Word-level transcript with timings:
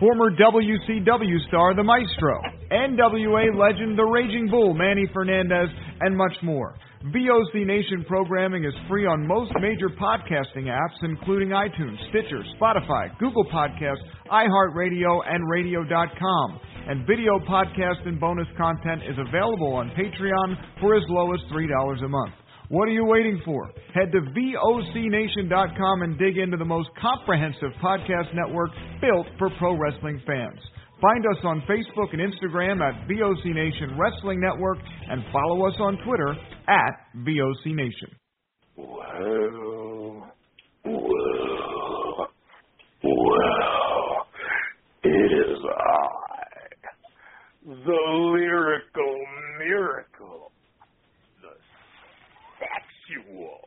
former 0.00 0.30
WCW 0.30 1.48
star 1.48 1.74
The 1.74 1.82
Maestro, 1.82 2.40
NWA 2.70 3.56
legend 3.56 3.98
The 3.98 4.04
Raging 4.04 4.48
Bull 4.50 4.74
Manny 4.74 5.06
Fernandez, 5.12 5.68
and 6.00 6.16
much 6.16 6.34
more. 6.42 6.76
VOC 7.12 7.66
Nation 7.66 8.04
programming 8.08 8.64
is 8.64 8.72
free 8.88 9.06
on 9.06 9.26
most 9.26 9.52
major 9.60 9.90
podcasting 9.90 10.72
apps, 10.72 10.96
including 11.02 11.50
iTunes, 11.50 11.98
Stitcher, 12.08 12.42
Spotify, 12.58 13.16
Google 13.18 13.44
Podcasts, 13.52 14.02
iHeartRadio, 14.30 15.20
and 15.28 15.48
Radio.com. 15.50 16.60
And 16.88 17.06
video 17.06 17.38
podcast 17.48 18.06
and 18.06 18.18
bonus 18.18 18.48
content 18.56 19.02
is 19.02 19.16
available 19.28 19.74
on 19.74 19.90
Patreon 19.90 20.56
for 20.80 20.96
as 20.96 21.02
low 21.08 21.32
as 21.34 21.40
$3 21.52 22.04
a 22.04 22.08
month. 22.08 22.32
What 22.74 22.88
are 22.88 22.92
you 22.92 23.04
waiting 23.04 23.40
for? 23.44 23.70
Head 23.94 24.10
to 24.10 24.20
VOCNation.com 24.20 26.02
and 26.02 26.18
dig 26.18 26.38
into 26.38 26.56
the 26.56 26.64
most 26.64 26.88
comprehensive 27.00 27.70
podcast 27.80 28.34
network 28.34 28.70
built 29.00 29.28
for 29.38 29.48
pro 29.60 29.78
wrestling 29.78 30.20
fans. 30.26 30.58
Find 31.00 31.24
us 31.24 31.38
on 31.44 31.62
Facebook 31.68 32.12
and 32.12 32.20
Instagram 32.20 32.80
at 32.80 33.06
VOC 33.08 33.44
Nation 33.54 33.96
Wrestling 33.96 34.40
Network 34.40 34.78
and 35.08 35.22
follow 35.32 35.68
us 35.68 35.74
on 35.78 35.98
Twitter 36.04 36.34
at 36.66 36.94
VOC 37.18 37.76
Nation. 37.76 38.10
Well, 38.76 40.26
well, 40.84 42.28
well, 43.04 44.26
it 45.04 45.32
is 45.32 45.58
I, 45.78 46.48
the 47.66 48.00
lyrical 48.32 49.24
miracle, 49.60 50.50
the 51.40 51.50
sexual, 52.58 53.60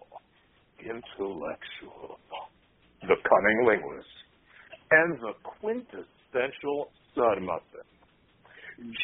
intellectual, 0.90 2.18
the 3.02 3.16
cunning 3.28 3.68
linguist, 3.68 4.08
and 4.92 5.20
the 5.20 5.34
quintessential 5.60 6.90
Sud 7.14 7.42
Muffin. 7.42 7.88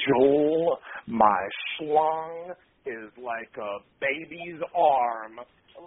Joel, 0.08 0.78
my 1.08 1.48
schlong 1.81 2.52
is 2.86 3.09
like 3.17 3.50
a 3.58 3.80
baby's 4.00 4.62
arm, 4.75 5.38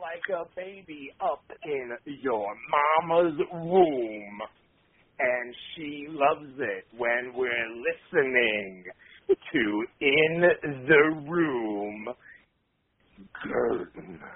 like 0.00 0.28
a 0.34 0.44
baby 0.56 1.10
up 1.20 1.44
in 1.64 1.90
your 2.20 2.48
mama's 2.70 3.38
womb. 3.52 4.40
And 5.18 5.54
she 5.74 6.08
loves 6.10 6.52
it 6.58 6.84
when 6.98 7.32
we're 7.34 7.70
listening 7.80 8.84
to 9.28 9.84
In 10.00 10.42
the 10.86 11.30
Room. 11.30 12.08
Gurdner. 13.46 14.28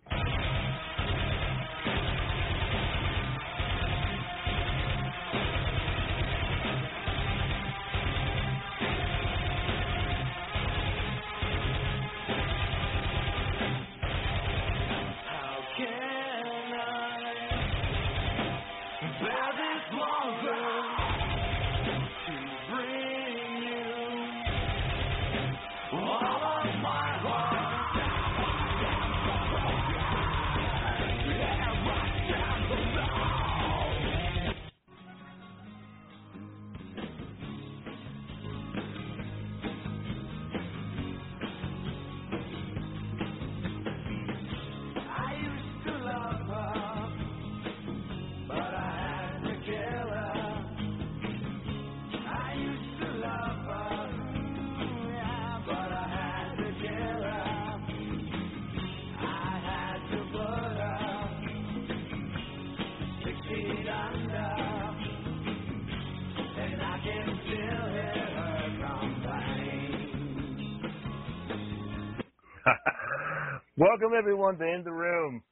Welcome 73.76 74.12
everyone 74.16 74.58
to 74.58 74.64
In 74.64 74.82
the 74.84 74.92
Room. 74.92 75.42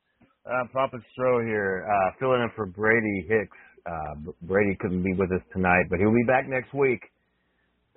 Uh, 0.47 0.65
Papa 0.73 0.97
Stro 1.13 1.45
here, 1.47 1.87
uh, 1.87 2.11
filling 2.19 2.41
in 2.43 2.51
for 2.57 2.67
Brady 2.67 3.27
Hicks. 3.29 3.57
Uh, 3.87 4.33
Brady 4.43 4.77
couldn't 4.81 5.03
be 5.03 5.13
with 5.15 5.31
us 5.33 5.43
tonight, 5.53 5.85
but 5.91 5.99
he'll 5.99 6.15
be 6.15 6.27
back 6.27 6.49
next 6.49 6.73
week. 6.75 7.01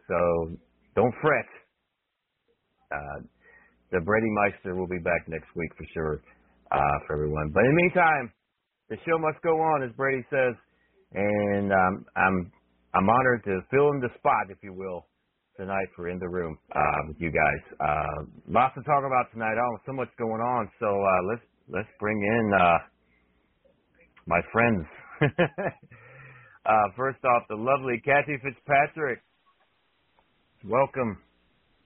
So 0.07 0.57
don't 0.95 1.13
fret. 1.21 1.45
Uh, 2.91 3.23
the 3.91 4.01
Brady 4.01 4.29
Meister 4.31 4.75
will 4.75 4.87
be 4.87 4.99
back 4.99 5.27
next 5.27 5.47
week 5.55 5.71
for 5.77 5.85
sure 5.93 6.21
uh, 6.71 6.97
for 7.07 7.13
everyone. 7.15 7.51
But 7.53 7.65
in 7.65 7.71
the 7.75 7.81
meantime, 7.83 8.33
the 8.89 8.97
show 9.05 9.17
must 9.19 9.41
go 9.43 9.59
on, 9.61 9.83
as 9.83 9.95
Brady 9.95 10.25
says, 10.29 10.55
and 11.13 11.71
um, 11.71 12.05
I'm 12.15 12.51
I'm 12.95 13.09
honored 13.09 13.43
to 13.45 13.61
fill 13.71 13.89
in 13.91 13.99
the 14.01 14.09
spot, 14.17 14.49
if 14.49 14.57
you 14.63 14.73
will, 14.73 15.07
tonight 15.57 15.87
for 15.95 16.09
In 16.09 16.17
the 16.19 16.27
Room 16.27 16.57
uh, 16.75 16.79
with 17.07 17.17
you 17.19 17.31
guys. 17.31 17.77
Uh, 17.79 18.25
lots 18.49 18.73
to 18.75 18.83
talk 18.83 19.03
about 19.05 19.31
tonight. 19.31 19.53
Oh, 19.57 19.77
so 19.85 19.93
much 19.93 20.09
going 20.17 20.41
on. 20.41 20.69
So 20.79 20.87
uh, 20.87 21.21
let's 21.29 21.45
let's 21.69 21.89
bring 21.99 22.17
in 22.17 22.51
uh, 22.53 22.77
my 24.25 24.39
friends. 24.51 24.85
uh, 26.65 26.85
first 26.97 27.19
off, 27.23 27.43
the 27.49 27.55
lovely 27.55 28.01
Kathy 28.03 28.37
Fitzpatrick. 28.41 29.19
Welcome 30.65 31.17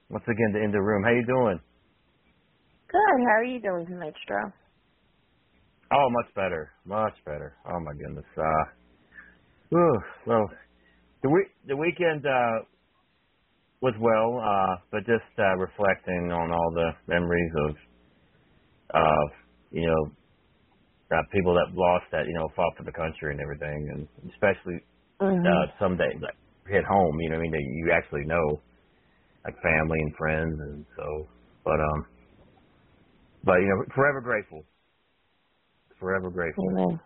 once 0.08 0.24
again 0.24 0.52
to 0.54 0.64
In 0.64 0.70
the 0.72 0.80
Room. 0.80 1.02
How 1.02 1.10
you 1.10 1.26
doing? 1.26 1.60
Good. 2.90 3.20
How 3.26 3.36
are 3.36 3.44
you 3.44 3.60
doing 3.60 3.86
tonight, 3.86 4.14
Stro? 4.24 4.52
Oh, 5.92 6.08
much 6.10 6.34
better, 6.34 6.70
much 6.86 7.14
better. 7.24 7.54
Oh 7.66 7.80
my 7.80 7.92
goodness. 7.92 8.24
Uh, 8.36 8.64
whew, 9.70 9.98
well, 10.26 10.50
the 11.22 11.28
week 11.28 11.48
the 11.66 11.76
weekend 11.76 12.24
uh, 12.24 12.64
was 13.82 13.94
well, 14.00 14.40
uh, 14.42 14.74
but 14.90 15.00
just 15.06 15.28
uh, 15.38 15.56
reflecting 15.56 16.32
on 16.32 16.50
all 16.50 16.70
the 16.74 16.90
memories 17.06 17.52
of, 17.68 17.70
of 18.94 19.28
you 19.70 19.86
know, 19.86 20.12
uh, 21.12 21.22
people 21.32 21.54
that 21.54 21.74
lost 21.74 22.04
that 22.12 22.26
you 22.26 22.34
know 22.34 22.48
fought 22.56 22.74
for 22.76 22.84
the 22.84 22.92
country 22.92 23.32
and 23.32 23.40
everything, 23.40 23.88
and 23.94 24.30
especially 24.32 24.80
Mm-hmm. 25.20 25.46
uh, 25.46 25.66
someday 25.80 26.10
like 26.20 26.36
hit 26.68 26.84
home. 26.84 27.18
You 27.20 27.30
know, 27.30 27.36
what 27.36 27.40
I 27.40 27.42
mean, 27.42 27.52
that 27.52 27.64
you 27.64 27.92
actually 27.94 28.24
know, 28.26 28.60
like 29.44 29.54
family 29.62 29.98
and 30.00 30.14
friends, 30.16 30.56
and 30.60 30.86
so. 30.96 31.28
But 31.64 31.80
um, 31.80 32.06
but 33.44 33.58
you 33.60 33.68
know, 33.68 33.84
forever 33.94 34.20
grateful. 34.20 34.64
Forever 36.00 36.30
grateful. 36.30 36.68
Amen. 36.70 37.00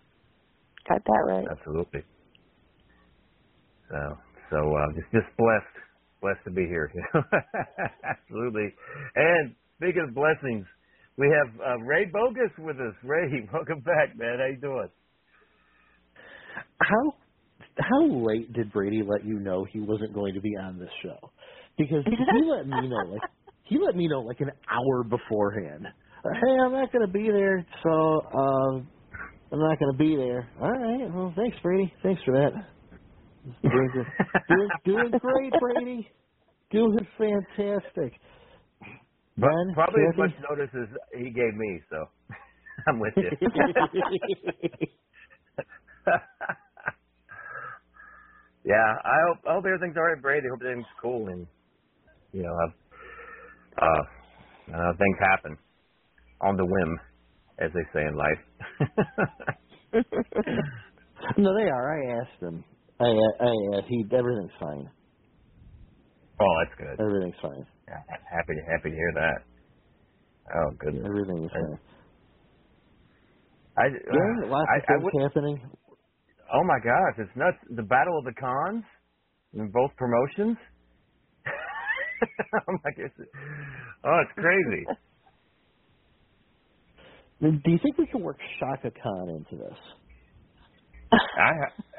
Got 0.88 1.04
that 1.04 1.24
right. 1.26 1.48
Absolutely. 1.50 2.02
So 3.90 3.98
so 4.50 4.56
uh, 4.76 4.88
just 4.96 5.10
just 5.12 5.36
blessed 5.38 5.76
blessed 6.22 6.44
to 6.44 6.50
be 6.50 6.62
here. 6.62 6.90
Absolutely. 8.04 8.72
And 9.16 9.54
speaking 9.76 10.06
of 10.08 10.14
blessings, 10.14 10.64
we 11.18 11.26
have 11.28 11.60
uh, 11.60 11.78
Ray 11.84 12.06
Bogus 12.06 12.52
with 12.58 12.76
us. 12.76 12.94
Ray, 13.04 13.46
welcome 13.52 13.80
back, 13.80 14.16
man. 14.16 14.38
How 14.38 14.46
you 14.46 14.60
doing? 14.60 14.88
How 16.80 17.14
how 17.78 18.06
late 18.06 18.52
did 18.52 18.72
Brady 18.72 19.02
let 19.06 19.24
you 19.24 19.38
know 19.38 19.66
he 19.72 19.80
wasn't 19.80 20.14
going 20.14 20.34
to 20.34 20.40
be 20.40 20.56
on 20.56 20.78
this 20.78 20.90
show? 21.02 21.30
Because 21.76 22.04
he 22.04 22.50
let 22.50 22.66
me 22.66 22.88
know 22.88 23.10
like 23.10 23.22
he 23.64 23.78
let 23.84 23.96
me 23.96 24.08
know 24.08 24.20
like 24.20 24.40
an 24.40 24.50
hour 24.70 25.04
beforehand. 25.04 25.86
Hey, 26.24 26.56
I'm 26.64 26.72
not 26.72 26.92
going 26.92 27.04
to 27.06 27.12
be 27.12 27.28
there, 27.30 27.66
so 27.82 27.90
uh, 27.90 28.76
I'm 29.52 29.58
not 29.58 29.78
going 29.78 29.92
to 29.92 29.98
be 29.98 30.14
there. 30.16 30.48
All 30.60 30.70
right. 30.70 31.12
Well, 31.12 31.32
thanks, 31.36 31.56
Brady. 31.62 31.92
Thanks 32.02 32.22
for 32.24 32.32
that. 32.32 32.52
Doing, 33.44 34.06
doing, 34.48 34.70
doing 34.84 35.12
great, 35.20 35.52
Brady. 35.58 36.08
Doing 36.70 37.06
fantastic. 37.18 38.12
But 39.36 39.48
Ben, 39.48 39.74
probably 39.74 40.02
as 40.10 40.16
much 40.18 40.30
notice 40.48 40.70
as 40.74 40.88
he 41.18 41.30
gave 41.30 41.54
me, 41.54 41.80
so 41.90 42.08
I'm 42.88 42.98
with 43.00 43.14
you. 43.16 43.30
yeah, 48.64 48.94
I 49.04 49.16
hope 49.26 49.38
I 49.48 49.52
hope 49.54 49.64
everything's 49.66 49.96
all 49.96 50.04
right, 50.04 50.20
Brady. 50.20 50.46
I 50.46 50.50
hope 50.50 50.60
everything's 50.62 50.86
cool 51.00 51.28
and 51.28 51.46
you 52.32 52.42
know, 52.42 52.52
uh, 52.52 52.70
uh, 53.84 54.02
uh 54.76 54.92
things 54.98 55.16
happen 55.20 55.56
on 56.40 56.56
the 56.56 56.64
whim, 56.64 56.98
as 57.58 57.70
they 57.74 57.84
say 57.94 58.06
in 58.06 58.16
life. 58.16 58.38
no, 61.38 61.54
they 61.56 61.68
are. 61.68 62.02
I 62.02 62.06
asked 62.20 62.42
him. 62.42 62.64
I, 63.00 63.04
I, 63.06 63.48
I 63.78 63.80
he 63.88 64.04
everything's 64.16 64.52
fine. 64.60 64.90
oh, 66.40 66.54
that's 66.64 66.78
good. 66.78 67.00
Everything's 67.00 67.36
fine. 67.42 67.66
Yeah, 67.88 68.02
happy 68.30 68.54
to 68.54 68.62
happy 68.72 68.90
to 68.90 68.96
hear 68.96 69.12
that. 69.14 69.38
Oh 70.54 70.70
goodness. 70.78 71.08
Everything 71.08 71.44
is 71.44 71.52
fine. 71.58 71.78
I, 73.78 73.86
Yeah, 74.10 74.34
uh, 74.42 74.48
lots 74.48 74.72
I, 74.72 74.76
of 74.76 74.84
I 74.94 74.96
things 74.96 75.04
would, 75.04 75.14
happening. 75.22 75.60
oh 76.54 76.64
my 76.64 76.78
gosh, 76.84 77.16
it's 77.26 77.36
nuts. 77.36 77.58
The 77.76 77.84
battle 77.84 78.18
of 78.18 78.24
the 78.26 78.34
cons 78.40 78.84
in 79.54 79.70
both 79.72 79.92
promotions. 79.96 80.58
oh 81.46 82.72
my 82.84 82.90
goodness. 82.96 83.28
Oh, 84.04 84.20
it's 84.24 84.38
crazy. 84.38 84.88
Do 87.40 87.70
you 87.72 87.78
think 87.82 87.98
we 87.98 88.06
can 88.06 88.22
work 88.22 88.38
Chaka 88.60 88.90
Khan 89.02 89.28
into 89.30 89.56
this? 89.64 89.78
I 91.36 91.50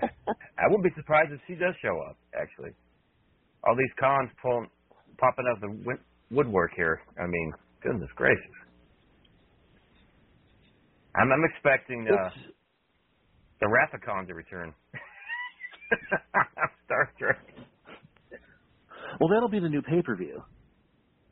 I 0.59 0.67
wouldn't 0.67 0.83
be 0.83 0.93
surprised 0.95 1.31
if 1.31 1.39
she 1.47 1.55
does 1.55 1.73
show 1.81 1.99
up. 2.09 2.17
Actually, 2.39 2.71
all 3.63 3.75
these 3.75 3.91
cons 3.99 4.29
pulling, 4.41 4.69
popping 5.17 5.45
out 5.49 5.59
the 5.61 5.69
win- 5.85 6.03
woodwork 6.31 6.71
here. 6.75 7.01
I 7.19 7.27
mean, 7.27 7.53
goodness 7.81 8.09
gracious. 8.15 8.57
I'm 11.15 11.31
I'm 11.31 11.43
expecting 11.53 12.07
uh, 12.09 12.13
It's- 12.13 12.53
the 13.61 13.67
Rathacon 13.67 14.27
to 14.27 14.33
return. 14.33 14.73
Star 16.85 17.11
Trek. 17.19 17.37
well, 19.19 19.29
that'll 19.29 19.49
be 19.49 19.59
the 19.59 19.69
new 19.69 19.81
pay 19.81 20.01
per 20.03 20.15
view. 20.15 20.41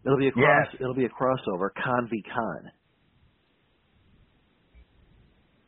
It'll 0.05 0.17
be 0.17 0.27
a 0.27 0.31
cross. 0.31 0.67
Yes. 0.71 0.81
It'll 0.81 0.95
be 0.95 1.05
a 1.05 1.09
crossover. 1.09 1.69
Con 1.83 2.07
v 2.09 2.23
Con. 2.23 2.71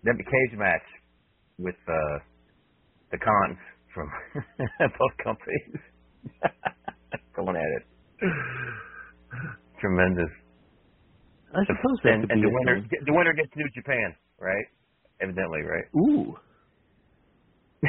That'd 0.03 0.17
be 0.17 0.23
cage 0.23 0.57
match 0.59 0.81
with 1.57 1.75
uh, 1.87 2.19
the 3.13 3.21
cons 3.21 3.57
from 3.93 4.09
both 4.97 5.15
companies 5.23 5.77
going 7.37 7.55
at 7.55 7.71
it. 7.77 7.83
Tremendous. 9.79 10.29
I 11.53 11.61
suppose 11.69 11.97
that 12.03 12.13
and 12.13 12.31
and 12.31 12.41
the 12.41 12.49
winner 12.49 12.81
thing. 12.81 13.05
the 13.05 13.13
winner 13.13 13.33
gets 13.33 13.49
New 13.55 13.69
Japan, 13.75 14.15
right? 14.41 14.65
Evidently, 15.21 15.61
right? 15.61 15.85
Ooh. 15.95 16.35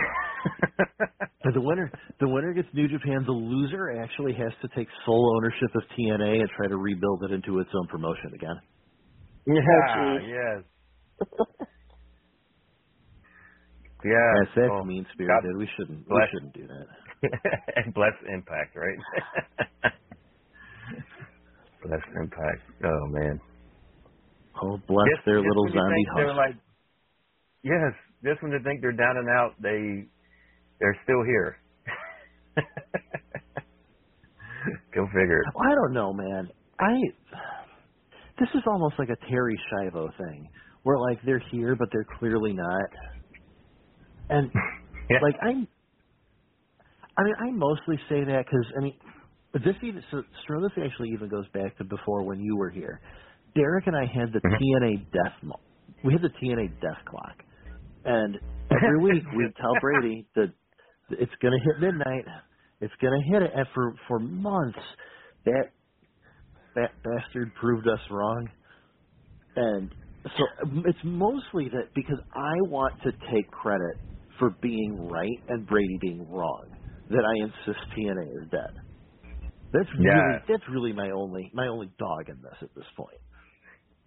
And 1.44 1.54
the 1.54 1.60
winner, 1.60 1.90
the 2.20 2.28
winner 2.28 2.54
gets 2.54 2.68
New 2.72 2.88
Japan. 2.88 3.22
The 3.26 3.32
loser 3.32 4.00
actually 4.02 4.32
has 4.32 4.50
to 4.62 4.68
take 4.76 4.88
sole 5.04 5.36
ownership 5.36 5.74
of 5.74 5.82
TNA 5.92 6.40
and 6.40 6.48
try 6.56 6.68
to 6.68 6.76
rebuild 6.76 7.22
it 7.24 7.32
into 7.32 7.58
its 7.60 7.68
own 7.74 7.86
promotion 7.88 8.32
again. 8.34 8.56
yeah, 9.46 9.60
ah, 9.94 10.16
yes. 10.26 10.64
Yeah. 14.04 14.32
That's 14.40 14.54
that's 14.54 14.68
oh, 14.70 14.74
well, 14.76 14.84
mean 14.84 15.06
spirited. 15.12 15.56
We 15.56 15.68
shouldn't. 15.76 16.04
We 16.08 16.22
shouldn't 16.32 16.52
do 16.54 16.66
that. 16.68 16.86
and 17.76 17.94
bless 17.94 18.12
Impact, 18.28 18.76
right? 18.76 18.98
bless 21.82 22.00
Impact. 22.20 22.62
Oh 22.84 23.06
man. 23.08 23.40
Oh, 24.62 24.78
bless 24.86 25.08
Just- 25.16 25.24
their 25.26 25.38
just 25.40 25.48
little 25.48 25.68
zombie 25.72 26.06
think 26.16 26.36
like, 26.36 26.56
yes. 27.62 27.92
Just 28.22 28.42
when 28.42 28.52
they 28.52 28.62
think 28.64 28.80
they're 28.80 28.92
down 28.92 29.16
and 29.16 29.28
out, 29.28 29.52
they 29.60 30.08
they're 30.80 30.96
still 31.04 31.22
here. 31.24 31.58
Go 34.94 35.06
figure. 35.08 35.42
Well, 35.54 35.64
I 35.70 35.74
don't 35.74 35.92
know, 35.92 36.12
man. 36.12 36.48
I 36.80 36.92
this 38.38 38.48
is 38.54 38.62
almost 38.66 38.94
like 38.98 39.08
a 39.10 39.16
Terri 39.30 39.56
Schiavo 39.70 40.08
thing, 40.16 40.48
where 40.82 40.98
like 40.98 41.18
they're 41.24 41.42
here 41.50 41.76
but 41.76 41.88
they're 41.92 42.06
clearly 42.18 42.52
not. 42.52 42.90
And 44.28 44.52
Yeah. 45.10 45.20
like 45.20 45.36
I'm, 45.42 45.68
I 47.18 47.24
mean, 47.24 47.34
I 47.40 47.50
mostly 47.52 47.96
say 48.08 48.24
that 48.24 48.44
because 48.46 48.66
I 48.78 48.82
mean, 48.82 48.98
this 49.54 49.76
even 49.82 50.04
so, 50.10 50.22
Stro, 50.44 50.62
this 50.62 50.84
actually 50.84 51.10
even 51.14 51.28
goes 51.30 51.48
back 51.54 51.78
to 51.78 51.84
before 51.84 52.24
when 52.24 52.40
you 52.40 52.56
were 52.56 52.70
here. 52.70 53.00
Derek 53.54 53.86
and 53.86 53.96
I 53.96 54.06
had 54.06 54.32
the 54.32 54.40
Mhm. 54.44 54.60
TNA 54.60 55.10
death. 55.12 55.34
Mo- 55.42 55.60
we 56.04 56.12
had 56.14 56.22
the 56.22 56.30
TNA 56.30 56.80
death 56.80 57.04
clock, 57.08 57.36
and 58.04 58.36
every 58.70 59.00
week 59.02 59.24
we'd 59.32 59.54
tell 59.56 59.76
Brady 59.76 60.28
that 60.36 60.54
it's 61.10 61.32
going 61.42 61.54
to 61.54 61.64
hit 61.64 61.80
midnight. 61.80 62.26
It's 62.80 62.94
going 63.00 63.14
to 63.20 63.32
hit 63.32 63.42
it, 63.42 63.52
and 63.56 63.66
for 63.74 63.94
for 64.08 64.20
months, 64.20 64.80
that 65.46 65.72
that 66.76 66.92
bastard 67.04 67.54
proved 67.54 67.88
us 67.88 68.00
wrong. 68.10 68.48
And 69.56 69.94
so 70.38 70.44
it's 70.86 70.98
mostly 71.04 71.68
that 71.70 71.90
because 71.94 72.18
I 72.34 72.54
want 72.68 72.94
to 73.04 73.12
take 73.12 73.50
credit 73.50 73.98
for 74.38 74.50
being 74.62 75.08
right 75.08 75.40
and 75.48 75.66
Brady 75.66 75.98
being 76.00 76.28
wrong 76.28 76.66
that 77.08 77.24
I 77.24 77.44
insist 77.44 77.84
TNA 77.96 78.42
is 78.42 78.50
dead. 78.50 78.74
That's 79.72 79.90
really 79.98 80.38
that's 80.48 80.62
really 80.70 80.92
my 80.92 81.10
only 81.10 81.50
my 81.52 81.66
only 81.66 81.90
dog 81.98 82.28
in 82.28 82.40
this 82.42 82.56
at 82.62 82.70
this 82.76 82.86
point. 82.96 83.18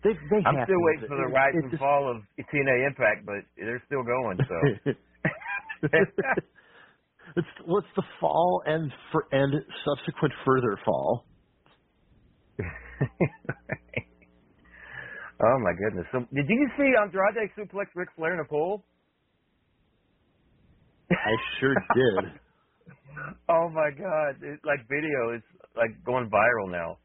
They 0.04 0.12
they 0.14 0.42
I'm 0.46 0.56
still 0.64 0.80
waiting 0.80 1.06
for 1.08 1.18
the 1.18 1.28
rise 1.28 1.54
and 1.56 1.78
fall 1.78 2.10
of 2.10 2.24
TNA 2.40 2.88
Impact, 2.88 3.26
but 3.26 3.44
they're 3.58 3.84
still 3.86 4.04
going. 4.04 4.38
So 4.48 4.56
it's 7.36 7.48
what's 7.66 7.88
the 7.96 8.04
fall 8.22 8.64
and 8.66 8.92
for 9.12 9.26
and 9.32 9.54
subsequent 9.84 10.34
further 10.46 10.80
fall. 10.86 11.26
oh 15.44 15.58
my 15.60 15.74
goodness! 15.84 16.08
So 16.14 16.20
did 16.34 16.48
you 16.48 16.70
see 16.78 16.94
Andrade 17.02 17.52
suplex 17.58 17.88
Ric 17.96 18.10
Flair 18.16 18.36
in 18.36 18.40
a 18.40 18.46
pool? 18.46 18.86
I 21.12 21.36
sure 21.60 21.74
did. 21.96 22.26
oh 23.50 23.70
my 23.70 23.92
god! 23.92 24.36
It's 24.42 24.64
like 24.66 24.88
video 24.90 25.36
is 25.36 25.42
like 25.76 26.04
going 26.06 26.30
viral 26.30 26.70
now. 26.72 26.98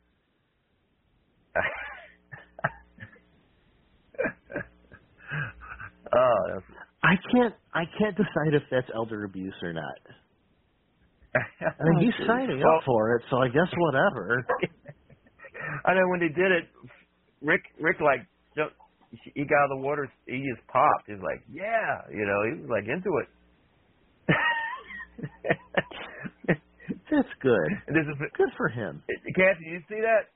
oh, 6.15 6.39
that's, 6.55 6.65
I 7.03 7.15
can't 7.33 7.55
I 7.75 7.85
can't 7.99 8.17
decide 8.17 8.55
if 8.55 8.63
that's 8.71 8.89
elder 8.95 9.25
abuse 9.25 9.55
or 9.63 9.73
not. 9.73 9.99
I 11.37 11.41
mean, 11.85 12.01
he's 12.07 12.15
oh, 12.23 12.27
signing 12.27 12.61
Well- 12.61 12.77
up 12.79 12.85
for 12.85 13.17
it, 13.17 13.23
so 13.31 13.37
I 13.39 13.49
guess 13.49 13.73
whatever. 13.77 14.45
I 15.87 15.95
know 15.95 16.09
when 16.09 16.21
they 16.21 16.29
did 16.29 16.53
it, 16.53 16.69
Ric 17.41 17.63
Ric 17.81 18.01
like 18.01 18.27
he 19.35 19.45
got 19.45 19.69
out 19.69 19.73
of 19.73 19.79
the 19.79 19.85
water, 19.85 20.11
he 20.27 20.41
just 20.49 20.67
popped. 20.69 21.05
He's 21.07 21.21
like, 21.23 21.43
yeah, 21.53 22.01
you 22.11 22.25
know, 22.25 22.41
he 22.49 22.63
was 22.63 22.71
like 22.71 22.89
into 22.89 23.11
it. 23.21 23.29
That's 27.11 27.29
good. 27.43 27.71
And 27.87 27.95
this 27.97 28.07
is 28.09 28.17
Good 28.37 28.51
for 28.57 28.69
him. 28.69 29.03
Kathy, 29.37 29.65
you 29.67 29.81
see 29.89 30.01
that? 30.03 30.29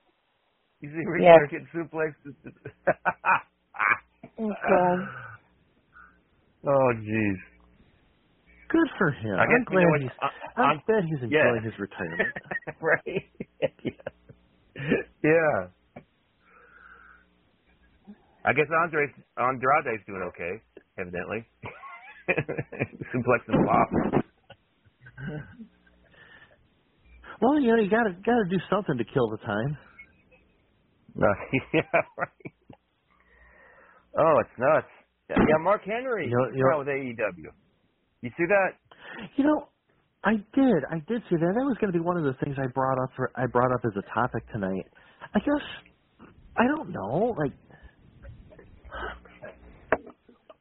You 0.81 0.89
see 0.91 1.05
Ric 1.07 1.21
Yes. 1.23 1.49
Getting 1.51 1.67
suplexed? 1.73 2.25
Okay. 4.39 4.95
oh, 6.67 6.89
jeez. 7.01 7.37
Good 8.69 8.89
for 8.97 9.11
him. 9.11 9.39
I 9.39 9.43
I'm 9.43 9.49
guess 9.49 9.59
you 9.71 9.77
glad 9.77 9.79
know 9.79 9.97
he's. 10.01 10.11
I- 10.21 10.31
I'm 10.57 10.65
I'm- 10.69 10.81
glad 10.87 11.03
he's 11.05 11.19
yeah. 11.29 11.39
enjoying 11.39 11.63
his 11.63 11.79
retirement. 11.79 12.33
right? 12.81 13.23
yeah. 13.83 13.91
yeah. 15.23 15.67
I 18.45 18.53
guess 18.53 18.67
Andre 18.83 19.07
Andrade's 19.37 20.05
doing 20.07 20.21
okay, 20.29 20.61
evidently. 20.97 21.45
Suplex 23.13 23.41
and 23.47 23.65
flop. 23.65 23.89
Well, 27.41 27.59
you 27.61 27.69
know, 27.75 27.81
you 27.81 27.89
gotta 27.89 28.13
gotta 28.25 28.45
do 28.49 28.57
something 28.69 28.97
to 28.97 29.05
kill 29.05 29.29
the 29.29 29.37
time. 29.37 29.77
No, 31.15 31.27
yeah, 31.73 31.81
right. 32.17 32.29
Oh, 34.17 34.35
it's 34.41 34.51
nuts. 34.59 34.87
Yeah, 35.29 35.57
Mark 35.61 35.81
Henry. 35.85 36.27
You 36.27 36.37
know- 36.37 36.51
you 36.53 36.63
know- 36.63 36.79
with 36.79 36.87
AEW? 36.87 37.51
You 38.21 38.31
see 38.37 38.45
that? 38.49 38.71
You 39.37 39.45
know, 39.45 39.69
I 40.23 40.33
did. 40.53 40.83
I 40.91 40.99
did 41.07 41.23
see 41.29 41.37
that. 41.37 41.53
That 41.55 41.65
was 41.65 41.77
going 41.79 41.93
to 41.93 41.97
be 41.97 42.03
one 42.03 42.17
of 42.17 42.23
the 42.25 42.33
things 42.43 42.57
I 42.59 42.67
brought 42.67 43.01
up. 43.03 43.11
For, 43.15 43.31
I 43.35 43.47
brought 43.47 43.71
up 43.73 43.81
as 43.85 43.93
a 43.97 44.03
topic 44.13 44.43
tonight. 44.51 44.85
I 45.33 45.39
guess 45.39 45.65
I 46.57 46.67
don't 46.67 46.91
know. 46.91 47.35
Like, 47.37 47.53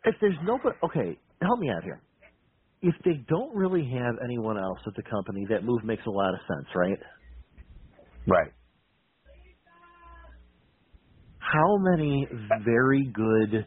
if 0.05 0.17
there's 0.21 0.39
nobody, 0.45 0.77
okay, 0.85 1.21
help 1.43 1.59
me 1.59 1.71
out 1.71 1.85
here. 1.85 2.03
If 2.83 2.95
they 3.05 3.25
don't 3.29 3.55
really 3.55 3.89
have 3.93 4.17
anyone 4.23 4.59
else 4.59 4.79
at 4.87 4.95
the 4.95 5.03
company, 5.03 5.47
that 5.51 5.65
move 5.65 5.83
makes 5.85 6.05
a 6.07 6.11
lot 6.11 6.35
of 6.35 6.41
sense, 6.47 6.67
right? 6.75 6.99
Right. 8.27 8.53
How 11.39 11.77
many 11.79 12.27
very 12.65 13.11
good, 13.15 13.67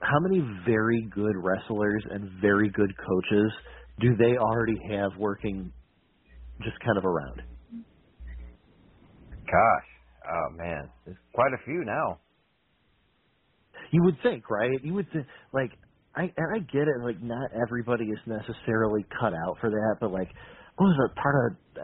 how 0.00 0.18
many 0.20 0.40
very 0.66 1.08
good 1.14 1.34
wrestlers 1.36 2.04
and 2.10 2.40
very 2.40 2.70
good 2.70 2.92
coaches 2.96 3.52
do 4.00 4.16
they 4.16 4.36
already 4.38 4.76
have 4.90 5.10
working 5.18 5.72
just 6.62 6.78
kind 6.84 6.96
of 6.96 7.04
around? 7.04 7.42
Gosh. 9.46 9.88
Oh 10.28 10.56
man, 10.56 10.90
there's 11.04 11.18
quite 11.34 11.52
a 11.52 11.64
few 11.64 11.84
now. 11.84 12.20
You 13.92 14.02
would 14.04 14.16
think, 14.22 14.50
right? 14.50 14.82
You 14.82 14.94
would 14.94 15.10
think, 15.12 15.26
like, 15.52 15.70
I 16.16 16.22
and 16.36 16.54
I 16.56 16.58
get 16.60 16.82
it. 16.88 17.02
Like, 17.04 17.22
not 17.22 17.50
everybody 17.52 18.04
is 18.06 18.18
necessarily 18.26 19.04
cut 19.20 19.34
out 19.34 19.58
for 19.60 19.68
that, 19.70 19.96
but 20.00 20.10
like, 20.12 20.28
what 20.76 20.86
was 20.86 21.10
a 21.10 21.20
part 21.20 21.34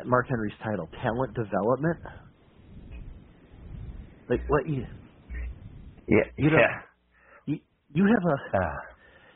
of 0.01 0.07
Mark 0.07 0.27
Henry's 0.29 0.55
title? 0.65 0.89
Talent 1.03 1.35
development. 1.35 1.99
Like, 4.29 4.41
what 4.49 4.67
you 4.69 4.87
Yeah. 6.09 6.25
You 6.37 6.51
know- 6.51 6.59
yeah. 6.59 6.81
you, 7.47 7.59
you 7.95 8.05
have 8.05 8.25
a 8.25 8.57
Ah. 8.59 8.77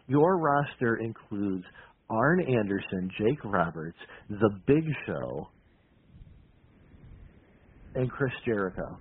your 0.06 0.38
roster 0.38 0.96
includes 0.96 1.64
Arn 2.08 2.40
Anderson, 2.40 3.10
Jake 3.18 3.44
Roberts, 3.44 3.98
The 4.30 4.50
Big 4.66 4.84
Show, 5.06 5.48
and 7.94 8.10
Chris 8.10 8.32
Jericho. 8.44 8.98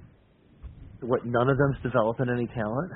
What? 1.02 1.26
None 1.26 1.50
of 1.50 1.58
them's 1.58 1.78
developing 1.84 2.28
any 2.30 2.48
talent. 2.48 2.92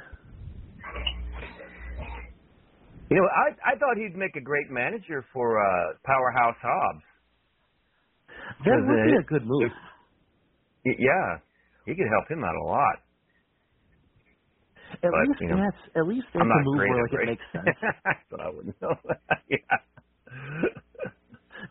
You 3.09 3.17
know, 3.17 3.27
I 3.29 3.73
I 3.73 3.79
thought 3.79 3.97
he'd 3.97 4.17
make 4.17 4.35
a 4.35 4.41
great 4.41 4.69
manager 4.71 5.25
for 5.33 5.59
uh 5.59 5.93
Powerhouse 6.05 6.57
Hobbs. 6.61 7.05
That 8.65 8.81
would 8.87 9.03
be 9.03 9.15
a 9.19 9.23
good 9.23 9.45
move. 9.45 9.71
Y- 10.85 10.95
Yeah, 10.99 11.39
he 11.85 11.95
could 11.95 12.09
help 12.11 12.29
him 12.29 12.43
out 12.43 12.55
a 12.55 12.63
lot. 12.65 12.97
At 15.03 15.11
but, 15.11 15.19
least 15.29 15.39
you 15.41 15.49
know, 15.49 15.57
that's 15.57 15.81
at 15.95 16.07
least 16.07 16.27
that's 16.33 16.45
a 16.51 16.59
move 16.59 16.87
where 16.87 17.03
like 17.03 17.13
it 17.13 17.25
makes 17.25 17.43
sense. 17.53 17.75
but 18.31 18.41
I 18.41 18.49
wouldn't 18.49 18.81
know. 18.81 18.95
yeah. 19.49 19.77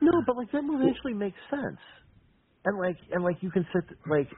no, 0.03 0.13
but 0.27 0.37
like 0.37 0.53
that 0.53 0.63
move 0.63 0.83
actually 0.89 1.15
makes 1.15 1.39
sense. 1.51 1.81
And 2.65 2.79
like 2.79 2.99
and 3.13 3.25
like 3.25 3.39
you 3.43 3.51
can 3.51 3.67
sit 3.75 3.97
like 4.11 4.29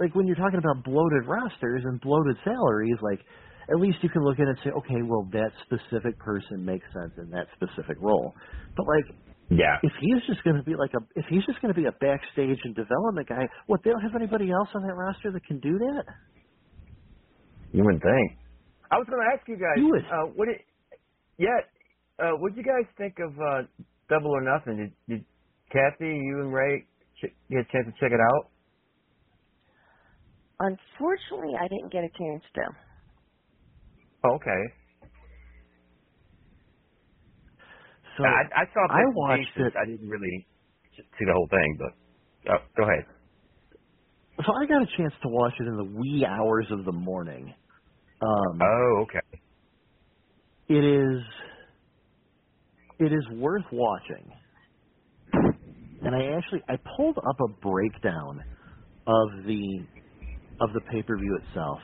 like 0.00 0.14
when 0.14 0.26
you're 0.26 0.36
talking 0.36 0.58
about 0.60 0.84
bloated 0.84 1.26
rosters 1.28 1.82
and 1.84 2.00
bloated 2.00 2.36
salaries, 2.44 2.98
like 3.02 3.20
at 3.70 3.80
least 3.80 3.98
you 4.02 4.10
can 4.10 4.22
look 4.24 4.38
at 4.40 4.48
it 4.48 4.56
and 4.56 4.58
say, 4.64 4.70
okay, 4.70 5.02
well 5.06 5.28
that 5.32 5.52
specific 5.64 6.18
person 6.20 6.64
makes 6.64 6.86
sense 6.94 7.14
in 7.18 7.30
that 7.30 7.48
specific 7.56 7.98
role. 8.00 8.34
But 8.76 8.86
like 8.86 9.06
Yeah. 9.50 9.78
if 9.82 9.92
he's 10.00 10.22
just 10.26 10.44
going 10.44 10.56
to 10.56 10.64
be 10.64 10.74
like 10.76 10.90
a 10.94 11.02
if 11.16 11.26
he's 11.30 11.46
just 11.46 11.62
going 11.62 11.74
to 11.74 11.80
be 11.80 11.86
a 11.86 11.92
backstage 11.92 12.58
and 12.64 12.74
development 12.74 13.28
guy, 13.28 13.46
what 13.66 13.80
they 13.84 13.90
don't 13.90 14.02
have 14.02 14.16
anybody 14.16 14.50
else 14.50 14.68
on 14.74 14.82
that 14.82 14.94
roster 14.94 15.32
that 15.32 15.44
can 15.46 15.60
do 15.60 15.78
that? 15.78 16.04
You 17.72 17.84
wouldn't 17.84 18.02
think. 18.02 18.40
I 18.90 18.96
was 18.98 19.06
going 19.10 19.20
to 19.22 19.30
ask 19.36 19.48
you 19.48 19.56
guys. 19.56 19.82
You 19.82 19.86
would. 19.90 20.06
Uh, 20.10 20.32
what? 20.34 20.48
It, 20.48 20.62
yeah. 21.38 21.60
Uh, 22.18 22.32
what 22.38 22.54
did 22.54 22.64
you 22.64 22.64
guys 22.64 22.90
think 22.98 23.16
of 23.20 23.32
uh, 23.34 23.62
Double 24.10 24.30
or 24.32 24.42
Nothing? 24.42 24.76
Did, 24.78 25.18
did 25.18 25.26
Kathy, 25.72 26.06
you 26.06 26.40
and 26.42 26.52
Ray 26.54 26.88
ch- 27.20 27.34
get 27.50 27.60
a 27.60 27.68
chance 27.72 27.86
to 27.86 27.92
check 28.00 28.12
it 28.12 28.20
out? 28.20 28.52
Unfortunately, 30.60 31.54
I 31.60 31.68
didn't 31.68 31.92
get 31.92 32.04
a 32.04 32.10
chance 32.18 32.44
to. 32.56 32.62
Oh, 34.28 34.36
okay. 34.36 34.62
So 38.18 38.24
I, 38.24 38.62
I 38.62 38.64
saw. 38.74 38.88
I 38.88 39.02
watched 39.14 39.56
it- 39.58 39.74
I 39.76 39.86
didn't 39.86 40.08
really 40.08 40.48
see 40.96 41.24
the 41.26 41.32
whole 41.34 41.48
thing, 41.50 41.78
but 41.78 42.52
oh, 42.52 42.58
go 42.76 42.84
ahead. 42.84 43.06
so 44.44 44.52
I 44.54 44.66
got 44.66 44.82
a 44.82 44.88
chance 44.98 45.14
to 45.22 45.28
watch 45.28 45.54
it 45.60 45.66
in 45.68 45.76
the 45.76 45.84
wee 46.00 46.26
hours 46.26 46.66
of 46.70 46.84
the 46.84 46.92
morning. 46.92 47.54
Um, 48.22 48.62
Oh, 48.62 49.04
okay. 49.04 49.20
it 50.68 50.84
is 50.84 51.22
it 53.00 53.12
is 53.12 53.26
worth 53.38 53.64
watching. 53.72 54.32
And 56.04 56.14
I 56.14 56.36
actually 56.38 56.62
I 56.68 56.76
pulled 56.96 57.18
up 57.18 57.36
a 57.40 57.54
breakdown 57.60 58.44
of 59.06 59.44
the 59.46 59.88
of 60.60 60.72
the 60.74 60.82
pay 60.90 61.02
per 61.02 61.18
view 61.18 61.38
itself, 61.42 61.80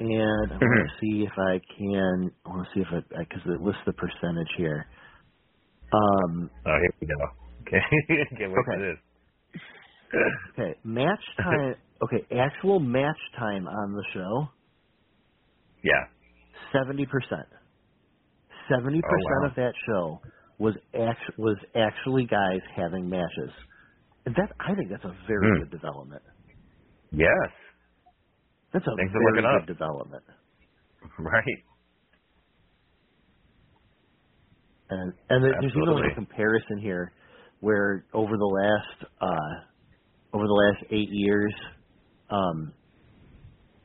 and 0.00 0.52
I 0.52 0.58
want 0.58 0.82
to 0.88 0.94
see 1.00 1.24
if 1.24 1.32
I 1.38 1.60
can. 1.78 2.32
I 2.46 2.48
want 2.50 2.68
to 2.68 2.74
see 2.74 2.80
if 2.82 2.88
I 2.92 3.18
because 3.24 3.42
it 3.46 3.62
lists 3.62 3.82
the 3.86 3.94
percentage 3.94 4.52
here. 4.58 4.86
Um, 5.92 6.50
Oh, 6.66 6.78
here 6.80 6.94
we 7.00 7.06
go. 7.08 7.14
Okay. 7.62 7.80
Can't 8.38 8.52
wait 8.52 8.66
for 8.72 8.78
Okay. 8.78 8.80
this. 8.80 8.98
okay, 10.58 10.80
match 10.84 11.24
time. 11.42 11.76
Okay, 12.02 12.26
actual 12.36 12.80
match 12.80 13.18
time 13.38 13.66
on 13.68 13.92
the 13.94 14.04
show 14.14 14.48
yeah. 15.84 16.04
seventy 16.72 17.06
percent. 17.06 17.48
Seventy 18.70 19.02
percent 19.02 19.44
of 19.44 19.56
that 19.56 19.74
show 19.88 20.22
was 20.58 20.74
act 20.94 21.20
was 21.38 21.58
actually 21.74 22.26
guys 22.26 22.60
having 22.76 23.08
matches, 23.10 23.52
and 24.26 24.34
that 24.36 24.52
I 24.60 24.74
think 24.76 24.90
that's 24.90 25.04
a 25.04 25.16
very 25.28 25.52
Hmm. 25.52 25.58
good 25.58 25.70
development. 25.70 26.22
Yes. 27.12 27.50
That's 28.74 28.86
a 28.88 28.96
Thanks 28.96 29.14
very 29.14 29.46
good 29.50 29.66
up. 29.66 29.68
development. 29.68 30.24
Right. 31.18 31.64
And 34.90 35.14
and 35.30 35.44
there- 35.44 35.56
there's 35.60 35.76
even 35.76 35.94
like 35.94 36.06
a 36.06 36.12
comparison 36.12 36.78
here, 36.80 37.14
where 37.60 38.06
over 38.14 38.36
the 38.38 38.44
last 38.46 39.12
uh, 39.20 39.66
over 40.36 40.46
the 40.46 40.52
last 40.54 40.84
eight 40.92 41.10
years, 41.10 41.54
um, 42.30 42.74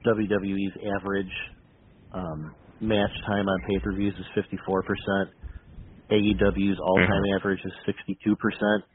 WWE's 0.05 0.77
average 0.97 1.33
um, 2.13 2.55
match 2.79 3.11
time 3.27 3.47
on 3.47 3.61
pay 3.67 3.79
per 3.83 3.95
views 3.95 4.15
is 4.19 4.27
54 4.35 4.83
percent. 4.83 5.35
AEW's 6.11 6.79
all 6.81 7.01
time 7.01 7.23
Mhm. 7.23 7.37
average 7.39 7.61
is 7.65 7.73
62 7.85 8.35
percent. 8.37 8.85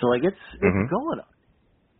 So 0.00 0.08
like 0.08 0.24
it's 0.24 0.36
it's 0.62 0.78
Mhm. 0.78 0.88
going 0.90 1.20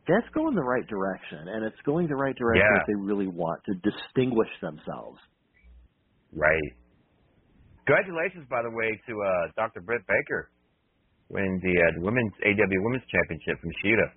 that's 0.07 0.29
going 0.35 0.55
the 0.55 0.63
right 0.63 0.87
direction, 0.87 1.49
and 1.49 1.65
it's 1.65 1.81
going 1.85 2.09
the 2.09 2.17
right 2.17 2.37
direction 2.37 2.67
Yeah. 2.69 2.81
if 2.81 2.87
they 2.87 2.95
really 2.95 3.27
want 3.29 3.61
to 3.65 3.75
distinguish 3.81 4.49
themselves. 4.61 5.19
Right. 6.35 6.73
Congratulations, 7.87 8.47
by 8.51 8.63
the 8.63 8.71
way, 8.71 9.01
to 9.09 9.13
uh, 9.23 9.53
Dr. 9.57 9.81
Britt 9.83 10.03
Baker 10.09 10.51
winning 11.29 11.61
the, 11.63 11.73
uh, 11.81 11.93
the 11.99 12.05
women's 12.05 12.33
AW 12.45 12.83
Women's 12.85 13.05
Championship 13.11 13.61
from 13.61 13.71
Shida. 13.85 14.09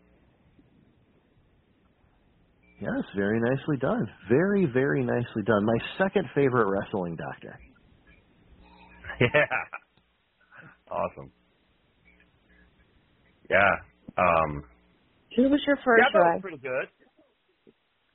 Yes, 2.79 3.03
very 3.15 3.39
nicely 3.39 3.77
done. 3.77 4.08
Very, 4.29 4.65
very 4.72 5.03
nicely 5.03 5.41
done. 5.46 5.65
My 5.65 5.77
second 5.98 6.25
favorite 6.36 6.65
wrestling 6.67 7.15
doctor. 7.15 7.60
Yeah. 9.20 9.48
Awesome. 10.91 11.32
Yeah. 13.50 13.72
Um, 14.15 14.63
Who 15.36 15.50
was 15.50 15.62
your 15.67 15.77
first 15.84 16.03
I 16.07 16.12
thought 16.12 16.19
ride? 16.19 16.34
was 16.36 16.41
pretty 16.41 16.57
good. 16.57 16.88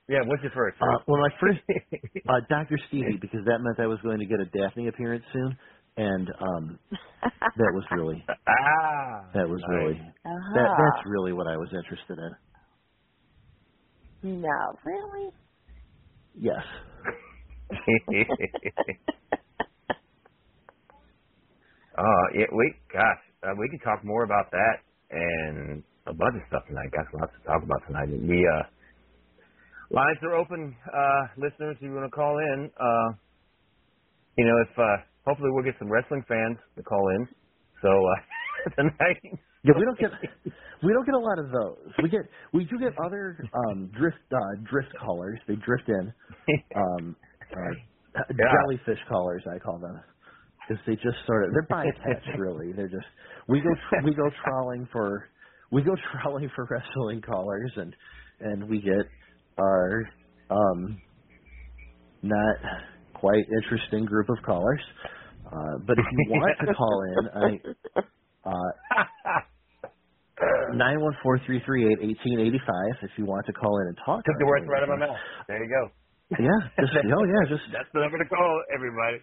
Yeah, 0.09 0.19
what's 0.27 0.43
your 0.43 0.53
first? 0.53 0.77
Uh, 0.81 0.99
well, 1.07 1.21
my 1.21 1.31
first, 1.41 1.61
uh, 2.29 2.41
Dr. 2.49 2.79
Stevie, 2.89 3.19
because 3.21 3.41
that 3.47 3.61
meant 3.61 3.79
I 3.79 3.87
was 3.87 3.99
going 4.03 4.19
to 4.19 4.27
get 4.27 4.41
a 4.41 4.47
Daffney 4.47 4.89
appearance 4.89 5.25
soon, 5.33 5.57
and 5.97 6.29
um, 6.41 6.79
that 7.23 7.73
was 7.73 7.85
really, 7.93 8.25
ah. 8.29 9.31
that 9.35 9.49
was 9.49 9.61
nice. 9.61 9.71
really, 9.71 10.01
uh-huh. 10.27 10.55
that 10.55 10.69
that's 10.77 11.07
really 11.07 11.33
what 11.33 11.47
I 11.47 11.57
was 11.57 11.69
interested 11.73 12.19
in. 12.19 12.33
No, 14.43 14.79
really? 14.85 15.31
Yes. 16.35 16.63
uh, 21.99 22.27
yeah, 22.35 22.47
we, 22.53 22.75
gosh, 22.93 23.23
uh, 23.45 23.55
we 23.59 23.69
could 23.71 23.83
talk 23.83 24.05
more 24.05 24.25
about 24.25 24.51
that 24.51 24.83
and 25.11 25.83
a 26.07 26.15
bunch 26.15 26.37
of 26.37 26.43
stuff 26.49 26.63
tonight. 26.69 26.91
Got 26.93 27.07
lots 27.15 27.33
to 27.39 27.43
talk 27.47 27.63
about 27.63 27.81
tonight. 27.87 28.11
The 28.11 28.43
uh, 28.47 28.63
lines 29.91 30.19
are 30.23 30.35
open, 30.37 30.75
uh, 30.93 31.23
listeners. 31.37 31.77
If 31.79 31.83
you 31.83 31.93
want 31.95 32.11
to 32.11 32.15
call 32.15 32.39
in, 32.39 32.71
uh, 32.81 33.09
you 34.37 34.45
know, 34.47 34.57
if 34.63 34.79
uh, 34.79 35.05
hopefully 35.27 35.51
we'll 35.53 35.65
get 35.65 35.75
some 35.79 35.91
wrestling 35.91 36.25
fans 36.29 36.59
to 36.77 36.83
call 36.83 37.09
in. 37.17 37.29
So 37.83 37.89
uh, 37.89 38.75
tonight, 38.77 39.23
Yeah, 39.65 39.75
we 39.79 39.85
don't 39.85 39.99
get 39.99 40.11
we 40.83 40.93
don't 40.93 41.07
get 41.07 41.15
a 41.15 41.19
lot 41.19 41.39
of 41.39 41.51
those. 41.53 41.93
We 42.03 42.09
get 42.09 42.23
we 42.53 42.65
do 42.65 42.79
get 42.79 42.93
other 43.05 43.39
um, 43.55 43.91
drift 43.97 44.19
uh, 44.33 44.59
drift 44.69 44.91
callers. 45.01 45.39
They 45.47 45.55
drift 45.57 45.89
in. 45.89 46.13
Um, 46.75 47.17
uh, 47.55 48.23
jellyfish 48.33 48.99
callers, 49.09 49.43
I 49.47 49.59
call 49.59 49.79
them, 49.79 50.01
because 50.69 50.83
they 50.87 50.95
just 50.97 51.17
sort 51.27 51.45
of 51.45 51.51
they're 51.53 51.67
bycatch 51.71 52.25
really. 52.39 52.73
They're 52.73 52.89
just 52.89 53.07
we 53.49 53.61
go 53.61 53.71
we 54.05 54.15
go 54.15 54.29
trawling 54.45 54.89
for 54.93 55.29
we 55.73 55.83
go 55.83 55.97
trawling 56.23 56.49
for 56.55 56.69
wrestling 56.71 57.21
callers 57.23 57.73
and 57.77 57.97
and 58.41 58.69
we 58.69 58.81
get 58.81 59.07
our 59.59 60.05
um 60.51 61.01
not 62.23 62.57
quite 63.15 63.45
interesting 63.63 64.05
group 64.05 64.29
of 64.29 64.37
callers. 64.45 64.81
Uh, 65.47 65.79
but 65.87 65.99
if 65.99 66.05
you 66.11 66.31
want 66.31 66.57
to 66.61 66.75
call 66.75 67.03
in, 67.13 67.29
I 67.35 68.49
uh, 68.49 68.71
nine 70.75 71.01
one 71.01 71.15
four 71.23 71.39
three 71.45 71.61
three 71.67 71.87
eight 71.87 71.99
eighteen 72.01 72.41
eighty 72.41 72.61
five. 72.67 72.95
If 73.03 73.11
you 73.19 73.27
want 73.27 73.47
to 73.47 73.53
call 73.53 73.81
in 73.83 73.89
and 73.89 73.97
talk, 74.05 74.25
Took 74.25 74.39
the 74.39 74.47
words 74.47 74.67
right 74.69 74.83
out 74.83 74.89
of 74.89 74.99
my 74.99 75.07
mouth. 75.07 75.17
There 75.49 75.63
you 75.63 75.69
go. 75.69 75.91
Yeah, 76.39 76.61
just 76.81 76.93
oh 76.97 77.25
yeah, 77.25 77.43
just 77.49 77.65
That's 77.73 77.89
the 77.93 78.01
number 78.01 78.19
to 78.19 78.29
call, 78.29 78.63
everybody. 78.75 79.19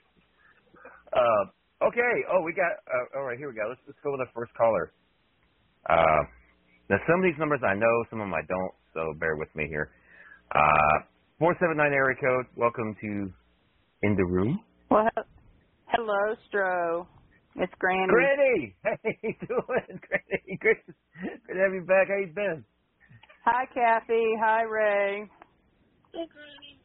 Uh, 1.12 1.88
okay. 1.88 2.14
Oh, 2.32 2.42
we 2.46 2.54
got. 2.54 2.78
Uh, 2.86 3.18
all 3.20 3.26
right, 3.26 3.38
here 3.38 3.50
we 3.50 3.56
go. 3.56 3.66
Let's 3.68 3.82
let's 3.88 4.00
go 4.04 4.12
with 4.12 4.22
the 4.22 4.32
first 4.36 4.54
caller. 4.54 4.94
Uh, 5.90 6.22
now 6.90 6.98
some 7.08 7.20
of 7.20 7.24
these 7.24 7.38
numbers 7.40 7.62
I 7.64 7.76
know, 7.76 7.96
some 8.10 8.22
of 8.22 8.26
them 8.28 8.34
I 8.34 8.42
don't. 8.48 8.74
So 8.94 9.14
bear 9.20 9.36
with 9.36 9.50
me 9.56 9.68
here. 9.70 9.92
Uh, 10.54 11.06
four 11.38 11.56
seven 11.60 11.78
nine 11.78 11.94
area 11.94 12.18
code. 12.20 12.46
Welcome 12.56 12.96
to 13.02 13.32
in 14.04 14.16
the 14.16 14.26
room. 14.26 14.60
Well, 14.90 15.08
he- 15.16 15.22
hello, 15.88 16.36
Stro. 16.52 17.08
It's 17.56 17.74
Granny. 17.80 18.08
Granny, 18.08 18.76
hey, 18.84 18.98
how 19.04 19.12
you 19.24 19.34
doing, 19.48 20.00
Granny? 20.08 20.58
Great, 20.60 20.78
great 20.86 21.58
to 21.58 21.64
have 21.64 21.74
you 21.74 21.84
back. 21.88 22.08
How 22.08 22.18
you 22.18 22.32
been? 22.34 22.64
Hi, 23.46 23.66
Kathy. 23.74 24.24
Hi, 24.40 24.64
Ray. 24.64 25.30
Hey 26.14 26.28
Granny. 26.32 26.80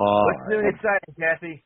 Oh, 0.00 0.22
What's 0.24 0.48
new 0.50 0.58
and 0.60 0.74
exciting, 0.74 1.14
Kathy? 1.18 1.64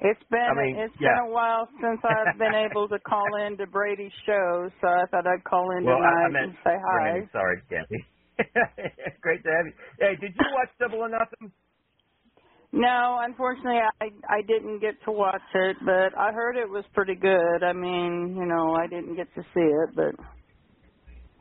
It's 0.00 0.22
been 0.30 0.50
I 0.50 0.54
mean, 0.54 0.82
it's 0.82 0.96
yeah. 1.00 1.14
been 1.14 1.18
a 1.18 1.30
while 1.30 1.68
since 1.80 2.00
I've 2.04 2.36
been 2.38 2.54
able 2.54 2.88
to 2.88 2.98
call 3.00 3.36
in 3.46 3.56
to 3.58 3.66
Brady's 3.66 4.12
show, 4.26 4.70
so 4.80 4.88
I 4.88 5.04
thought 5.10 5.26
I'd 5.26 5.44
call 5.44 5.70
in 5.78 5.86
Well, 5.86 5.98
I, 5.98 6.12
tonight 6.12 6.28
I 6.28 6.30
meant 6.30 6.50
and 6.50 6.54
say 6.64 6.74
hi. 6.76 7.10
Granny. 7.12 7.28
Sorry, 7.32 7.62
Kathy. 7.70 8.04
great 9.22 9.42
to 9.44 9.50
have 9.50 9.66
you. 9.66 9.74
Hey, 10.00 10.16
did 10.20 10.32
you 10.36 10.46
watch 10.52 10.70
Double 10.80 11.00
or 11.04 11.10
Nothing? 11.10 11.52
No, 12.72 13.18
unfortunately, 13.22 13.80
I 14.00 14.06
I 14.28 14.42
didn't 14.42 14.80
get 14.80 14.96
to 15.06 15.12
watch 15.12 15.42
it, 15.54 15.78
but 15.86 16.18
I 16.18 16.32
heard 16.32 16.56
it 16.56 16.68
was 16.70 16.84
pretty 16.94 17.16
good. 17.16 17.64
I 17.64 17.72
mean, 17.72 18.36
you 18.38 18.46
know, 18.46 18.74
I 18.74 18.86
didn't 18.88 19.16
get 19.16 19.28
to 19.36 19.42
see 19.54 19.60
it, 19.60 19.90
but 19.96 20.14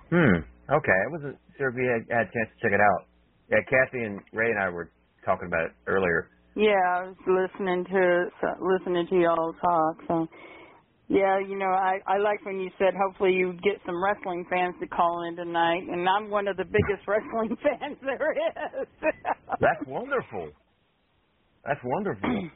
Hmm. 0.09 0.45
Okay. 0.71 0.99
I 1.05 1.09
wasn't 1.11 1.37
sure 1.57 1.69
if 1.69 1.75
you 1.77 1.87
had, 1.89 2.03
had 2.11 2.27
a 2.29 2.33
chance 2.33 2.49
to 2.55 2.59
check 2.63 2.73
it 2.73 2.81
out. 2.81 3.07
Yeah, 3.51 3.61
Kathy 3.69 4.03
and 4.05 4.21
Ray 4.33 4.51
and 4.51 4.59
I 4.59 4.69
were 4.69 4.91
talking 5.25 5.47
about 5.47 5.67
it 5.67 5.73
earlier. 5.87 6.31
Yeah, 6.55 6.81
I 6.87 7.03
was 7.07 7.15
listening 7.27 7.85
to 7.85 8.25
listening 8.61 9.07
to 9.09 9.15
y'all 9.15 9.53
talk. 9.61 9.97
So, 10.07 10.27
yeah, 11.07 11.39
you 11.39 11.57
know, 11.57 11.69
I 11.69 11.99
I 12.07 12.17
like 12.17 12.43
when 12.45 12.59
you 12.59 12.69
said 12.77 12.93
hopefully 12.97 13.33
you 13.33 13.53
get 13.63 13.81
some 13.85 14.03
wrestling 14.03 14.45
fans 14.49 14.75
to 14.81 14.87
call 14.87 15.25
in 15.27 15.35
tonight, 15.35 15.83
and 15.89 16.07
I'm 16.07 16.29
one 16.29 16.47
of 16.47 16.57
the 16.57 16.65
biggest 16.65 17.03
wrestling 17.07 17.55
fans 17.63 17.97
there 18.01 18.33
is. 18.33 18.87
That's 19.59 19.85
wonderful. 19.87 20.51
That's 21.65 21.81
wonderful. 21.83 22.49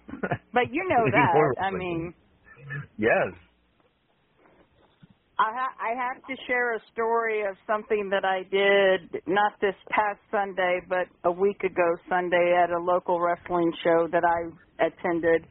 but 0.54 0.72
you 0.72 0.88
know 0.90 1.06
that. 1.12 1.62
I 1.62 1.72
mean, 1.72 2.14
yes. 2.98 3.34
I 5.40 5.50
ha- 5.52 5.76
I 5.82 5.92
have 5.98 6.24
to 6.28 6.36
share 6.46 6.76
a 6.76 6.80
story 6.94 7.42
of 7.42 7.58
something 7.66 8.10
that 8.12 8.26
I 8.26 8.44
did 8.44 9.24
not 9.28 9.54
this 9.62 9.76
past 9.90 10.20
Sunday, 10.32 10.82
but 10.88 11.08
a 11.24 11.32
week 11.32 11.64
ago 11.64 11.98
Sunday 12.10 12.54
at 12.54 12.70
a 12.70 12.80
local 12.80 13.20
wrestling 13.20 13.74
show 13.84 14.08
that 14.12 14.24
I 14.24 14.86
attended. 14.86 15.48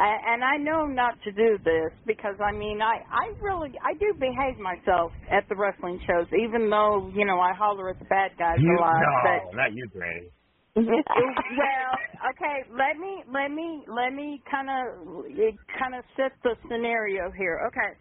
And 0.00 0.42
I 0.42 0.56
know 0.58 0.86
not 0.86 1.14
to 1.22 1.32
do 1.32 1.58
this 1.64 1.92
because 2.06 2.34
I 2.42 2.52
mean 2.52 2.82
I 2.82 2.98
I 3.08 3.34
really 3.42 3.70
I 3.84 3.94
do 3.94 4.14
behave 4.18 4.58
myself 4.58 5.12
at 5.30 5.48
the 5.48 5.54
wrestling 5.56 6.00
shows 6.06 6.26
even 6.34 6.68
though 6.68 7.12
you 7.14 7.24
know 7.24 7.38
I 7.38 7.54
holler 7.54 7.90
at 7.90 8.00
the 8.00 8.06
bad 8.06 8.32
guys 8.36 8.58
You, 8.58 8.68
a 8.68 8.80
lot. 8.80 9.06
no, 9.06 9.16
But 9.22 9.56
not 9.56 9.72
you, 9.74 9.86
Granny. 9.88 10.30
well, 10.76 11.94
okay, 12.30 12.66
let 12.72 12.98
me 12.98 13.22
let 13.32 13.50
me 13.50 13.84
let 13.88 14.12
me 14.12 14.42
kind 14.50 14.68
of 14.70 15.24
kind 15.78 15.94
of 15.94 16.04
set 16.16 16.32
the 16.42 16.56
scenario 16.68 17.30
here. 17.30 17.60
Okay, 17.68 17.94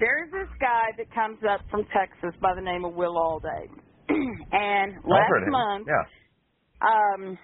there's 0.00 0.30
this 0.32 0.48
guy 0.60 0.90
that 0.98 1.12
comes 1.14 1.40
up 1.48 1.62
from 1.70 1.84
Texas 1.94 2.38
by 2.42 2.54
the 2.56 2.62
name 2.62 2.84
of 2.86 2.94
Will 2.94 3.18
Alday, 3.18 3.68
and 4.52 4.94
last 5.06 5.28
heard 5.28 5.42
of 5.48 5.54
him. 5.54 5.66
month, 5.68 5.88
Yeah. 5.88 6.04
um, 6.82 7.38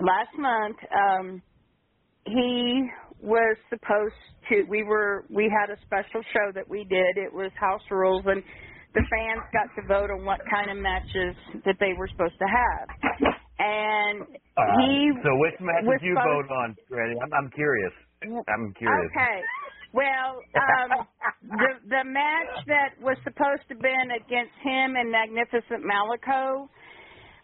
last 0.00 0.36
month, 0.38 0.76
um, 0.96 1.42
he 2.26 2.84
was 3.22 3.56
supposed 3.70 4.14
to. 4.50 4.64
We 4.68 4.84
were 4.84 5.26
we 5.30 5.50
had 5.50 5.70
a 5.72 5.78
special 5.84 6.22
show 6.32 6.52
that 6.54 6.68
we 6.68 6.84
did. 6.84 7.18
It 7.18 7.32
was 7.32 7.50
House 7.60 7.82
Rules, 7.90 8.24
and 8.26 8.42
the 8.94 9.02
fans 9.10 9.44
got 9.52 9.68
to 9.80 9.88
vote 9.88 10.10
on 10.10 10.24
what 10.24 10.40
kind 10.50 10.70
of 10.70 10.76
matches 10.78 11.36
that 11.66 11.76
they 11.80 11.92
were 11.98 12.08
supposed 12.08 12.38
to 12.38 12.46
have. 12.48 12.88
And 13.58 14.26
Uh, 14.56 14.62
he 14.78 15.12
so 15.24 15.30
which 15.40 15.56
match 15.60 15.86
did 15.88 16.00
you 16.02 16.18
vote 16.22 16.48
on, 16.52 16.76
Granny? 16.90 17.16
I'm, 17.22 17.32
I'm 17.34 17.50
curious. 17.52 17.92
I'm 18.48 18.74
curious. 18.78 19.12
Okay. 19.12 19.42
Well, 19.92 20.44
um, 20.56 21.06
the 21.42 21.70
the 21.88 22.04
match 22.04 22.64
that 22.66 23.00
was 23.00 23.16
supposed 23.24 23.62
to 23.68 23.74
been 23.76 24.10
against 24.16 24.54
him 24.62 24.96
and 24.96 25.10
Magnificent 25.10 25.84
Malico 25.84 26.68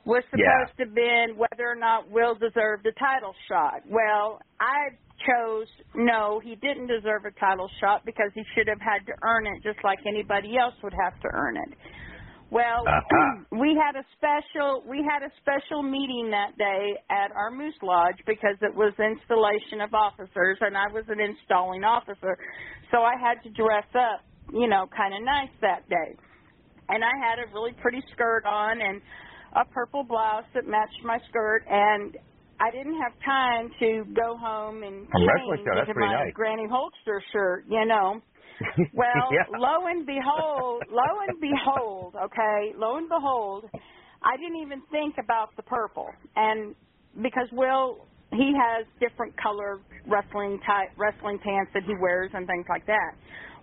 was 0.06 0.24
Yeah. 0.34 0.66
supposed 0.66 0.76
to 0.78 0.86
been 0.86 1.36
whether 1.36 1.68
or 1.68 1.76
not 1.76 2.10
Will 2.10 2.34
deserved 2.34 2.86
a 2.86 2.92
title 2.92 3.34
shot. 3.48 3.82
Well, 3.86 4.40
I 4.60 4.96
chose 5.26 5.68
no, 5.94 6.40
he 6.40 6.56
didn't 6.56 6.86
deserve 6.86 7.24
a 7.26 7.32
title 7.40 7.68
shot 7.80 8.04
because 8.06 8.30
he 8.34 8.42
should 8.54 8.68
have 8.68 8.80
had 8.80 9.04
to 9.06 9.12
earn 9.22 9.46
it 9.46 9.62
just 9.62 9.82
like 9.84 9.98
anybody 10.06 10.56
else 10.58 10.74
would 10.82 10.94
have 11.02 11.18
to 11.20 11.28
earn 11.32 11.56
it. 11.56 11.78
Well, 12.50 12.84
Uh-huh. 12.86 13.44
we 13.60 13.76
had 13.76 13.96
a 13.96 14.04
special 14.16 14.82
we 14.86 15.04
had 15.04 15.22
a 15.22 15.30
special 15.40 15.82
meeting 15.82 16.30
that 16.30 16.56
day 16.56 16.96
at 17.10 17.30
our 17.32 17.50
Moose 17.50 17.76
Lodge 17.82 18.16
because 18.26 18.56
it 18.62 18.74
was 18.74 18.92
installation 18.98 19.80
of 19.80 19.92
officers 19.94 20.58
and 20.60 20.76
I 20.76 20.88
was 20.92 21.04
an 21.08 21.20
installing 21.20 21.84
officer. 21.84 22.38
So 22.90 23.02
I 23.02 23.14
had 23.20 23.42
to 23.44 23.50
dress 23.50 23.86
up, 23.94 24.24
you 24.52 24.68
know, 24.68 24.86
kind 24.96 25.14
of 25.14 25.22
nice 25.22 25.52
that 25.60 25.88
day. 25.88 26.16
And 26.88 27.04
I 27.04 27.12
had 27.20 27.38
a 27.38 27.52
really 27.52 27.72
pretty 27.82 28.02
skirt 28.12 28.44
on 28.46 28.80
and 28.80 29.02
a 29.56 29.64
purple 29.66 30.04
blouse 30.04 30.44
that 30.54 30.66
matched 30.66 31.04
my 31.04 31.18
skirt 31.28 31.64
and 31.68 32.16
I 32.60 32.70
didn't 32.72 32.98
have 33.00 33.12
time 33.24 33.70
to 33.78 34.04
go 34.18 34.36
home 34.36 34.82
and 34.82 35.06
change 35.06 35.60
into 35.60 35.92
pretty 35.94 36.00
my 36.00 36.24
nice. 36.24 36.34
Granny 36.34 36.66
Holster 36.68 37.22
shirt, 37.32 37.64
you 37.68 37.84
know. 37.86 38.20
Well, 38.92 39.06
yeah. 39.30 39.48
lo 39.48 39.86
and 39.86 40.06
behold, 40.06 40.86
lo 40.90 41.04
and 41.28 41.40
behold, 41.40 42.14
okay, 42.16 42.72
lo 42.76 42.96
and 42.96 43.08
behold, 43.08 43.66
I 44.22 44.36
didn't 44.38 44.62
even 44.62 44.82
think 44.90 45.16
about 45.22 45.50
the 45.56 45.62
purple, 45.64 46.18
and 46.36 46.74
because 47.22 47.48
Will, 47.52 48.08
he 48.32 48.52
has 48.56 48.86
different 49.00 49.36
color 49.36 49.84
wrestling 50.06 50.60
type 50.66 50.90
wrestling 50.98 51.38
pants 51.44 51.70
that 51.74 51.84
he 51.84 51.94
wears 52.00 52.30
and 52.34 52.46
things 52.46 52.66
like 52.70 52.86
that. 52.86 53.12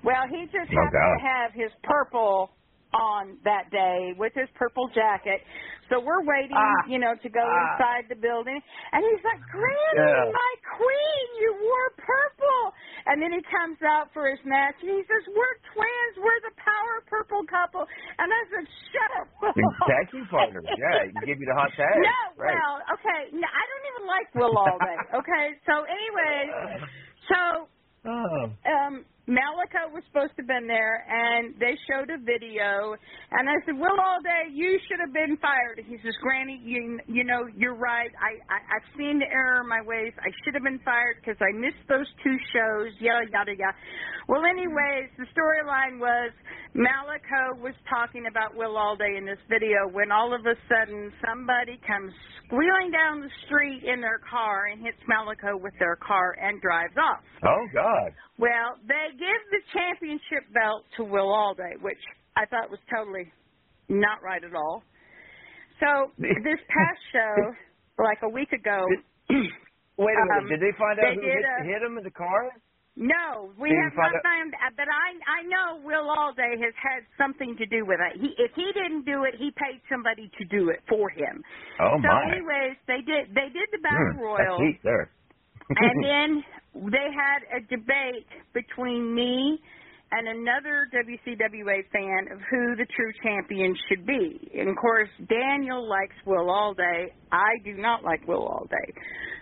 Well, 0.03 0.23
he 0.29 0.45
just 0.53 0.71
Oh, 0.77 0.87
happened 0.87 1.09
God. 1.09 1.17
to 1.17 1.23
have 1.23 1.51
his 1.53 1.71
purple 1.83 2.51
on 2.95 3.37
that 3.43 3.67
day 3.71 4.15
with 4.17 4.31
his 4.35 4.47
purple 4.55 4.87
jacket. 4.95 5.43
So 5.91 5.99
we're 5.99 6.23
waiting, 6.23 6.55
Ah. 6.57 6.87
you 6.87 6.97
know, 6.99 7.13
to 7.19 7.29
go 7.29 7.43
Ah. 7.43 7.75
inside 7.75 8.07
the 8.09 8.15
building. 8.15 8.57
And 8.91 9.03
he's 9.03 9.23
like, 9.27 9.43
Granny, 9.51 10.07
Yeah. 10.07 10.31
my 10.31 10.53
queen, 10.79 11.27
you 11.43 11.51
wore 11.61 11.89
purple. 11.99 12.63
And 13.05 13.21
then 13.21 13.31
he 13.35 13.41
comes 13.51 13.77
out 13.83 14.13
for 14.13 14.25
his 14.31 14.39
match 14.45 14.75
and 14.81 14.89
he 14.89 15.03
says, 15.03 15.23
We're 15.35 15.57
twins. 15.75 16.13
We're 16.23 16.41
the 16.47 16.55
power 16.57 16.95
purple 17.11 17.43
couple. 17.51 17.85
And 18.17 18.31
I 18.31 18.41
said, 18.49 18.65
Shut 18.95 19.11
up. 19.21 19.27
Will." 19.43 19.53
Tag 19.87 20.09
team 20.11 20.27
partners. 20.31 20.65
Yeah, 20.77 21.11
he 21.11 21.19
gave 21.27 21.39
you 21.39 21.47
the 21.47 21.57
hot 21.59 21.71
tag. 21.75 21.99
No, 21.99 22.19
right. 22.39 22.55
well, 22.55 22.75
okay. 22.95 23.21
No, 23.35 23.45
I 23.47 23.63
don't 23.67 23.85
even 23.93 24.05
like 24.07 24.27
Will 24.35 24.55
Alday. 24.57 24.99
Okay, 25.19 25.45
so 25.67 25.83
anyway, 25.83 26.39
so 27.29 27.69
Oh. 28.07 28.51
um 28.65 29.05
Malico 29.25 29.89
was 29.89 30.05
supposed 30.05 30.37
to 30.37 30.45
have 30.45 30.47
been 30.47 30.69
there 30.69 31.01
and 31.09 31.57
they 31.57 31.73
showed 31.89 32.13
a 32.13 32.21
video 32.21 32.93
and 33.33 33.49
I 33.49 33.57
said, 33.65 33.73
Will 33.73 33.97
Alday, 33.97 34.53
you 34.53 34.77
should 34.85 35.01
have 35.01 35.13
been 35.13 35.37
fired. 35.41 35.81
He 35.81 35.97
says, 36.05 36.13
Granny, 36.21 36.61
you 36.61 36.99
you 37.09 37.23
know, 37.25 37.49
you're 37.57 37.73
right. 37.77 38.13
I, 38.21 38.37
I 38.53 38.57
I've 38.77 38.87
seen 38.93 39.17
the 39.17 39.25
error 39.25 39.65
in 39.65 39.69
my 39.69 39.81
ways. 39.81 40.13
I 40.21 40.29
should 40.45 40.53
have 40.53 40.61
been 40.61 40.81
fired 40.85 41.17
because 41.25 41.41
I 41.41 41.49
missed 41.57 41.81
those 41.89 42.05
two 42.21 42.37
shows, 42.53 42.93
yada 43.01 43.25
yada 43.33 43.57
yada. 43.57 43.73
Well 44.29 44.45
anyways, 44.45 45.09
the 45.17 45.25
storyline 45.33 45.97
was 45.97 46.29
Malico 46.77 47.57
was 47.57 47.73
talking 47.89 48.29
about 48.29 48.53
Will 48.53 48.77
Alday 48.77 49.17
in 49.17 49.25
this 49.25 49.41
video 49.49 49.89
when 49.89 50.11
all 50.13 50.37
of 50.37 50.45
a 50.45 50.53
sudden 50.69 51.09
somebody 51.25 51.81
comes 51.81 52.13
squealing 52.45 52.93
down 52.93 53.21
the 53.25 53.33
street 53.49 53.81
in 53.89 54.01
their 54.01 54.21
car 54.29 54.69
and 54.69 54.85
hits 54.85 55.01
Malico 55.09 55.57
with 55.57 55.73
their 55.79 55.95
car 55.97 56.37
and 56.37 56.61
drives 56.61 56.93
off. 56.93 57.25
Oh 57.41 57.65
God. 57.73 58.13
Well, 58.37 58.75
they 58.87 59.15
give 59.17 59.41
the 59.51 59.61
championship 59.73 60.51
belt 60.53 60.83
to 60.97 61.03
Will 61.03 61.31
Alday, 61.31 61.79
which 61.81 61.99
I 62.35 62.45
thought 62.45 62.69
was 62.69 62.79
totally 62.93 63.31
not 63.87 64.21
right 64.23 64.43
at 64.43 64.53
all. 64.53 64.83
So 65.79 66.11
this 66.19 66.59
past 66.67 66.99
show, 67.13 67.53
like 68.03 68.19
a 68.23 68.29
week 68.29 68.51
ago, 68.51 68.85
Wait 69.97 70.11
a 70.11 70.27
minute. 70.27 70.43
Um, 70.43 70.47
did 70.51 70.59
they 70.59 70.75
find 70.77 70.99
out 70.99 71.07
they 71.07 71.15
who 71.15 71.23
hit, 71.27 71.39
a- 71.39 71.63
hit 71.63 71.81
him 71.81 71.97
in 71.97 72.03
the 72.03 72.11
car? 72.11 72.51
no, 72.97 73.51
we 73.59 73.69
Did 73.69 73.79
have 73.79 73.95
not 73.95 74.11
out- 74.15 74.23
found. 74.23 74.51
But 74.75 74.87
I 74.91 75.39
I 75.39 75.43
know 75.47 75.79
Will 75.87 76.11
Alday 76.11 76.59
has 76.59 76.75
had 76.75 77.07
something 77.17 77.55
to 77.59 77.65
do 77.65 77.85
with 77.87 77.99
it. 78.03 78.19
He 78.19 78.35
if 78.37 78.51
he 78.55 78.71
didn't 78.75 79.05
do 79.05 79.23
it, 79.23 79.35
he 79.39 79.51
paid 79.55 79.79
somebody 79.89 80.29
to 80.37 80.43
do 80.51 80.69
it 80.69 80.83
for 80.89 81.09
him. 81.09 81.41
Oh 81.79 81.95
so, 82.03 82.07
my. 82.11 82.27
anyways, 82.27 82.75
they 82.87 82.99
did 83.07 83.31
they 83.31 83.47
did 83.55 83.67
the 83.71 83.79
battle 83.79 84.19
Hmm, 84.19 84.19
royal. 84.19 84.59
That's 84.59 84.67
heat 84.67 84.79
there. 84.83 85.11
And 85.69 86.03
then 86.03 86.43
they 86.91 87.07
had 87.13 87.57
a 87.57 87.61
debate 87.69 88.27
between 88.53 89.13
me 89.13 89.59
and 90.11 90.27
another 90.27 90.87
WCWA 90.93 91.81
fan 91.91 92.31
of 92.31 92.39
who 92.49 92.75
the 92.75 92.85
true 92.95 93.11
champion 93.23 93.75
should 93.89 94.05
be. 94.05 94.51
And 94.57 94.69
of 94.69 94.75
course, 94.75 95.09
Daniel 95.27 95.87
likes 95.87 96.15
Will 96.25 96.47
Allday. 96.49 97.07
I 97.31 97.57
do 97.63 97.73
not 97.73 98.03
like 98.03 98.27
Will 98.27 98.47
Allday. 98.47 98.93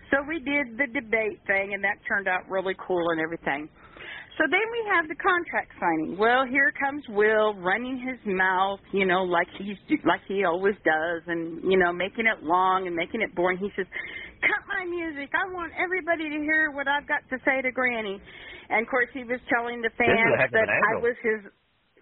So 0.10 0.18
we 0.28 0.40
did 0.40 0.78
the 0.78 0.88
debate 0.94 1.42
thing, 1.48 1.74
and 1.74 1.84
that 1.84 1.98
turned 2.08 2.28
out 2.28 2.50
really 2.50 2.76
cool 2.88 3.10
and 3.12 3.20
everything. 3.20 3.68
So 4.38 4.46
then 4.50 4.66
we 4.72 4.82
have 4.96 5.08
the 5.08 5.16
contract 5.22 5.72
signing. 5.80 6.18
Well, 6.18 6.46
here 6.50 6.74
comes 6.74 7.04
Will 7.10 7.54
running 7.54 8.02
his 8.02 8.18
mouth, 8.26 8.80
you 8.92 9.06
know, 9.06 9.22
like 9.24 9.48
he's 9.60 9.78
like 10.06 10.22
he 10.28 10.44
always 10.44 10.74
does, 10.84 11.22
and 11.28 11.62
you 11.64 11.78
know, 11.78 11.94
making 11.94 12.26
it 12.26 12.44
long 12.44 12.88
and 12.88 12.96
making 12.96 13.22
it 13.22 13.36
boring. 13.36 13.60
He 13.60 13.70
says, 13.76 13.86
"Cut 14.44 14.64
my 14.68 14.84
music. 14.86 15.32
I 15.34 15.48
want 15.52 15.72
everybody 15.80 16.28
to 16.30 16.40
hear 16.44 16.72
what 16.72 16.88
I've 16.88 17.08
got 17.08 17.24
to 17.32 17.38
say 17.48 17.62
to 17.64 17.72
Granny." 17.72 18.20
And 18.70 18.84
of 18.84 18.90
course, 18.92 19.10
he 19.14 19.24
was 19.24 19.40
telling 19.48 19.82
the 19.82 19.90
This 19.96 20.08
is 20.08 20.12
a 20.12 20.48
fans 20.48 20.52
that 20.52 20.70
I 20.70 20.94
was 21.00 21.16
his 21.24 21.42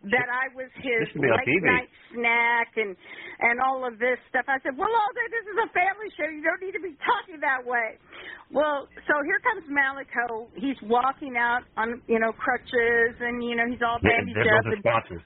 that 0.10 0.26
I 0.34 0.50
was 0.58 0.66
his 0.82 0.98
This 1.06 1.10
should 1.14 1.22
be 1.22 1.30
on 1.30 1.38
late 1.38 1.62
night 1.62 1.90
snack 2.10 2.74
and 2.78 2.98
and 3.46 3.62
all 3.62 3.86
of 3.86 4.02
this 4.02 4.18
stuff. 4.34 4.46
I 4.50 4.58
said, 4.66 4.74
"Well, 4.78 4.90
Alder, 4.90 5.28
this 5.30 5.46
is 5.46 5.58
a 5.62 5.70
family 5.78 6.10
show. 6.18 6.26
You 6.26 6.42
don't 6.42 6.62
need 6.62 6.74
to 6.74 6.82
be 6.82 6.98
talking 7.06 7.38
that 7.42 7.62
way." 7.66 8.02
Well, 8.50 8.90
so 9.06 9.14
here 9.30 9.40
comes 9.46 9.64
Malico. 9.70 10.50
He's 10.58 10.78
walking 10.90 11.38
out 11.38 11.62
on 11.78 12.02
you 12.10 12.18
know 12.20 12.34
crutches 12.34 13.14
and 13.22 13.44
you 13.46 13.56
know 13.56 13.70
he's 13.70 13.82
all 13.86 14.02
Yeah, 14.02 14.18
bandaged 14.26 14.42
they're 14.42 14.58
up 14.58 14.66
and 14.74 14.82
sponsors. 14.82 15.24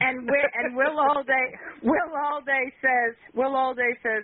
and 0.00 0.14
Will, 0.30 0.50
and 0.54 0.76
Will 0.76 0.96
Allday 1.02 1.46
Will 1.82 2.10
Allday 2.14 2.64
says 2.82 3.12
Will 3.34 3.54
Allday 3.58 3.90
says 4.02 4.22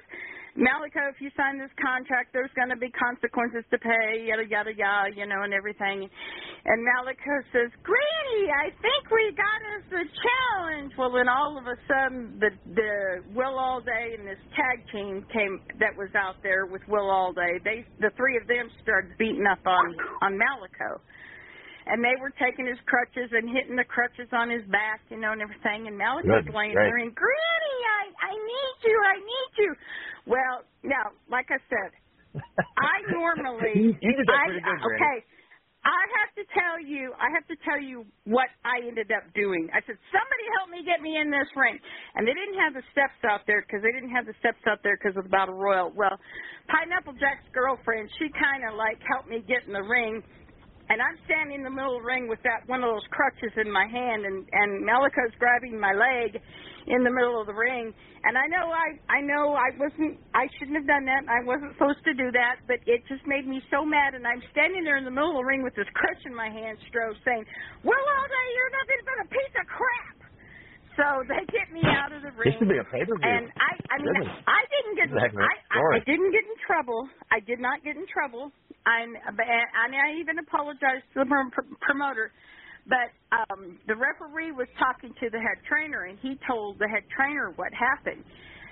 Malico, 0.56 1.00
if 1.08 1.16
you 1.20 1.30
sign 1.36 1.56
this 1.56 1.72
contract, 1.80 2.32
there's 2.36 2.52
going 2.52 2.68
to 2.68 2.76
be 2.76 2.92
consequences 2.92 3.64
to 3.72 3.78
pay, 3.80 4.28
yada 4.28 4.44
yada 4.44 4.72
yada, 4.76 5.08
you 5.16 5.24
know, 5.24 5.42
and 5.48 5.54
everything. 5.54 6.04
And 6.04 6.78
Malico 6.84 7.40
says, 7.56 7.72
"Granny, 7.82 8.44
I 8.52 8.68
think 8.84 9.02
we 9.08 9.32
got 9.32 9.60
us 9.80 9.86
a 9.96 10.04
challenge." 10.04 10.92
Well, 11.00 11.10
then 11.12 11.28
all 11.28 11.56
of 11.56 11.64
a 11.64 11.76
sudden, 11.88 12.36
the 12.36 12.50
the 12.68 13.24
Will 13.32 13.56
Allday 13.56 14.14
and 14.18 14.28
this 14.28 14.40
tag 14.52 14.84
team 14.92 15.24
came 15.32 15.60
that 15.80 15.96
was 15.96 16.12
out 16.14 16.36
there 16.42 16.66
with 16.66 16.82
Will 16.86 17.08
Allday. 17.08 17.56
They 17.64 17.86
the 18.00 18.10
three 18.16 18.36
of 18.36 18.46
them 18.46 18.68
started 18.82 19.16
beating 19.16 19.46
up 19.48 19.64
on 19.66 19.96
on 20.20 20.36
Malico 20.36 21.00
and 21.86 21.98
they 21.98 22.14
were 22.20 22.30
taking 22.38 22.66
his 22.66 22.78
crutches 22.86 23.30
and 23.34 23.50
hitting 23.50 23.74
the 23.74 23.84
crutches 23.84 24.28
on 24.32 24.50
his 24.50 24.62
back, 24.70 25.02
you 25.10 25.18
know, 25.18 25.32
and 25.34 25.42
everything. 25.42 25.90
And 25.90 25.98
Malico's 25.98 26.46
Good, 26.46 26.54
laying 26.54 26.74
great. 26.74 26.86
there 26.86 26.98
and 27.02 27.10
Granny, 27.14 27.78
I 27.98 28.04
I 28.22 28.32
need 28.38 28.76
you, 28.86 28.96
I 29.02 29.16
need 29.18 29.50
you. 29.58 29.70
Well, 30.26 30.64
now, 30.82 31.12
like 31.30 31.46
I 31.50 31.58
said, 31.68 31.90
I 32.78 33.02
normally 33.10 33.92
You 34.00 34.12
did 34.16 34.26
that 34.26 34.40
I, 34.40 34.44
pretty 34.44 34.60
good, 34.62 34.80
Granny. 34.80 34.96
okay. 34.96 35.18
I 35.82 36.02
have 36.22 36.30
to 36.38 36.44
tell 36.54 36.78
you, 36.78 37.10
I 37.18 37.26
have 37.34 37.42
to 37.50 37.58
tell 37.66 37.82
you 37.82 38.06
what 38.22 38.46
I 38.62 38.86
ended 38.86 39.10
up 39.10 39.26
doing. 39.34 39.66
I 39.74 39.82
said, 39.82 39.98
somebody 40.14 40.44
help 40.62 40.70
me 40.70 40.86
get 40.86 41.02
me 41.02 41.18
in 41.18 41.26
this 41.26 41.50
ring. 41.58 41.74
And 42.14 42.22
they 42.22 42.30
didn't 42.38 42.54
have 42.62 42.78
the 42.78 42.86
steps 42.94 43.18
out 43.26 43.42
there 43.50 43.66
because 43.66 43.82
they 43.82 43.90
didn't 43.90 44.14
have 44.14 44.22
the 44.30 44.38
steps 44.38 44.62
out 44.70 44.78
there 44.86 44.94
because 44.94 45.18
of 45.18 45.26
the 45.26 45.34
Battle 45.34 45.58
Royal. 45.58 45.90
Well, 45.90 46.14
Pineapple 46.70 47.18
Jack's 47.18 47.50
girlfriend, 47.50 48.06
she 48.22 48.30
kind 48.30 48.62
of 48.62 48.78
like 48.78 49.02
helped 49.10 49.26
me 49.26 49.42
get 49.42 49.66
in 49.66 49.74
the 49.74 49.82
ring. 49.82 50.22
And 50.86 51.02
I'm 51.02 51.18
standing 51.26 51.58
in 51.58 51.64
the 51.66 51.74
middle 51.74 51.98
of 51.98 52.02
the 52.02 52.06
ring 52.06 52.30
with 52.30 52.42
that 52.46 52.62
one 52.70 52.86
of 52.86 52.90
those 52.94 53.06
crutches 53.10 53.50
in 53.58 53.66
my 53.70 53.86
hand, 53.90 54.22
and 54.26 54.44
and 54.52 54.84
Malico's 54.86 55.34
grabbing 55.38 55.78
my 55.78 55.94
leg 55.94 56.38
in 56.86 57.04
the 57.04 57.10
middle 57.10 57.40
of 57.40 57.46
the 57.46 57.54
ring. 57.54 57.94
And 58.24 58.38
I 58.38 58.46
know 58.46 58.70
I 58.70 58.88
I 59.10 59.20
know 59.20 59.54
I 59.54 59.70
wasn't 59.78 60.18
I 60.34 60.46
shouldn't 60.58 60.78
have 60.78 60.86
done 60.86 61.04
that. 61.06 61.26
I 61.26 61.42
wasn't 61.42 61.74
supposed 61.74 62.02
to 62.06 62.14
do 62.14 62.30
that, 62.32 62.62
but 62.66 62.78
it 62.86 63.02
just 63.10 63.26
made 63.26 63.46
me 63.46 63.62
so 63.70 63.84
mad. 63.84 64.14
And 64.14 64.26
I'm 64.26 64.42
standing 64.54 64.84
there 64.84 64.96
in 64.96 65.04
the 65.04 65.14
middle 65.14 65.34
of 65.34 65.42
the 65.42 65.48
ring 65.48 65.62
with 65.62 65.74
this 65.74 65.90
crutch 65.94 66.22
in 66.26 66.34
my 66.34 66.50
hand, 66.50 66.78
Stro, 66.86 67.14
saying, 67.26 67.44
"Well, 67.82 67.98
all 67.98 68.26
day 68.30 68.46
you're 68.54 68.74
nothing 68.78 69.00
but 69.06 69.16
a 69.22 69.28
piece 69.30 69.54
of 69.58 69.66
crap." 69.66 70.16
So 70.96 71.24
they 71.24 71.40
get 71.48 71.72
me 71.72 71.80
out 71.88 72.12
of 72.12 72.20
the 72.20 72.30
ring. 72.36 72.52
This 72.52 72.60
should 72.60 72.68
be 72.68 72.76
a 72.76 72.84
pay 72.84 73.00
per 73.08 73.16
view. 73.16 73.24
And 73.24 73.48
I, 73.56 73.72
I 73.90 73.96
mean, 73.96 74.12
Goodness. 74.12 74.44
I 74.44 74.62
didn't 74.68 74.94
get, 75.00 75.06
This 75.08 75.16
is 75.16 75.18
a 75.18 75.24
heck 75.24 75.32
of 75.32 75.40
a 75.40 75.48
I, 75.48 75.54
I. 75.72 75.96
I 75.96 76.00
didn't 76.04 76.30
get 76.36 76.44
in 76.44 76.56
trouble. 76.68 77.08
I 77.32 77.40
did 77.40 77.60
not 77.64 77.80
get 77.80 77.96
in 77.96 78.04
trouble. 78.12 78.52
I'm, 78.84 79.16
and 79.16 79.90
I 79.96 80.20
even 80.20 80.36
apologized 80.38 81.08
to 81.14 81.24
the 81.24 81.28
promoter. 81.80 82.28
But 82.86 83.10
um 83.32 83.78
the 83.86 83.96
referee 83.96 84.52
was 84.52 84.68
talking 84.78 85.14
to 85.20 85.30
the 85.30 85.38
head 85.38 85.62
trainer, 85.68 86.04
and 86.04 86.18
he 86.20 86.38
told 86.46 86.78
the 86.78 86.88
head 86.88 87.04
trainer 87.14 87.52
what 87.56 87.72
happened. 87.74 88.24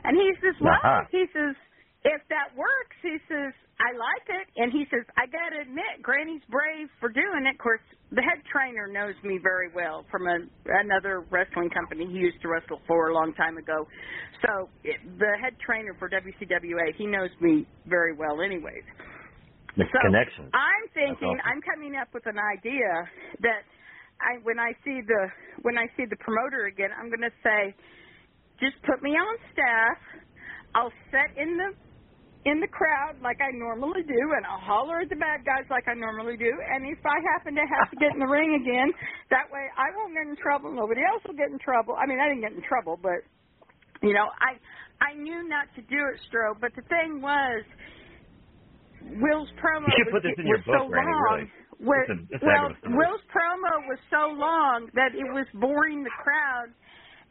And 0.05 0.17
he 0.17 0.33
says, 0.41 0.57
"Well, 0.61 0.75
Uh-huh. 0.75 1.05
he 1.11 1.27
says, 1.33 1.55
if 2.03 2.23
that 2.33 2.57
works, 2.57 2.97
he 3.03 3.19
says, 3.29 3.53
I 3.79 3.93
like 3.93 4.27
it." 4.41 4.47
And 4.57 4.73
he 4.73 4.87
says, 4.91 5.05
"I 5.17 5.27
got 5.29 5.51
to 5.53 5.61
admit, 5.61 6.01
Granny's 6.03 6.43
brave 6.49 6.89
for 6.99 7.11
doing 7.11 7.45
it." 7.47 7.55
Of 7.55 7.59
course, 7.61 7.85
the 8.11 8.23
head 8.23 8.41
trainer 8.51 8.89
knows 8.89 9.15
me 9.23 9.39
very 9.43 9.69
well 9.75 10.07
from 10.11 10.27
a, 10.27 10.39
another 10.65 11.21
wrestling 11.31 11.69
company 11.71 12.07
he 12.07 12.19
used 12.19 12.41
to 12.43 12.49
wrestle 12.49 12.81
for 12.89 13.11
a 13.11 13.15
long 13.15 13.35
time 13.35 13.59
ago. 13.59 13.87
So 14.47 14.71
it, 14.83 14.97
the 15.19 15.37
head 15.41 15.55
trainer 15.65 15.95
for 15.99 16.09
WCWA, 16.09 16.95
he 16.97 17.07
knows 17.07 17.31
me 17.41 17.67
very 17.87 18.15
well, 18.17 18.41
anyways. 18.41 18.85
The 19.77 19.85
So 19.93 20.01
connection. 20.03 20.51
I'm 20.57 20.85
thinking, 20.95 21.37
awesome. 21.37 21.47
I'm 21.47 21.61
coming 21.63 21.95
up 21.95 22.09
with 22.13 22.27
an 22.27 22.39
idea 22.41 22.91
that 23.47 23.63
I, 24.21 24.39
when 24.45 24.61
I 24.61 24.73
see 24.85 25.01
the 25.03 25.23
when 25.63 25.77
I 25.77 25.89
see 25.97 26.05
the 26.09 26.17
promoter 26.21 26.67
again, 26.69 26.91
I'm 26.93 27.09
going 27.09 27.25
to 27.25 27.35
say, 27.43 27.75
just 28.61 28.77
put 28.85 29.03
me 29.03 29.11
on 29.17 29.35
staff. 29.53 29.99
I'll 30.77 30.93
sit 31.11 31.37
in 31.41 31.57
the 31.57 31.73
in 32.49 32.61
the 32.61 32.69
crowd 32.73 33.21
like 33.21 33.37
I 33.45 33.53
normally 33.53 34.01
do, 34.05 34.23
and 34.37 34.47
I'll 34.49 34.61
holler 34.65 35.05
at 35.05 35.09
the 35.13 35.21
bad 35.21 35.45
guys 35.45 35.69
like 35.69 35.85
I 35.89 35.95
normally 35.95 36.37
do. 36.41 36.49
And 36.49 36.89
if 36.89 37.01
I 37.05 37.17
happen 37.37 37.53
to 37.57 37.65
have 37.69 37.91
to 37.93 37.97
get 38.01 38.17
in 38.17 38.21
the 38.21 38.31
ring 38.31 38.57
again, 38.57 38.89
that 39.29 39.53
way 39.53 39.69
I 39.77 39.93
won't 39.97 40.17
get 40.17 40.25
in 40.25 40.37
trouble. 40.41 40.73
Nobody 40.73 41.05
else 41.05 41.21
will 41.29 41.37
get 41.37 41.53
in 41.53 41.59
trouble. 41.61 41.97
I 42.01 42.09
mean, 42.09 42.17
I 42.21 42.29
didn't 42.33 42.41
get 42.41 42.53
in 42.57 42.65
trouble, 42.65 42.97
but 42.97 43.21
you 44.01 44.13
know, 44.17 44.29
I 44.41 44.57
I 45.05 45.13
knew 45.17 45.49
not 45.49 45.69
to 45.77 45.83
do 45.85 46.01
it, 46.13 46.17
Stro. 46.29 46.57
But 46.61 46.73
the 46.77 46.85
thing 46.89 47.21
was, 47.21 47.65
Will's 49.21 49.53
promo 49.61 49.89
You 49.89 50.05
should 50.05 50.13
was, 50.13 50.21
put 50.21 50.25
this 50.25 50.37
in 50.41 50.47
your 50.49 50.61
book, 50.65 50.81
so 50.81 50.89
Randy, 50.89 51.13
long. 51.13 51.45
really. 51.45 51.51
Where, 51.81 52.05
It's 52.05 52.13
it's 52.29 52.45
well, 52.45 52.69
heck 52.69 52.71
of 52.71 52.77
a 52.77 52.81
story. 52.85 52.95
Will's 53.01 53.25
promo 53.33 53.73
was 53.89 53.97
so 54.13 54.29
long 54.37 54.91
that 54.95 55.17
it 55.17 55.25
was 55.33 55.49
boring 55.57 56.05
the 56.05 56.13
crowd, 56.21 56.69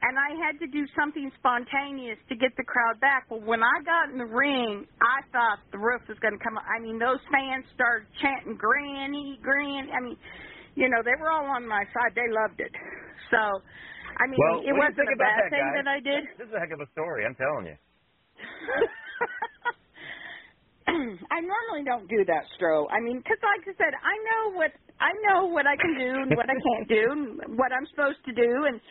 and 0.01 0.17
I 0.17 0.33
had 0.41 0.57
to 0.59 0.65
do 0.67 0.87
something 0.97 1.29
spontaneous 1.37 2.17
to 2.29 2.35
get 2.35 2.57
the 2.57 2.63
crowd 2.65 2.97
back. 2.99 3.29
Well, 3.29 3.45
when 3.45 3.61
I 3.61 3.77
got 3.85 4.09
in 4.09 4.17
the 4.17 4.25
ring, 4.25 4.87
I 5.05 5.21
thought 5.29 5.61
the 5.71 5.77
roof 5.77 6.01
was 6.09 6.17
going 6.19 6.33
to 6.33 6.41
come. 6.43 6.57
up. 6.57 6.65
I 6.65 6.81
mean, 6.81 6.97
those 6.97 7.21
fans 7.29 7.61
started 7.77 8.09
chanting 8.17 8.57
"Granny, 8.57 9.37
Granny." 9.45 9.93
I 9.93 10.01
mean, 10.01 10.17
you 10.73 10.89
know, 10.89 11.05
they 11.05 11.13
were 11.21 11.29
all 11.29 11.45
on 11.53 11.61
my 11.67 11.85
side. 11.93 12.17
They 12.17 12.25
loved 12.33 12.57
it. 12.59 12.73
So, 13.29 13.37
I 14.17 14.25
mean, 14.25 14.39
Well, 14.41 14.65
it 14.65 14.73
what 14.73 14.97
do 14.97 15.05
you 15.05 15.05
wasn't 15.05 15.13
a 15.13 15.17
bad 15.21 15.39
that, 15.45 15.49
thing 15.53 15.61
guys? 15.61 15.77
that 15.77 15.87
I 15.93 15.99
did. 16.01 16.21
This 16.41 16.47
is 16.49 16.53
a 16.57 16.59
heck 16.59 16.73
of 16.73 16.81
a 16.81 16.89
story. 16.97 17.21
I'm 17.29 17.37
telling 17.37 17.69
you. 17.69 17.77
I 21.31 21.39
normally 21.41 21.85
don't 21.85 22.09
do 22.09 22.25
that, 22.25 22.45
Stro. 22.57 22.87
I 22.91 22.99
mean, 23.01 23.21
'cause 23.23 23.37
like 23.43 23.63
I 23.67 23.73
said, 23.77 23.93
I 23.93 24.15
know 24.25 24.57
what 24.57 24.71
I 24.99 25.11
know 25.27 25.45
what 25.47 25.67
I 25.67 25.77
can 25.77 25.95
do 25.97 26.11
and 26.23 26.35
what 26.35 26.49
I 26.49 26.55
can't 26.67 26.89
do 26.89 27.03
and 27.11 27.57
what 27.59 27.71
I'm 27.73 27.85
supposed 27.91 28.19
to 28.25 28.33
do, 28.33 28.65
and 28.67 28.81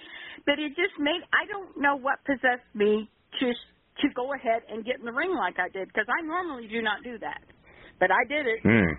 but 0.47 0.59
it 0.59 0.71
just 0.77 0.99
made 1.01 1.23
I 1.33 1.47
don't 1.51 1.77
know 1.81 1.97
what 1.97 2.25
possessed 2.25 2.69
me 2.75 3.11
to 3.41 3.47
to 3.53 4.09
go 4.15 4.33
ahead 4.35 4.63
and 4.71 4.85
get 4.85 4.99
in 5.01 5.07
the 5.07 5.13
ring 5.13 5.35
like 5.35 5.59
I 5.59 5.69
did 5.71 5.89
because 5.89 6.07
I 6.09 6.23
normally 6.27 6.69
do 6.69 6.83
not 6.83 7.03
do 7.05 7.19
that, 7.21 7.43
but 8.01 8.11
I 8.11 8.25
did 8.29 8.47
it. 8.47 8.61
Hmm. 8.63 8.93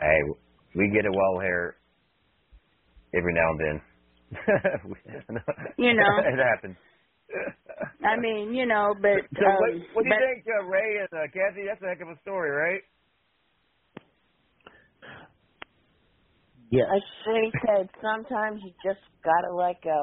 Hey, 0.00 0.20
we 0.76 0.90
get 0.94 1.04
it 1.06 1.12
well 1.14 1.40
here 1.40 1.76
every 3.14 3.34
now 3.34 3.50
and 3.50 3.60
then. 3.60 3.82
You 5.78 5.94
know. 5.94 6.18
it 6.18 6.38
happens. 6.38 6.76
I 8.04 8.18
mean, 8.18 8.54
you 8.54 8.66
know, 8.66 8.94
but 9.00 9.24
So 9.34 9.46
um, 9.46 9.56
what, 9.58 9.70
what 9.94 10.02
do 10.04 10.08
you 10.08 10.16
but, 10.16 10.18
think, 10.18 10.46
uh, 10.46 10.64
Ray 10.66 10.98
and 11.00 11.08
uh, 11.12 11.26
Kathy? 11.32 11.64
That's 11.66 11.82
a 11.82 11.88
heck 11.88 12.00
of 12.02 12.08
a 12.08 12.20
story, 12.22 12.50
right? 12.50 12.82
Yes. 16.70 16.86
I 16.90 16.98
Shane 17.24 17.52
said, 17.66 17.88
sometimes 18.00 18.60
you 18.64 18.72
just 18.84 19.00
gotta 19.24 19.54
let 19.54 19.82
go. 19.82 20.00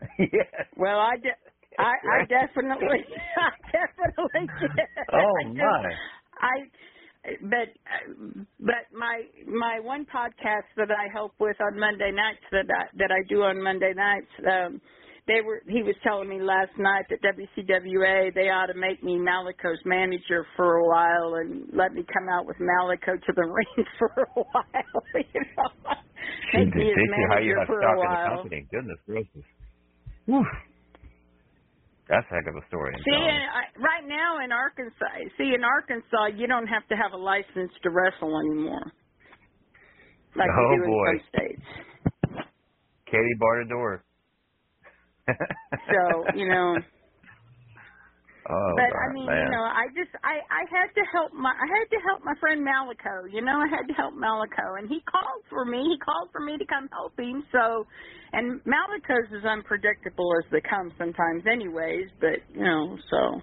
yes. 0.18 0.66
Well, 0.76 0.98
I 0.98 1.16
de- 1.16 1.42
I, 1.78 1.92
I 1.92 2.24
definitely, 2.26 3.04
I 3.36 3.50
definitely 3.72 4.52
did. 4.60 4.88
Oh 5.12 5.16
I 5.16 5.52
my. 5.52 5.90
I, 6.40 6.56
but 7.42 7.68
uh, 7.86 8.42
but 8.60 8.86
my 8.92 9.22
my 9.46 9.80
one 9.80 10.06
podcast 10.06 10.70
that 10.76 10.90
I 10.90 11.12
help 11.12 11.32
with 11.40 11.56
on 11.60 11.78
Monday 11.78 12.12
nights 12.12 12.44
that 12.52 12.66
I, 12.70 12.84
that 12.96 13.10
I 13.10 13.22
do 13.28 13.42
on 13.42 13.62
Monday 13.62 13.92
nights, 13.94 14.30
um, 14.46 14.80
they 15.28 15.40
were 15.44 15.60
he 15.68 15.84
was 15.84 15.94
telling 16.02 16.28
me 16.28 16.40
last 16.40 16.72
night 16.78 17.04
that 17.12 17.20
WCWA 17.22 18.34
they 18.34 18.48
ought 18.48 18.66
to 18.72 18.74
make 18.74 19.04
me 19.04 19.16
Malico's 19.20 19.78
manager 19.84 20.46
for 20.56 20.76
a 20.80 20.84
while 20.88 21.36
and 21.38 21.68
let 21.72 21.92
me 21.92 22.02
come 22.08 22.26
out 22.32 22.46
with 22.46 22.56
Malico 22.58 23.14
to 23.14 23.32
the 23.36 23.44
ring 23.46 23.84
for 24.00 24.08
a 24.08 24.26
while, 24.40 25.02
you 25.14 25.40
know. 25.54 25.70
Make 26.54 26.74
me 26.74 26.88
his 26.88 26.96
they 26.96 27.22
how 27.28 27.38
you 27.38 27.54
manager 27.54 27.60
have 27.60 27.68
for 27.68 27.78
stock 27.78 27.92
a 27.92 28.00
in 28.00 28.08
the 28.08 28.08
while. 28.08 28.36
company. 28.40 28.66
Goodness 28.72 28.98
gracious. 29.06 29.46
Whew. 30.26 30.44
That's 32.08 32.24
a 32.32 32.34
heck 32.40 32.48
of 32.48 32.56
a 32.56 32.64
story. 32.72 32.96
See, 33.04 33.12
and 33.12 33.44
I, 33.52 33.68
right 33.76 34.06
now 34.08 34.40
in 34.42 34.50
Arkansas, 34.50 35.28
see 35.36 35.52
in 35.52 35.62
Arkansas, 35.62 36.32
you 36.40 36.48
don't 36.48 36.66
have 36.66 36.88
to 36.88 36.96
have 36.96 37.12
a 37.12 37.20
license 37.20 37.68
to 37.84 37.90
wrestle 37.92 38.32
anymore, 38.40 38.92
like 40.34 40.48
Oh, 40.48 40.70
you 40.72 40.80
do 40.80 40.86
boy. 40.88 41.10
in 41.12 41.20
some 41.20 41.28
states. 41.36 41.66
Katie 43.12 43.36
door. 43.68 44.04
So 45.90 46.28
you 46.32 46.48
know, 46.48 46.82
Oh, 48.50 48.76
but 48.76 48.92
God, 48.92 48.96
I 49.00 49.12
mean, 49.14 49.32
man. 49.32 49.40
you 49.40 49.48
know, 49.50 49.62
I 49.64 49.88
just 49.96 50.12
I 50.24 50.40
I 50.50 50.62
had 50.70 50.92
to 50.94 51.04
help 51.12 51.32
my 51.32 51.50
I 51.50 51.66
had 51.66 51.88
to 51.90 52.00
help 52.08 52.24
my 52.24 52.34
friend 52.40 52.64
Malico. 52.64 53.26
You 53.30 53.42
know, 53.42 53.58
I 53.58 53.68
had 53.68 53.88
to 53.88 53.94
help 53.94 54.14
Malico, 54.14 54.76
and 54.78 54.88
he 54.88 55.00
called 55.10 55.42
for 55.50 55.64
me. 55.64 55.80
He 55.82 55.98
called 55.98 56.30
for 56.32 56.40
me 56.40 56.58
to 56.58 56.66
come 56.66 56.88
help 56.92 57.18
him. 57.18 57.44
So, 57.52 57.86
and 58.32 58.60
Malico's 58.66 59.30
as 59.36 59.44
unpredictable 59.44 60.32
as 60.38 60.46
they 60.52 60.62
come 60.62 60.92
sometimes, 60.98 61.44
anyways. 61.50 62.10
But 62.20 62.44
you 62.54 62.64
know, 62.64 62.98
so. 63.10 63.40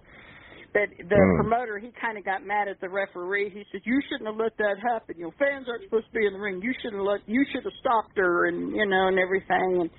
But 0.74 0.92
the 1.10 1.22
Hmm. 1.22 1.40
promoter, 1.40 1.80
he 1.80 1.92
kind 2.02 2.18
of 2.18 2.26
got 2.26 2.46
mad 2.46 2.68
at 2.68 2.82
the 2.82 2.90
referee. 2.90 3.50
He 3.50 3.64
said, 3.72 3.82
"You 3.86 4.00
shouldn't 4.10 4.28
have 4.28 4.38
let 4.38 4.58
that 4.58 4.76
happen. 4.84 5.16
You 5.18 5.32
know, 5.32 5.34
fans 5.40 5.68
aren't 5.70 5.84
supposed 5.86 6.08
to 6.12 6.20
be 6.20 6.28
in 6.28 6.34
the 6.34 6.40
ring. 6.40 6.62
You 6.62 6.74
should 6.84 6.94
have 6.94 7.02
let. 7.02 7.22
You 7.28 7.46
should 7.52 7.64
have 7.64 7.74
stopped 7.80 8.18
her, 8.18 8.48
and 8.48 8.76
you 8.76 8.86
know, 8.86 9.08
and 9.08 9.18
everything." 9.18 9.88
And 9.88 9.90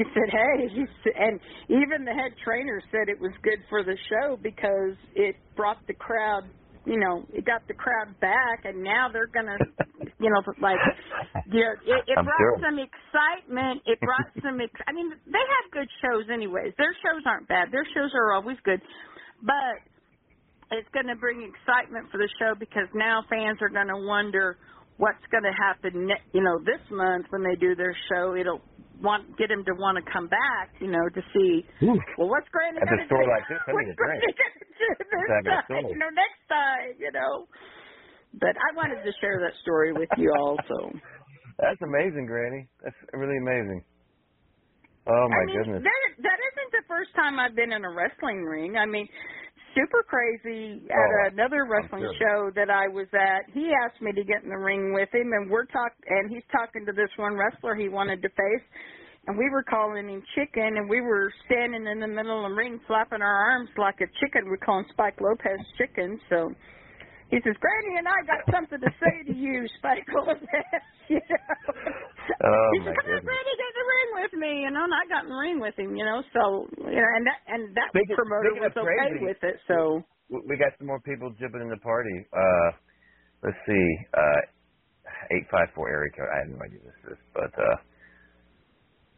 he 0.00 0.04
said, 0.16 0.32
"Hey," 0.32 0.68
he 0.72 0.84
said, 1.04 1.12
and 1.12 1.40
even 1.68 2.08
the 2.08 2.16
head 2.16 2.32
trainer 2.42 2.80
said 2.90 3.12
it 3.12 3.20
was 3.20 3.32
good 3.44 3.60
for 3.68 3.84
the 3.84 3.96
show 4.08 4.40
because 4.40 4.96
it 5.14 5.36
brought 5.56 5.76
the 5.86 5.92
crowd. 5.92 6.48
You 6.88 6.96
know, 6.96 7.28
it 7.28 7.44
got 7.44 7.68
the 7.68 7.76
crowd 7.76 8.16
back, 8.24 8.64
and 8.64 8.82
now 8.82 9.12
they're 9.12 9.28
gonna, 9.28 9.60
you 10.16 10.30
know, 10.32 10.40
like, 10.64 10.80
you 11.52 11.60
know, 11.60 11.76
it, 11.84 12.00
it 12.08 12.16
I'm 12.16 12.24
brought 12.24 12.40
sure. 12.40 12.64
some 12.64 12.80
excitement. 12.80 13.84
It 13.84 14.00
brought 14.00 14.32
some. 14.42 14.56
Ex- 14.64 14.88
I 14.88 14.92
mean, 14.96 15.12
they 15.28 15.44
have 15.44 15.66
good 15.68 15.90
shows, 16.00 16.32
anyways. 16.32 16.72
Their 16.80 16.96
shows 17.04 17.20
aren't 17.28 17.48
bad. 17.48 17.68
Their 17.68 17.84
shows 17.92 18.16
are 18.16 18.32
always 18.32 18.56
good, 18.64 18.80
but 19.44 19.84
it's 20.72 20.88
going 20.96 21.12
to 21.12 21.16
bring 21.20 21.44
excitement 21.44 22.08
for 22.10 22.16
the 22.16 22.28
show 22.40 22.56
because 22.56 22.88
now 22.94 23.20
fans 23.28 23.60
are 23.60 23.68
going 23.68 23.92
to 23.92 24.00
wonder 24.00 24.56
what's 25.00 25.24
going 25.32 25.48
to 25.48 25.56
happen, 25.56 26.04
ne- 26.12 26.26
you 26.36 26.44
know, 26.44 26.60
this 26.60 26.84
month 26.92 27.24
when 27.32 27.40
they 27.40 27.56
do 27.56 27.72
their 27.74 27.96
show. 28.12 28.36
It'll 28.36 28.60
want 29.00 29.32
get 29.40 29.48
them 29.48 29.64
to 29.64 29.72
want 29.80 29.96
to 29.96 30.04
come 30.04 30.28
back, 30.28 30.76
you 30.76 30.92
know, 30.92 31.00
to 31.16 31.22
see. 31.32 31.64
Ooh. 31.88 31.96
Well, 32.20 32.28
what's 32.28 32.46
Granny 32.52 32.84
At 32.84 32.84
a 32.84 32.92
going 32.92 33.00
to 33.00 33.08
store 33.08 33.24
do? 33.24 33.32
like 33.34 33.48
this, 33.48 33.64
I 33.64 33.72
need 33.72 33.90
a 33.90 33.96
drink. 33.96 34.20
This 34.20 35.08
Let's 35.08 35.32
have 35.32 35.44
a 35.48 35.56
time? 35.72 35.88
You 35.88 35.96
know, 35.96 36.12
next 36.12 36.40
time, 36.52 37.00
you 37.00 37.10
know. 37.16 37.48
But 38.36 38.54
I 38.60 38.76
wanted 38.76 39.00
to 39.02 39.12
share 39.24 39.40
that 39.40 39.56
story 39.64 39.96
with 39.96 40.12
you 40.20 40.30
also. 40.36 40.92
That's 41.58 41.80
amazing, 41.82 42.28
Granny. 42.28 42.68
That's 42.84 42.96
really 43.12 43.40
amazing. 43.40 43.82
Oh 45.08 45.26
my 45.26 45.34
I 45.34 45.44
mean, 45.48 45.56
goodness. 45.56 45.82
That, 45.82 46.02
that 46.28 46.38
isn't 46.38 46.70
the 46.76 46.84
first 46.86 47.10
time 47.16 47.40
I've 47.40 47.56
been 47.56 47.72
in 47.72 47.82
a 47.84 47.90
wrestling 47.90 48.44
ring. 48.44 48.76
I 48.76 48.86
mean, 48.86 49.08
super 49.74 50.02
crazy 50.02 50.82
at 50.90 50.96
Oh, 50.96 51.28
another 51.32 51.66
wrestling 51.66 52.06
show 52.18 52.50
that 52.54 52.70
I 52.70 52.88
was 52.88 53.06
at. 53.12 53.50
He 53.52 53.70
asked 53.84 54.00
me 54.02 54.12
to 54.12 54.24
get 54.24 54.42
in 54.42 54.50
the 54.50 54.58
ring 54.58 54.92
with 54.92 55.08
him, 55.12 55.32
and 55.32 55.50
we're 55.50 55.66
talk 55.66 55.92
and 56.06 56.30
he's 56.30 56.44
talking 56.52 56.84
to 56.86 56.92
this 56.92 57.10
one 57.16 57.34
wrestler 57.36 57.74
he 57.74 57.88
wanted 57.88 58.22
to 58.22 58.28
face. 58.30 58.66
And 59.26 59.36
we 59.36 59.50
were 59.50 59.62
calling 59.62 60.08
him 60.08 60.22
chicken, 60.34 60.78
and 60.78 60.88
we 60.88 61.00
were 61.02 61.30
standing 61.46 61.86
in 61.86 62.00
the 62.00 62.08
middle 62.08 62.44
of 62.44 62.50
the 62.50 62.56
ring, 62.56 62.80
flapping 62.86 63.20
our 63.20 63.50
arms 63.52 63.68
like 63.76 64.00
a 64.00 64.08
chicken. 64.18 64.48
We're 64.48 64.56
calling 64.56 64.86
Spike 64.90 65.20
Lopez 65.20 65.60
chicken. 65.76 66.18
So 66.30 66.52
he 67.30 67.38
says, 67.42 67.56
"Granny 67.62 67.98
and 67.98 68.06
I 68.10 68.18
got 68.26 68.42
something 68.52 68.80
to 68.80 68.90
say 69.00 69.24
to 69.30 69.34
you, 69.34 69.66
Spike 69.78 70.06
Lopez." 70.14 70.42
you 71.08 71.18
know? 71.22 71.54
Oh, 72.42 72.68
he 72.74 72.78
my 72.80 72.92
said, 72.92 72.98
"Come 73.00 73.14
on. 73.16 73.24
Granny, 73.24 73.52
get 73.56 73.70
in 73.70 73.76
the 73.80 73.88
ring 73.90 74.10
with 74.22 74.34
me." 74.38 74.52
You 74.66 74.70
know, 74.70 74.84
and 74.84 74.94
I 74.94 75.02
got 75.08 75.24
in 75.24 75.30
the 75.30 75.40
ring 75.40 75.58
with 75.60 75.76
him. 75.78 75.96
You 75.96 76.04
know, 76.04 76.22
so 76.34 76.66
you 76.78 77.00
know, 77.00 77.10
and 77.16 77.24
that 77.26 77.38
and 77.48 77.62
that 77.76 77.88
Speaking- 77.94 78.16
promoter 78.16 78.50
speaking 78.50 78.66
was 78.68 78.76
okay 78.76 78.98
crazy- 79.10 79.24
with 79.24 79.40
it. 79.44 79.56
So 79.66 80.04
We- 80.30 80.42
We 80.46 80.56
got 80.56 80.70
some 80.78 80.86
more 80.86 81.00
people 81.00 81.30
jibbing 81.40 81.60
in 81.62 81.68
the 81.70 81.78
party. 81.82 82.14
Uh, 82.32 82.70
let's 83.42 83.58
see. 83.66 83.86
Uh, 84.14 84.40
eight 85.34 85.46
five 85.50 85.70
four 85.74 85.88
area 85.90 86.10
code. 86.14 86.28
I 86.30 86.38
have 86.46 86.48
no 86.54 86.58
idea 86.62 86.78
what 86.82 86.94
this 87.02 87.18
is, 87.18 87.18
but 87.34 87.50
uh, 87.58 87.76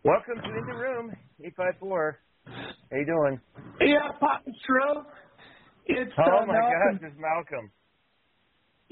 welcome 0.04 0.40
to 0.40 0.48
In 0.56 0.64
the 0.66 0.74
Room. 0.76 1.12
Eight 1.44 1.54
five 1.56 1.76
four. 1.78 2.18
How 2.46 2.96
you 2.96 3.06
doing? 3.06 3.40
Yeah, 3.80 4.10
Papa 4.18 4.50
Stro. 4.64 5.04
It's 5.86 6.12
Oh 6.18 6.22
uh, 6.22 6.46
my 6.46 6.52
Malcolm. 6.54 6.98
gosh, 6.98 7.10
it's 7.10 7.18
Malcolm. 7.18 7.70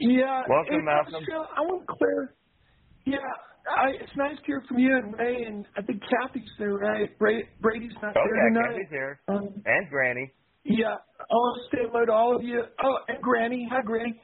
Yeah. 0.00 0.42
Welcome, 0.48 0.84
hey, 0.84 0.84
Malcolm. 0.84 1.28
Papa 1.28 1.48
I 1.56 1.60
want 1.62 1.86
to 1.86 1.94
clear. 1.98 2.36
Yeah, 3.06 3.18
I, 3.70 3.90
it's 4.00 4.12
nice 4.16 4.36
to 4.38 4.44
hear 4.46 4.62
from 4.68 4.78
you 4.78 4.96
and 4.96 5.14
Ray, 5.18 5.44
and 5.44 5.66
I 5.76 5.82
think 5.82 6.02
Kathy's 6.02 6.50
there, 6.58 6.74
right? 6.74 7.18
Bra- 7.18 7.48
Brady's 7.60 7.92
not 8.02 8.16
Oh 8.16 8.20
there 8.24 8.34
yeah, 8.36 8.48
tonight. 8.48 8.76
Kathy's 8.76 8.90
here, 8.90 9.20
Um, 9.28 9.64
and 9.66 9.90
Granny. 9.90 10.34
yeah, 10.64 10.96
I 11.20 11.34
want 11.34 11.70
to 11.70 11.76
say 11.76 11.82
hello 11.90 12.06
to 12.06 12.12
all 12.12 12.36
of 12.36 12.42
you. 12.44 12.62
Oh, 12.84 12.98
and 13.08 13.22
Granny. 13.22 13.68
Hi, 13.70 13.82
Granny. 13.82 14.20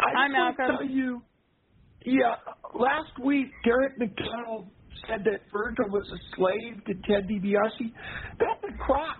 I 0.00 0.04
Hi, 0.14 0.26
just 0.26 0.38
want 0.38 0.56
to 0.58 0.66
tell 0.72 0.84
you, 0.84 1.22
yeah, 2.06 2.36
last 2.74 3.12
week 3.24 3.48
Derek 3.64 3.98
McDonald 3.98 4.70
said 5.08 5.20
that 5.24 5.40
Virgil 5.52 5.90
was 5.90 6.08
a 6.12 6.36
slave 6.36 6.84
to 6.86 6.94
Ted 7.08 7.28
DiBiase. 7.28 7.92
That's 8.40 8.74
a 8.74 8.78
crock. 8.84 9.18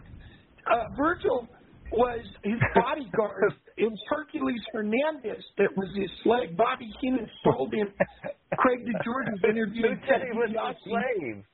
Uh, 0.72 0.84
Virgil 0.96 1.48
was 1.92 2.26
his 2.44 2.60
bodyguard. 2.74 3.54
It 3.76 3.90
was 3.90 3.98
Hercules 4.08 4.60
Hernandez 4.72 5.42
that 5.58 5.76
was 5.76 5.88
his 5.96 6.10
slave. 6.22 6.56
Bobby 6.56 6.92
Heenan 7.00 7.28
sold 7.42 7.72
him. 7.74 7.88
Craig 8.58 8.86
DeGeorge's 8.86 9.40
Who 9.42 9.48
interviewing 9.50 10.00
said 10.08 10.22
he 10.22 10.36
was 10.36 10.50
a 10.54 10.74
slave? 10.84 11.44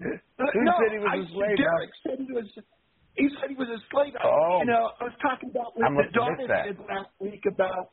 Uh, 0.00 0.44
Who 0.52 0.64
no, 0.64 0.72
said 0.78 0.92
he 0.92 0.98
was 0.98 1.10
I, 1.10 1.16
a 1.22 1.26
slave, 1.34 1.56
Derek 1.56 1.90
said 2.06 2.18
he 2.26 2.32
was. 2.32 2.46
He 3.16 3.28
said 3.40 3.48
he 3.50 3.54
was 3.54 3.68
a 3.68 3.78
slave. 3.90 4.14
I- 4.18 4.26
Oh. 4.26 4.58
You 4.60 4.66
know, 4.66 4.90
I 5.00 5.04
was 5.04 5.12
talking 5.22 5.50
about 5.50 5.78
what 5.78 5.86
the 5.90 6.10
daughter 6.12 6.46
said 6.46 6.76
last 6.88 7.10
week 7.20 7.42
about 7.46 7.90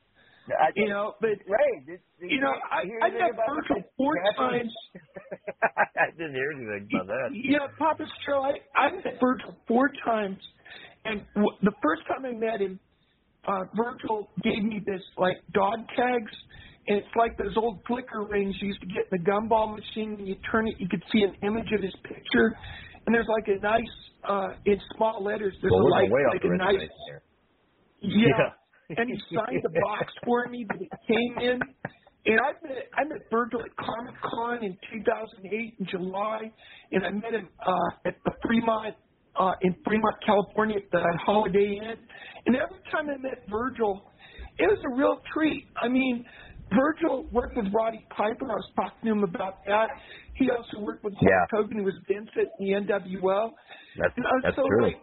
I, 0.49 0.69
you 0.75 0.89
know, 0.89 1.13
but 1.21 1.37
did 1.85 1.99
you 2.19 2.41
know, 2.41 2.49
I 2.71 2.81
I 3.05 3.09
met 3.11 3.31
Virgil 3.47 3.83
four 3.97 4.15
times. 4.35 4.73
I 5.63 6.09
didn't 6.17 6.33
hear 6.33 6.51
anything 6.57 6.89
about 6.93 7.07
that. 7.07 7.29
Yeah, 7.33 7.67
Papa 7.77 8.03
Stro, 8.25 8.41
I 8.43 8.57
I 8.75 8.91
met 8.91 9.19
Virgil 9.21 9.55
four 9.67 9.91
times, 10.03 10.39
and 11.05 11.21
w- 11.35 11.57
the 11.61 11.71
first 11.83 12.01
time 12.07 12.25
I 12.25 12.33
met 12.33 12.59
him, 12.59 12.79
uh, 13.47 13.63
Virgil 13.75 14.29
gave 14.43 14.63
me 14.63 14.81
this 14.85 15.01
like 15.17 15.37
dog 15.53 15.79
tags, 15.95 16.31
and 16.87 16.97
it's 16.97 17.15
like 17.15 17.37
those 17.37 17.55
old 17.57 17.79
flicker 17.87 18.23
rings 18.23 18.55
you 18.61 18.67
used 18.69 18.81
to 18.81 18.87
get 18.87 19.07
in 19.11 19.23
the 19.23 19.31
gumball 19.31 19.75
machine. 19.75 20.15
And 20.19 20.27
you 20.27 20.35
turn 20.51 20.67
it, 20.67 20.75
you 20.79 20.87
could 20.89 21.03
see 21.11 21.23
an 21.23 21.35
image 21.43 21.71
of 21.75 21.81
his 21.81 21.93
picture, 22.03 22.55
and 23.05 23.13
there's 23.15 23.27
like 23.29 23.47
a 23.47 23.59
nice 23.61 23.95
uh, 24.27 24.49
in 24.65 24.79
small 24.95 25.23
letters. 25.23 25.55
There's 25.61 25.71
Well, 25.71 25.87
a 25.87 25.89
like, 25.89 26.11
way 26.11 26.21
like 26.33 26.43
a 26.43 26.57
nice 26.57 26.89
here. 27.07 27.21
yeah. 28.01 28.49
and 28.97 29.09
he 29.09 29.17
signed 29.33 29.61
the 29.63 29.69
box 29.81 30.11
for 30.25 30.47
me 30.47 30.65
that 30.69 30.81
it 30.81 30.89
came 31.07 31.49
in. 31.49 31.59
And 32.23 32.39
I 32.39 32.51
met 32.67 32.77
I 32.95 33.03
met 33.05 33.17
Virgil 33.31 33.61
at 33.61 33.75
Comic 33.77 34.13
Con 34.21 34.63
in 34.63 34.77
2008 34.93 35.75
in 35.79 35.85
July, 35.87 36.51
and 36.91 37.03
I 37.05 37.09
met 37.09 37.33
him 37.33 37.49
uh, 37.65 37.73
at 38.07 38.15
the 38.25 38.31
Fremont 38.43 38.93
uh, 39.39 39.53
in 39.61 39.75
Fremont, 39.83 40.15
California, 40.25 40.77
at 40.77 40.91
the 40.91 41.01
Holiday 41.25 41.79
Inn. 41.81 41.95
And 42.45 42.55
every 42.55 42.79
time 42.91 43.09
I 43.09 43.17
met 43.17 43.43
Virgil, 43.49 44.01
it 44.57 44.67
was 44.67 44.79
a 44.85 44.95
real 44.95 45.21
treat. 45.33 45.65
I 45.81 45.87
mean, 45.87 46.25
Virgil 46.73 47.27
worked 47.31 47.55
with 47.57 47.65
Roddy 47.73 48.05
Piper. 48.09 48.45
I 48.51 48.55
was 48.55 48.71
talking 48.75 48.99
to 49.05 49.11
him 49.11 49.23
about 49.23 49.65
that. 49.65 49.87
He 50.35 50.49
also 50.49 50.79
worked 50.79 51.03
with 51.03 51.13
Hulk 51.15 51.27
Yeah. 51.29 51.45
Hogan, 51.59 51.79
who 51.79 51.83
was 51.83 51.95
Vincent 52.07 52.49
in 52.59 52.65
the 52.65 52.93
NWO. 52.93 53.51
That's 53.97 54.13
You 54.17 54.23
know, 54.23 54.29
that's 54.43 54.55
so 54.55 54.63
true. 54.67 54.83
like, 54.83 55.01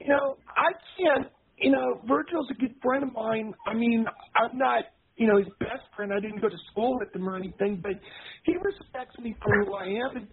you 0.00 0.08
know, 0.08 0.36
I 0.56 0.72
can't. 0.98 1.28
You 1.58 1.70
know, 1.70 2.00
Virgil's 2.06 2.50
a 2.50 2.54
good 2.54 2.74
friend 2.82 3.02
of 3.04 3.12
mine. 3.14 3.54
I 3.66 3.72
mean, 3.72 4.04
I'm 4.36 4.58
not, 4.58 4.84
you 5.16 5.26
know, 5.26 5.38
his 5.38 5.48
best 5.58 5.84
friend. 5.96 6.12
I 6.12 6.20
didn't 6.20 6.40
go 6.42 6.50
to 6.50 6.58
school 6.70 6.98
with 6.98 7.14
him 7.16 7.26
or 7.26 7.36
anything, 7.36 7.80
but 7.82 7.92
he 8.44 8.52
respects 8.62 9.16
me 9.18 9.34
for 9.42 9.64
who 9.64 9.74
I 9.74 9.84
am. 9.86 10.16
And, 10.16 10.28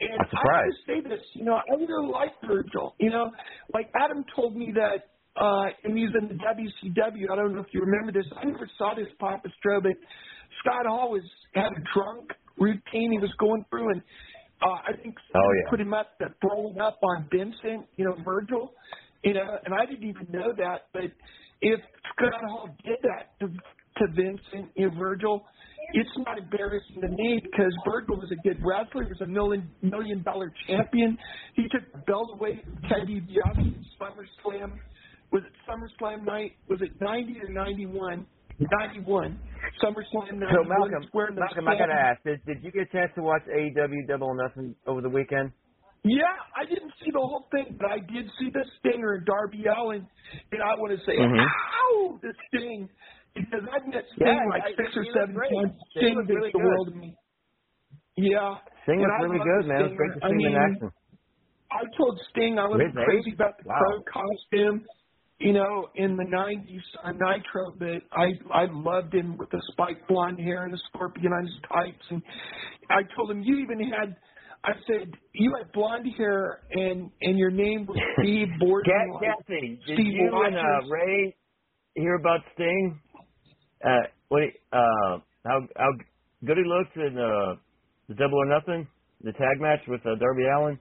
and 0.00 0.10
I'm 0.14 0.26
I 0.26 0.30
surprised. 0.30 0.76
just 0.76 0.86
say 0.86 1.00
this, 1.08 1.20
you 1.34 1.44
know, 1.44 1.54
I 1.56 1.74
really 1.74 2.08
like 2.10 2.32
Virgil. 2.46 2.94
You 2.98 3.10
know, 3.10 3.30
like 3.74 3.90
Adam 4.00 4.24
told 4.34 4.56
me 4.56 4.72
that 4.74 5.10
uh 5.40 5.66
and 5.84 5.96
he's 5.96 6.10
in 6.20 6.28
the 6.28 6.34
WCW. 6.34 7.30
I 7.32 7.36
don't 7.36 7.54
know 7.54 7.60
if 7.60 7.72
you 7.72 7.80
remember 7.80 8.12
this. 8.12 8.26
I 8.36 8.44
never 8.44 8.68
saw 8.78 8.94
this 8.94 9.08
Papa 9.18 9.48
Stro, 9.58 9.82
but 9.82 9.92
Scott 10.60 10.86
Hall 10.86 11.10
was 11.12 11.22
had 11.54 11.66
a 11.72 11.82
drunk 11.94 12.30
routine 12.58 13.12
he 13.12 13.18
was 13.18 13.32
going 13.38 13.64
through, 13.70 13.90
and 13.92 14.02
uh, 14.62 14.78
I 14.88 14.92
think 15.02 15.14
Oh, 15.34 15.38
yeah. 15.38 15.70
put 15.70 15.80
him 15.80 15.94
up 15.94 16.18
to 16.18 16.26
throwing 16.40 16.80
up 16.80 16.98
on 17.02 17.28
Vincent, 17.30 17.86
you 17.96 18.04
know, 18.04 18.16
Virgil, 18.24 18.72
you 19.22 19.34
know, 19.34 19.58
and 19.64 19.72
I 19.72 19.86
didn't 19.86 20.08
even 20.08 20.26
know 20.30 20.52
that. 20.56 20.86
But 20.92 21.12
if 21.60 21.80
Scott 22.16 22.40
Hall 22.48 22.68
did 22.84 22.98
that 23.02 23.38
to 23.40 23.46
to 23.98 24.12
Vincent, 24.14 24.72
you 24.74 24.90
know, 24.90 24.98
Virgil, 24.98 25.44
it's 25.94 26.10
not 26.26 26.38
embarrassing 26.38 27.00
to 27.00 27.08
me 27.08 27.40
because 27.42 27.72
Virgil 27.86 28.16
was 28.18 28.30
a 28.32 28.36
good 28.36 28.58
wrestler. 28.64 29.04
He 29.04 29.10
was 29.10 29.20
a 29.22 29.26
million 29.26 29.72
million 29.82 30.22
dollar 30.22 30.52
champion. 30.68 31.18
He 31.56 31.64
took 31.70 31.90
the 31.92 31.98
belt 32.06 32.30
away 32.34 32.60
from 32.64 32.78
Teddy 32.88 33.20
DiBiase 33.20 33.74
at 33.74 33.82
SummerSlam. 34.00 34.80
Was 35.32 35.42
it 35.44 35.52
SummerSlam 35.68 36.24
night? 36.24 36.52
Was 36.68 36.80
it 36.82 36.92
90 37.00 37.40
or 37.40 37.50
91? 37.50 38.26
91. 38.60 39.40
SummerSlam 39.82 40.38
91. 40.40 40.48
So 40.52 40.64
Malcolm, 40.68 41.10
those 41.36 41.38
Malcolm, 41.38 41.68
I 41.68 41.76
gotta 41.76 41.94
ask: 41.94 42.22
did, 42.24 42.44
did 42.46 42.62
you 42.64 42.72
get 42.72 42.82
a 42.82 42.92
chance 42.92 43.12
to 43.16 43.22
watch 43.22 43.42
AEW 43.48 44.08
Double 44.08 44.28
or 44.28 44.36
Nothing 44.36 44.76
over 44.86 45.02
the 45.02 45.10
weekend? 45.10 45.52
Yeah, 46.04 46.22
I 46.56 46.64
didn't 46.64 46.92
see 47.04 47.10
the 47.12 47.20
whole 47.20 47.48
thing, 47.52 47.76
but 47.78 47.90
I 47.90 47.98
did 47.98 48.30
see 48.40 48.50
the 48.52 48.64
stinger 48.80 49.14
and 49.14 49.26
Darby 49.26 49.64
Allin, 49.68 50.08
and 50.52 50.62
I 50.62 50.80
want 50.80 50.98
to 50.98 51.04
say, 51.04 51.18
Mhm. 51.18 51.46
ow, 51.76 52.18
the 52.22 52.32
sting, 52.48 52.88
because 53.34 53.64
I've 53.72 53.86
met 53.86 54.04
Sting 54.14 54.26
Yeah, 54.26 54.48
like 54.50 54.62
I- 54.64 54.76
six 54.76 54.96
or 54.96 55.04
seven 55.12 55.34
times. 55.34 55.72
Sting 55.96 56.14
looked 56.14 56.28
really 56.28 56.50
the 56.52 56.58
good. 56.58 56.66
world 56.66 56.88
of 56.88 56.96
me. 56.96 57.16
Yeah, 58.16 58.58
Sting 58.84 59.00
was 59.00 59.10
really 59.22 59.38
good, 59.38 59.66
man. 59.68 59.80
It 59.80 59.88
was 59.90 59.96
great 59.96 60.12
to 60.14 60.20
see 60.20 60.26
I 60.26 60.30
him 60.30 60.40
in 60.40 60.56
action. 60.56 60.90
I 61.70 61.82
told 61.96 62.20
Sting 62.30 62.58
I 62.58 62.66
was 62.66 62.80
His 62.80 62.92
crazy 63.04 63.30
age? 63.30 63.34
about 63.34 63.58
the 63.62 63.68
Wow. 63.68 63.78
crow 63.78 64.02
costume, 64.10 64.86
you 65.38 65.52
know, 65.52 65.88
in 65.94 66.16
the 66.16 66.24
'90s 66.24 66.82
on 67.04 67.18
Nitro, 67.18 67.72
but 67.78 68.02
I 68.12 68.32
I 68.50 68.64
loved 68.72 69.14
him 69.14 69.36
with 69.36 69.50
the 69.50 69.60
spiked 69.72 70.08
blonde 70.08 70.40
hair 70.40 70.64
and 70.64 70.72
the 70.72 70.78
scorpion 70.88 71.32
on 71.32 71.44
his 71.44 71.60
tights, 71.70 72.04
and 72.10 72.22
I 72.90 73.02
told 73.14 73.30
him 73.30 73.42
you 73.42 73.58
even 73.58 73.80
had. 73.80 74.16
I 74.64 74.72
said 74.88 75.12
you 75.34 75.54
had 75.56 75.70
blonde 75.72 76.08
hair 76.16 76.62
and 76.72 77.12
and 77.22 77.38
your 77.38 77.52
name 77.52 77.86
was 77.86 77.96
Steve 78.20 78.48
Borden. 78.58 78.90
Kathy, 79.20 79.78
did 79.86 79.94
Steve 79.94 80.14
you 80.14 80.30
and 80.44 80.56
uh, 80.56 80.88
Ray 80.90 81.36
hear 81.94 82.14
about 82.16 82.40
Sting? 82.54 82.98
Uh, 83.84 84.06
what? 84.28 84.42
he- 84.42 84.58
Uh, 84.72 85.18
how 85.44 85.60
how 85.76 85.90
good 86.44 86.56
he 86.58 86.64
looks 86.64 86.90
in 86.96 87.16
uh, 87.18 87.56
the 88.08 88.14
Double 88.14 88.38
or 88.42 88.46
Nothing, 88.46 88.86
the 89.22 89.32
tag 89.32 89.60
match 89.60 89.80
with 89.88 90.00
uh, 90.06 90.14
Darby 90.18 90.44
Allin. 90.46 90.78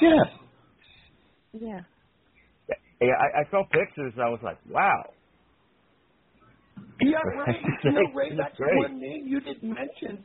Yeah. 0.00 0.24
Yeah. 1.52 1.80
Yeah, 3.00 3.14
I, 3.18 3.40
I 3.40 3.50
saw 3.50 3.64
pictures. 3.72 4.12
and 4.14 4.22
I 4.22 4.28
was 4.28 4.38
like, 4.44 4.58
wow. 4.70 5.02
Yeah, 7.00 7.18
Ray. 7.46 7.60
You 7.84 7.92
know, 7.92 8.12
Ray, 8.14 8.28
That's 8.30 8.50
that's 8.50 8.56
great. 8.58 8.76
one 8.76 9.00
name 9.00 9.26
you 9.26 9.40
didn't 9.40 9.68
mention. 9.74 10.24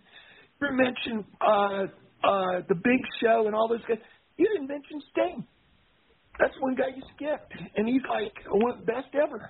You 0.62 0.68
mentioned 0.72 1.26
uh, 1.42 1.84
uh, 2.24 2.62
the 2.70 2.76
Big 2.76 3.02
Show 3.22 3.48
and 3.48 3.56
all 3.56 3.68
those 3.68 3.82
guys. 3.88 3.98
You 4.38 4.48
didn't 4.48 4.68
mention 4.68 5.02
Sting. 5.12 5.48
That's 6.40 6.54
one 6.60 6.76
guy 6.76 6.90
you 6.96 7.02
skipped, 7.16 7.52
and 7.76 7.88
he's 7.88 8.02
like 8.08 8.34
one 8.52 8.74
of 8.80 8.86
the 8.86 8.86
best 8.86 9.08
ever. 9.16 9.50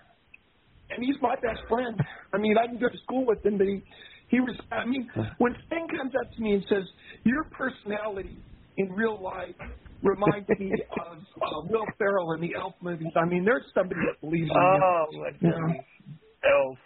And 0.90 1.04
he's 1.04 1.16
my 1.22 1.36
best 1.36 1.62
friend. 1.68 2.00
I 2.34 2.38
mean, 2.38 2.58
I 2.58 2.66
can 2.68 2.78
go 2.80 2.88
to 2.90 2.98
school 3.04 3.26
with 3.26 3.46
him, 3.46 3.58
but 3.58 3.68
he 3.68 3.84
he 4.30 4.40
was. 4.40 4.56
I 4.72 4.86
mean, 4.86 5.10
when 5.38 5.56
Sting 5.66 5.88
comes 5.98 6.14
up 6.16 6.32
to 6.34 6.42
me 6.42 6.54
and 6.54 6.66
says, 6.70 6.84
"Your 7.24 7.46
personality 7.52 8.44
in 8.78 8.92
real 8.94 9.22
life 9.22 9.56
reminds 10.02 10.48
me 10.60 10.72
of 11.06 11.18
uh, 11.42 11.62
Will 11.70 11.86
Ferrell 11.98 12.32
in 12.34 12.42
the 12.42 12.56
Elf 12.56 12.76
movies," 12.82 13.12
I 13.16 13.26
mean, 13.26 13.44
there's 13.46 13.64
somebody 13.74 14.00
that 14.08 14.20
believes 14.22 14.50
in 14.50 14.56
you. 14.56 14.82
Oh, 14.84 15.06
my 15.14 15.30
Yeah. 15.42 16.52
Elf. 16.52 16.78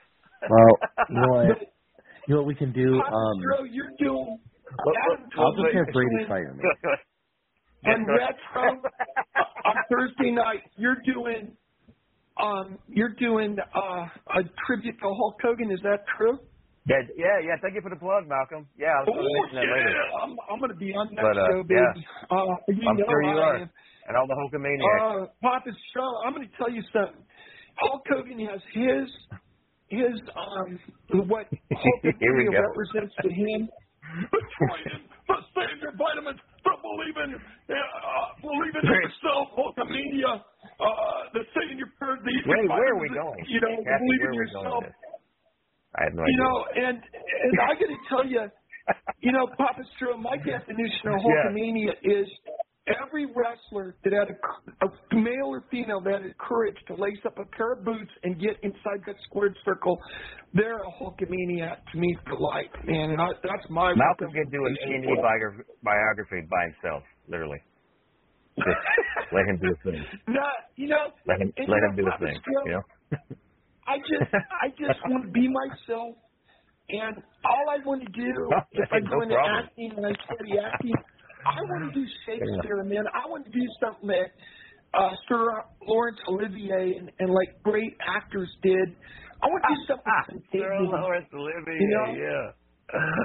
Well, 0.50 0.80
you 1.10 1.16
know 1.16 1.28
what? 1.30 1.58
You 2.28 2.34
know 2.36 2.42
what 2.42 2.48
we 2.48 2.56
can 2.56 2.72
do? 2.72 2.94
Um, 3.02 3.02
Pastro, 3.04 3.66
you're 3.66 3.92
doing 4.00 4.40
What- 4.84 4.96
Adam 5.12 5.26
I'll 5.38 5.52
just 5.54 5.64
me 5.74 5.74
have 5.78 5.94
Brady 5.94 6.10
doing- 6.18 6.28
fire 6.28 6.54
me. 6.54 6.64
and 7.84 8.08
retro 8.08 8.82
on 9.66 9.76
Thursday 9.90 10.32
night. 10.32 10.62
You're 10.78 11.02
doing 11.06 11.56
um 12.42 12.80
you're 12.88 13.16
doing 13.20 13.58
uh 13.60 14.06
a 14.40 14.44
tribute 14.68 14.98
to 15.02 15.08
Hulk 15.08 15.38
Hogan. 15.44 15.72
Is 15.72 15.82
that 15.84 16.00
true? 16.18 16.40
Yeah, 16.88 17.02
yeah, 17.18 17.38
yeah. 17.46 17.56
Thank 17.62 17.76
you 17.76 17.82
for 17.82 17.92
the 17.92 18.00
plug, 18.00 18.28
Malcolm. 18.28 18.70
Yeah, 18.78 18.90
I 18.98 19.02
was 19.06 19.10
Oh 19.10 19.14
going 19.14 19.26
to 19.26 19.34
mention 19.34 19.56
that 19.58 19.70
later. 19.70 19.96
yeah, 19.96 20.24
I'm 20.24 20.38
I'm 20.50 20.60
gonna 20.62 20.76
be 20.76 20.94
on 20.94 21.10
that 21.16 21.30
But, 21.30 21.38
uh, 21.38 21.44
show, 21.48 21.64
baby. 21.64 22.06
Uh, 22.30 22.56
you 22.68 22.90
I'm 22.90 22.98
know 22.98 23.06
sure 23.08 23.24
you 23.24 23.38
I 23.38 23.40
are. 23.40 23.64
am. 23.64 23.72
And 24.08 24.18
all 24.18 24.28
the 24.28 24.36
Hulkamaniacs. 24.36 25.12
Uh, 25.24 25.28
Papa's 25.42 25.76
show. 25.96 26.10
I'm 26.26 26.34
going 26.36 26.48
to 26.50 26.58
tell 26.58 26.72
you 26.72 26.84
something. 26.94 27.26
Hulk 27.78 28.04
Hogan 28.10 28.40
has 28.48 28.62
his 28.74 29.10
his 29.90 30.18
um 30.36 30.80
what 31.28 31.48
Hulk 31.74 32.04
Hogan 32.22 32.56
represents 32.58 33.16
to 33.24 33.30
him. 33.30 33.70
Betraying 34.32 35.10
the 35.28 35.36
standard 35.52 35.98
vitamins, 35.98 36.40
the 36.64 36.72
believing, 36.82 37.36
uh, 37.40 38.26
believing 38.42 38.86
in 38.88 38.98
yourself, 39.02 39.50
Hulkamania, 39.58 40.44
uh, 40.82 41.30
the 41.34 41.42
saying 41.54 41.78
your 41.78 41.94
prayer, 41.98 42.18
the 42.18 42.34
Wait, 42.46 42.68
where 42.68 42.94
are 42.94 43.00
we 43.00 43.10
going? 43.10 43.46
You 43.48 43.62
know, 43.62 43.78
Kathy, 43.86 44.02
believe 44.02 44.22
where 44.22 44.34
in 44.34 44.40
are 44.40 44.46
we 44.46 44.52
going 44.52 44.66
yourself. 44.66 44.84
I 45.96 46.04
have 46.10 46.14
no 46.16 46.24
You 46.24 46.28
idea. 46.28 46.34
You 46.34 46.40
know, 46.42 46.58
and 46.76 46.98
and 46.98 47.52
I 47.62 47.72
got 47.78 47.90
to 47.92 48.00
tell 48.10 48.26
you, 48.26 48.44
you 49.26 49.32
know, 49.32 49.48
Papa 49.58 49.84
Stro, 49.96 50.18
my 50.18 50.38
definition 50.38 51.14
of 51.14 51.22
Yeah. 51.22 51.26
Hulkamania 51.26 51.94
is 52.02 52.28
every 52.88 53.26
wrestler 53.26 53.96
that 54.04 54.14
had 54.14 54.30
a, 54.34 54.86
a 54.86 55.16
male 55.16 55.54
or 55.54 55.64
female 55.70 56.02
that 56.02 56.24
had 56.24 56.38
courage 56.38 56.78
to 56.88 56.96
lace 56.96 57.20
up 57.26 57.38
a 57.38 57.46
pair 57.56 57.74
of 57.74 57.86
boots 57.86 58.12
and 58.24 58.40
get 58.40 58.58
inside 58.64 59.06
that 59.06 59.16
squared 59.26 59.56
circle, 59.64 60.00
they're 60.54 60.80
a 60.82 60.92
Hulkamaniac 61.00 61.78
to 61.94 61.98
me 62.00 62.18
for 62.26 62.40
life, 62.40 62.74
man. 62.86 63.12
And 63.12 63.22
I, 63.22 63.28
that's 63.44 63.70
my 63.70 63.94
Malcolm 63.94 64.32
could 64.34 64.52
do 64.52 64.66
an 64.66 64.78
A&E 64.88 65.16
biography 65.84 66.48
by 66.50 66.64
himself, 66.74 67.04
literally. 67.28 67.60
Just 68.66 69.34
let 69.34 69.46
him 69.48 69.58
do 69.62 69.68
his 69.70 69.82
thing. 69.84 70.06
Not, 70.28 70.54
you 70.76 70.88
know, 70.88 71.12
Let 71.28 71.42
him 71.42 71.54
let 71.68 71.82
him 71.84 71.96
do 71.96 72.06
his 72.06 72.18
thing. 72.20 72.38
Stro, 72.42 72.66
You 72.66 72.72
know. 72.74 72.84
I 73.88 73.98
just 73.98 74.30
I 74.34 74.68
just 74.70 75.00
want 75.10 75.26
to 75.26 75.32
be 75.32 75.48
myself, 75.50 76.16
and 76.90 77.18
all 77.46 77.66
I 77.70 77.84
want 77.86 78.02
to 78.04 78.12
do 78.12 78.30
if 78.74 78.90
I 78.92 79.00
No 79.00 79.10
go 79.10 79.22
into 79.24 79.36
problem. 79.36 79.66
acting 79.66 79.92
and 79.98 80.06
I 80.06 80.14
study 80.26 80.60
acting, 80.60 80.94
I 81.46 81.62
want 81.64 81.94
to 81.94 82.00
do 82.00 82.06
Shakespeare, 82.26 82.84
man. 82.84 83.06
I 83.14 83.28
want 83.30 83.46
to 83.46 83.52
do 83.52 83.66
something 83.82 84.08
that 84.10 84.30
uh, 84.94 85.16
Sir 85.28 85.64
Laurence 85.88 86.20
Olivier 86.28 86.98
and, 87.00 87.12
and 87.20 87.30
like 87.34 87.62
great 87.64 87.96
actors 88.06 88.50
did. 88.62 88.96
I 89.42 89.48
want 89.48 89.64
to 89.66 89.74
do 89.74 89.82
something 89.88 90.14
Sir 90.52 90.70
contagious. 90.70 90.92
Laurence 90.92 91.28
Olivier, 91.34 91.80
You 91.80 91.90
know? 91.90 92.08
yeah. 92.14 92.52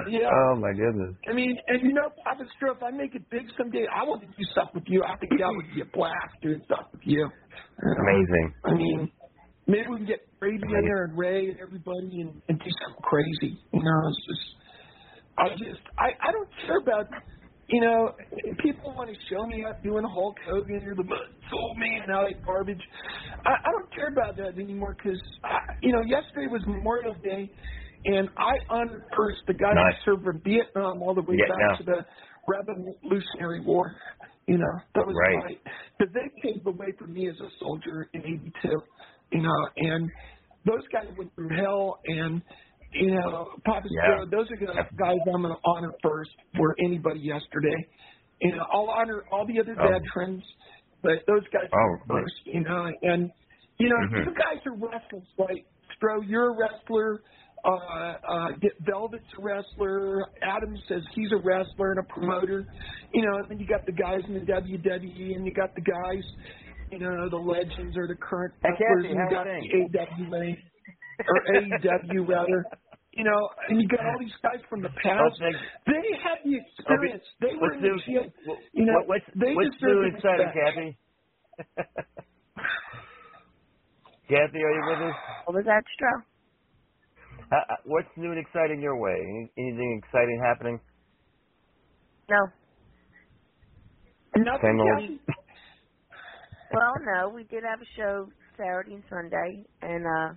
Yeah. 0.09 0.29
Oh 0.31 0.55
my 0.55 0.71
goodness. 0.71 1.15
I 1.29 1.33
mean, 1.33 1.57
and 1.67 1.81
you 1.81 1.93
know, 1.93 2.09
Papa 2.23 2.43
Stro, 2.55 2.75
if 2.75 2.83
I 2.83 2.91
make 2.91 3.15
it 3.15 3.29
big 3.29 3.47
someday, 3.57 3.85
I 3.93 4.03
want 4.03 4.21
to 4.21 4.27
do 4.27 4.43
stuff 4.51 4.69
with 4.73 4.83
you. 4.87 5.03
I 5.03 5.17
think 5.17 5.31
that 5.39 5.49
would 5.49 5.75
be 5.75 5.81
a 5.81 5.85
blast 5.85 6.39
doing 6.41 6.61
stuff 6.65 6.87
with 6.91 7.01
you. 7.03 7.29
Amazing. 7.83 8.53
I 8.65 8.73
mean, 8.73 9.11
maybe 9.67 9.87
we 9.89 9.97
can 9.97 10.05
get 10.05 10.27
Brady 10.39 10.63
in 10.63 10.85
there 10.85 11.05
and 11.05 11.17
Ray 11.17 11.49
and 11.49 11.59
everybody 11.59 12.21
and, 12.21 12.41
and 12.47 12.59
do 12.59 12.71
something 12.85 13.03
crazy. 13.03 13.59
You 13.73 13.83
know, 13.83 13.99
it's 14.07 14.25
just, 14.27 14.45
I 15.37 15.49
just, 15.51 15.81
I, 15.99 16.29
I 16.29 16.31
don't 16.31 16.49
care 16.65 16.79
about, 16.79 17.07
you 17.67 17.81
know, 17.81 18.15
people 18.63 18.95
want 18.95 19.09
to 19.09 19.15
show 19.29 19.45
me 19.45 19.65
up 19.65 19.83
doing 19.83 20.05
Hulk 20.05 20.37
Hogan 20.47 20.81
or 20.87 20.95
the 20.95 21.03
Soul 21.51 21.75
Man 21.77 22.03
and 22.03 22.11
all 22.15 22.23
that 22.23 22.45
garbage. 22.45 22.81
I, 23.45 23.51
I 23.51 23.71
don't 23.71 23.93
care 23.93 24.07
about 24.07 24.37
that 24.37 24.57
anymore 24.57 24.95
because, 24.95 25.21
you 25.81 25.91
know, 25.91 26.01
yesterday 26.07 26.47
was 26.47 26.63
Memorial 26.65 27.15
Day, 27.21 27.51
and 28.07 28.29
I 28.37 28.55
first 29.15 29.39
the 29.47 29.53
guys 29.53 29.75
Nice. 29.75 29.95
who 30.05 30.11
served 30.13 30.23
from 30.25 30.41
Vietnam 30.43 31.01
all 31.03 31.13
the 31.13 31.21
way 31.21 31.35
Vietnam. 31.37 31.57
back 31.59 31.77
to 31.79 31.83
the 31.83 32.05
Revolutionary 32.47 33.61
War. 33.61 33.95
You 34.47 34.57
know, 34.57 34.73
that 34.95 35.05
was 35.05 35.15
Right. 35.27 35.43
right. 35.43 35.61
Because 35.99 36.13
they 36.13 36.29
paved 36.41 36.63
the 36.65 36.71
way 36.71 36.91
for 36.97 37.05
me 37.07 37.27
as 37.27 37.39
a 37.41 37.49
soldier 37.59 38.07
in 38.13 38.21
'82. 38.25 38.81
You 39.33 39.41
know, 39.41 39.69
and 39.75 40.09
those 40.65 40.87
guys 40.87 41.07
went 41.17 41.35
through 41.35 41.49
hell, 41.57 41.99
and 42.05 42.41
you 42.93 43.11
know, 43.11 43.51
Papa 43.65 43.85
Yeah. 43.91 44.19
Joe, 44.19 44.25
those 44.31 44.49
are 44.49 44.55
the 44.57 44.65
guys 44.97 45.17
I'm 45.27 45.41
going 45.43 45.53
to 45.53 45.59
honor 45.65 45.91
first 46.01 46.31
for 46.55 46.73
anybody 46.79 47.19
yesterday. 47.19 47.75
You 48.39 48.55
know, 48.55 48.65
I'll 48.71 48.89
honor 48.89 49.25
all 49.31 49.45
the 49.45 49.59
other 49.59 49.75
Oh. 49.77 49.87
veterans, 49.89 50.43
but 51.03 51.25
those 51.27 51.45
guys 51.49 51.67
Oh, 51.73 51.97
first. 52.07 52.45
You 52.45 52.61
know, 52.61 52.89
and 53.03 53.29
you 53.79 53.89
know, 53.89 53.97
Mhm. 54.09 54.25
you 54.25 54.33
guys 54.33 54.65
are 54.65 54.73
wrestlers, 54.75 55.27
right? 55.37 55.65
Stro, 55.99 56.25
you're 56.25 56.51
a 56.51 56.57
wrestler. 56.57 57.21
Uh, 57.67 58.15
uh, 58.31 58.47
Velvet's 58.89 59.25
a 59.37 59.41
wrestler. 59.41 60.25
Adam 60.41 60.77
says 60.87 61.01
he's 61.13 61.31
a 61.33 61.37
wrestler 61.43 61.91
and 61.91 61.99
a 61.99 62.03
promoter. 62.03 62.65
You 63.13 63.25
know, 63.25 63.37
and 63.39 63.49
then 63.49 63.59
you 63.59 63.67
got 63.67 63.85
the 63.85 63.91
guys 63.91 64.21
in 64.27 64.33
the 64.35 64.39
WWE, 64.39 65.35
and 65.35 65.45
you 65.45 65.53
got 65.53 65.75
the 65.75 65.81
guys, 65.81 66.23
you 66.91 66.99
know, 66.99 67.27
the 67.29 67.35
legends 67.35 67.97
or 67.97 68.07
the 68.07 68.15
current 68.15 68.53
wrestlers, 68.63 69.03
Kathy, 69.03 69.11
and 69.11 69.19
you 69.19 69.29
got 69.29 69.45
the 69.45 70.31
AWA 70.31 70.55
or 71.27 71.35
AEW 71.59 72.27
rather. 72.29 72.65
You 73.11 73.23
know, 73.23 73.49
and 73.67 73.81
you 73.81 73.87
got 73.87 73.99
all 74.05 74.19
these 74.19 74.31
guys 74.43 74.61
from 74.69 74.81
the 74.83 74.89
past. 75.03 75.41
Let's 75.41 75.57
They 75.87 76.07
had 76.23 76.37
the 76.45 76.55
experience. 76.61 77.23
They 77.41 77.47
were 77.59 77.73
What's 77.73 77.75
in 77.77 77.81
the 77.81 78.01
gym. 78.05 78.31
what- 78.45 78.59
You 78.73 78.85
know, 78.85 79.01
what's 79.07 79.25
they 79.35 79.53
what's 79.55 79.75
deserve 79.81 79.89
new 79.89 80.01
the 80.01 80.05
and 80.05 80.15
exciting. 80.15 80.51
Kathy? 80.53 80.97
Kathy, 84.29 84.59
are 84.61 84.71
you 84.71 84.83
with 84.87 85.01
us? 85.09 85.15
What 85.45 85.55
was 85.55 85.65
that, 85.65 85.83
Stro? 85.97 86.21
Uh, 87.51 87.55
uh, 87.57 87.75
what's 87.85 88.07
new 88.17 88.31
and 88.31 88.39
exciting 88.39 88.81
your 88.81 88.97
way? 88.99 89.17
Anything 89.57 90.01
exciting 90.03 90.41
happening? 90.43 90.81
No. 92.29 92.47
Nothing, 94.37 94.79
Same 94.79 94.79
old- 94.81 95.03
Well, 96.71 96.95
no. 97.01 97.29
We 97.29 97.45
did 97.45 97.63
have 97.63 97.81
a 97.81 97.85
show 97.97 98.29
Saturday 98.57 98.95
and 98.95 99.03
Sunday, 99.09 99.65
and 99.81 100.05
uh 100.05 100.35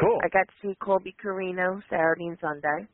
Cool. 0.00 0.22
I 0.22 0.28
got 0.28 0.46
to 0.48 0.54
see 0.62 0.76
Colby 0.82 1.14
Carino 1.20 1.82
Saturday 1.90 2.26
and 2.26 2.38
Sunday. 2.40 2.88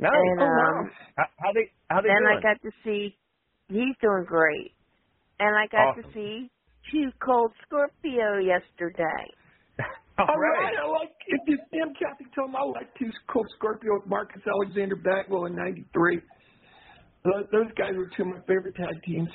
Nice. 0.00 0.12
And 0.12 0.40
Oh, 0.40 0.50
wow. 0.52 0.84
um, 0.84 0.92
How, 1.16 1.24
how 1.38 1.52
they 1.54 1.72
how 1.88 2.00
they 2.02 2.10
then 2.10 2.16
doing? 2.16 2.28
I 2.28 2.36
got 2.42 2.60
to 2.62 2.70
see. 2.84 3.18
He's 3.68 3.96
doing 4.02 4.24
great, 4.26 4.76
and 5.40 5.56
I 5.56 5.66
got 5.72 5.94
Awesome. 5.94 5.96
to 5.96 6.04
see 6.14 6.50
Two 6.92 7.10
Cold 7.24 7.52
Scorpio 7.66 8.38
yesterday. 8.38 9.34
All 10.20 10.26
All 10.28 10.36
right. 10.36 10.60
right. 10.60 10.76
I 10.84 10.86
like 10.90 11.12
if 11.28 11.40
you 11.46 11.56
damn 11.72 11.94
Kathy 11.94 12.28
told 12.36 12.50
him 12.50 12.56
I 12.56 12.64
like 12.64 12.92
two 12.98 13.08
Cold 13.32 13.46
Scorpio 13.56 13.94
with 14.00 14.06
Marcus 14.06 14.42
Alexander 14.46 14.96
Bagwell 14.96 15.46
in 15.46 15.56
'93. 15.56 16.20
Those, 17.24 17.44
those 17.52 17.72
guys 17.78 17.96
were 17.96 18.10
two 18.16 18.24
of 18.24 18.28
my 18.28 18.40
favorite 18.46 18.74
tag 18.76 19.00
teams. 19.06 19.28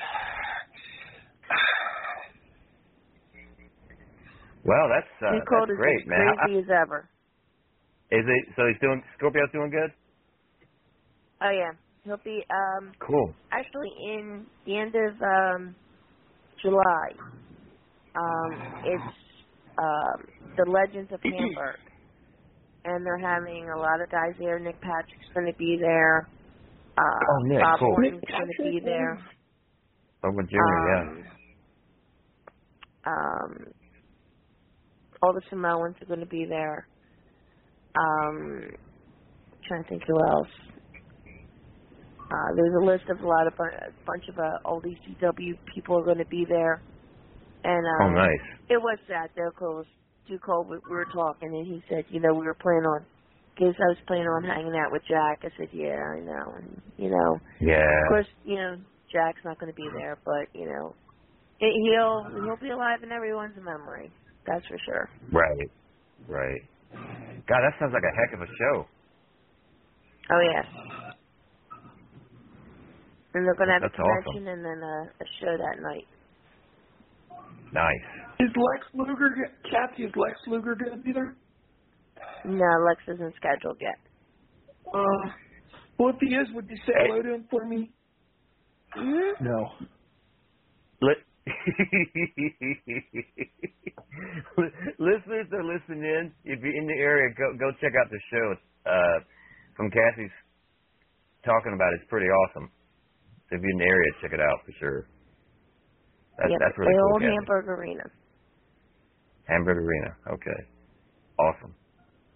Well, 4.64 4.86
that's 4.90 5.10
uh, 5.26 5.34
Too 5.34 5.46
that's 5.50 5.72
is 5.72 5.78
great, 5.78 6.02
as 6.02 6.08
man. 6.08 6.36
crazy 6.46 6.60
as 6.60 6.70
ever. 6.70 7.10
Is 8.12 8.26
it? 8.26 8.54
So 8.56 8.68
he's 8.68 8.80
doing 8.82 9.02
Scorpio's 9.18 9.50
doing 9.54 9.72
good. 9.72 9.90
Oh 11.42 11.50
yeah, 11.50 11.72
he'll 12.04 12.22
be 12.24 12.44
um 12.50 12.92
Cool. 13.00 13.34
actually 13.52 13.90
in 14.06 14.46
the 14.66 14.78
end 14.78 14.94
of 14.94 15.14
um 15.22 15.76
July. 16.62 17.10
Um, 18.16 18.82
it's 18.86 19.14
um 19.78 20.26
the 20.58 20.66
Legends 20.72 21.12
of 21.12 21.20
Hamburg, 21.24 21.78
and 22.86 23.06
they're 23.06 23.18
having 23.18 23.70
a 23.70 23.78
lot 23.80 24.02
of 24.02 24.10
guys 24.10 24.34
there. 24.40 24.60
Nick 24.60 24.80
Patrick's 24.82 25.30
going 25.34 25.48
to 25.48 25.58
be 25.58 25.78
there. 25.82 26.30
Uh, 26.98 27.02
Oh, 27.02 27.44
Nick, 27.48 27.60
Bob 27.62 27.80
cool. 27.80 27.92
Orton's 27.94 28.22
going 28.30 28.48
to 28.58 28.64
be 28.64 28.80
there. 28.84 29.20
Oh, 30.24 30.32
with 30.34 30.50
Junior, 30.50 30.98
Um, 30.98 31.24
um, 33.06 33.68
all 35.22 35.34
the 35.34 35.42
Samoans 35.50 35.96
are 36.02 36.06
going 36.08 36.22
to 36.22 36.26
be 36.26 36.46
there. 36.48 36.88
Um, 37.98 38.62
trying 39.68 39.84
to 39.84 39.90
think 39.90 40.04
who 40.08 40.16
else. 40.30 40.48
Uh, 42.32 42.50
there's 42.56 42.76
a 42.82 42.86
list 42.86 43.04
of 43.10 43.20
a 43.24 43.28
lot 43.28 43.46
of 43.48 43.54
bu- 43.58 43.64
a 43.64 43.92
bunch 44.08 44.24
of 44.30 44.38
uh, 44.40 44.58
old 44.66 44.84
ECW 44.84 45.54
people 45.74 46.00
are 46.00 46.06
going 46.06 46.18
to 46.18 46.26
be 46.26 46.46
there, 46.50 46.82
and 47.66 47.84
yeah. 47.86 48.06
um, 48.06 48.08
Oh, 48.08 48.12
nice. 48.14 48.46
it 48.70 48.78
was 48.78 49.00
sad 49.10 49.32
though, 49.36 49.52
'cause 49.58 49.74
it 49.74 49.78
was 49.82 49.92
too 50.30 50.40
cold. 50.46 50.70
We, 50.70 50.78
we 50.86 50.96
were 50.96 51.10
talking, 51.14 51.50
and 51.50 51.68
he 51.68 51.84
said, 51.90 52.06
you 52.10 52.22
know, 52.22 52.34
we 52.34 52.46
were 52.46 52.56
planning 52.62 52.86
on. 52.86 53.06
Cause 53.60 53.76
I 53.80 53.90
was 53.90 53.98
planning 54.08 54.28
on 54.28 54.44
hanging 54.46 54.76
out 54.78 54.92
with 54.94 55.04
Jack. 55.10 55.42
I 55.44 55.50
said, 55.58 55.70
yeah, 55.74 55.98
I 55.98 56.20
know, 56.22 56.46
and 56.62 56.82
you 56.98 57.10
know, 57.10 57.40
Yeah. 57.62 57.84
of 58.04 58.10
course, 58.10 58.28
you 58.46 58.56
know, 58.56 58.78
Jack's 59.12 59.42
not 59.46 59.60
going 59.60 59.72
to 59.72 59.76
be 59.76 59.90
there, 59.94 60.20
but 60.26 60.48
you 60.54 60.68
know, 60.68 60.96
it, 61.60 61.74
he'll 61.84 62.26
he'll 62.44 62.58
be 62.62 62.72
alive 62.72 63.04
in 63.04 63.12
everyone's 63.12 63.58
memory. 63.58 64.12
That's 64.48 64.66
for 64.68 64.78
sure. 64.86 65.10
Right. 65.34 65.70
Right. 66.28 66.62
God, 67.48 67.62
that 67.64 67.74
sounds 67.80 67.94
like 67.94 68.04
a 68.04 68.16
heck 68.16 68.34
of 68.36 68.42
a 68.42 68.52
show. 68.60 68.86
Oh 70.32 70.42
yeah. 70.42 70.64
And 73.34 73.46
they're 73.46 73.56
going 73.56 73.68
to 73.70 73.74
have 73.76 73.84
a 73.84 73.90
That's 73.90 74.00
awesome. 74.00 74.40
convention 74.40 74.48
and 74.48 74.66
then 74.66 74.80
a, 74.84 74.98
a 75.22 75.28
show 75.42 75.54
that 75.58 75.82
night. 75.82 76.08
Nice. 77.76 78.08
Is 78.40 78.52
Lex 78.56 78.88
Luger, 78.96 79.36
Kathy, 79.68 80.04
is 80.04 80.14
Lex 80.16 80.40
Luger 80.48 80.76
going 80.76 80.96
to 80.96 81.04
be 81.04 81.12
there? 81.12 81.36
No, 82.46 82.72
Lex 82.88 83.02
isn't 83.08 83.36
scheduled 83.36 83.78
yet. 83.82 84.00
Uh, 84.94 85.30
well, 86.00 86.14
if 86.16 86.20
he 86.22 86.28
is, 86.36 86.48
would 86.56 86.70
you 86.70 86.78
say 86.88 86.94
hello 86.96 87.22
to 87.22 87.34
him 87.36 87.46
for 87.52 87.66
me? 87.68 87.92
No. 88.96 89.70
Li- 91.02 91.26
Listeners 94.98 95.48
that 95.52 95.60
are 95.60 95.68
listening 95.68 96.04
in, 96.04 96.32
if 96.46 96.64
you're 96.64 96.78
in 96.80 96.88
the 96.88 96.98
area, 96.98 97.28
go 97.38 97.52
go 97.60 97.72
check 97.82 97.92
out 98.00 98.10
the 98.10 98.20
show. 98.32 98.56
Uh, 98.90 99.20
from 99.76 99.92
Kathy's 99.92 100.32
talking 101.44 101.74
about 101.76 101.92
it, 101.94 102.00
it's 102.02 102.10
pretty 102.10 102.28
awesome. 102.28 102.72
So 103.50 103.58
if 103.58 103.62
you're 103.62 103.72
in 103.72 103.78
the 103.80 103.86
area, 103.86 104.12
check 104.22 104.32
it 104.34 104.40
out 104.40 104.64
for 104.66 104.72
sure. 104.80 105.08
That's 106.38 106.52
yep, 106.52 106.60
that's 106.60 106.78
really 106.78 106.92
the 106.92 107.00
cool. 107.00 107.12
old 107.14 107.22
Kathy. 107.22 107.34
Hamburg 107.36 107.66
Arena. 107.70 108.06
Hamburg 109.48 109.78
Arena. 109.78 110.12
Okay. 110.36 110.60
Awesome. 111.40 111.74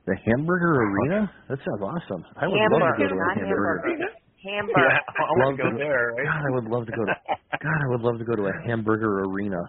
The 0.05 0.15
Hamburger 0.25 0.73
Arena? 0.81 1.31
That 1.49 1.59
sounds 1.65 1.83
awesome. 1.83 2.23
I 2.37 2.47
would 2.47 2.55
love 2.57 2.95
to 2.95 3.03
go 3.03 3.07
to 3.09 3.15
a 3.15 3.17
not 3.17 3.37
hamburger. 3.37 3.83
Hamburg. 3.85 3.99
Hamburg. 4.39 4.71
Yeah, 4.79 5.03
I 5.19 5.35
want 5.43 5.57
to 5.57 5.63
go 5.63 5.77
there, 5.77 6.15
right? 6.15 6.23
God, 6.23 6.43
I 6.47 6.51
would 6.55 6.71
love 6.71 6.85
to 6.87 6.93
go 6.95 7.03
to. 7.03 7.11
God, 7.59 7.79
I 7.83 7.87
would 7.91 7.99
love 7.99 8.17
to 8.19 8.23
go 8.23 8.35
to 8.39 8.47
a 8.47 8.53
hamburger 8.65 9.25
arena. 9.27 9.59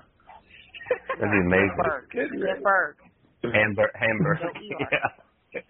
That'd 1.18 1.26
be 1.26 1.42
amazing. 1.42 1.74
Hamburg. 1.74 2.06
Hamburg. 2.14 2.94
Hamburg. 3.42 3.90
Hamburg. 3.98 4.38
Yeah. 4.62 5.60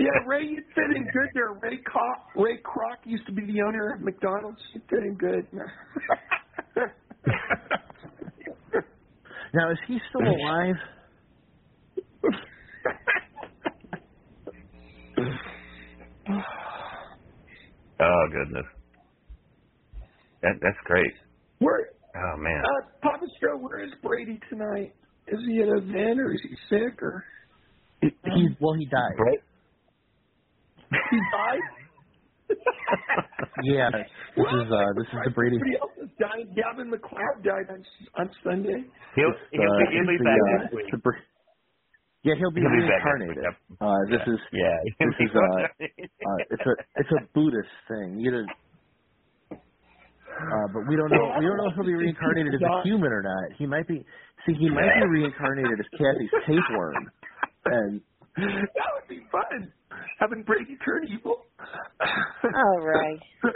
Yeah, 0.00 0.26
Ray, 0.26 0.42
you'd 0.44 0.64
fit 0.74 0.96
in 0.96 1.04
good 1.12 1.28
there. 1.34 1.52
Ray 1.62 1.78
Kroc, 1.84 2.42
Ray 2.42 2.58
Kroc 2.64 2.96
used 3.04 3.26
to 3.26 3.32
be 3.32 3.44
the 3.46 3.62
owner 3.62 3.94
of 3.94 4.00
McDonald's. 4.00 4.58
You'd 4.72 4.82
fit 4.90 5.04
in 5.04 5.14
good. 5.14 5.46
Now, 9.54 9.70
is 9.70 9.78
he 9.86 9.98
still 10.10 10.22
alive? 10.26 10.74
Oh 18.00 18.24
goodness. 18.32 18.66
That 20.42 20.54
that's 20.60 20.76
great. 20.84 21.12
where, 21.60 21.86
Oh 22.16 22.36
man. 22.38 22.62
uh, 22.64 22.86
Papa 23.02 23.26
Stro, 23.40 23.60
where 23.60 23.84
is 23.84 23.90
Brady 24.02 24.38
tonight? 24.50 24.94
Is 25.28 25.38
he 25.46 25.60
at 25.62 25.68
an 25.68 25.78
event 25.78 26.18
or 26.20 26.32
is 26.32 26.40
he 26.42 26.56
sick 26.68 27.00
or 27.02 27.24
He, 28.02 28.08
he 28.24 28.48
well, 28.60 28.74
he 28.74 28.86
died. 28.86 29.16
Brett? 29.16 29.38
he 30.90 31.18
died? 31.32 31.60
Yeah, 33.64 33.88
this 33.90 34.50
is 34.52 34.66
uh, 34.68 34.90
this 34.98 35.08
is 35.08 35.18
the 35.24 35.32
Brady. 35.32 35.56
Somebody 35.56 35.78
else 35.80 35.96
is 36.02 36.10
dying. 36.20 36.52
Gavin 36.52 36.90
MacLeod 36.90 37.40
died 37.42 37.68
on 37.72 37.80
on 38.18 38.26
Sunday. 38.44 38.84
He'll 39.16 39.30
It's, 39.32 39.40
he'll, 39.52 39.62
uh, 39.64 39.78
be, 39.80 39.84
he'll 39.94 40.08
be 40.10 40.16
it's 40.18 40.20
the, 40.20 40.28
back 40.28 40.36
uh, 40.36 40.52
next 40.60 40.74
week. 40.74 40.90
the 40.92 41.12
yeah, 42.24 42.34
he'll 42.40 42.52
be 42.52 42.60
He'll 42.60 42.72
be 42.72 42.84
back 42.88 43.04
next 43.04 43.04
reincarnated. 43.04 43.44
Uh, 43.80 44.00
this 44.10 44.24
is 44.28 44.40
Yeah. 44.52 44.76
this 45.00 45.16
is, 45.20 45.32
uh, 45.32 45.40
uh, 45.40 46.38
it's 46.50 46.66
a 46.66 46.74
it's 47.00 47.12
a 47.16 47.20
Buddhist 47.32 47.74
thing. 47.88 48.20
You 48.20 48.30
know, 48.32 48.44
uh, 50.34 50.66
but 50.72 50.82
we 50.88 50.96
don't 50.96 51.12
know 51.12 51.24
we 51.40 51.44
don't 51.46 51.56
know 51.56 51.68
if 51.70 51.74
he'll 51.76 51.88
be 51.88 51.96
reincarnated 51.96 52.52
as 52.54 52.60
a 52.60 52.72
human 52.88 53.12
or 53.12 53.22
not. 53.22 53.56
He 53.56 53.66
might 53.66 53.88
be. 53.88 54.04
See, 54.44 54.52
he 54.60 54.68
might 54.68 54.92
be 55.00 55.08
reincarnated 55.08 55.80
as 55.80 55.88
Kathy's 55.96 56.34
tapeworm, 56.44 57.08
and 57.64 58.00
That 58.36 58.90
would 58.94 59.08
be 59.08 59.20
fun. 59.30 59.72
Having 60.18 60.42
Brady 60.44 60.76
turn 60.84 61.06
evil. 61.08 61.46
All 62.44 62.80
right. 62.80 63.20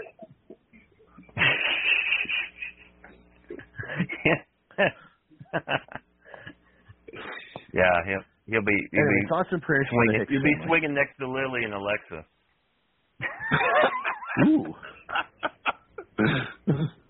yeah, 7.74 8.04
he'll 8.06 8.24
he'll 8.46 8.64
be 8.64 8.76
he'll 8.92 9.00
anyway, 9.00 9.22
be 9.22 9.28
thoughts 9.28 9.48
and 9.52 9.62
prayers 9.62 9.86
for 9.90 10.04
the 10.06 10.12
swinging. 10.12 10.20
Hicks 10.20 10.30
He'll 10.32 10.42
be 10.42 10.54
family. 10.54 10.66
swinging 10.68 10.94
next 10.94 11.16
to 11.18 11.26
Lily 11.28 11.64
and 11.64 11.74
Alexa. 11.74 12.26
Ooh. 14.48 14.74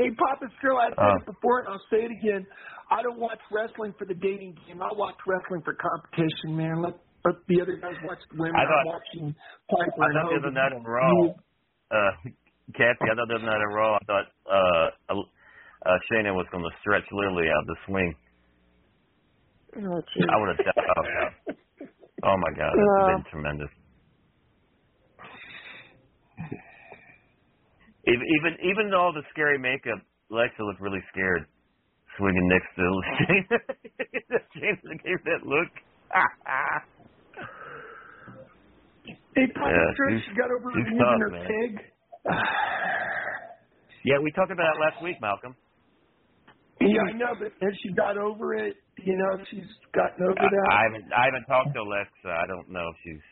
Hey, 0.00 0.08
Papa 0.16 0.48
Stro, 0.56 0.80
I 0.80 0.88
said 0.88 0.96
Uh. 0.96 1.16
it 1.20 1.26
before 1.28 1.60
and 1.60 1.68
I'll 1.68 1.84
say 1.92 2.08
it 2.08 2.12
again. 2.12 2.46
I 2.90 3.02
don't 3.04 3.20
watch 3.20 3.38
wrestling 3.52 3.92
for 3.98 4.06
the 4.08 4.14
dating 4.16 4.56
game. 4.66 4.80
I 4.80 4.88
watch 4.96 5.14
wrestling 5.28 5.60
for 5.62 5.74
competition, 5.76 6.56
man. 6.56 6.80
Let, 6.80 6.94
let 7.24 7.36
the 7.46 7.60
other 7.60 7.76
guys 7.76 7.94
watch 8.08 8.18
the 8.32 8.40
women. 8.40 8.56
I 8.56 8.64
I'm 8.64 8.68
thought- 8.68 8.86
watching 8.96 9.34
Piper 9.68 10.00
I 10.00 10.08
thought 10.16 10.30
the 10.32 10.38
other 10.40 10.50
night 10.56 10.72
on 10.72 10.82
Raw, 10.82 11.36
uh, 11.92 12.12
Kathy, 12.72 13.04
I 13.04 13.14
thought 13.14 13.28
the 13.28 13.34
other 13.36 13.44
night 13.46 13.60
on 13.60 13.72
Raw, 13.76 13.94
I 14.00 14.04
thought 14.08 14.26
uh, 14.48 15.14
uh, 15.84 15.98
Shayna 16.10 16.32
was 16.34 16.46
going 16.50 16.64
to 16.64 16.70
stretch 16.80 17.04
Lily 17.12 17.46
out 17.52 17.64
the 17.66 17.76
swing. 17.86 18.14
Oh, 19.76 20.00
gee. 20.16 20.24
I 20.26 20.36
would 20.40 20.48
have 20.56 20.64
died. 20.64 20.84
Oh, 20.96 21.52
oh 22.24 22.36
my 22.40 22.52
God, 22.56 22.72
Well. 22.74 23.06
that's 23.06 23.22
been 23.22 23.30
tremendous. 23.30 23.70
Even 28.08 28.52
even 28.64 28.90
though 28.90 29.12
the 29.14 29.22
scary 29.32 29.58
makeup, 29.58 30.00
Lexa 30.30 30.60
looked 30.60 30.80
really 30.80 31.02
scared, 31.12 31.46
swinging 32.16 32.48
next 32.48 32.68
to. 32.76 32.86
Shayna 34.56 34.96
gave 35.04 35.20
that 35.24 35.42
look. 35.44 35.68
Hey, 39.34 39.46
Papa 39.54 39.70
Yeah, 39.70 40.10
she's- 40.10 40.22
she 40.26 40.34
got 40.34 40.50
over 40.50 40.70
she's 40.74 40.84
losing 40.90 40.98
tough, 40.98 41.20
her 41.20 41.30
man. 41.30 41.46
pig. 41.46 41.72
yeah, 44.04 44.18
we 44.18 44.30
talked 44.32 44.50
about 44.50 44.66
that 44.74 44.80
last 44.80 45.02
week, 45.02 45.16
Malcolm. 45.20 45.54
Yeah, 46.80 47.02
I 47.08 47.12
know, 47.12 47.34
but 47.38 47.52
has 47.62 47.74
she 47.82 47.92
got 47.94 48.18
over 48.18 48.54
it? 48.54 48.76
You 49.04 49.16
know, 49.16 49.38
she's 49.50 49.68
gotten 49.94 50.24
over 50.24 50.34
I, 50.40 50.48
that. 50.50 50.68
I 50.72 50.82
haven't 50.84 51.12
I 51.12 51.24
haven't 51.26 51.44
talked 51.46 51.72
to 51.74 51.80
Alexa. 51.80 52.26
I 52.28 52.46
don't 52.48 52.68
know 52.70 52.88
if 52.90 52.96
she's 53.04 53.22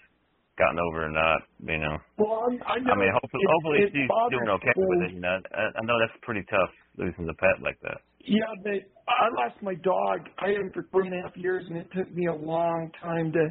gotten 0.58 0.78
over 0.78 1.06
or 1.06 1.10
not. 1.14 1.38
You 1.64 1.78
know. 1.78 1.96
well, 2.18 2.44
I'm, 2.50 2.58
I 2.66 2.78
know. 2.82 2.92
I 2.92 2.96
mean, 2.98 3.12
hopefully, 3.14 3.42
it- 3.46 3.52
hopefully 3.54 3.78
it 3.86 3.90
she's 3.94 4.10
doing 4.34 4.48
okay 4.50 4.72
her. 4.74 4.86
with 4.88 5.02
it. 5.08 5.14
You 5.14 5.20
know, 5.22 5.38
I, 5.54 5.62
I 5.78 5.82
know 5.86 5.96
that's 6.02 6.18
pretty 6.22 6.42
tough 6.50 6.70
losing 6.98 7.26
the 7.26 7.34
pet 7.34 7.62
like 7.62 7.78
that. 7.82 8.02
Yeah, 8.20 8.50
but 8.62 8.82
I 9.08 9.26
lost 9.40 9.62
my 9.62 9.74
dog. 9.80 10.26
I 10.38 10.48
had 10.52 10.60
him 10.60 10.70
for 10.74 10.84
three 10.92 11.06
and 11.06 11.16
a 11.18 11.22
half 11.22 11.36
years, 11.36 11.64
and 11.68 11.78
it 11.78 11.88
took 11.96 12.10
me 12.12 12.26
a 12.26 12.34
long 12.34 12.90
time 13.00 13.32
to. 13.32 13.48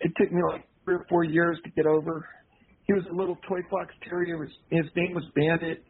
It 0.00 0.12
took 0.18 0.30
me 0.30 0.40
like 0.52 0.66
three 0.84 0.96
or 0.96 1.06
four 1.08 1.24
years 1.24 1.58
to 1.64 1.70
get 1.70 1.86
over. 1.86 2.26
He 2.86 2.92
was 2.94 3.04
a 3.10 3.14
little 3.14 3.36
toy 3.48 3.60
fox 3.70 3.94
terrier. 4.08 4.42
His, 4.44 4.52
his 4.70 4.86
name 4.96 5.14
was 5.14 5.24
Bandit. 5.34 5.84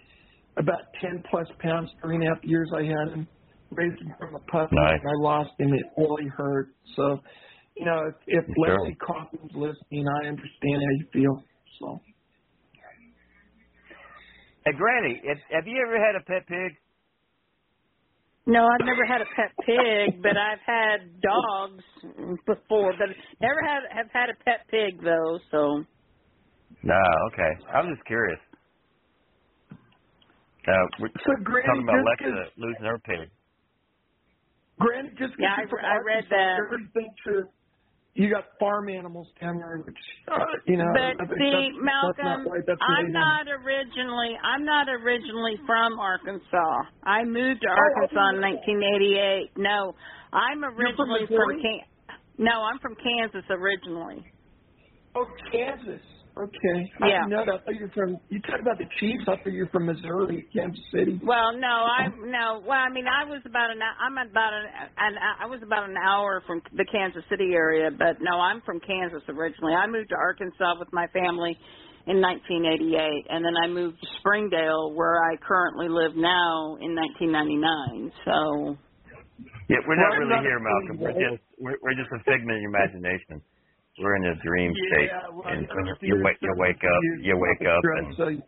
About 0.56 0.80
ten 1.00 1.22
plus 1.30 1.46
pounds. 1.60 1.88
Three 2.02 2.16
and 2.16 2.24
a 2.24 2.34
half 2.34 2.42
years 2.44 2.68
I 2.74 2.82
had 2.82 3.14
him. 3.14 3.28
Raised 3.70 4.00
him 4.00 4.12
from 4.18 4.34
a 4.34 4.38
puppy, 4.50 4.74
Nice. 4.74 4.98
and 5.02 5.08
I 5.10 5.22
lost 5.22 5.50
him. 5.58 5.74
It 5.74 5.84
really 5.98 6.26
hurt. 6.34 6.68
So, 6.96 7.20
you 7.78 7.86
know, 7.86 8.00
if, 8.08 8.16
if 8.26 8.44
Sure. 8.66 8.78
Lexi 8.78 8.96
Kaufman's 8.98 9.52
listening, 9.54 10.06
I 10.08 10.28
understand 10.28 10.82
how 10.82 10.92
you 10.98 11.06
feel. 11.12 11.44
So. 11.80 12.00
Hey, 14.64 14.72
Granny, 14.76 15.22
have, 15.28 15.38
have 15.52 15.66
you 15.66 15.82
ever 15.86 15.96
had 15.96 16.16
a 16.20 16.24
pet 16.24 16.46
pig? 16.48 16.76
No, 18.46 18.64
I've 18.66 18.86
never 18.86 19.04
had 19.04 19.20
a 19.20 19.26
pet 19.36 19.52
pig, 19.64 20.22
but 20.22 20.36
I've 20.36 20.64
had 20.66 21.20
dogs 21.20 21.84
before, 22.46 22.92
but 22.98 23.08
never 23.40 23.60
had 23.62 23.82
have 23.92 24.10
had 24.12 24.30
a 24.30 24.44
pet 24.44 24.66
pig 24.70 25.02
though. 25.02 25.38
So 25.50 25.84
No, 26.82 26.98
okay. 27.32 27.52
I 27.72 27.80
was 27.82 27.94
just 27.96 28.06
curious. 28.06 28.40
Uh, 30.66 30.72
we're 31.00 31.08
So, 31.24 31.32
Granny, 31.44 31.66
talking 31.66 31.82
about 31.84 32.18
just 32.18 32.58
losing 32.58 32.84
her 32.84 32.98
pig. 33.00 33.30
Granted, 34.80 35.18
just 35.18 35.32
'cause 35.34 35.40
Yeah, 35.40 35.54
I 35.56 35.60
you're 35.62 35.80
I 35.80 35.96
read 35.98 36.24
that. 36.30 36.58
everybody 36.58 36.86
thinks 36.94 37.26
you're- 37.26 37.48
you 38.18 38.28
got 38.28 38.58
farm 38.58 38.88
animals 38.88 39.28
down 39.40 39.58
there, 39.58 39.78
which 39.78 39.94
uh, 40.26 40.34
you 40.66 40.76
know. 40.76 40.90
But 40.92 41.22
see, 41.38 41.50
that's, 41.54 41.70
that's 41.70 42.18
Malcolm, 42.18 42.44
not 42.44 42.50
right. 42.50 42.64
I'm 42.82 43.12
not 43.12 43.46
originally 43.46 44.34
I'm 44.42 44.64
not 44.64 44.88
originally 44.88 45.54
from 45.64 45.98
Arkansas. 46.00 46.90
I 47.04 47.22
moved 47.22 47.62
to 47.62 47.68
Oh, 47.70 47.78
Arkansas 47.78 48.34
in 48.34 48.40
1988. 48.42 49.50
No, 49.56 49.94
I'm 50.32 50.64
originally 50.64 51.30
from, 51.30 51.54
Missouri? 51.54 51.62
Can. 51.62 52.44
No, 52.44 52.62
I'm 52.66 52.78
from 52.80 52.96
Kansas 52.98 53.46
originally. 53.50 54.26
Oh, 55.14 55.26
Kansas. 55.52 56.02
Okay. 56.38 56.78
Yeah. 57.00 57.26
didn't 57.26 57.30
know 57.30 57.44
that. 57.44 57.54
I 57.54 57.64
thought 57.64 57.74
you 57.74 57.86
were 57.90 57.94
from. 57.94 58.18
You 58.30 58.40
talked 58.42 58.62
about 58.62 58.78
the 58.78 58.86
Chiefs. 59.00 59.24
I 59.26 59.36
thought 59.36 59.50
you 59.50 59.66
were 59.66 59.72
from 59.74 59.86
Missouri, 59.86 60.46
Kansas 60.54 60.84
City. 60.94 61.18
Well, 61.22 61.58
no, 61.58 61.66
I 61.66 62.08
no. 62.14 62.62
Well, 62.62 62.78
I 62.78 62.90
mean, 62.94 63.06
I 63.10 63.24
was 63.24 63.42
about 63.44 63.70
an 63.70 63.82
I'm 63.82 64.14
about 64.18 64.52
an, 64.54 64.66
an 64.98 65.12
I 65.18 65.46
was 65.46 65.60
about 65.62 65.90
an 65.90 65.96
hour 65.98 66.42
from 66.46 66.62
the 66.72 66.86
Kansas 66.86 67.24
City 67.28 67.50
area, 67.54 67.90
but 67.90 68.22
no, 68.22 68.38
I'm 68.38 68.62
from 68.62 68.78
Kansas 68.80 69.22
originally. 69.28 69.74
I 69.74 69.86
moved 69.88 70.10
to 70.10 70.16
Arkansas 70.16 70.78
with 70.78 70.92
my 70.92 71.08
family 71.08 71.58
in 72.06 72.22
1988, 72.22 73.26
and 73.28 73.44
then 73.44 73.52
I 73.58 73.66
moved 73.66 74.00
to 74.00 74.08
Springdale, 74.18 74.94
where 74.94 75.20
I 75.20 75.36
currently 75.36 75.88
live 75.90 76.16
now, 76.16 76.78
in 76.80 76.94
1999. 76.96 78.12
So 78.24 78.78
Yeah, 79.68 79.82
we're 79.86 79.98
not 79.98 80.14
I'm 80.14 80.22
really 80.22 80.38
not 80.38 80.46
here, 80.46 80.60
Malcolm. 80.62 80.96
We're 81.02 81.18
just 81.18 81.42
we're, 81.58 81.76
we're 81.82 81.98
just 81.98 82.14
a 82.14 82.22
figment 82.24 82.56
of 82.56 82.62
your 82.62 82.70
imagination. 82.70 83.42
We're 84.00 84.16
in 84.16 84.24
a 84.26 84.34
dream 84.42 84.72
state, 84.92 85.10
well, 85.32 85.42
and 85.46 85.66
you, 85.66 85.94
you 86.02 86.16
wake 86.24 86.36
you 86.40 86.54
wake 86.56 86.76
up, 86.84 87.00
you- 87.22 87.36
wake 87.36 87.66
up, 87.66 87.82
and 87.98 88.14
so 88.16 88.28
you 88.28 88.42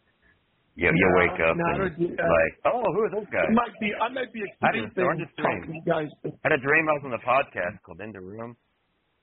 you 0.77 0.91
No, 0.95 1.19
wake 1.19 1.41
up 1.43 1.57
and 1.59 1.99
don't 1.99 2.17
like, 2.17 2.55
oh, 2.73 2.83
who 2.95 3.01
are 3.05 3.11
those 3.11 3.27
guys? 3.33 3.47
I 3.51 3.53
might 3.53 3.75
be. 3.81 3.91
I 4.01 4.09
might 4.09 4.33
be 4.33 4.41
a 4.43 4.49
I 4.65 4.71
kid 4.73 4.85
just- 4.85 4.95
thing 4.95 5.09
I'm 5.11 5.19
just 5.19 5.37
talking 5.37 5.61
to 5.61 5.67
dreaming. 5.67 5.83
you 5.85 5.93
guys. 5.93 6.09
I 6.25 6.29
had 6.49 6.53
a 6.53 6.63
dream 6.63 6.89
I 6.89 6.93
was 6.95 7.03
on 7.05 7.11
the 7.11 7.19
podcast 7.27 7.83
called 7.85 8.01
In 8.01 8.13
the 8.13 8.21
Room 8.21 8.57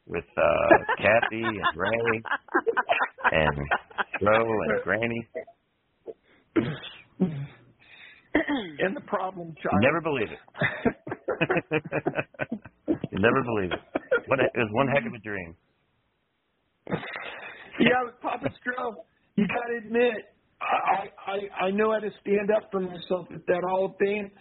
with 0.06 0.26
uh 0.38 0.78
Kathy 1.00 1.44
and 1.44 1.76
Ray 1.76 2.22
and 3.32 3.58
Flo 4.20 4.36
and 4.36 4.84
Granny. 4.84 5.28
and 8.80 8.96
the 8.96 9.02
problem 9.08 9.56
child. 9.64 9.82
Never 9.82 10.02
believe 10.02 10.30
it. 10.32 10.40
you 13.12 13.20
never 13.20 13.42
believe 13.44 13.72
it. 13.72 13.80
What 14.28 14.40
a, 14.40 14.44
it 14.46 14.58
was 14.58 14.70
one 14.72 14.88
heck 14.88 15.06
of 15.08 15.14
a 15.14 15.20
dream. 15.20 15.56
Yeah, 17.80 18.12
Papa 18.22 18.48
Stro, 18.48 18.96
you 19.36 19.48
got 19.48 19.68
to 19.70 19.86
admit, 19.86 20.36
I, 20.62 21.10
I 21.28 21.66
I 21.68 21.72
know 21.72 21.92
how 21.92 22.00
to 22.00 22.10
stand 22.22 22.50
up 22.56 22.70
for 22.72 22.80
myself 22.80 23.28
at 23.34 23.46
that 23.48 23.62
Hall 23.70 23.86
of 23.86 23.92
Fame. 24.00 24.32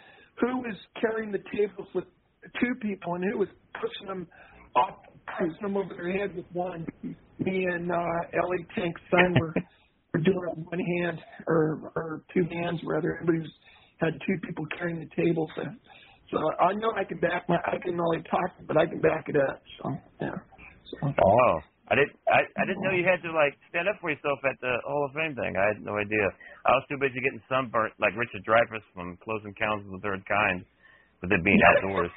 Who 0.40 0.58
was 0.58 0.76
carrying 1.00 1.32
the 1.32 1.42
tables 1.54 1.88
with 1.94 2.04
two 2.60 2.74
people, 2.80 3.14
and 3.14 3.24
who 3.30 3.38
was 3.38 3.48
pushing 3.80 4.08
them 4.08 4.26
off, 4.74 4.96
pushing 5.38 5.60
them 5.62 5.76
over 5.76 5.94
their 5.94 6.12
head 6.12 6.34
with 6.36 6.46
one? 6.52 6.86
Me 7.02 7.66
and 7.70 7.90
uh, 7.90 7.96
Ellie 8.32 8.66
Tank's 8.74 9.00
son 9.10 9.34
were, 9.38 9.54
were 10.14 10.20
doing 10.20 10.40
it 10.52 10.58
one 10.58 10.78
hand, 10.78 11.18
or 11.46 11.92
or 11.94 12.22
two 12.32 12.44
hands 12.50 12.80
rather. 12.84 13.18
Everybody 13.20 13.40
was, 13.40 13.52
had 14.00 14.12
two 14.26 14.36
people 14.46 14.64
carrying 14.78 15.00
the 15.00 15.22
tables. 15.22 15.50
So, 15.56 15.62
so 16.30 16.38
I 16.60 16.72
know 16.74 16.92
I 16.96 17.04
can 17.04 17.18
back 17.18 17.48
my. 17.48 17.56
I 17.56 17.76
can 17.82 18.00
only 18.00 18.22
talk, 18.22 18.52
but 18.66 18.76
I 18.78 18.86
can 18.86 19.00
back 19.00 19.26
it 19.28 19.36
up. 19.36 19.62
So 19.82 19.90
yeah. 20.20 20.30
So. 20.90 21.08
Oh, 21.08 21.60
I 21.88 21.94
didn't. 21.94 22.18
I, 22.26 22.42
I 22.58 22.66
didn't 22.66 22.82
know 22.82 22.90
you 22.90 23.06
had 23.06 23.22
to 23.22 23.30
like 23.30 23.54
stand 23.70 23.86
up 23.86 23.94
for 24.02 24.10
yourself 24.10 24.42
at 24.42 24.58
the 24.60 24.74
Hall 24.82 25.06
of 25.06 25.14
Fame 25.14 25.38
thing. 25.38 25.54
I 25.54 25.70
had 25.70 25.78
no 25.78 25.94
idea. 25.94 26.26
I 26.66 26.74
was 26.74 26.82
too 26.90 26.98
busy 26.98 27.22
getting 27.22 27.40
sunburnt 27.48 27.94
like 28.02 28.10
Richard 28.18 28.42
Dreyfuss 28.42 28.82
from 28.90 29.16
Close 29.22 29.42
Encounters 29.46 29.86
of 29.86 30.02
the 30.02 30.02
Third 30.02 30.26
Kind, 30.26 30.66
with 31.22 31.30
it 31.30 31.44
being 31.44 31.62
outdoors. 31.76 32.10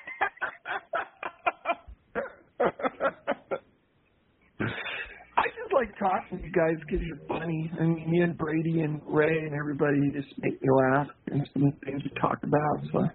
I 5.37 5.45
just 5.53 5.71
like 5.71 5.93
talking 6.01 6.41
to 6.41 6.43
you 6.43 6.51
guys 6.51 6.81
because 6.81 7.05
you're 7.05 7.21
funny. 7.29 7.69
I 7.79 7.83
mean, 7.83 8.09
me 8.09 8.21
and 8.25 8.37
Brady 8.37 8.81
and 8.81 8.99
Ray 9.05 9.37
and 9.37 9.53
everybody 9.53 10.09
just 10.17 10.33
make 10.39 10.59
me 10.61 10.67
laugh 10.89 11.07
and 11.29 11.47
some 11.53 11.73
things 11.85 12.01
you 12.03 12.11
talk 12.19 12.41
about. 12.41 12.81
So 12.91 13.05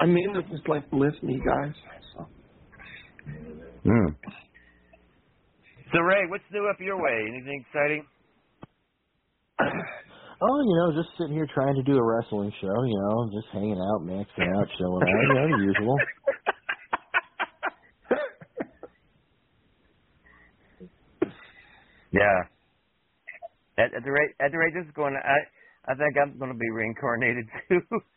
I 0.00 0.04
mainly 0.04 0.44
just 0.50 0.68
like 0.68 0.88
to 0.90 0.96
listen 0.96 1.28
to 1.28 1.32
you 1.32 1.40
guys. 1.40 1.72
So. 2.12 2.28
Hmm. 3.84 4.12
So 5.96 6.02
Ray, 6.02 6.28
what's 6.28 6.44
new 6.52 6.68
up 6.68 6.76
your 6.78 7.00
way? 7.00 7.24
Anything 7.32 7.64
exciting? 7.66 8.04
Oh, 10.38 10.60
you 10.60 10.76
know, 10.76 11.02
just 11.02 11.16
sitting 11.16 11.32
here 11.32 11.48
trying 11.54 11.74
to 11.76 11.82
do 11.82 11.96
a 11.96 12.04
wrestling 12.04 12.52
show, 12.60 12.68
you 12.84 12.98
know, 13.00 13.30
just 13.32 13.48
hanging 13.54 13.80
out, 13.80 14.04
maxing 14.04 14.44
out, 14.52 14.68
chilling 14.76 15.00
out, 15.00 15.22
you 15.24 15.32
know, 15.32 15.48
the 15.48 15.64
usual. 15.64 15.96
Yeah. 22.12 22.44
At, 23.78 23.94
at 23.94 24.04
the 24.04 24.12
rate 24.12 24.32
at 24.40 24.52
the 24.52 24.58
rate 24.58 24.74
this 24.74 24.86
is 24.86 24.92
going, 24.94 25.16
I 25.16 25.90
I 25.90 25.94
think 25.96 26.16
I'm 26.20 26.38
going 26.38 26.52
to 26.52 26.58
be 26.58 26.70
reincarnated 26.70 27.46
too. 27.68 27.80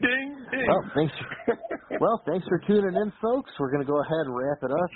ding, 0.00 0.46
ding. 0.50 0.66
Well, 0.68 0.90
thanks. 0.94 1.14
Well, 2.00 2.22
thanks 2.26 2.46
for 2.48 2.58
tuning 2.66 2.94
in, 2.96 3.12
folks. 3.22 3.50
We're 3.58 3.70
gonna 3.72 3.84
go 3.84 4.00
ahead 4.00 4.26
and 4.26 4.34
wrap 4.36 4.58
it 4.62 4.70
up. 4.70 4.90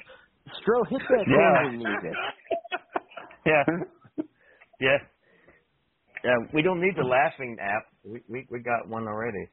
Stro, 0.61 0.87
hit 0.89 1.01
that 1.09 1.25
Yeah. 1.27 1.63
closing 1.63 1.79
music. 1.85 2.17
yeah. 3.47 3.65
Yeah. 4.81 4.99
Yeah. 6.25 6.37
We 6.55 6.63
don't 6.63 6.81
need 6.81 6.95
the 6.97 7.05
laughing 7.07 7.57
app. 7.61 7.87
We 8.05 8.23
we 8.29 8.47
we 8.51 8.61
got 8.61 8.89
one 8.89 9.07
already. 9.09 9.49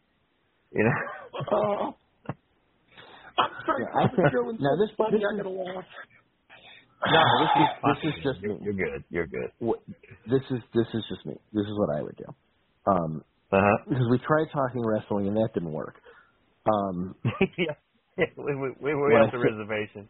You 0.72 0.84
know. 0.84 1.42
Oh. 1.52 1.96
I'm 3.40 3.52
sorry, 3.66 3.84
Yeah, 3.84 4.00
I 4.00 4.08
Papa 4.08 4.16
think- 4.18 4.60
now 4.62 4.76
this- 4.78 4.92
funny. 4.98 5.18
this 5.18 5.26
I'm 5.30 5.38
is- 5.40 5.44
gonna 5.44 5.56
laugh. 5.56 5.86
No, 7.02 7.22
this 7.40 7.52
is 7.56 7.70
this 8.04 8.14
is 8.14 8.24
just 8.24 8.42
me. 8.44 8.58
You're 8.62 8.74
good. 8.74 9.04
You're 9.10 9.28
good. 9.28 9.52
This 10.30 10.42
is 10.52 10.60
this 10.74 10.88
is 10.94 11.06
just 11.10 11.26
me. 11.26 11.36
This 11.54 11.66
is 11.66 11.74
what 11.78 11.98
I 11.98 12.02
would 12.02 12.18
do. 12.18 12.26
Um, 12.92 13.24
Uh 13.52 13.62
huh. 13.62 13.78
because 13.90 14.08
we 14.12 14.20
tried 14.20 14.48
talking 14.54 14.82
wrestling 14.86 15.28
and 15.28 15.38
that 15.38 15.50
didn't 15.54 15.72
work. 15.72 15.96
Um, 16.72 17.16
yeah. 17.58 17.76
yeah. 18.18 18.26
We 18.38 18.56
we 18.56 18.70
we 18.82 18.96
were 18.96 19.14
at 19.14 19.32
the 19.32 19.40
reservation. 19.40 20.10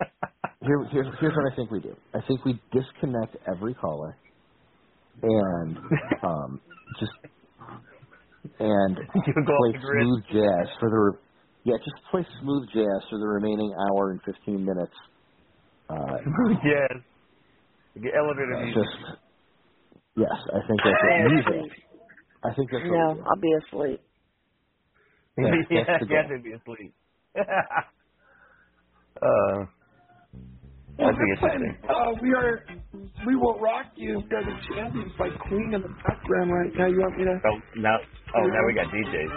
here, 0.62 0.84
here's 0.92 1.06
here's 1.20 1.34
what 1.34 1.52
I 1.52 1.56
think 1.56 1.70
we 1.70 1.80
do. 1.80 1.96
I 2.14 2.20
think 2.28 2.44
we 2.44 2.60
disconnect 2.72 3.36
every 3.48 3.74
caller, 3.74 4.18
and 5.22 5.78
um, 6.22 6.60
just 7.00 7.12
and 8.60 8.96
go 8.96 9.56
play 9.56 9.80
smooth 9.80 10.24
jazz 10.32 10.68
for 10.80 10.90
the 10.90 10.96
re- 10.96 11.18
yeah, 11.64 11.76
just 11.78 11.96
play 12.10 12.26
smooth 12.42 12.68
jazz 12.74 13.08
for 13.10 13.18
the 13.18 13.26
remaining 13.26 13.72
hour 13.74 14.10
and 14.12 14.20
fifteen 14.26 14.64
minutes. 14.64 14.94
Uh, 15.88 16.18
yes. 16.64 16.92
Get 18.02 18.12
elevator 18.14 18.60
music. 18.64 18.82
just 18.84 19.18
yes, 20.16 20.36
I 20.52 20.66
think 20.68 20.80
that's 20.84 21.02
it. 21.02 21.32
Music. 21.32 21.87
I 22.50 22.54
think 22.56 22.70
that's 22.72 22.88
No, 22.90 22.98
we. 22.98 23.26
I'll 23.26 23.40
be 23.40 23.54
asleep. 23.66 24.02
Yeah, 25.38 25.56
yeah, 25.70 25.84
that's 25.86 25.90
the 26.00 26.06
you 26.08 26.16
have 26.16 26.28
goal. 26.28 26.32
be 26.44 26.52
asleep. 26.52 26.94
uh, 29.22 29.66
that'd 31.00 31.18
be 31.18 31.32
exciting. 31.34 31.78
Uh, 31.88 32.12
we 32.22 32.34
are, 32.34 32.64
we 33.26 33.36
will 33.36 33.60
rock 33.60 33.92
you. 33.96 34.22
We're 34.30 34.44
the 34.44 34.56
champions 34.74 35.12
by 35.18 35.30
Queen 35.48 35.72
in 35.74 35.82
the 35.82 35.88
background 36.04 36.52
right 36.52 36.72
now. 36.76 36.86
You 36.88 36.98
want 37.00 37.18
me 37.18 37.24
to? 37.24 37.40
Oh, 37.44 37.58
now, 37.76 37.98
oh, 38.36 38.46
now 38.46 38.66
we 38.66 38.74
got 38.74 38.88
DJs. 38.88 39.34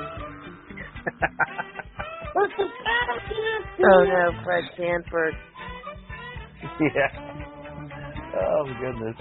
Oh 3.83 4.05
no, 4.05 4.33
Fred 4.43 4.65
Sanford. 4.77 5.35
yeah. 6.81 7.09
Oh 8.35 8.65
goodness. 8.79 9.17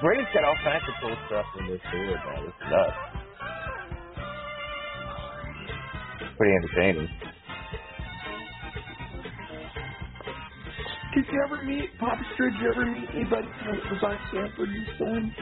Brady's 0.00 0.26
got 0.32 0.44
all 0.44 0.54
kinds 0.62 0.84
of 0.86 0.94
cool 1.02 1.16
stuff 1.26 1.46
in 1.58 1.66
this 1.66 1.80
board, 1.90 2.20
man. 2.22 2.46
It's 2.46 2.62
nuts. 2.70 2.96
Pretty 6.38 6.54
entertaining. 6.54 7.08
Did 11.14 11.24
you 11.30 11.42
ever 11.44 11.62
meet 11.64 11.98
Papa 11.98 12.22
Stro? 12.34 12.50
Did 12.52 12.60
you 12.62 12.68
ever 12.70 12.86
meet 12.86 13.08
anybody 13.14 13.48
that 13.66 13.90
was 13.90 14.02
on 14.02 14.18
Sanford 14.32 14.68
and 14.70 14.86
Son? 14.98 15.34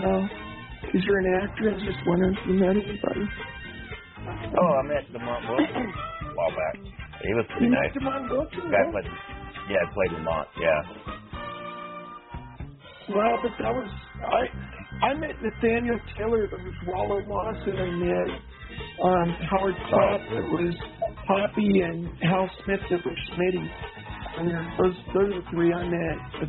No. 0.00 0.28
Because 0.82 1.02
you're 1.04 1.18
an 1.18 1.42
actor. 1.42 1.70
I 1.70 1.74
was 1.74 1.82
just 1.82 1.98
wondering 2.06 2.36
if 2.38 2.46
you 2.46 2.54
met 2.54 2.70
anybody. 2.78 3.26
Oh, 4.54 4.72
I 4.78 4.82
met 4.86 5.10
Lamont 5.12 5.44
Wilson 5.50 5.92
a 5.92 6.34
while 6.34 6.50
back. 6.54 6.76
He 6.78 7.34
was 7.34 7.44
pretty 7.50 7.66
You 7.66 7.72
nice. 7.72 7.90
met 7.94 8.02
Demond 8.02 8.30
Wilson? 8.30 8.70
Guy 8.70 8.78
yeah? 8.78 8.90
played, 8.92 9.10
yeah, 9.68 9.84
played 9.92 10.12
Lamont. 10.18 10.48
Yeah. 10.60 10.80
Well, 13.08 13.38
but 13.42 13.52
that 13.60 13.74
was 13.74 13.90
I. 14.24 15.06
I 15.06 15.14
met 15.14 15.36
Nathaniel 15.42 15.98
Taylor. 16.16 16.46
That 16.48 16.60
was 16.60 16.74
Rollo 16.86 17.20
Lawson. 17.28 17.76
I 17.76 17.90
met 17.90 18.30
um, 19.02 19.28
Howard 19.50 19.74
Platt. 19.90 20.20
That 20.32 20.48
was 20.48 20.74
Poppy 21.26 21.80
and 21.82 22.08
Hal 22.22 22.48
Smith. 22.64 22.80
That 22.90 23.04
was 23.04 23.18
Smitty. 23.36 23.68
And 24.38 24.48
those 24.78 24.96
those 25.12 25.34
are 25.34 25.40
the 25.42 25.46
three 25.50 25.72
I 25.72 25.84
met. 25.84 26.18
But 26.40 26.48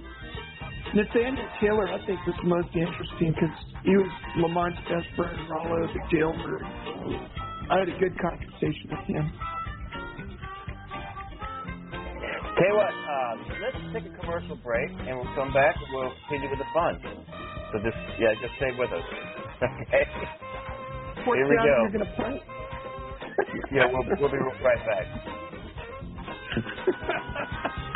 Nathaniel 0.96 1.48
Taylor, 1.60 1.90
I 1.90 1.98
think, 2.06 2.20
was 2.26 2.36
the 2.42 2.48
most 2.48 2.72
interesting 2.74 3.36
because 3.36 3.56
he 3.84 3.98
was 3.98 4.12
Lamont's 4.38 4.80
best 4.88 5.08
friend, 5.18 5.38
Rollo 5.50 5.88
the 5.88 6.00
jailbird. 6.10 6.64
I 7.70 7.80
had 7.80 7.90
a 7.90 8.00
good 8.00 8.16
conversation 8.22 8.88
with 8.92 9.06
him. 9.08 9.32
Tell 12.56 12.68
you 12.72 12.76
what, 12.76 12.88
uh, 12.88 13.36
let's 13.60 13.76
take 13.92 14.06
a 14.08 14.16
commercial 14.20 14.56
break, 14.64 14.90
and 14.90 15.20
we'll 15.20 15.36
come 15.36 15.52
back 15.52 15.76
and 15.76 15.88
we'll 15.92 16.14
continue 16.28 16.50
with 16.50 16.60
the 16.60 16.70
fun. 16.74 16.96
So 17.72 17.80
just, 17.84 17.98
yeah, 18.20 18.32
just 18.40 18.56
stay 18.58 18.72
with 18.78 18.92
us. 18.92 19.04
Okay? 19.56 20.04
What 21.24 21.38
Here 21.38 21.48
we 21.48 21.56
go. 21.56 21.64
You're 21.64 21.92
gonna 21.92 22.16
play? 22.16 22.44
Yeah, 23.72 23.88
we'll, 23.92 24.04
we'll 24.20 24.32
be 24.32 24.38
right 24.38 24.84
back. 24.86 25.06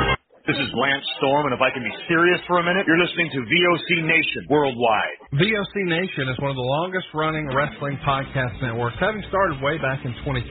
This 0.50 0.56
is 0.66 0.72
Lance 0.74 1.06
Storm, 1.22 1.46
and 1.46 1.54
if 1.54 1.62
I 1.62 1.70
can 1.70 1.84
be 1.84 1.94
serious 2.10 2.42
for 2.50 2.58
a 2.58 2.64
minute, 2.66 2.82
you're 2.82 2.98
listening 2.98 3.30
to 3.30 3.38
VOC 3.46 4.02
Nation 4.02 4.50
worldwide. 4.50 5.14
VOC 5.38 5.74
Nation 5.86 6.26
is 6.26 6.34
one 6.42 6.50
of 6.50 6.58
the 6.58 6.68
longest 6.80 7.06
running 7.14 7.46
wrestling 7.54 7.94
podcast 8.02 8.58
networks, 8.58 8.96
having 8.98 9.22
started 9.30 9.62
way 9.62 9.78
back 9.78 10.02
in 10.02 10.10
2010. 10.26 10.50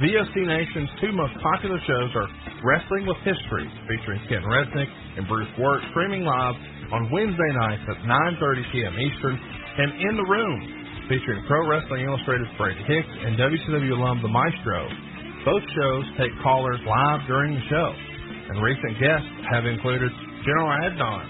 VOC 0.00 0.34
Nation's 0.48 0.88
two 1.04 1.12
most 1.12 1.36
popular 1.44 1.76
shows 1.84 2.10
are 2.16 2.28
Wrestling 2.64 3.04
with 3.04 3.20
History, 3.28 3.68
featuring 3.84 4.24
Ken 4.24 4.40
Resnick 4.40 4.88
and 5.18 5.28
Bruce 5.28 5.50
Wirt, 5.60 5.84
streaming 5.92 6.24
live 6.24 6.56
on 6.96 7.12
Wednesday 7.12 7.52
nights 7.52 7.84
at 7.84 8.00
9.30 8.08 8.72
p.m. 8.72 8.94
Eastern, 8.96 9.36
and 9.36 9.90
In 10.00 10.14
the 10.16 10.24
Room, 10.24 10.58
featuring 11.12 11.44
Pro 11.44 11.68
Wrestling 11.68 12.08
Illustrated's 12.08 12.50
Brady 12.56 12.80
Hicks 12.88 13.14
and 13.26 13.36
WCW 13.36 13.92
alum 13.92 14.24
The 14.24 14.32
Maestro. 14.32 14.88
Both 15.44 15.64
shows 15.76 16.04
take 16.16 16.32
callers 16.40 16.80
live 16.88 17.20
during 17.28 17.52
the 17.52 17.64
show, 17.68 17.88
and 18.48 18.64
recent 18.64 18.96
guests 18.96 19.28
have 19.52 19.66
included 19.68 20.08
General 20.48 20.72
Adnan, 20.88 21.24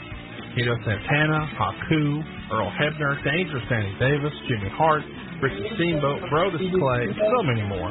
Tito 0.54 0.76
Santana, 0.86 1.50
Haku, 1.58 2.04
Earl 2.52 2.70
Hebner, 2.78 3.18
Dangerous 3.24 3.64
Danny 3.68 3.90
Davis, 3.98 4.34
Jimmy 4.46 4.70
Hart, 4.76 5.02
Ricky 5.42 5.66
Steamboat, 5.74 6.30
Brodus 6.30 6.62
Clay, 6.62 7.10
and 7.10 7.16
so 7.18 7.42
many 7.42 7.64
more. 7.66 7.90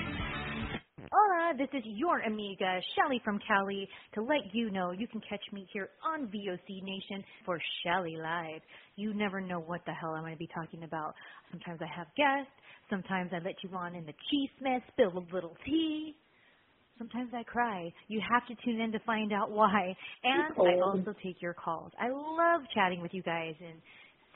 This 1.57 1.67
is 1.73 1.83
your 1.85 2.19
amiga, 2.19 2.79
Shelly 2.95 3.19
from 3.25 3.37
Cali, 3.45 3.87
to 4.13 4.21
let 4.21 4.53
you 4.53 4.71
know 4.71 4.91
you 4.91 5.05
can 5.05 5.19
catch 5.29 5.41
me 5.51 5.67
here 5.73 5.89
on 6.05 6.27
VOC 6.27 6.81
Nation 6.81 7.23
for 7.45 7.59
Shelly 7.83 8.15
Live. 8.15 8.61
You 8.95 9.13
never 9.13 9.41
know 9.41 9.59
what 9.59 9.81
the 9.85 9.91
hell 9.91 10.11
I'm 10.11 10.21
going 10.21 10.33
to 10.33 10.39
be 10.39 10.47
talking 10.55 10.83
about. 10.83 11.13
Sometimes 11.51 11.81
I 11.81 11.87
have 11.93 12.07
guests, 12.15 12.53
sometimes 12.89 13.31
I 13.33 13.43
let 13.43 13.55
you 13.63 13.69
on 13.75 13.95
in 13.95 14.05
the 14.05 14.13
cheese 14.29 14.49
mess, 14.61 14.81
spill 14.93 15.17
a 15.17 15.25
little 15.33 15.57
tea. 15.65 16.15
Sometimes 16.97 17.31
I 17.33 17.43
cry. 17.43 17.91
You 18.07 18.21
have 18.31 18.47
to 18.47 18.55
tune 18.63 18.79
in 18.79 18.93
to 18.93 18.99
find 18.99 19.33
out 19.33 19.51
why. 19.51 19.93
And 20.23 20.53
I 20.53 20.79
oh. 20.79 20.95
also 20.95 21.13
take 21.21 21.41
your 21.41 21.53
calls. 21.53 21.91
I 21.99 22.09
love 22.09 22.61
chatting 22.73 23.01
with 23.01 23.13
you 23.13 23.23
guys 23.23 23.55
and 23.59 23.81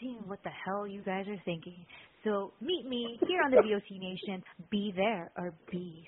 seeing 0.02 0.20
what 0.26 0.40
the 0.44 0.52
hell 0.66 0.86
you 0.86 1.02
guys 1.04 1.26
are 1.30 1.42
thinking. 1.46 1.86
So 2.26 2.52
meet 2.60 2.86
me 2.90 3.20
here 3.28 3.42
on 3.46 3.52
the 3.52 3.58
VOC 3.58 4.00
Nation. 4.00 4.44
Be 4.72 4.92
there 4.96 5.32
or 5.38 5.54
be 5.72 6.08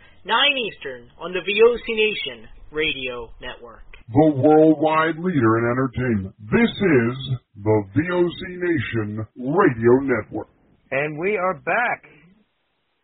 9 0.23 0.35
Eastern, 0.69 1.09
on 1.19 1.33
the 1.33 1.39
VOC 1.39 1.85
Nation 1.89 2.47
Radio 2.71 3.31
Network. 3.41 3.81
the 4.13 4.31
worldwide 4.37 5.17
leader 5.17 5.57
in 5.57 5.65
entertainment. 5.65 6.35
This 6.45 6.69
is 6.69 7.15
the 7.57 7.83
VOC 7.97 8.41
Nation 8.61 9.25
Radio 9.35 9.93
Network. 10.03 10.47
And 10.91 11.17
we 11.17 11.37
are 11.37 11.55
back 11.55 12.03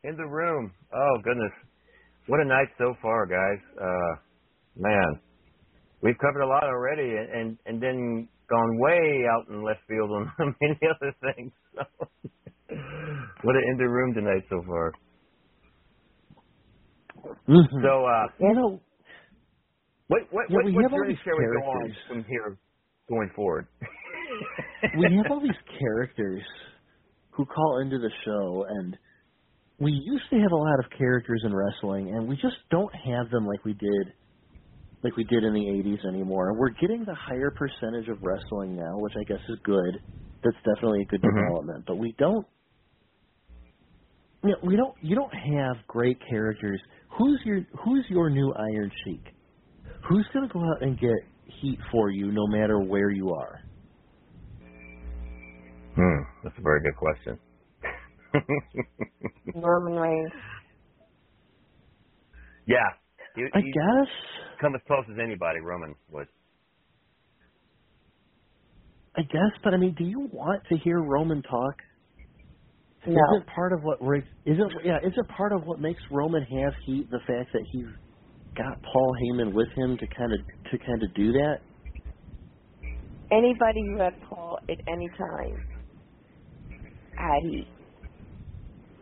in 0.04 0.16
the 0.16 0.28
room. 0.28 0.72
Oh 0.94 1.18
goodness, 1.24 1.52
what 2.28 2.40
a 2.40 2.46
night 2.46 2.68
so 2.78 2.94
far, 3.02 3.26
guys. 3.26 3.64
Uh, 3.82 4.16
man, 4.78 5.20
we've 6.04 6.18
covered 6.20 6.42
a 6.44 6.48
lot 6.48 6.64
already, 6.66 7.10
and 7.18 7.30
and, 7.32 7.58
and 7.66 7.82
then 7.82 8.28
gone 8.50 8.78
way 8.80 9.24
out 9.34 9.48
in 9.50 9.64
left 9.64 9.80
field 9.88 10.12
on 10.12 10.32
many 10.62 10.80
other 10.86 11.14
things. 11.34 11.52
So, 11.74 11.82
what 13.42 13.56
an 13.56 13.64
in 13.72 13.78
the 13.78 13.88
room 13.90 14.14
tonight 14.14 14.44
so 14.50 14.62
far. 14.68 14.92
Mhm. 17.50 17.84
So, 17.84 18.06
uh, 18.06 18.28
you 18.40 18.54
know, 18.56 18.82
what 20.08 20.22
what 20.32 20.48
Yeah, 20.48 20.58
what, 20.58 20.66
we 20.66 20.74
what 20.74 20.88
journey 20.94 21.20
shall 21.26 21.38
we 21.38 21.48
go 21.48 21.60
on 21.60 21.98
from 22.08 22.26
here 22.26 22.58
going 23.10 23.32
forward? 23.36 23.68
we 24.94 25.16
have 25.18 25.30
all 25.30 25.42
these 25.42 25.60
characters 25.80 26.44
who 27.34 27.46
call 27.46 27.80
into 27.82 28.00
the 28.00 28.12
show 28.26 28.66
and 28.70 28.98
we 29.80 29.92
used 29.94 30.26
to 30.32 30.38
have 30.38 30.52
a 30.52 30.56
lot 30.58 30.80
of 30.86 30.92
characters 30.98 31.44
in 31.46 31.54
wrestling 31.56 32.10
and 32.10 32.28
we 32.28 32.36
just 32.38 32.58
don't 32.72 32.94
have 32.96 33.30
them 33.32 33.48
like 33.48 33.66
we 33.66 33.74
did 33.74 34.14
like 35.04 35.18
we 35.18 35.26
did 35.26 35.44
in 35.44 35.54
the 35.54 35.62
80s 35.62 36.06
anymore. 36.08 36.50
And 36.50 36.60
we're 36.60 36.72
getting 36.82 37.06
the 37.06 37.16
higher 37.16 37.52
percentage 37.52 38.10
of 38.10 38.20
wrestling 38.24 38.76
now, 38.76 38.98
which 39.00 39.14
I 39.20 39.24
guess 39.26 39.42
is 39.50 39.60
good. 39.64 40.02
That's 40.44 40.58
definitely 40.76 41.04
a 41.04 41.06
good 41.12 41.24
Mhm. 41.24 41.24
development, 41.24 41.86
but 41.88 41.98
we 41.98 42.16
don't 42.20 42.48
you 44.44 44.52
know, 44.52 44.58
we 44.64 44.78
don't 44.78 44.96
you 45.02 45.16
don't 45.16 45.34
have 45.34 45.88
great 45.88 46.18
characters. 46.30 46.82
Who's 47.18 47.42
your 47.46 47.62
who's 47.86 48.06
your 48.10 48.30
new 48.30 48.54
Iron 48.54 48.92
Sheik? 49.06 49.24
Who's 50.10 50.28
going 50.34 50.48
to 50.48 50.54
go 50.54 50.62
out 50.62 50.82
and 50.82 51.00
get 51.00 51.12
heat 51.62 51.80
for 51.92 52.10
you 52.12 52.32
no 52.32 52.48
matter 52.48 52.80
where 52.80 53.12
you 53.12 53.32
are? 53.32 53.60
Hmm, 55.96 56.24
that's 56.44 56.58
a 56.58 56.62
very 56.62 56.82
good 56.82 56.96
question. 56.98 57.40
Roman 59.56 59.94
Reigns. 59.94 60.32
yeah, 62.68 62.88
you, 63.36 63.50
I 63.54 63.60
you- 63.60 63.74
guess 63.74 64.10
come 64.62 64.76
as 64.76 64.82
close 64.88 65.06
as 65.12 65.18
anybody. 65.24 65.60
Roman 65.62 65.96
would. 66.12 66.28
I 69.16 69.22
guess, 69.24 69.60
but 69.64 69.74
I 69.74 69.78
mean, 69.78 69.96
do 69.98 70.06
you 70.06 70.30
want 70.32 70.64
to 70.70 70.78
hear 70.78 71.00
Roman 71.02 71.42
talk? 71.44 71.76
No. 73.08 73.22
Isn't 73.38 73.48
part 73.48 73.74
of 73.74 73.84
what 73.84 74.02
Rick 74.02 74.26
isn't 74.46 74.72
yeah, 74.84 74.98
isn't 75.00 75.28
part 75.30 75.54
of 75.54 75.64
what 75.64 75.80
makes 75.80 76.02
Roman 76.12 76.44
have 76.44 76.74
heat 76.86 77.10
the 77.10 77.20
fact 77.26 77.52
that 77.54 77.64
he's 77.72 77.86
got 78.58 78.82
Paul 78.84 79.16
Heyman 79.22 79.54
with 79.54 79.70
him 79.76 79.98
to 79.98 80.08
kind 80.08 80.34
of 80.34 80.40
to 80.72 80.78
kind 80.80 81.02
of 81.04 81.14
do 81.16 81.32
that? 81.32 81.60
Anybody 83.32 83.82
who 83.88 84.00
had 84.00 84.14
Paul 84.30 84.58
at 84.70 84.78
any 84.88 85.10
time 85.18 85.64
had 87.16 87.42
heat. 87.44 87.68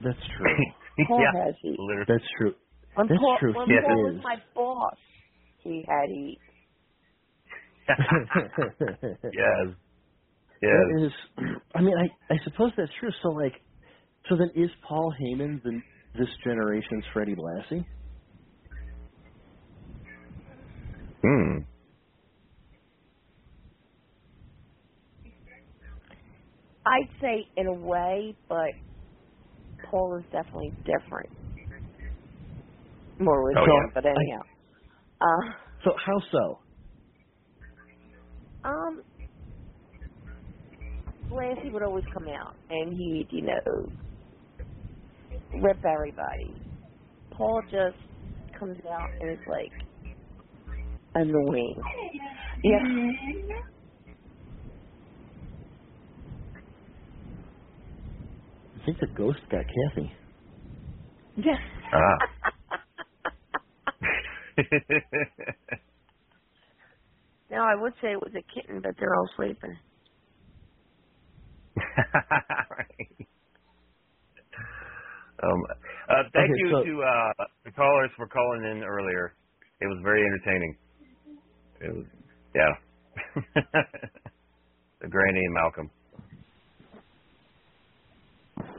That's 0.02 0.18
true. 0.38 0.56
Paul 1.08 1.22
yeah, 1.22 1.46
has 1.46 1.56
heat. 1.62 1.78
literally. 1.80 2.06
That's 2.08 2.24
true. 2.38 2.54
When 2.96 3.08
That's 3.08 3.20
Paul, 3.20 3.38
true. 3.40 3.54
When 3.56 3.68
He 3.68 3.76
Paul 3.86 4.04
was 4.04 4.22
my 4.24 4.36
boss, 4.56 4.98
he 5.64 5.86
had 5.88 6.10
heat. 6.10 6.40
yes. 9.34 9.76
Yes. 10.62 10.72
That 10.72 11.06
is, 11.06 11.12
I 11.76 11.82
mean, 11.82 11.94
I 11.98 12.34
I 12.34 12.38
suppose 12.44 12.72
that's 12.78 12.92
true. 13.00 13.12
So 13.22 13.30
like, 13.30 13.54
so 14.30 14.38
then 14.38 14.52
is 14.56 14.72
Paul 14.88 15.14
Heyman 15.22 15.62
the 15.64 15.82
this 16.16 16.30
generation's 16.44 17.06
Freddie 17.14 17.36
Blassie? 17.36 17.86
Hmm. 21.24 21.60
I'd 26.86 27.10
say 27.22 27.48
in 27.58 27.68
a 27.68 27.74
way, 27.74 28.38
but 28.50 28.74
Paul 29.90 30.18
is 30.20 30.26
definitely 30.32 30.76
different. 30.86 31.30
More 33.20 33.44
with 33.46 33.58
Oh, 33.58 33.66
yeah. 33.68 33.92
but 33.94 34.06
anyhow. 34.06 34.44
Uh, 35.22 35.70
So 35.86 35.92
how 36.06 36.20
so? 36.32 36.60
um, 38.70 39.04
Blassie 41.32 41.72
would 41.74 41.84
always 41.84 42.06
come 42.14 42.28
out, 42.30 42.56
and 42.70 42.94
he'd, 42.94 43.28
you 43.32 43.44
know, 43.44 43.94
rip 45.62 45.84
everybody. 45.86 46.62
Paul 47.34 47.62
just 47.72 47.98
comes 48.60 48.78
out 48.90 49.10
and 49.22 49.32
is 49.32 49.40
like 49.48 49.72
annoying. 51.16 51.76
Yeah. 52.64 52.80
I 58.76 58.86
think 58.86 59.00
the 59.00 59.08
ghost 59.16 59.40
got 59.52 59.66
Kathy. 59.66 60.12
Yeah. 61.38 61.58
Ah. 61.94 62.18
now 67.52 67.66
I 67.66 67.76
would 67.82 67.94
say 68.02 68.12
it 68.12 68.22
was 68.22 68.34
a 68.36 68.44
kitten, 68.54 68.82
but 68.82 68.96
they're 69.00 69.16
all 69.16 69.30
sleeping. 69.36 69.78
right. 71.78 73.28
Um, 75.46 75.62
uh, 76.10 76.24
thank 76.34 76.52
Okay, 76.52 76.60
you 76.60 76.70
so- 76.72 76.84
to 76.86 77.04
uh, 77.04 77.46
the 77.66 77.72
callers 77.74 78.12
for 78.18 78.28
calling 78.28 78.64
in 78.66 78.84
earlier. 78.84 79.36
It 79.82 79.88
was 79.88 80.00
very 80.04 80.24
entertaining. 80.24 80.78
It 81.82 81.96
was, 81.96 82.06
yeah. 82.56 82.74
the 85.02 85.08
Granny 85.10 85.40
and 85.46 85.54
Malcolm. 85.54 85.92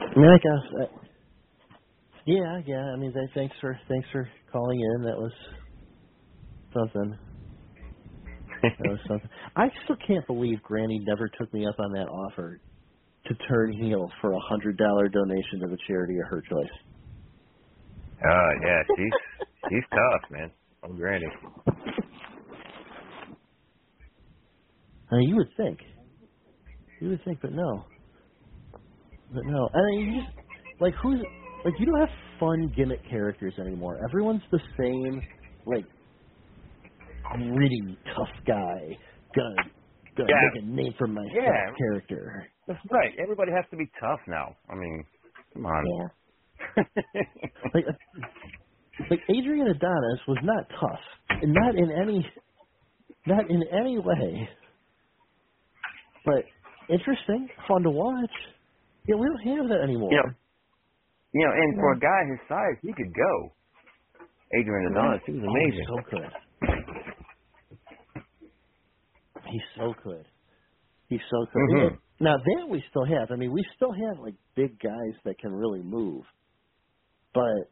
I 0.01 0.19
mean, 0.19 0.31
I 0.31 0.39
guess. 0.39 0.65
Uh, 0.83 0.99
yeah, 2.27 2.61
yeah. 2.67 2.93
I 2.93 2.97
mean, 2.97 3.13
th- 3.13 3.31
thanks 3.35 3.57
for 3.61 3.79
thanks 3.89 4.09
for 4.13 4.29
calling 4.53 4.81
in. 4.81 5.03
That 5.05 5.19
was 5.19 5.33
something. 6.75 7.19
That 8.79 8.89
was 8.89 9.01
something. 9.09 9.31
I 9.57 9.69
still 9.85 9.97
can't 10.07 10.27
believe 10.27 10.63
Granny 10.63 11.01
never 11.07 11.29
took 11.39 11.53
me 11.55 11.67
up 11.67 11.77
on 11.81 11.93
that 11.93 12.09
offer 12.09 12.61
to 13.29 13.35
turn 13.49 13.73
heel 13.73 14.11
for 14.21 14.33
a 14.33 14.39
hundred 14.49 14.77
dollar 14.77 15.09
donation 15.09 15.61
to 15.61 15.67
the 15.69 15.79
charity 15.87 16.15
of 16.19 16.29
her 16.31 16.41
choice. 16.43 16.77
Uh, 18.25 18.51
yeah, 18.65 18.83
she's 18.97 19.13
she's 19.69 19.85
tough, 19.91 20.31
man. 20.31 20.51
Oh, 20.85 20.93
Granny. 20.93 21.27
I 25.11 25.17
mean, 25.17 25.29
you 25.29 25.37
would 25.37 25.51
think. 25.57 25.79
You 27.01 27.11
would 27.11 27.25
think, 27.25 27.39
but 27.43 27.53
no. 27.53 27.85
But 29.33 29.45
no. 29.45 29.69
I 29.75 29.79
mean, 29.91 30.13
you 30.15 30.21
just, 30.23 30.37
like 30.81 30.95
who's 31.03 31.21
like 31.65 31.75
you 31.79 31.87
don't 31.87 32.01
have 32.01 32.09
fun 32.41 32.73
gimmick 32.77 33.01
characters 33.09 33.55
anymore. 33.61 33.99
Everyone's 34.09 34.43
the 34.51 34.61
same, 34.79 35.21
like 35.67 35.85
gritty, 37.33 37.99
tough 38.17 38.29
guy. 38.47 38.79
Gonna 39.35 39.55
gonna 40.17 40.29
Yeah. 40.31 40.49
make 40.55 40.63
a 40.63 40.67
name 40.67 40.93
for 40.99 41.07
myself 41.07 41.31
Yeah. 41.35 41.73
character. 41.79 42.47
That's 42.67 42.81
right. 42.91 43.13
Everybody 43.23 43.53
has 43.53 43.65
to 43.71 43.77
be 43.77 43.91
tough 44.01 44.21
now. 44.29 44.57
I 44.71 44.75
mean, 44.75 45.05
come 45.55 45.67
on. 45.67 45.85
Yeah. 45.87 46.09
Like 47.75 47.85
uh, 47.89 47.93
like 49.11 49.21
Adrian 49.29 49.67
Adonis 49.69 50.21
was 50.29 50.39
not 50.43 50.67
tough, 50.81 51.01
and 51.43 51.53
not 51.55 51.75
in 51.77 51.91
any, 51.93 52.27
not 53.27 53.51
in 53.51 53.63
any 53.73 53.99
way. 53.99 54.49
But 56.25 56.45
interesting, 56.89 57.49
fun 57.69 57.83
to 57.85 57.91
watch. 57.91 58.31
Yeah, 59.09 59.17
we 59.17 59.27
don't 59.29 59.57
have 59.59 59.69
that 59.71 59.83
anymore. 59.85 60.13
Know, 60.13 60.33
you 61.35 61.47
know, 61.47 61.53
and 61.53 61.75
for 61.77 61.93
a 61.93 62.01
guy 62.01 62.21
his 62.31 62.41
size, 62.49 62.79
he 62.83 62.93
could 62.93 63.15
go. 63.15 63.53
Adrian 64.59 64.93
Adonis, 64.93 65.21
he 65.27 65.33
was 65.33 65.43
Oh, 65.47 65.51
amazing. 65.51 65.81
he 65.81 65.87
so 65.87 65.97
good. 66.11 66.33
He's 69.51 69.69
so 69.77 69.95
good. 70.05 70.27
He's 71.09 71.21
so 71.31 71.47
could. 71.53 71.63
Mhm. 71.73 71.99
And 72.21 72.27
Now 72.27 72.37
that 72.39 72.69
we 72.71 72.83
still 72.91 73.07
have. 73.07 73.31
I 73.33 73.37
mean, 73.37 73.53
we 73.53 73.65
still 73.77 73.93
have 73.93 74.21
like 74.23 74.35
big 74.57 74.79
guys 74.81 75.15
that 75.25 75.39
can 75.41 75.53
really 75.53 75.83
move, 75.83 76.25
but 77.35 77.71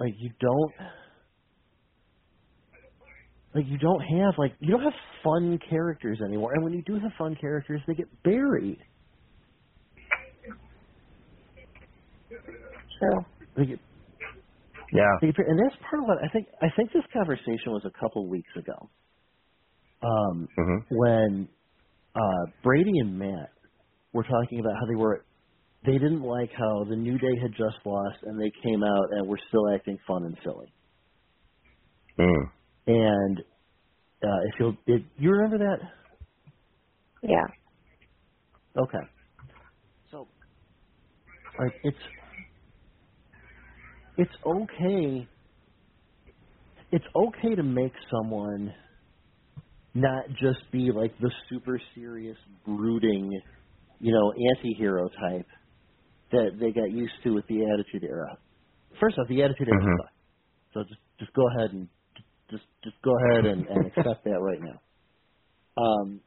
like 0.00 0.14
you 0.18 0.30
don't. 0.40 0.72
Like 3.54 3.66
you 3.68 3.78
don't 3.78 4.00
have 4.02 4.34
like 4.38 4.54
you 4.60 4.72
don't 4.72 4.84
have 4.84 4.94
fun 5.24 5.58
characters 5.70 6.20
anymore, 6.24 6.54
and 6.54 6.64
when 6.64 6.74
you 6.74 6.84
do 6.84 6.94
have 7.00 7.12
fun 7.18 7.36
characters, 7.40 7.82
they 7.88 7.94
get 7.94 8.08
buried. 8.24 8.78
So 13.00 13.24
They 13.56 13.66
get 13.66 13.80
Yeah. 14.92 15.04
They 15.20 15.28
get 15.28 15.36
and 15.48 15.58
that's 15.60 15.76
part 15.90 16.02
of 16.02 16.08
what 16.08 16.18
I 16.24 16.28
think. 16.28 16.48
I 16.62 16.68
think 16.76 16.92
this 16.92 17.04
conversation 17.12 17.72
was 17.72 17.84
a 17.86 18.00
couple 18.00 18.28
weeks 18.28 18.50
ago. 18.56 18.90
Um, 20.02 20.48
hmm 20.56 20.78
when 20.90 21.48
uh, 22.16 22.50
Brady 22.62 22.98
and 23.00 23.18
Matt 23.18 23.50
were 24.12 24.24
talking 24.24 24.60
about 24.60 24.74
how 24.74 24.86
they 24.86 24.96
were, 24.96 25.24
they 25.84 25.92
didn't 25.92 26.22
like 26.22 26.50
how 26.56 26.84
the 26.88 26.96
New 26.96 27.18
Day 27.18 27.38
had 27.40 27.52
just 27.52 27.76
lost 27.84 28.16
and 28.22 28.40
they 28.40 28.50
came 28.64 28.82
out 28.82 29.06
and 29.12 29.28
were 29.28 29.38
still 29.48 29.68
acting 29.74 29.98
fun 30.06 30.24
and 30.24 30.36
silly. 30.42 30.72
Mm. 32.18 32.50
And 32.86 33.40
uh, 34.22 34.40
if 34.48 34.54
you'll, 34.58 34.76
it, 34.86 35.02
you 35.18 35.30
remember 35.30 35.58
that? 35.58 35.78
Yeah. 37.22 37.46
Okay. 38.82 39.06
So, 40.10 40.28
like, 41.58 41.72
it's 41.82 41.96
it's 44.18 44.32
okay. 44.46 45.28
It's 46.92 47.04
okay 47.14 47.54
to 47.54 47.62
make 47.62 47.92
someone 48.10 48.72
not 49.96 50.26
just 50.30 50.60
be 50.72 50.92
like 50.92 51.18
the 51.18 51.32
super 51.50 51.80
serious, 51.96 52.38
brooding, 52.66 53.32
you 54.00 54.12
know, 54.12 54.32
anti-hero 54.32 55.08
type 55.10 55.48
that 56.32 56.52
they 56.60 56.72
got 56.72 56.90
used 56.92 57.14
to 57.24 57.32
with 57.32 57.46
the 57.48 57.64
Attitude 57.64 58.08
Era. 58.08 58.38
First 59.00 59.18
off, 59.18 59.28
the 59.28 59.42
Attitude 59.42 59.68
Era 59.68 59.84
Mhm. 59.84 59.96
sucked. 59.96 60.14
So 60.74 60.84
just 60.88 61.00
just 61.20 61.32
go 61.34 61.42
ahead 61.56 61.72
and 61.72 61.88
just 62.50 62.64
just 62.84 62.96
go 63.04 63.12
ahead 63.16 63.46
and, 63.46 63.66
and 63.68 63.86
accept 63.86 64.24
that 64.24 64.40
right 64.40 64.60
now. 64.62 64.80
Um, 65.82 66.22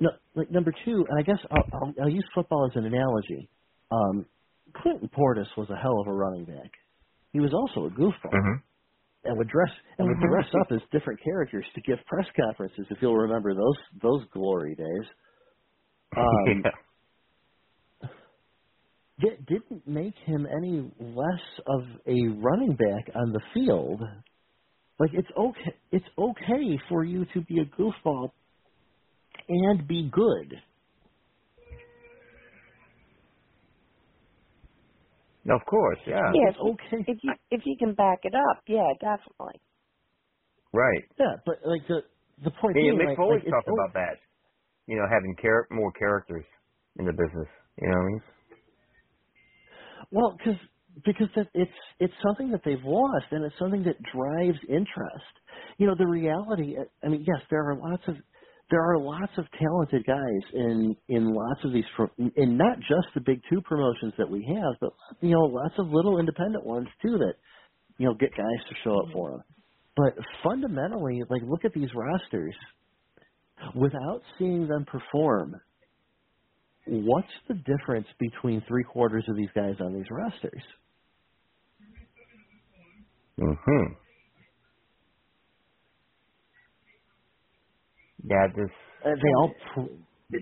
no, 0.00 0.10
like 0.36 0.50
number 0.50 0.72
two, 0.84 1.06
and 1.08 1.18
I 1.18 1.22
guess 1.22 1.38
I'll, 1.50 1.68
I'll, 1.72 1.94
I'll 2.04 2.10
use 2.10 2.26
football 2.34 2.68
as 2.70 2.76
an 2.76 2.86
analogy. 2.86 3.50
Um, 3.90 4.26
Clinton 4.76 5.10
Portis 5.10 5.48
was 5.56 5.68
a 5.70 5.76
hell 5.76 6.00
of 6.00 6.08
a 6.08 6.12
running 6.12 6.46
back. 6.46 6.72
He 7.32 7.40
was 7.40 7.52
also 7.54 7.86
a 7.86 7.90
goofball 7.90 8.34
Mhm. 8.34 8.62
And 9.28 9.38
would 9.38 9.48
dress 9.48 9.70
and 9.98 10.08
would 10.08 10.18
Mhm. 10.18 10.20
dress 10.20 10.48
up 10.60 10.68
as 10.72 10.80
different 10.92 11.20
characters 11.24 11.66
to 11.74 11.82
give 11.82 11.98
press 12.06 12.26
conferences. 12.36 12.86
If 12.90 12.98
you'll 13.02 13.16
remember 13.16 13.54
those 13.54 14.00
those 14.02 14.26
glory 14.32 14.76
days, 14.76 15.08
um, 16.16 16.64
yeah. 16.64 16.70
that 19.18 19.46
didn't 19.46 19.86
make 19.88 20.14
him 20.26 20.46
any 20.46 20.92
less 21.00 21.60
of 21.66 21.82
a 22.06 22.28
running 22.38 22.76
back 22.76 23.14
on 23.14 23.32
the 23.32 23.42
field. 23.54 24.00
Like 25.00 25.10
it's 25.14 25.28
okay, 25.38 25.76
it's 25.92 26.06
okay 26.18 26.78
for 26.88 27.04
you 27.04 27.26
to 27.34 27.42
be 27.42 27.60
a 27.60 27.66
goofball 27.80 28.30
and 29.48 29.88
be 29.88 30.10
good. 30.12 30.54
Of 35.50 35.62
course, 35.68 35.98
yeah. 36.06 36.32
Yeah, 36.32 36.50
It's 36.50 36.56
okay. 36.58 37.06
if 37.06 37.18
you 37.22 37.34
if 37.50 37.62
you 37.66 37.76
can 37.78 37.94
back 37.94 38.20
it 38.24 38.34
up, 38.34 38.64
yeah, 38.68 38.92
definitely. 39.00 39.62
Right. 40.72 41.04
Yeah, 41.18 41.36
but 41.46 41.56
like 41.66 41.86
the 41.88 42.02
the 42.44 42.52
point 42.60 42.80
Yeah, 42.80 42.80
being, 42.80 43.00
Mick 43.00 43.08
like, 43.08 43.18
Foley's 43.18 43.42
like, 43.46 43.50
talked 43.50 43.68
about 43.70 43.94
that. 43.94 44.18
You 44.86 44.96
know, 44.96 45.06
having 45.10 45.36
char- 45.42 45.68
more 45.70 45.92
characters 45.92 46.44
in 46.98 47.06
the 47.06 47.12
business. 47.12 47.48
You 47.80 47.88
know 47.88 47.96
what 47.98 48.04
I 48.04 48.08
mean? 48.08 48.22
Well, 50.12 50.36
because 50.38 50.60
because 51.04 51.28
that 51.36 51.48
it's 51.54 51.72
it's 52.00 52.14
something 52.26 52.52
that 52.52 52.62
they've 52.64 52.84
lost, 52.84 53.26
and 53.32 53.44
it's 53.44 53.58
something 53.58 53.84
that 53.84 53.96
drives 54.14 54.58
interest. 54.68 55.34
You 55.78 55.86
know, 55.88 55.94
the 55.98 56.06
reality. 56.06 56.76
I 57.04 57.08
mean, 57.08 57.24
yes, 57.26 57.42
there 57.50 57.70
are 57.70 57.76
lots 57.76 58.04
of 58.08 58.16
there 58.70 58.82
are 58.82 58.98
lots 58.98 59.32
of 59.38 59.46
talented 59.60 60.06
guys 60.06 60.50
in 60.54 60.96
in 61.08 61.32
lots 61.34 61.64
of 61.64 61.72
these, 61.72 61.84
pro- 61.96 62.10
in 62.18 62.56
not 62.58 62.78
just 62.80 63.08
the 63.14 63.20
big 63.20 63.40
two 63.50 63.60
promotions 63.62 64.14
that 64.18 64.30
we 64.30 64.44
have, 64.48 64.74
but 64.80 64.90
you 65.20 65.30
know, 65.30 65.42
lots 65.44 65.74
of 65.78 65.88
little 65.88 66.18
independent 66.18 66.66
ones 66.66 66.88
too 67.02 67.18
that 67.18 67.34
you 67.98 68.06
know 68.06 68.14
get 68.14 68.30
guys 68.32 68.68
to 68.68 68.76
show 68.84 68.98
up 69.00 69.06
for 69.12 69.30
them. 69.32 69.42
But 69.96 70.14
fundamentally, 70.44 71.22
like 71.30 71.42
look 71.42 71.64
at 71.64 71.72
these 71.74 71.90
rosters. 71.94 72.54
Without 73.74 74.22
seeing 74.38 74.68
them 74.68 74.86
perform, 74.86 75.54
what's 76.86 77.28
the 77.48 77.54
difference 77.54 78.06
between 78.18 78.62
three 78.68 78.84
quarters 78.84 79.24
of 79.28 79.36
these 79.36 79.50
guys 79.54 79.76
on 79.80 79.94
these 79.94 80.10
rosters? 80.10 80.62
hmm 83.38 84.05
Yeah, 88.24 88.46
just 88.48 88.72
Uh, 89.04 89.10
they 89.22 89.32
all 89.38 89.54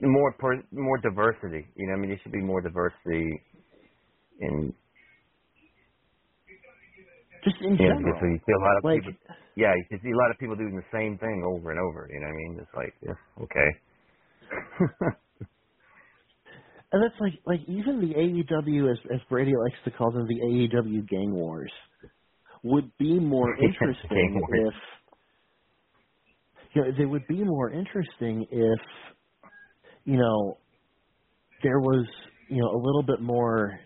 more 0.03 0.33
per, 0.39 0.63
more 0.73 0.99
diversity. 0.99 1.67
You 1.77 1.87
know, 1.89 1.95
I 1.95 1.97
mean, 1.97 2.11
there 2.11 2.21
should 2.23 2.33
be 2.33 2.43
more 2.43 2.61
diversity 2.61 3.41
in 4.41 4.75
just 7.45 7.57
in 7.61 7.77
general. 7.77 8.19
so 8.21 8.27
you 8.27 8.39
see 8.47 8.53
a 8.53 8.59
lot 8.61 8.77
of 8.79 8.85
Like- 8.85 9.03
people. 9.05 9.15
Yeah, 9.57 9.73
you 9.91 9.99
see 10.03 10.11
a 10.11 10.17
lot 10.17 10.31
of 10.33 10.39
people 10.39 10.57
doing 10.57 10.75
the 10.77 10.83
same 10.93 11.17
thing 11.19 11.45
over 11.47 11.71
and 11.71 11.79
over. 11.79 12.09
You 12.11 12.21
know 12.21 12.27
what 12.27 12.33
I 12.33 12.37
mean? 12.37 12.59
It's 12.61 12.75
like, 12.75 12.95
yeah, 13.03 13.45
okay. 13.45 13.71
And 16.93 17.03
that's 17.03 17.21
like 17.21 17.35
like 17.45 17.61
even 17.69 18.01
the 18.01 18.15
AEW 18.15 18.93
as 18.93 18.99
as 19.13 19.21
Brady 19.29 19.53
likes 19.57 19.77
to 19.85 19.91
call 19.91 20.13
them 20.13 20.27
the 20.29 20.41
AEW 20.41 21.09
gang 21.09 21.33
wars 21.35 21.73
would 22.63 22.97
be 22.99 23.19
more 23.19 23.55
interesting 23.63 24.41
if 24.49 24.75
you 26.75 26.83
know, 26.83 26.91
they 26.99 27.05
would 27.05 27.27
be 27.29 27.43
more 27.45 27.71
interesting 27.71 28.47
if 28.51 28.81
you 30.05 30.17
know 30.17 30.59
there 31.63 31.81
was 31.81 32.07
you 32.49 32.61
know 32.61 32.69
a 32.69 32.81
little 32.81 33.03
bit 33.07 33.21
more 33.21 33.79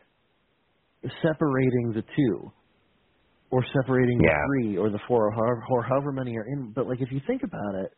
separating 1.22 1.92
the 1.94 2.02
two 2.16 2.52
or 3.50 3.64
separating 3.80 4.20
Yeah. 4.22 4.30
the 4.30 4.46
three 4.46 4.76
or 4.76 4.90
the 4.90 4.98
four 5.08 5.28
or 5.28 5.32
however, 5.32 5.62
or 5.70 5.82
however 5.82 6.12
many 6.12 6.36
are 6.36 6.44
in. 6.46 6.72
But 6.74 6.86
like 6.86 7.00
if 7.00 7.10
you 7.12 7.20
think 7.26 7.42
about 7.42 7.74
it 7.84 7.92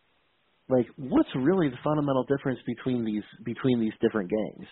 like 0.68 0.86
what's 0.96 1.28
really 1.36 1.68
the 1.68 1.76
fundamental 1.84 2.24
difference 2.24 2.60
between 2.66 3.04
these 3.04 3.24
between 3.44 3.80
these 3.80 3.92
different 4.00 4.30
gangs? 4.30 4.68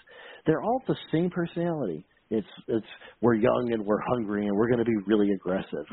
They're 0.47 0.63
all 0.63 0.83
the 0.87 0.97
same 1.13 1.31
personality. 1.31 2.07
It's 2.31 2.47
it's 2.69 2.87
we're 3.21 3.35
young 3.35 3.71
and 3.73 3.85
we're 3.85 4.01
hungry 4.09 4.47
and 4.47 4.57
we're 4.57 4.69
going 4.69 4.79
to 4.79 4.85
be 4.85 4.97
really 5.07 5.31
aggressive. 5.33 5.87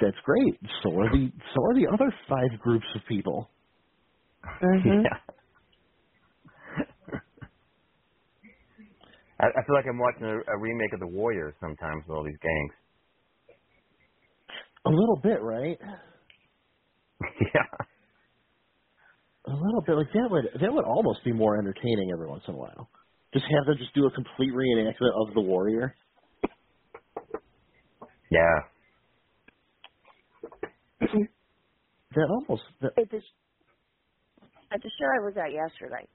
That's 0.00 0.16
great. 0.24 0.58
So 0.82 0.90
are 0.98 1.10
the 1.10 1.30
so 1.54 1.62
are 1.62 1.74
the 1.74 1.86
other 1.92 2.12
five 2.28 2.58
groups 2.60 2.86
of 2.96 3.02
people 3.08 3.50
Mm-hmm. 4.62 5.02
Yeah. 5.04 5.18
I, 9.40 9.46
I 9.46 9.62
feel 9.66 9.74
like 9.76 9.86
I'm 9.88 9.98
watching 9.98 10.24
a, 10.24 10.36
a 10.54 10.58
remake 10.58 10.92
of 10.94 11.00
The 11.00 11.08
Warriors 11.08 11.54
sometimes 11.60 12.04
with 12.08 12.16
all 12.16 12.24
these 12.24 12.38
gangs. 12.42 12.74
a 14.86 14.90
little 14.90 15.20
bit 15.22 15.42
right 15.42 15.78
yeah. 17.54 17.86
a 19.46 19.50
little 19.52 19.82
bit 19.86 19.94
like 19.96 20.12
that 20.14 20.28
would 20.30 20.44
that 20.60 20.72
would 20.72 20.84
almost 20.84 21.24
be 21.24 21.32
more 21.32 21.58
entertaining 21.58 22.10
every 22.12 22.28
once 22.28 22.44
in 22.48 22.54
a 22.54 22.58
while 22.58 22.90
just 23.34 23.46
have 23.46 23.66
them 23.66 23.76
just 23.78 23.94
do 23.94 24.06
a 24.06 24.10
complete 24.12 24.52
reenactment 24.52 25.12
of 25.28 25.34
the 25.34 25.40
warrior 25.40 25.94
Yeah. 28.30 28.60
that 32.14 32.28
almost 32.30 32.62
that, 32.82 32.92
At 32.98 33.10
the 33.10 33.20
at 34.72 34.82
the 34.82 34.90
show 34.98 35.06
I 35.06 35.24
was 35.24 35.34
at 35.38 35.52
yesterday, 35.52 36.08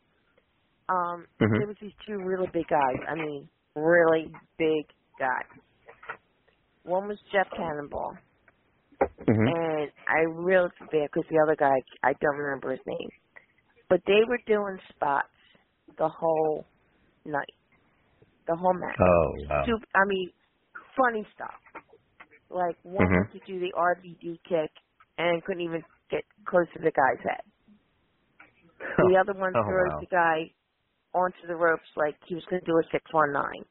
um, 0.89 1.28
Mhm. 1.41 1.58
there 1.58 1.68
was 1.68 1.78
these 1.82 1.93
two 2.08 2.20
really 2.20 2.47
big 2.53 2.68
guys. 2.68 2.99
I 3.08 3.16
mean, 3.16 3.49
really 3.76 4.39
big 4.58 4.86
guys. 5.20 5.49
One 6.84 7.08
was 7.08 7.20
Jeff 7.32 7.47
Cannonball, 7.55 8.22
Mhm. 9.28 9.53
and 9.55 9.91
I 10.08 10.20
really 10.36 10.70
feel 10.80 10.88
bad 10.91 11.10
because 11.14 11.30
the 11.30 11.41
other 11.43 11.55
guy 11.58 11.76
I 12.03 12.14
don't 12.22 12.38
remember 12.38 12.72
his 12.72 12.86
name, 12.88 13.12
but 13.89 14.01
they 14.08 14.22
were 14.28 14.39
doing 14.47 14.80
spots 14.91 15.30
the 15.97 16.10
whole 16.10 16.68
night, 17.26 17.55
the 18.47 18.55
whole 18.55 18.76
match. 18.76 19.01
Oh, 19.01 19.34
wow. 19.49 19.66
Super, 19.66 19.86
I 19.95 20.05
mean, 20.08 20.32
funny 20.97 21.28
stuff. 21.36 21.55
Like 22.49 22.78
one 22.84 23.01
Mhm. 23.01 23.32
could 23.32 23.43
do 23.45 23.60
the 23.60 23.74
RVD 23.78 24.39
kick 24.47 24.72
and 25.18 25.43
couldn't 25.45 25.64
even 25.64 25.84
get 26.12 26.24
close 26.47 26.68
to 26.76 26.80
the 26.80 26.91
guy's 26.91 27.24
head. 27.26 27.41
Oh, 29.03 29.09
the 29.09 29.17
other 29.19 29.33
one 29.39 29.53
Oh, 29.55 29.63
throws 29.65 29.91
wow. 29.91 29.99
the 30.01 30.07
guy 30.07 30.51
onto 31.13 31.47
the 31.47 31.55
ropes 31.55 31.87
like 31.95 32.15
he 32.27 32.35
was 32.35 32.43
going 32.49 32.61
to 32.61 32.65
do 32.65 32.77
a 32.77 32.83
six 32.91 33.05
one 33.13 33.31
nine. 33.33 33.63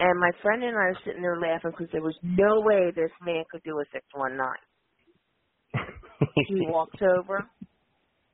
And 0.00 0.20
my 0.20 0.30
friend 0.42 0.62
and 0.62 0.76
I 0.76 0.90
were 0.94 0.98
sitting 1.04 1.22
there 1.22 1.40
laughing 1.40 1.72
because 1.72 1.88
there 1.92 2.02
was 2.02 2.16
no 2.22 2.60
way 2.60 2.90
this 2.94 3.10
man 3.24 3.44
could 3.50 3.62
do 3.64 3.78
a 3.80 3.84
six 3.92 4.04
one 4.14 4.36
nine. 4.36 4.64
he 6.46 6.60
walks 6.68 6.98
over, 7.02 7.44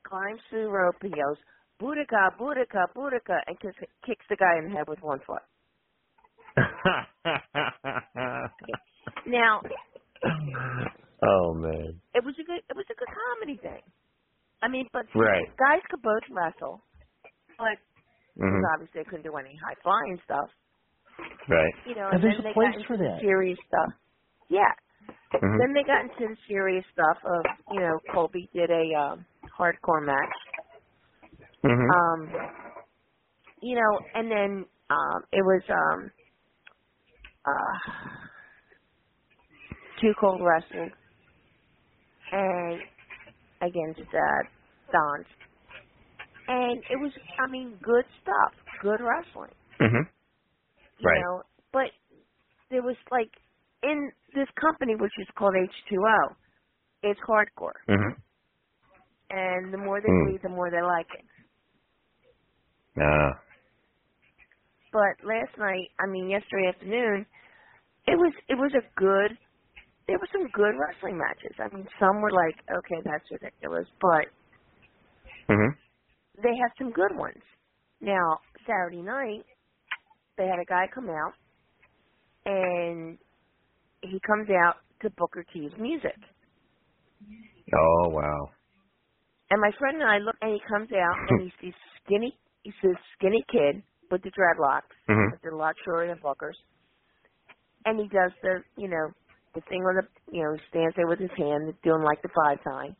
climbs 0.07 0.41
through 0.49 0.65
the 0.65 0.69
rope, 0.71 0.95
and 1.01 1.13
yells, 1.15 1.37
"Booyaka, 1.81 2.37
Booyaka, 2.39 2.85
Booyaka," 2.95 3.39
and 3.47 3.59
kicks, 3.59 3.75
kicks 4.05 4.25
the 4.29 4.35
guy 4.37 4.57
in 4.59 4.65
the 4.69 4.75
head 4.77 4.87
with 4.87 5.01
one 5.01 5.19
foot. 5.25 5.41
Now, 9.27 9.61
oh 11.23 11.53
man. 11.55 12.01
it 12.13 12.23
was 12.23 12.35
a 12.39 12.43
good 12.43 12.61
it 12.69 12.75
was 12.75 12.85
a 12.91 12.95
good 12.95 13.09
comedy 13.09 13.57
thing. 13.61 13.81
I 14.61 14.69
mean, 14.69 14.87
but 14.93 15.07
Right. 15.15 15.47
guys 15.59 15.81
could 15.89 16.01
both 16.03 16.23
wrestle, 16.29 16.85
but 17.57 17.77
because 18.45 18.61
Mhm. 18.61 18.71
obviously 18.73 19.01
they 19.01 19.05
couldn't 19.05 19.23
do 19.25 19.37
any 19.37 19.55
high 19.55 19.75
flying 19.83 20.19
stuff. 20.25 20.49
Right. 21.49 21.75
You 21.85 21.95
know, 21.95 22.11
And 22.11 22.23
and, 22.23 22.23
there's 22.23 22.39
then 22.39 22.39
a 22.39 22.43
they 22.43 22.53
place 22.53 22.75
got 22.75 22.77
into 22.77 22.87
for 22.87 22.97
that. 22.97 23.21
serious 23.21 23.59
stuff. 23.67 23.93
Yeah. 24.49 24.73
Mhm. 25.41 25.59
Then 25.59 25.73
they 25.73 25.83
got 25.83 26.03
into 26.03 26.35
the 26.35 26.37
serious 26.47 26.85
stuff 26.93 27.17
of 27.25 27.47
you 27.69 27.79
know 27.81 27.99
Colby 28.13 28.49
did 28.53 28.71
a 28.71 28.85
um, 28.99 29.25
hardcore 29.59 30.05
match. 30.05 30.35
Mhm. 31.63 31.89
Um, 31.89 32.31
you 33.61 33.75
know, 33.75 34.01
and 34.13 34.31
then 34.31 34.65
um, 34.89 35.23
it 35.31 35.43
was 35.43 35.63
um, 35.69 36.11
uh, 37.45 37.79
Too 40.01 40.13
Cold 40.19 40.41
Wrestling 40.43 40.91
and 42.31 42.81
against 43.61 44.01
uh, 44.13 44.43
Don's. 44.91 45.27
And 46.47 46.79
it 46.89 46.97
was, 46.99 47.13
I 47.37 47.47
mean, 47.51 47.79
good 47.83 48.05
stuff, 48.21 48.53
good 48.79 48.99
wrestling, 49.01 49.55
Mhm. 49.81 50.09
you 50.99 51.09
Right. 51.09 51.13
know. 51.13 51.43
But 51.73 51.91
there 52.71 52.83
was 52.83 52.97
like 53.11 53.31
in 53.83 54.11
this 54.35 54.47
company, 54.61 54.95
which 54.95 55.13
is 55.19 55.27
called 55.37 55.55
H2O, 55.55 56.35
it's 57.03 57.19
hardcore, 57.27 57.79
Mhm. 57.89 58.23
and 59.29 59.73
the 59.73 59.77
more 59.79 60.01
they 60.01 60.11
Mm. 60.11 60.19
bleed, 60.19 60.41
the 60.43 60.49
more 60.49 60.71
they 60.71 60.81
like 60.83 61.07
it. 61.13 61.25
Ah. 62.97 63.43
But 64.91 65.25
last 65.27 65.57
night, 65.59 65.89
I 65.99 66.07
mean, 66.07 66.29
yesterday 66.29 66.69
afternoon, 66.69 67.25
it 68.07 68.17
was 68.17 68.33
it 68.49 68.55
was 68.55 68.73
a 68.75 68.99
good. 68.99 69.37
There 70.07 70.19
were 70.19 70.29
some 70.31 70.47
good 70.53 70.75
wrestling 70.77 71.17
matches. 71.17 71.55
I 71.59 71.73
mean, 71.75 71.87
some 71.99 72.21
were 72.21 72.31
like, 72.31 72.55
okay, 72.69 73.01
that's 73.03 73.25
ridiculous, 73.31 73.87
but 73.99 74.29
Mhm. 75.49 75.75
they 76.37 76.55
had 76.55 76.71
some 76.77 76.91
good 76.91 77.15
ones. 77.15 77.41
Now, 78.01 78.39
Saturday 78.65 79.01
night, 79.01 79.45
they 80.37 80.47
had 80.47 80.59
a 80.59 80.65
guy 80.65 80.87
come 80.87 81.09
out, 81.09 81.33
and 82.45 83.17
he 84.01 84.19
comes 84.19 84.49
out 84.49 84.77
to 85.01 85.09
Booker 85.11 85.43
T's 85.43 85.75
music. 85.77 86.17
Oh 87.73 88.09
wow. 88.09 88.51
And 89.49 89.61
my 89.61 89.71
friend 89.79 90.01
and 90.01 90.09
I 90.09 90.17
look, 90.19 90.35
and 90.41 90.53
he 90.53 90.59
comes 90.67 90.91
out, 90.91 91.17
and 91.29 91.41
he's 91.41 91.53
this 91.61 91.75
skinny, 92.03 92.37
he's 92.63 92.73
this 92.83 92.97
skinny 93.13 93.43
kid 93.49 93.81
with 94.11 94.21
the 94.23 94.31
dreadlocks, 94.31 94.93
Mhm. 95.07 95.31
with 95.31 95.41
the 95.41 95.55
lot 95.55 95.75
shorter 95.83 96.07
than 96.07 96.19
Booker's. 96.19 96.59
And 97.85 97.99
he 97.99 98.07
does 98.07 98.33
the, 98.41 98.63
you 98.77 98.87
know, 98.87 99.11
the 99.55 99.61
thing 99.69 99.81
on 99.83 99.95
the, 99.97 100.07
you 100.31 100.43
know, 100.43 100.53
he 100.53 100.61
stands 100.69 100.95
there 100.97 101.07
with 101.07 101.19
his 101.19 101.31
hand, 101.37 101.73
doing 101.83 102.03
like 102.03 102.21
the 102.23 102.29
five 102.35 102.59
sign. 102.65 102.95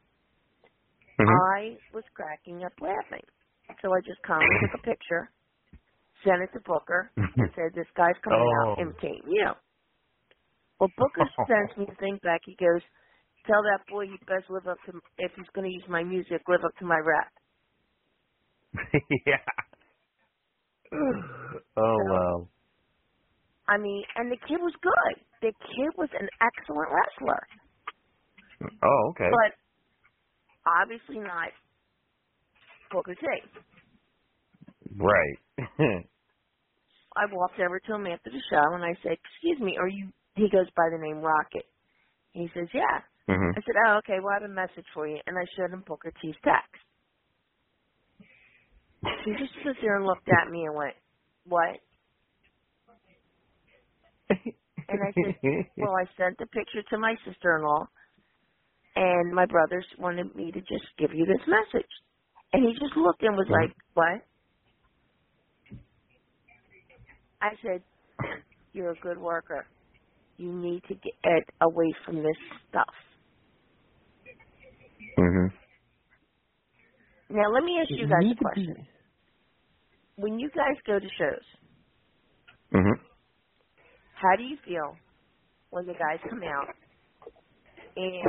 Mhm. 1.20 1.40
I 1.56 1.78
was 1.94 2.04
cracking 2.16 2.64
up 2.66 2.74
laughing. 2.82 3.26
So 3.82 3.94
I 3.94 4.00
just 4.06 4.22
calmly 4.26 4.56
took 4.62 4.74
a 4.76 4.80
picture, 4.80 5.32
sent 6.26 6.42
it 6.44 6.52
to 6.54 6.62
Booker, 6.66 7.12
and 7.40 7.50
said, 7.56 7.74
this 7.76 7.88
guy's 7.98 8.18
coming 8.24 8.48
out 8.62 8.74
Oh. 8.78 8.78
imitating 8.78 9.28
you. 9.32 9.50
Well, 10.82 10.92
Booker 10.98 11.26
sends 11.48 11.78
me 11.78 11.88
a 11.92 11.96
thing 12.02 12.20
back. 12.24 12.42
He 12.46 12.58
goes, 12.58 12.84
"Tell 13.48 13.64
that 13.64 13.88
boy 13.90 14.08
he 14.08 14.18
best 14.28 14.50
live 14.52 14.68
up 14.68 14.80
to 14.88 15.02
if 15.20 15.34
he's 15.38 15.50
going 15.56 15.70
to 15.70 15.74
use 15.76 15.86
my 15.90 16.04
music, 16.04 16.44
live 16.50 16.66
up 16.66 16.76
to 16.80 16.86
my 16.86 17.00
rap." 17.00 17.34
yeah. 19.28 19.46
Oh 21.78 21.98
wow. 22.06 22.50
I 23.68 23.78
mean, 23.78 24.04
and 24.16 24.32
the 24.32 24.38
kid 24.38 24.60
was 24.62 24.74
good. 24.82 25.16
The 25.42 25.54
kid 25.54 25.92
was 25.98 26.10
an 26.20 26.30
excellent 26.42 26.90
wrestler, 26.92 27.48
Oh 28.84 29.10
okay. 29.12 29.32
but 29.32 29.54
obviously 30.68 31.20
not 31.20 31.50
Booker 32.92 33.16
T. 33.16 33.28
right. 34.98 35.40
I 37.18 37.26
walked 37.32 37.60
over 37.60 37.80
to 37.80 37.96
him 37.96 38.08
after 38.08 38.30
the 38.32 38.44
show 38.52 38.76
and 38.76 38.84
I 38.84 38.96
said, 39.04 39.18
"Excuse 39.18 39.60
me, 39.62 39.78
are 39.80 39.88
you?" 39.90 40.12
He 40.36 40.50
goes 40.50 40.70
by 40.76 40.90
the 40.92 41.00
name 41.02 41.20
Rocket. 41.22 41.66
He 42.34 42.50
says, 42.54 42.68
"Yeah." 42.74 43.02
Mhm. 43.30 43.54
I 43.56 43.62
said, 43.62 43.76
"Oh, 43.88 43.98
okay. 44.00 44.20
Well, 44.22 44.32
I 44.32 44.42
have 44.42 44.50
a 44.50 44.54
message 44.54 44.86
for 44.94 45.08
you." 45.08 45.20
And 45.28 45.38
I 45.38 45.46
showed 45.58 45.72
him 45.74 45.84
Booker 45.88 46.12
T's 46.22 46.36
text. 46.44 46.82
He 49.26 49.34
just 49.40 49.54
stood 49.62 49.78
there 49.82 49.98
and 49.98 50.06
looked 50.06 50.30
at 50.30 50.52
me 50.52 50.66
and 50.66 50.76
went, 50.76 50.96
"What?" 51.46 51.80
And 54.30 55.02
I 55.04 55.14
said, 55.24 55.36
"Well, 55.80 55.94
I 55.96 56.06
sent 56.18 56.38
the 56.40 56.48
picture 56.48 56.84
to 56.92 56.98
my 56.98 57.16
sister-in-law, 57.26 57.88
and 58.96 59.34
my 59.36 59.46
brothers 59.46 59.86
wanted 60.00 60.36
me 60.36 60.52
to 60.52 60.62
just 60.62 60.86
give 61.00 61.12
you 61.14 61.26
this 61.26 61.46
message." 61.48 61.90
And 62.54 62.64
he 62.68 62.74
just 62.74 62.98
looked 62.98 63.24
and 63.24 63.36
was 63.36 63.48
like, 63.52 63.76
"What?" 63.94 64.22
I 67.42 67.52
said, 67.64 67.84
"You're 68.74 68.92
a 68.92 68.96
good 68.98 69.18
worker. 69.20 69.68
You 70.38 70.54
need 70.54 70.84
to 70.90 70.96
get 70.96 71.44
away 71.62 71.94
from 72.06 72.18
this 72.24 72.38
stuff." 72.70 72.96
Mhm. 75.18 75.54
Now, 77.30 77.50
let 77.54 77.64
me 77.64 77.80
ask 77.82 77.90
you 77.98 78.08
guys 78.08 78.32
a 78.32 78.36
question. 78.36 78.88
When 80.18 80.40
you 80.40 80.50
guys 80.52 80.78
go 80.88 81.00
to 81.00 81.10
shows, 81.18 81.46
Mhm. 82.74 83.00
How 84.26 84.36
do 84.38 84.44
you 84.44 84.58
feel 84.66 84.98
when 85.70 85.86
the 85.86 85.94
guys 85.94 86.20
come 86.30 86.42
out 86.44 86.74
in 87.96 88.24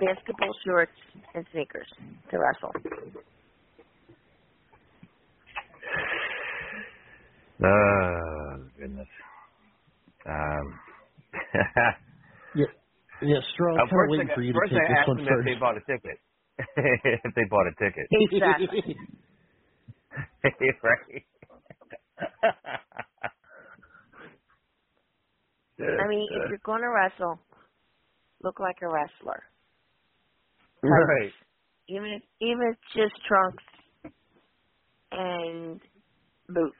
basketball 0.00 0.52
shorts 0.66 0.92
and 1.34 1.46
sneakers 1.52 1.88
to 2.30 2.38
wrestle? 2.38 2.72
Oh 7.64 8.68
goodness. 8.78 9.08
Um. 10.26 10.80
Yeah, 12.54 12.66
yeah, 13.22 13.38
Stro. 13.56 13.72
Uh, 13.78 13.82
I'm 13.82 13.88
kind 13.88 14.02
of 14.02 14.08
first 14.08 14.10
waiting 14.10 14.28
I, 14.28 14.34
for 14.34 14.42
you 14.42 14.52
to 14.52 14.60
take 14.60 14.86
I 14.86 14.92
this 14.92 14.98
asked 15.00 15.08
one 15.08 15.16
them 15.16 15.26
first. 15.28 15.48
if 15.48 15.54
they 15.54 15.60
bought 15.60 15.76
a 15.76 15.80
ticket. 15.88 16.18
if 17.24 17.34
they 17.34 17.44
bought 17.48 17.66
a 17.66 17.74
ticket. 17.80 18.08
Exactly. 18.10 18.96
right. 20.84 21.24
I 25.98 26.08
mean, 26.08 26.28
if 26.34 26.44
you're 26.48 26.60
going 26.64 26.82
to 26.82 26.88
wrestle, 26.90 27.40
look 28.42 28.60
like 28.60 28.76
a 28.82 28.88
wrestler. 28.88 29.44
right. 30.84 31.32
Even 31.88 32.06
if 32.14 32.22
even 32.40 32.62
if 32.72 32.76
it's 32.78 32.94
just 33.12 33.26
trunks 33.26 33.64
and 35.12 35.80
boots. 36.48 36.76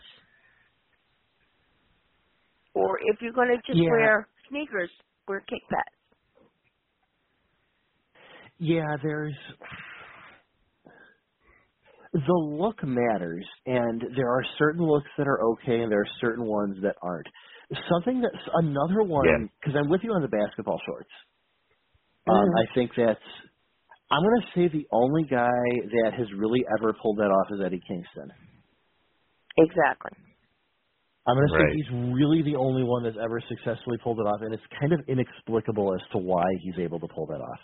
Or 2.74 2.98
if 3.02 3.18
you're 3.22 3.32
going 3.34 3.48
to 3.50 3.72
just 3.72 3.82
Yeah. 3.82 3.90
wear 3.90 4.28
sneakers, 4.50 4.90
wear 5.28 5.40
kick 5.40 5.62
pads. 5.70 5.96
Yeah, 8.58 8.96
there's 9.02 9.34
the 12.12 12.34
look 12.58 12.82
matters, 12.84 13.46
and 13.66 14.02
there 14.16 14.30
are 14.30 14.44
certain 14.58 14.84
looks 14.86 15.08
that 15.18 15.28
are 15.28 15.40
okay, 15.52 15.82
and 15.82 15.92
there 15.92 16.00
are 16.02 16.18
certain 16.20 16.46
ones 16.46 16.78
that 16.82 16.96
aren't. 17.02 17.28
Something 17.90 18.20
that's 18.22 18.48
another 18.54 19.02
one 19.04 19.24
Yeah. 19.26 19.46
because 19.60 19.76
I'm 19.78 19.88
with 19.90 20.02
you 20.04 20.12
on 20.12 20.22
the 20.22 20.28
basketball 20.28 20.80
shorts. 20.86 21.10
Um, 22.28 22.36
Mhm. 22.36 22.58
I 22.58 22.74
think 22.74 22.92
that's. 22.96 23.20
I'm 24.10 24.22
going 24.22 24.40
to 24.42 24.48
say 24.54 24.68
the 24.68 24.86
only 24.92 25.24
guy 25.24 25.50
that 26.02 26.12
has 26.18 26.28
really 26.36 26.64
ever 26.78 26.92
pulled 26.94 27.18
that 27.18 27.30
off 27.32 27.48
is 27.52 27.60
Eddie 27.64 27.80
Kingston. 27.88 28.30
Exactly. 29.58 30.12
I'm 31.26 31.36
going 31.36 31.48
to 31.48 31.54
Right. 31.54 31.70
say 31.70 31.76
he's 31.76 31.90
really 32.14 32.42
the 32.42 32.56
only 32.56 32.82
one 32.82 33.04
that's 33.04 33.16
ever 33.16 33.40
successfully 33.48 33.98
pulled 34.02 34.18
it 34.18 34.26
off, 34.26 34.42
and 34.42 34.52
it's 34.52 34.66
kind 34.80 34.92
of 34.92 35.00
inexplicable 35.08 35.94
as 35.94 36.02
to 36.12 36.18
why 36.18 36.44
he's 36.62 36.78
able 36.78 36.98
to 37.00 37.08
pull 37.08 37.26
that 37.26 37.40
off. 37.40 37.60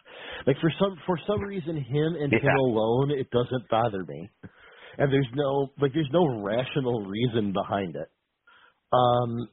Like 0.46 0.58
for 0.60 0.70
some 0.78 0.96
for 1.06 1.18
some 1.26 1.40
reason, 1.42 1.76
him 1.76 2.14
and 2.16 2.32
him 2.32 2.54
alone, 2.56 3.10
it 3.10 3.30
doesn't 3.30 3.68
bother 3.68 4.04
me, 4.04 4.30
and 4.98 5.12
there's 5.12 5.28
no 5.34 5.68
like 5.80 5.92
there's 5.92 6.10
no 6.12 6.40
rational 6.42 7.02
reason 7.06 7.52
behind 7.52 7.96
it. 7.96 8.08
Um, 8.92 9.48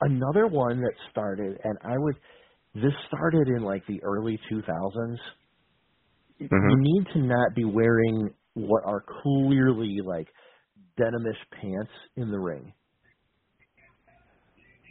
another 0.00 0.46
one 0.46 0.80
that 0.82 0.94
started, 1.10 1.58
and 1.64 1.78
I 1.84 1.98
would 1.98 2.16
this 2.74 2.92
started 3.08 3.48
in 3.48 3.62
like 3.62 3.86
the 3.86 4.02
early 4.04 4.38
2000s. 4.52 5.18
You 6.38 6.48
Mhm. 6.52 6.76
need 6.78 7.06
to 7.14 7.20
not 7.20 7.54
be 7.54 7.64
wearing 7.64 8.34
what 8.54 8.84
are 8.84 9.04
clearly 9.22 9.98
like 10.04 10.28
denimish 11.00 11.40
pants 11.52 11.92
in 12.16 12.30
the 12.30 12.38
ring. 12.38 12.72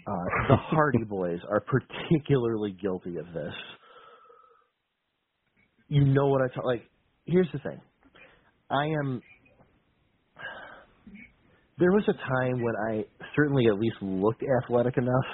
Uh, 0.08 0.30
the 0.48 0.56
Hardy 0.58 1.04
Boys 1.06 1.40
are 1.50 1.62
particularly 1.62 2.74
guilty 2.82 3.18
of 3.18 3.28
this. 3.34 3.54
You 5.90 6.06
know 6.06 6.28
what 6.28 6.42
I 6.42 6.54
talk 6.54 6.66
like. 6.66 6.84
Here's 7.26 7.50
the 7.54 7.60
thing. 7.60 7.82
I 8.70 8.86
am. 8.88 9.24
There 11.80 11.92
was 11.92 12.04
a 12.08 12.14
time 12.14 12.62
when 12.64 12.76
I 12.90 13.06
certainly 13.36 13.66
at 13.68 13.80
least 13.80 13.98
looked 14.02 14.44
athletic 14.64 14.98
enough 14.98 15.30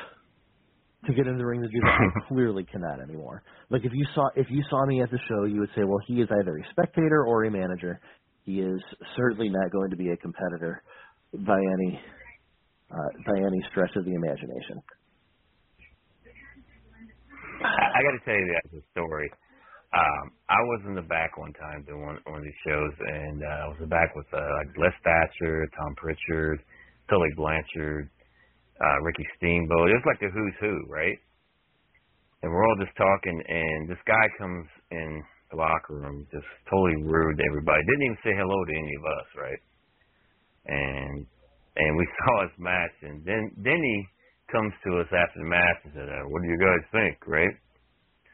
to 1.05 1.13
get 1.13 1.27
in 1.27 1.37
the 1.37 1.45
ring 1.45 1.61
to 1.61 1.67
do 1.67 1.79
that. 1.83 1.97
I 1.99 2.27
clearly 2.27 2.65
cannot 2.71 3.01
anymore. 3.01 3.43
Like 3.69 3.83
if 3.85 3.91
you 3.93 4.05
saw 4.13 4.29
if 4.35 4.47
you 4.49 4.63
saw 4.69 4.85
me 4.85 5.01
at 5.01 5.09
the 5.09 5.19
show, 5.27 5.45
you 5.45 5.59
would 5.59 5.69
say, 5.75 5.83
well, 5.83 5.99
he 6.07 6.21
is 6.21 6.29
either 6.39 6.57
a 6.57 6.63
spectator 6.71 7.25
or 7.25 7.45
a 7.45 7.51
manager. 7.51 7.99
He 8.43 8.59
is 8.59 8.81
certainly 9.15 9.49
not 9.49 9.71
going 9.71 9.89
to 9.91 9.97
be 9.97 10.09
a 10.09 10.17
competitor 10.17 10.83
by 11.33 11.57
any 11.57 11.99
uh, 12.91 13.11
by 13.25 13.37
any 13.37 13.61
stretch 13.71 13.95
of 13.95 14.05
the 14.05 14.13
imagination. 14.13 14.81
I, 17.63 17.99
I 17.99 18.03
got 18.03 18.11
to 18.17 18.21
tell 18.25 18.35
you 18.35 18.53
guys 18.53 18.81
a 18.81 18.91
story. 18.91 19.29
Um, 19.93 20.31
I 20.47 20.59
was 20.71 20.81
in 20.87 20.95
the 20.95 21.03
back 21.03 21.37
one 21.37 21.51
time 21.53 21.83
doing 21.83 22.05
one, 22.05 22.17
one 22.23 22.39
of 22.39 22.43
these 22.43 22.61
shows, 22.65 22.93
and 22.95 23.43
uh, 23.43 23.63
I 23.63 23.67
was 23.67 23.75
in 23.79 23.91
the 23.91 23.93
back 23.93 24.15
with 24.15 24.25
uh, 24.31 24.39
like 24.39 24.71
Les 24.79 24.95
Thatcher, 25.03 25.67
Tom 25.75 25.95
Prichard, 25.95 26.63
Tully 27.11 27.29
Blanchard, 27.35 28.07
uh, 28.79 28.97
Ricky 29.03 29.27
Steamboat. 29.35 29.91
It 29.91 29.99
was 29.99 30.07
like 30.07 30.23
the 30.23 30.31
who's 30.31 30.55
who, 30.63 30.87
right? 30.87 31.19
And 32.41 32.49
we're 32.49 32.63
all 32.63 32.79
just 32.79 32.95
talking, 32.95 33.35
and 33.35 33.91
this 33.91 33.99
guy 34.07 34.25
comes 34.39 34.65
in 34.89 35.21
the 35.51 35.57
locker 35.59 35.99
room, 35.99 36.25
just 36.31 36.47
totally 36.71 37.03
rude 37.03 37.37
to 37.37 37.43
everybody. 37.51 37.83
Didn't 37.83 38.07
even 38.07 38.21
say 38.23 38.33
hello 38.33 38.55
to 38.55 38.73
any 38.73 38.95
of 38.95 39.03
us, 39.03 39.27
right? 39.35 39.61
And 40.71 41.27
and 41.75 41.91
we 41.99 42.07
saw 42.23 42.47
his 42.47 42.55
match, 42.57 42.95
and 43.03 43.21
then 43.27 43.51
then 43.59 43.77
he 43.83 43.97
comes 44.49 44.71
to 44.87 45.03
us 45.03 45.11
after 45.11 45.43
the 45.43 45.51
match 45.51 45.79
and 45.83 45.93
said, 45.93 46.09
uh, 46.09 46.23
"What 46.31 46.41
do 46.41 46.47
you 46.47 46.57
guys 46.57 46.83
think?" 46.95 47.19
Right? 47.27 47.55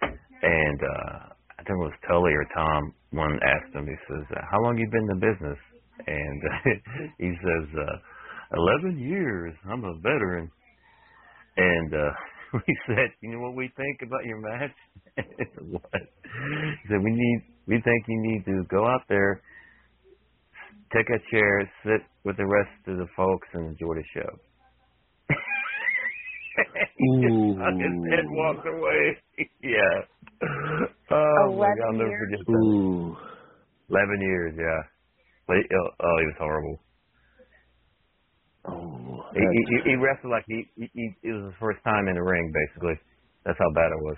And 0.06 0.80
uh 0.86 1.34
I 1.58 1.66
think 1.66 1.82
it 1.82 1.90
was 1.90 2.00
Tully 2.08 2.32
or 2.32 2.46
Tom. 2.54 2.94
One 3.12 3.34
asked 3.42 3.74
him. 3.74 3.90
He 3.90 3.98
says, 4.08 4.24
uh, 4.38 4.46
"How 4.54 4.62
long 4.62 4.78
you 4.78 4.88
been 4.88 5.10
in 5.10 5.20
the 5.20 5.26
business?" 5.34 5.60
And 6.06 6.42
he 7.18 7.34
says, 7.42 7.66
uh, 7.74 7.98
11 8.54 9.00
years. 9.00 9.54
I'm 9.70 9.84
a 9.84 9.96
veteran." 10.02 10.50
And 11.58 11.94
uh 11.94 12.12
we 12.54 12.78
said, 12.88 13.10
"You 13.22 13.34
know 13.34 13.40
what 13.40 13.56
we 13.56 13.70
think 13.76 14.02
about 14.06 14.26
your 14.26 14.40
match?" 14.40 14.76
what? 15.70 15.92
He 15.94 16.88
said, 16.90 17.04
"We 17.04 17.12
need. 17.12 17.42
We 17.68 17.76
think 17.82 18.04
you 18.08 18.22
need 18.22 18.46
to 18.46 18.64
go 18.70 18.86
out 18.86 19.02
there." 19.10 19.42
Take 20.94 21.10
a 21.10 21.20
chair, 21.30 21.70
sit 21.84 22.02
with 22.24 22.38
the 22.38 22.46
rest 22.48 22.72
of 22.88 22.98
the 22.98 23.08
folks, 23.18 23.48
and 23.54 23.68
enjoy 23.68 23.96
the 23.96 24.04
show. 24.16 24.30
he 26.98 27.08
just 27.28 27.60
hung 27.60 27.76
his 27.76 28.12
head, 28.16 28.26
walked 28.30 28.66
away. 28.66 29.18
yeah. 29.62 30.08
Oh 31.12 31.56
my 31.58 31.68
God, 31.68 31.88
I'll 31.88 31.94
never 31.94 32.10
years? 32.10 32.24
forget 32.24 32.46
that. 32.46 32.54
Ooh. 32.54 33.18
Eleven 33.90 34.22
years, 34.22 34.54
yeah. 34.58 34.82
Oh, 35.50 35.90
oh, 36.04 36.18
he 36.20 36.26
was 36.26 36.36
horrible. 36.40 36.80
Oh, 38.68 39.24
He, 39.34 39.40
he, 39.40 39.92
he 39.92 39.96
wrestled 39.96 40.32
like 40.32 40.44
he, 40.48 40.66
he, 40.76 40.90
he 40.94 41.06
it 41.24 41.32
was 41.32 41.46
his 41.46 41.54
first 41.60 41.80
time 41.84 42.08
in 42.08 42.16
the 42.16 42.24
ring, 42.24 42.52
basically. 42.54 42.96
That's 43.46 43.58
how 43.60 43.72
bad 43.74 43.92
it 43.92 44.02
was. 44.04 44.18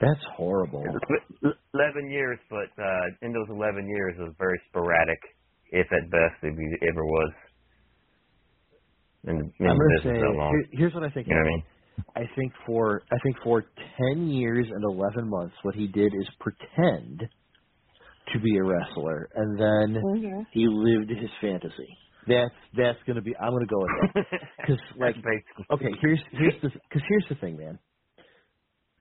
that's 0.00 0.24
horrible. 0.36 0.84
Eleven 1.74 2.10
years, 2.10 2.38
but 2.50 2.70
uh 2.82 3.06
in 3.22 3.32
those 3.32 3.46
eleven 3.50 3.86
years, 3.88 4.14
it 4.18 4.22
was 4.22 4.34
very 4.38 4.60
sporadic, 4.68 5.18
if 5.70 5.86
at 5.92 6.10
best, 6.10 6.42
if 6.42 6.56
he 6.56 6.86
ever 6.88 7.04
was. 7.04 7.32
in, 9.24 9.36
in 9.58 9.66
I'm 9.66 9.78
gonna 9.78 10.02
say 10.02 10.18
here- 10.18 10.68
here's 10.72 10.94
what 10.94 11.04
I 11.04 11.10
think. 11.10 11.28
You 11.28 11.34
know 11.34 11.40
what 11.40 11.46
I 11.46 11.50
mean? 11.50 11.62
I 12.16 12.24
think 12.36 12.52
for 12.66 13.02
I 13.12 13.16
think 13.22 13.36
for 13.44 13.64
ten 13.98 14.28
years 14.28 14.66
and 14.68 14.82
eleven 14.84 15.28
months, 15.28 15.54
what 15.62 15.74
he 15.74 15.86
did 15.86 16.12
is 16.14 16.28
pretend 16.40 17.28
to 18.34 18.40
be 18.40 18.56
a 18.58 18.64
wrestler, 18.64 19.28
and 19.34 19.58
then 19.60 20.04
Mhm. 20.04 20.46
he 20.50 20.66
lived 20.68 21.10
his 21.10 21.30
fantasy. 21.40 21.98
That's 22.26 22.54
that's 22.76 22.98
gonna 23.06 23.22
be. 23.22 23.34
I'm 23.36 23.52
gonna 23.52 23.66
go 23.66 23.80
with 23.82 23.94
that 23.94 24.14
because 24.62 24.80
like 24.98 25.16
okay, 25.72 25.90
here's 26.02 26.20
here's 26.32 26.54
the 26.62 26.70
because 26.70 27.02
here's 27.08 27.26
the 27.30 27.36
thing, 27.36 27.56
man. 27.58 27.78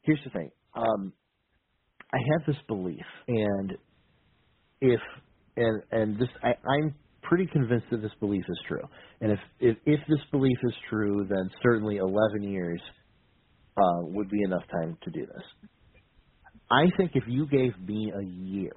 Here's 0.04 0.22
the 0.26 0.32
thing. 0.32 0.52
Um, 0.76 1.14
I 2.14 2.18
have 2.38 2.48
this 2.48 2.62
belief, 2.68 3.06
and 3.28 3.74
if 4.82 5.02
and 5.58 5.84
and 5.92 6.20
this 6.20 6.30
I, 6.44 6.50
I'm 6.70 6.96
pretty 7.24 7.48
convinced 7.52 7.88
that 7.92 8.02
this 8.02 8.14
belief 8.20 8.44
is 8.50 8.62
true. 8.68 8.84
And 9.22 9.34
if 9.34 9.40
if 9.60 9.78
if 9.86 10.02
this 10.08 10.22
belief 10.32 10.58
is 10.64 10.76
true, 10.90 11.28
then 11.30 11.50
certainly 11.64 11.98
11 11.98 12.44
years 12.44 12.82
uh, 13.78 14.02
would 14.04 14.30
be 14.30 14.44
enough 14.44 14.64
time 14.72 14.98
to 15.04 15.12
do 15.12 15.26
this. 15.26 15.46
I 16.72 16.86
think 16.98 17.12
if 17.16 17.24
you 17.28 17.48
gave 17.48 17.80
me 17.80 18.12
a 18.16 18.24
year 18.26 18.74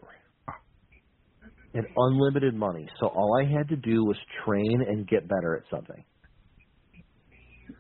and 1.74 1.86
unlimited 1.96 2.54
money, 2.54 2.88
so 3.00 3.08
all 3.08 3.38
I 3.40 3.44
had 3.44 3.68
to 3.68 3.76
do 3.76 4.04
was 4.04 4.16
train 4.44 4.84
and 4.86 5.06
get 5.06 5.28
better 5.28 5.56
at 5.56 5.64
something. 5.70 6.04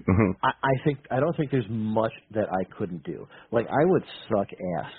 Mm-hmm. 0.08 0.32
I, 0.42 0.48
I 0.50 0.74
think 0.84 0.98
I 1.10 1.20
don't 1.20 1.36
think 1.36 1.50
there's 1.50 1.68
much 1.70 2.12
that 2.32 2.48
I 2.52 2.64
couldn't 2.76 3.04
do. 3.04 3.26
Like 3.52 3.66
I 3.68 3.84
would 3.84 4.02
suck 4.28 4.48
ass 4.50 4.92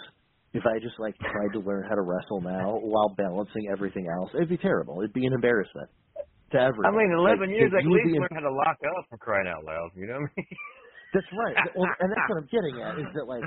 if 0.53 0.63
I 0.65 0.79
just 0.79 0.97
like 0.97 1.13
tried 1.19 1.51
to 1.53 1.59
learn 1.59 1.83
how 1.87 1.95
to 1.95 2.01
wrestle 2.01 2.41
now 2.41 2.79
while 2.81 3.13
balancing 3.17 3.67
everything 3.71 4.07
else. 4.07 4.31
It'd 4.33 4.49
be 4.49 4.57
terrible. 4.57 5.01
It'd 5.01 5.13
be 5.13 5.25
an 5.25 5.33
embarrassment 5.33 5.89
to 6.53 6.57
everyone. 6.57 6.95
I 6.95 6.97
mean, 6.97 7.11
11 7.11 7.49
years, 7.49 7.71
at 7.77 7.85
least 7.85 8.07
be 8.07 8.19
learn 8.19 8.33
how 8.33 8.45
to 8.47 8.53
lock 8.53 8.77
up 8.81 9.05
for 9.09 9.17
crying 9.17 9.47
out 9.47 9.65
loud. 9.65 9.91
You 9.95 10.07
know 10.07 10.21
what 10.21 10.31
I 10.31 10.41
mean? 10.41 10.47
That's 11.13 11.31
right. 11.31 11.55
Well, 11.75 11.87
and 12.01 12.11
that's 12.11 12.27
what 12.27 12.43
I'm 12.43 12.49
getting 12.51 12.75
at 12.83 12.99
is 12.99 13.07
that 13.15 13.23
like 13.23 13.39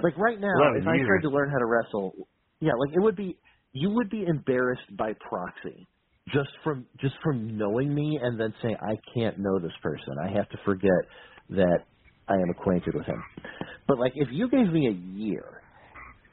like 0.00 0.16
right 0.16 0.40
now, 0.40 0.56
11 0.72 0.80
if 0.80 0.88
I 0.88 0.96
tried 1.04 1.20
to 1.20 1.28
learn 1.28 1.50
how 1.50 1.58
to 1.58 1.66
wrestle, 1.68 2.16
yeah, 2.60 2.72
like 2.72 2.96
it 2.96 3.00
would 3.00 3.16
be 3.16 3.36
you 3.72 3.90
would 3.90 4.10
be 4.10 4.24
embarrassed 4.26 4.96
by 4.98 5.12
proxy 5.28 5.88
just 6.32 6.50
from 6.64 6.86
just 7.00 7.14
from 7.24 7.58
knowing 7.58 7.94
me 7.94 8.18
and 8.22 8.40
then 8.40 8.54
saying 8.62 8.76
I 8.80 8.96
can't 9.14 9.38
know 9.38 9.58
this 9.60 9.72
person. 9.82 10.14
I 10.24 10.32
have 10.36 10.48
to 10.50 10.58
forget 10.64 10.90
that 11.50 11.80
I 12.28 12.34
am 12.34 12.50
acquainted 12.50 12.94
with 12.94 13.06
him. 13.06 13.22
But 13.88 13.98
like 13.98 14.12
if 14.16 14.28
you 14.32 14.48
gave 14.50 14.72
me 14.72 14.88
a 14.88 14.92
year 14.92 15.62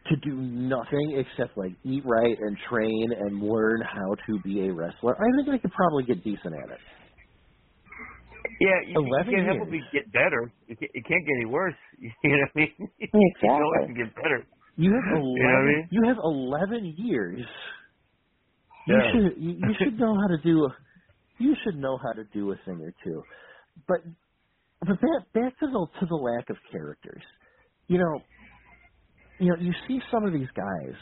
to 0.08 0.16
do 0.18 0.36
nothing 0.36 1.18
except 1.26 1.58
like 1.58 1.74
eat 1.86 2.04
right 2.06 2.38
and 2.40 2.58
train 2.70 3.08
and 3.20 3.42
learn 3.42 3.82
how 3.82 4.16
to 4.28 4.40
be 4.44 4.68
a 4.68 4.74
wrestler, 4.74 5.16
I 5.18 5.28
think 5.38 5.50
I 5.50 5.60
could 5.60 5.72
probably 5.74 6.06
get 6.06 6.24
decent 6.24 6.56
at 6.56 6.72
it. 6.72 6.82
Yeah, 8.62 8.80
you, 8.88 8.98
you 9.04 9.26
can't 9.30 9.46
years. 9.46 9.48
help 9.48 9.60
but 9.60 9.70
get 9.92 10.12
better. 10.14 10.52
It 10.68 10.80
can't, 10.80 10.92
it 10.94 11.06
can't 11.08 11.26
get 11.26 11.36
any 11.42 11.48
worse. 11.52 11.76
You 12.24 12.32
know 12.32 12.48
what 12.54 12.56
I 12.56 12.60
mean? 12.60 12.90
You 13.44 13.64
Exactly. 13.64 13.64
always 13.64 13.84
can 13.86 13.96
get 13.96 14.16
better. 14.16 14.48
You 14.78 14.94
have 14.94 15.12
eleven. 15.12 15.26
You 15.36 15.48
know 15.50 15.58
I 15.60 15.66
mean? 15.66 15.92
You 15.92 16.04
have 16.08 16.18
eleven 16.24 16.96
years. 16.98 17.46
You 18.86 19.02
Yeah. 19.02 19.12
should 19.12 19.42
you, 19.42 19.52
you 19.52 19.76
should 19.84 20.00
know 20.00 20.16
how 20.16 20.28
to 20.36 20.44
do. 20.44 20.66
A, 20.66 20.70
you 21.40 21.56
should 21.64 21.78
know 21.78 21.98
how 22.04 22.14
to 22.14 22.26
do 22.26 22.52
a 22.52 22.56
thing 22.66 22.82
or 22.82 22.94
two. 23.04 23.24
But 23.88 24.02
but 24.82 25.02
back 25.02 25.34
back 25.34 25.60
to 25.60 25.68
the 25.68 25.88
to 26.02 26.06
the 26.08 26.16
lack 26.16 26.50
of 26.50 26.58
characters. 26.72 27.24
You 27.88 28.00
know, 28.00 28.28
you 29.40 29.50
know, 29.50 29.58
you 29.62 29.74
see 29.88 30.00
some 30.12 30.26
of 30.26 30.34
these 30.34 30.50
guys 30.56 30.96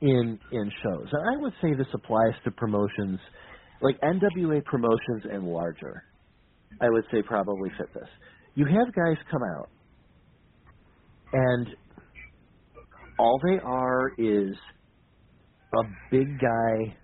in 0.00 0.40
in 0.50 0.72
shows, 0.82 1.08
and 1.12 1.38
I 1.38 1.42
would 1.42 1.54
say 1.62 1.74
this 1.76 1.88
applies 1.94 2.34
to 2.44 2.52
promotions 2.52 3.20
like 3.82 4.00
NWA 4.02 4.64
promotions 4.64 5.24
and 5.30 5.44
larger. 5.48 6.04
I 6.80 6.90
would 6.90 7.04
say 7.12 7.22
probably 7.22 7.70
fit 7.78 7.88
this. 7.94 8.08
You 8.54 8.66
have 8.66 8.94
guys 8.94 9.18
come 9.30 9.42
out 9.58 9.70
and 11.32 11.68
all 13.18 13.40
they 13.44 13.58
are 13.62 14.12
is 14.18 14.56
a 15.74 15.82
big 16.10 16.38
guy 16.40 16.96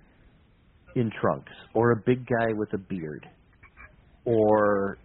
in 0.94 1.10
trunks 1.20 1.52
or 1.74 1.92
a 1.92 1.96
big 2.04 2.26
guy 2.26 2.52
with 2.54 2.72
a 2.74 2.78
beard 2.78 3.26
or 4.24 4.98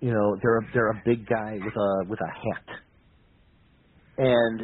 you 0.00 0.12
know 0.12 0.36
they're 0.42 0.58
a, 0.58 0.70
they're 0.72 0.90
a 0.90 1.02
big 1.04 1.26
guy 1.26 1.58
with 1.64 1.74
a 1.74 2.08
with 2.08 2.18
a 2.20 2.28
hat. 2.28 2.76
And 4.18 4.62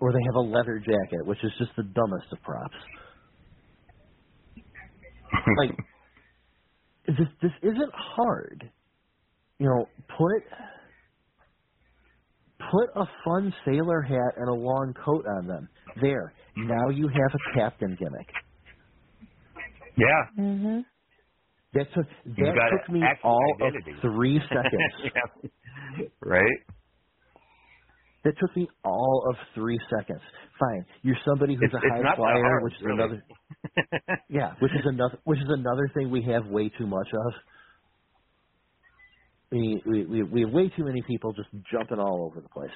or 0.00 0.12
they 0.12 0.18
have 0.26 0.34
a 0.36 0.40
leather 0.40 0.78
jacket 0.78 1.26
which 1.26 1.38
is 1.42 1.52
just 1.58 1.70
the 1.76 1.82
dumbest 1.82 2.32
of 2.32 2.42
props. 2.42 2.74
Like 5.58 5.76
this 7.06 7.28
this 7.42 7.52
isn't 7.62 7.92
hard. 7.94 8.70
You 9.58 9.66
know 9.66 9.86
put 10.16 10.42
put 12.70 12.90
a 13.02 13.06
fun 13.24 13.52
sailor 13.64 14.02
hat 14.02 14.34
and 14.36 14.48
a 14.48 14.54
long 14.54 14.94
coat 15.04 15.24
on 15.38 15.46
them. 15.46 15.68
There. 16.00 16.32
Now 16.56 16.88
you 16.90 17.08
have 17.08 17.34
a 17.34 17.58
captain 17.58 17.96
gimmick. 17.98 18.28
Yeah. 19.96 20.26
Mhm. 20.38 20.84
That 21.74 21.86
took 21.94 22.06
You've 22.24 22.36
that 22.36 22.70
took 22.80 22.90
me 22.92 23.02
all 23.22 23.54
identity. 23.60 23.92
of 23.92 24.00
three 24.00 24.40
seconds. 24.48 24.94
yeah. 25.98 26.06
Right? 26.22 26.58
That 28.24 28.34
took 28.38 28.54
me 28.56 28.68
all 28.84 29.24
of 29.30 29.36
three 29.54 29.78
seconds. 29.96 30.20
Fine. 30.58 30.84
You're 31.02 31.16
somebody 31.24 31.54
who's 31.54 31.70
It's- 31.72 31.82
a 31.82 31.88
high 32.08 32.16
flyer, 32.16 32.42
hard, 32.42 32.64
which 32.64 32.74
is 32.74 32.82
really. 32.82 32.98
another 33.02 33.22
Yeah, 34.28 34.54
which 34.60 34.72
is 34.72 34.84
another 34.84 35.18
which 35.24 35.38
is 35.40 35.48
another 35.48 35.88
thing 35.94 36.10
we 36.10 36.22
have 36.22 36.46
way 36.46 36.68
too 36.68 36.86
much 36.86 37.08
of. 37.12 37.32
We 39.52 39.82
we 39.84 40.04
we, 40.06 40.22
we 40.22 40.40
have 40.42 40.50
way 40.50 40.68
too 40.76 40.84
many 40.84 41.02
people 41.02 41.32
just 41.32 41.48
jumping 41.72 41.98
all 41.98 42.24
over 42.30 42.40
the 42.40 42.48
place. 42.48 42.70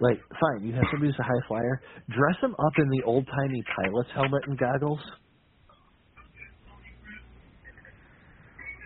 Like, 0.00 0.20
fine, 0.30 0.62
you 0.62 0.72
have 0.74 0.84
somebody 0.92 1.10
who's 1.10 1.18
a 1.18 1.24
high 1.24 1.42
flyer, 1.48 1.80
dress 2.08 2.38
them 2.40 2.54
up 2.54 2.72
in 2.78 2.88
the 2.88 3.02
old 3.04 3.26
timey 3.26 3.64
pilot's 3.74 4.08
helmet 4.14 4.42
and 4.46 4.56
goggles. 4.56 5.00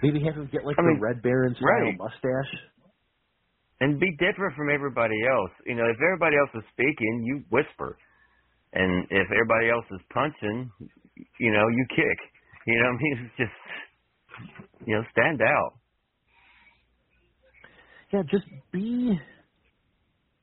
Maybe 0.03 0.24
have 0.24 0.34
him 0.34 0.49
get 0.51 0.64
like 0.64 0.76
I 0.78 0.82
the 0.82 0.88
mean, 0.88 1.01
Red 1.01 1.22
Baron 1.22 1.55
style 1.55 1.68
right. 1.68 1.99
mustache. 1.99 2.53
And 3.80 4.01
be 4.01 4.11
different 4.18 4.57
from 4.57 4.70
everybody 4.70 5.14
else. 5.28 5.51
You 5.66 5.74
know, 5.74 5.84
if 5.84 5.97
everybody 6.01 6.36
else 6.36 6.51
is 6.55 6.64
speaking, 6.72 7.22
you 7.24 7.43
whisper. 7.51 7.99
And 8.72 9.05
if 9.11 9.26
everybody 9.30 9.68
else 9.68 9.84
is 9.93 10.01
punching, 10.14 10.70
you 11.38 11.53
know, 11.53 11.68
you 11.68 11.84
kick. 11.90 12.18
You 12.66 12.78
know 12.80 12.88
what 12.88 12.99
I 12.99 13.03
mean? 13.03 13.16
It's 13.26 13.36
just, 13.36 14.88
you 14.88 14.95
know, 14.97 15.03
stand 15.12 15.43
out. 15.43 15.82
Yeah, 18.13 18.23
just 18.31 18.47
be 18.73 19.19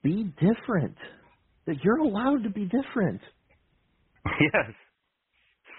be 0.04 0.24
different. 0.40 0.98
That 1.68 1.78
you're 1.84 2.00
allowed 2.00 2.44
to 2.44 2.52
be 2.52 2.66
different. 2.66 3.22
Yes. 4.41 4.74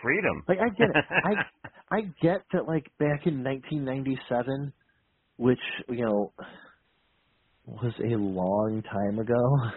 Freedom. 0.02 0.46
Like 0.48 0.58
I 0.58 0.70
get 0.70 0.90
it. 0.90 0.98
I 1.22 1.30
I 1.90 2.00
get 2.22 2.42
that 2.52 2.66
like 2.68 2.86
back 2.98 3.26
in 3.26 3.44
1997, 3.44 4.72
which 5.38 5.58
you 5.88 6.04
know 6.06 6.32
was 7.66 7.94
a 8.00 8.16
long 8.16 8.82
time 8.82 9.18
ago. 9.20 9.70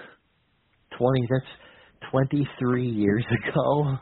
20 0.97 1.27
that's 1.29 2.11
23 2.11 2.87
years 2.89 3.25
ago. 3.31 3.97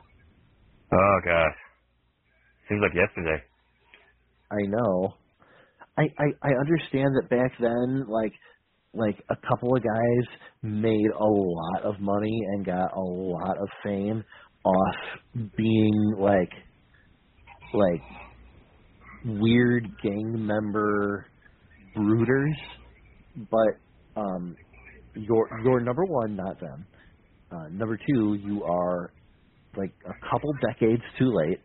Oh 0.94 1.20
gosh. 1.26 1.58
Seems 2.70 2.82
like 2.82 2.96
yesterday. 2.96 3.44
I 4.52 4.68
know. 4.68 5.16
I, 6.02 6.23
I 6.23 6.49
I 6.49 6.60
understand 6.60 7.15
that 7.15 7.30
back 7.30 7.52
then 7.60 8.06
like 8.07 8.34
like 8.94 9.23
a 9.30 9.36
couple 9.48 9.76
of 9.76 9.84
guys 9.84 10.38
made 10.61 11.10
a 11.18 11.23
lot 11.26 11.84
of 11.84 11.99
money 11.99 12.40
and 12.53 12.65
got 12.65 12.91
a 12.95 12.99
lot 12.99 13.57
of 13.57 13.69
fame 13.84 14.23
off 14.65 14.95
being 15.57 16.15
like 16.18 16.52
like 17.73 18.02
weird 19.26 19.88
gang 20.03 20.45
member 20.45 21.28
brooders. 21.95 22.56
But 23.36 24.22
um 24.22 24.56
you're 25.15 25.49
you're 25.64 25.82
number 25.82 26.03
one 26.06 26.36
not 26.36 26.60
them 26.60 26.88
uh 27.52 27.68
number 27.72 27.98
two 27.98 28.34
you 28.36 28.64
are 28.64 29.14
like 29.78 29.94
a 30.06 30.14
couple 30.30 30.52
decades 30.69 31.03
too 31.18 31.32
late. 31.34 31.60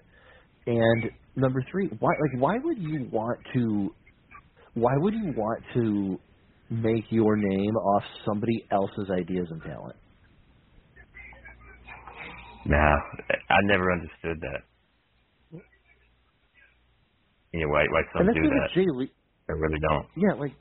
And 0.67 1.11
number 1.35 1.65
three 1.71 1.89
why 1.99 2.11
like 2.21 2.41
why 2.41 2.57
would 2.63 2.79
you 2.79 3.09
want 3.11 3.41
to 3.55 3.95
why 4.77 4.93
would 4.97 5.15
you 5.15 5.33
want 5.37 5.63
to 5.75 6.19
make 6.71 7.05
your 7.11 7.37
name 7.37 7.77
off 7.77 8.05
somebody 8.25 8.65
else's 8.71 9.11
ideas 9.11 9.49
and 9.51 9.63
talent 9.63 9.97
Nah, 12.69 12.97
I 13.49 13.59
never 13.63 13.93
understood 13.93 14.41
that. 14.41 14.67
You 17.53 17.61
know, 17.61 17.69
why, 17.69 17.85
why 17.91 18.03
some 18.13 18.27
do 18.27 18.33
that. 18.43 18.69
Jay 18.75 18.87
Le- 18.89 19.07
I 19.49 19.53
really 19.53 19.79
don't. 19.89 20.07
yeah 20.17 20.35
like 20.35 20.53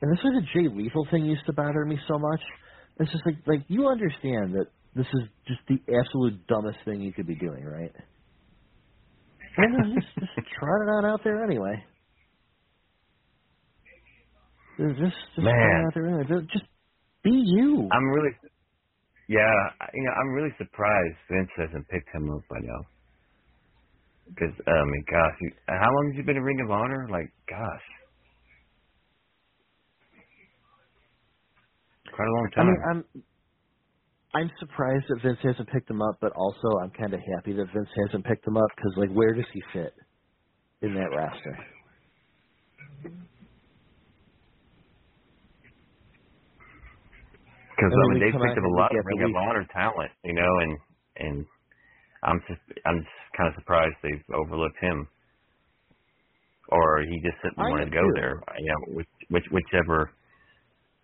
and 0.00 0.10
this 0.10 0.18
why 0.24 0.32
the 0.34 0.46
Jay 0.52 0.68
Lethal 0.74 1.06
thing 1.10 1.26
used 1.26 1.46
to 1.46 1.52
bother 1.52 1.84
me 1.84 1.96
so 2.08 2.18
much. 2.18 2.40
It's 2.98 3.12
just 3.12 3.24
like 3.24 3.36
like 3.46 3.64
you 3.68 3.88
understand 3.88 4.54
that 4.54 4.66
this 4.96 5.06
is 5.06 5.28
just 5.46 5.60
the 5.68 5.78
absolute 5.94 6.46
dumbest 6.48 6.78
thing 6.84 7.00
you 7.00 7.12
could 7.12 7.26
be 7.26 7.36
doing, 7.36 7.64
right? 7.64 7.92
Yeah, 9.58 9.66
just, 9.94 10.08
just 10.20 10.48
trot 10.58 10.82
it 10.82 10.90
on 10.90 11.06
out 11.06 11.20
there 11.24 11.44
anyway. 11.44 11.84
Just, 14.78 15.00
just, 15.00 15.16
Man. 15.40 15.86
out 15.86 15.94
there 15.94 16.06
anyway. 16.08 16.24
Just, 16.28 16.52
just 16.52 16.66
be 17.24 17.30
you. 17.32 17.92
I'm 17.92 18.04
really, 18.10 18.32
yeah, 19.28 19.54
I- 19.80 19.90
you 19.94 20.04
know, 20.04 20.12
I'm 20.12 20.30
really 20.34 20.54
surprised 20.58 21.16
Vince 21.30 21.50
hasn't 21.56 21.88
picked 21.88 22.10
him 22.14 22.30
up 22.32 22.42
by 22.50 22.58
now. 22.62 22.80
Because 24.28 24.54
I 24.66 24.84
mean, 24.86 25.04
um, 25.04 25.10
gosh, 25.10 25.36
you, 25.42 25.50
how 25.68 25.90
long 25.92 26.12
has 26.12 26.16
he 26.18 26.22
been 26.22 26.36
in 26.36 26.42
Ring 26.44 26.60
of 26.64 26.70
Honor? 26.70 27.08
Like, 27.10 27.32
gosh, 27.48 27.86
quite 32.14 32.28
a 32.28 32.32
long 32.32 32.50
I 32.56 32.62
time. 32.62 32.64
mean, 32.64 32.78
I'm 32.90 33.04
I'm 34.34 34.50
surprised 34.58 35.04
that 35.08 35.20
Vince 35.22 35.38
hasn't 35.42 35.68
picked 35.68 35.90
him 35.90 36.00
up, 36.00 36.16
but 36.20 36.32
also 36.32 36.80
I'm 36.82 36.90
kind 36.90 37.12
of 37.12 37.20
happy 37.36 37.52
that 37.52 37.66
Vince 37.74 37.88
hasn't 38.06 38.24
picked 38.24 38.46
him 38.46 38.56
up 38.56 38.70
because, 38.76 38.92
like, 38.96 39.10
where 39.12 39.34
does 39.34 39.44
he 39.52 39.62
fit 39.72 39.92
in 40.80 40.94
that 40.94 41.12
roster? 41.12 41.58
Because 47.76 47.92
I 47.92 48.08
mean, 48.08 48.20
they 48.20 48.32
picked 48.32 48.58
up 48.58 48.64
a 48.64 48.74
lot 48.76 48.92
we 48.92 48.98
of 48.98 49.04
get 49.04 49.20
Ring 49.20 49.32
the 49.32 49.60
of 49.60 49.68
talent, 49.70 50.12
you 50.24 50.34
know, 50.34 50.52
and 50.60 50.72
and 51.16 51.46
I'm 52.22 52.40
just 52.48 52.60
I'm 52.86 53.00
just 53.00 53.36
kind 53.36 53.48
of 53.48 53.54
surprised 53.60 53.96
they've 54.02 54.22
overlooked 54.32 54.78
him, 54.80 55.08
or 56.68 57.02
he 57.02 57.20
just 57.20 57.36
didn't 57.42 57.58
I 57.58 57.68
want 57.68 57.84
to 57.84 57.90
go 57.90 58.00
too. 58.00 58.14
there. 58.14 58.40
You 58.58 58.68
know, 58.68 58.96
which, 58.96 59.12
which 59.28 59.44
whichever 59.50 60.10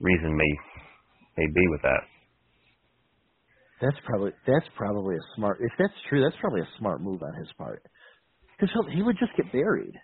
reason 0.01 0.37
may 0.37 0.53
may 1.37 1.47
be 1.53 1.65
with 1.69 1.83
that. 1.83 2.03
That's 3.81 3.97
probably 4.05 4.33
that's 4.47 4.67
probably 4.77 5.17
a 5.17 5.25
smart. 5.37 5.59
If 5.61 5.73
that's 5.79 5.95
true, 6.09 6.23
that's 6.23 6.37
probably 6.41 6.63
a 6.63 6.69
smart 6.79 7.01
move 7.01 7.23
on 7.23 7.35
his 7.39 7.49
part. 7.59 7.83
Because 8.59 8.75
he 8.93 9.03
would 9.03 9.17
just 9.19 9.33
get 9.37 9.53
buried. 9.53 9.95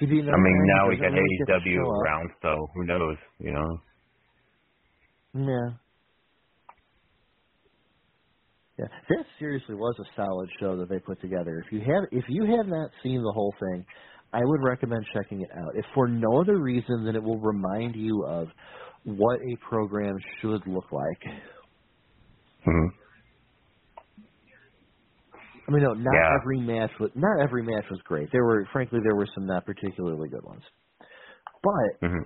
I 0.00 0.06
mean, 0.06 0.66
now 0.66 0.88
we 0.88 0.96
got 0.96 1.04
doesn't 1.04 1.14
really 1.14 1.38
get 1.38 1.46
to 1.46 1.70
AEW 1.70 2.02
around, 2.02 2.30
so 2.42 2.66
who 2.74 2.84
knows? 2.84 3.16
You 3.38 3.52
know. 3.52 3.78
Yeah. 5.34 5.76
Yeah, 8.78 8.86
that 9.10 9.26
seriously 9.38 9.74
was 9.74 9.94
a 10.00 10.04
solid 10.16 10.48
show 10.58 10.78
that 10.78 10.88
they 10.88 10.98
put 11.00 11.20
together. 11.20 11.62
If 11.64 11.72
you 11.72 11.80
have 11.80 12.04
if 12.12 12.24
you 12.28 12.44
have 12.56 12.66
not 12.66 12.90
seen 13.02 13.22
the 13.22 13.32
whole 13.32 13.54
thing, 13.60 13.84
I 14.32 14.40
would 14.42 14.60
recommend 14.64 15.04
checking 15.14 15.42
it 15.42 15.50
out. 15.56 15.76
If 15.76 15.84
for 15.94 16.08
no 16.08 16.40
other 16.40 16.58
reason 16.58 17.04
than 17.04 17.14
it 17.14 17.22
will 17.22 17.38
remind 17.40 17.94
you 17.94 18.24
of 18.26 18.48
what 19.04 19.40
a 19.40 19.56
program 19.68 20.16
should 20.40 20.66
look 20.66 20.92
like. 20.92 21.22
hmm 22.64 22.88
I 25.68 25.72
mean, 25.72 25.82
no, 25.84 25.94
not 25.94 26.22
Yeah. 26.22 26.38
every 26.40 26.60
match 26.60 26.90
was 27.00 27.10
not 27.14 27.42
every 27.42 27.62
match 27.62 27.84
was 27.90 28.00
great. 28.04 28.28
There 28.32 28.44
were, 28.44 28.68
frankly, 28.72 29.00
there 29.02 29.16
were 29.16 29.28
some 29.34 29.46
not 29.46 29.66
particularly 29.66 30.28
good 30.28 30.44
ones. 30.44 30.62
But 31.62 32.00
hmm 32.00 32.22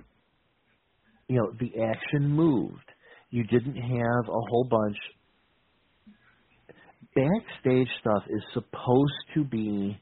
you 1.29 1.37
know, 1.37 1.53
the 1.59 1.83
action 1.83 2.29
moved. 2.29 2.85
You 3.31 3.45
didn't 3.45 3.75
have 3.75 4.25
a 4.29 4.41
whole 4.49 4.67
bunch. 4.69 4.97
Backstage 7.15 7.89
stuff 8.01 8.23
is 8.29 8.43
supposed 8.53 9.25
to 9.35 9.45
be 9.45 9.97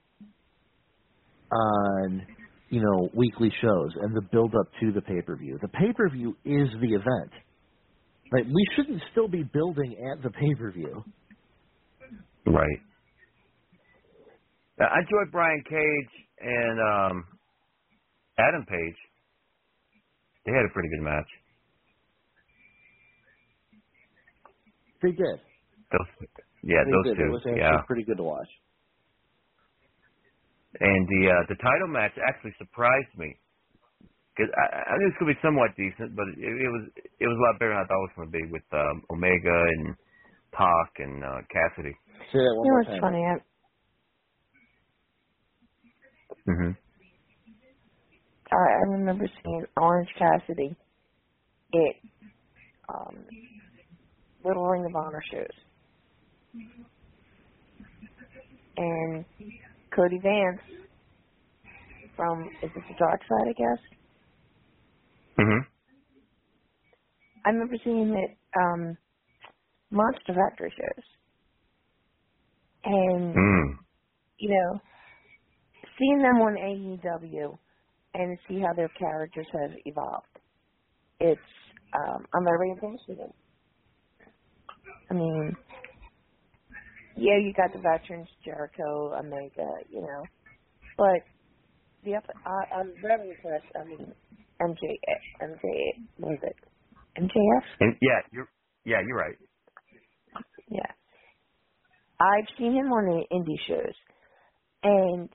on, 1.52 2.28
you 2.74 2.82
know, 2.82 3.08
weekly 3.14 3.52
shows 3.62 3.92
and 4.02 4.16
the 4.16 4.22
build 4.32 4.56
up 4.56 4.66
to 4.80 4.92
the 4.92 5.02
pay 5.02 5.22
per 5.22 5.36
view. 5.36 5.60
The 5.62 5.68
pay 5.68 5.94
per 5.96 6.10
view 6.10 6.36
is 6.44 6.68
the 6.82 6.88
event. 6.88 7.32
Like 8.32 8.46
we 8.46 8.66
shouldn't 8.76 9.00
still 9.12 9.28
be 9.28 9.44
building 9.44 9.96
at 10.12 10.24
the 10.24 10.32
pay 10.32 10.56
per 10.58 10.72
view. 10.72 11.04
Right. 12.48 12.80
Now, 14.80 14.88
I 14.88 15.02
enjoyed 15.02 15.32
Brian 15.32 15.64
Cage 15.70 16.14
and 16.42 16.80
um 16.80 17.26
Adam 18.40 18.66
Page. 18.66 18.98
They 20.48 20.52
had 20.52 20.66
a 20.66 20.74
pretty 20.74 20.90
good 20.90 21.04
match. 21.04 21.30
They 25.04 25.12
did. 25.12 25.40
Those, 25.92 26.28
yeah, 26.64 26.80
they 26.86 26.92
those 26.92 27.06
did. 27.06 27.18
two. 27.18 27.26
It 27.26 27.30
was 27.30 27.42
actually 27.46 27.60
yeah, 27.60 27.82
pretty 27.86 28.04
good 28.04 28.18
to 28.18 28.24
watch. 28.24 28.50
And 30.82 31.02
the 31.10 31.22
uh, 31.30 31.44
the 31.50 31.58
title 31.62 31.90
match 31.90 32.14
actually 32.30 32.54
surprised 32.58 33.14
me 33.18 33.36
because 34.36 34.52
I, 34.56 34.94
I 34.94 34.98
knew 34.98 35.08
it 35.08 35.14
was 35.14 35.20
gonna 35.20 35.34
be 35.36 35.46
somewhat 35.46 35.72
decent, 35.78 36.16
but 36.16 36.28
it, 36.38 36.42
it 36.42 36.72
was 36.72 36.84
it 36.98 37.28
was 37.28 37.38
a 37.38 37.44
lot 37.46 37.60
better 37.60 37.74
than 37.76 37.84
I 37.84 37.88
thought 37.88 38.02
it 38.02 38.10
was 38.10 38.18
gonna 38.18 38.36
be 38.38 38.48
with 38.52 38.68
um, 38.74 39.04
Omega 39.12 39.58
and 39.78 39.96
Pac 40.54 40.90
and 41.00 41.24
uh, 41.24 41.42
Cassidy. 41.52 41.96
Say 42.34 42.40
that 42.40 42.56
one 42.58 42.68
You 42.68 42.72
know 42.72 42.78
more 42.78 42.84
what's 42.84 43.00
time. 43.00 43.02
funny? 43.02 43.24
I, 43.26 43.36
I 48.52 48.56
I 48.56 48.84
remember 48.92 49.26
seeing 49.44 49.66
Orange 49.78 50.10
Cassidy 50.18 50.76
at 51.74 51.96
um, 52.94 53.26
Little 54.46 54.66
Ring 54.68 54.86
of 54.86 54.96
Honor 54.96 55.24
shows, 55.32 55.58
and 58.78 59.26
Cody 59.96 60.20
Vance 60.24 60.62
from 62.16 62.52
is 62.64 62.72
it 62.76 62.86
the 62.88 62.96
Dark 62.96 63.22
Side? 63.22 63.50
I 63.50 63.54
guess 63.54 63.84
hmm 65.38 65.60
I 67.46 67.50
remember 67.52 67.76
seeing 67.84 68.10
him 68.10 68.14
at 68.16 68.62
um, 68.62 68.98
Monster 69.92 70.34
Factory 70.36 70.74
shows, 70.78 71.06
and 72.86 73.40
Mm. 73.40 73.80
you 74.38 74.50
know, 74.50 74.82
seeing 76.00 76.20
them 76.20 76.38
on 76.42 76.56
AEW 76.58 77.58
and 78.16 78.40
see 78.48 78.60
how 78.60 78.74
their 78.76 78.90
characters 78.90 79.48
have 79.54 79.72
evolved. 79.86 80.28
It's 81.20 81.42
um 81.96 82.26
I'm 82.34 82.46
very 82.46 82.72
impressed 82.72 83.04
with 83.10 83.20
it. 83.20 83.36
I 85.12 85.14
mean 85.16 85.58
yeah, 87.16 87.38
you 87.40 87.54
got 87.56 87.74
the 87.74 87.80
veterans, 87.80 88.28
Jericho, 88.46 89.14
Omega, 89.18 89.70
you 89.90 90.02
know. 90.02 90.24
But 90.98 91.22
the 92.04 92.16
up 92.16 92.26
I 92.46 92.76
I'm 92.76 92.94
very 93.02 93.32
impressed. 93.32 93.66
I 93.80 93.86
mean 93.86 94.14
MJ 94.62 94.82
MJ 95.42 95.64
what 96.18 96.34
is 96.34 96.40
it? 96.44 96.56
MJF? 97.18 97.64
And 97.80 97.96
yeah, 98.02 98.22
you're 98.32 98.50
yeah 98.86 99.02
you're 99.06 99.18
right. 99.18 99.36
Yeah. 100.70 100.92
I've 102.20 102.48
seen 102.58 102.74
him 102.74 102.92
on 102.92 103.06
the 103.06 103.36
indie 103.36 103.60
shows, 103.68 103.96
and 104.84 105.30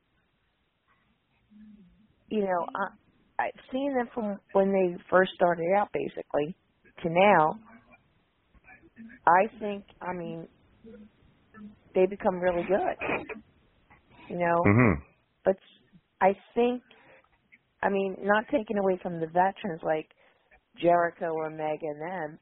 you 2.31 2.41
know, 2.41 2.67
I, 2.75 3.45
I've 3.45 3.61
seen 3.73 3.95
them 3.95 4.09
from 4.15 4.39
when 4.53 4.73
they 4.73 5.03
first 5.11 5.33
started 5.35 5.67
out, 5.77 5.89
basically, 5.93 6.57
to 7.03 7.09
now. 7.11 7.59
I 9.27 9.59
think, 9.59 9.85
I 10.01 10.13
mean, 10.13 10.49
they 11.95 12.07
become 12.07 12.41
really 12.41 12.65
good. 12.65 12.99
You 14.29 14.39
know, 14.39 14.73
hmm 14.73 14.95
but 15.45 15.57
I 16.21 16.35
think, 16.55 16.85
I 17.83 17.91
mean, 17.91 18.17
not 18.23 18.47
taking 18.53 18.79
away 18.79 18.99
from 19.03 19.21
the 19.21 19.27
veterans 19.29 19.83
like 19.85 20.09
Jericho 20.81 21.33
or 21.35 21.51
Meg 21.51 21.81
and 21.83 22.01
them, 22.01 22.41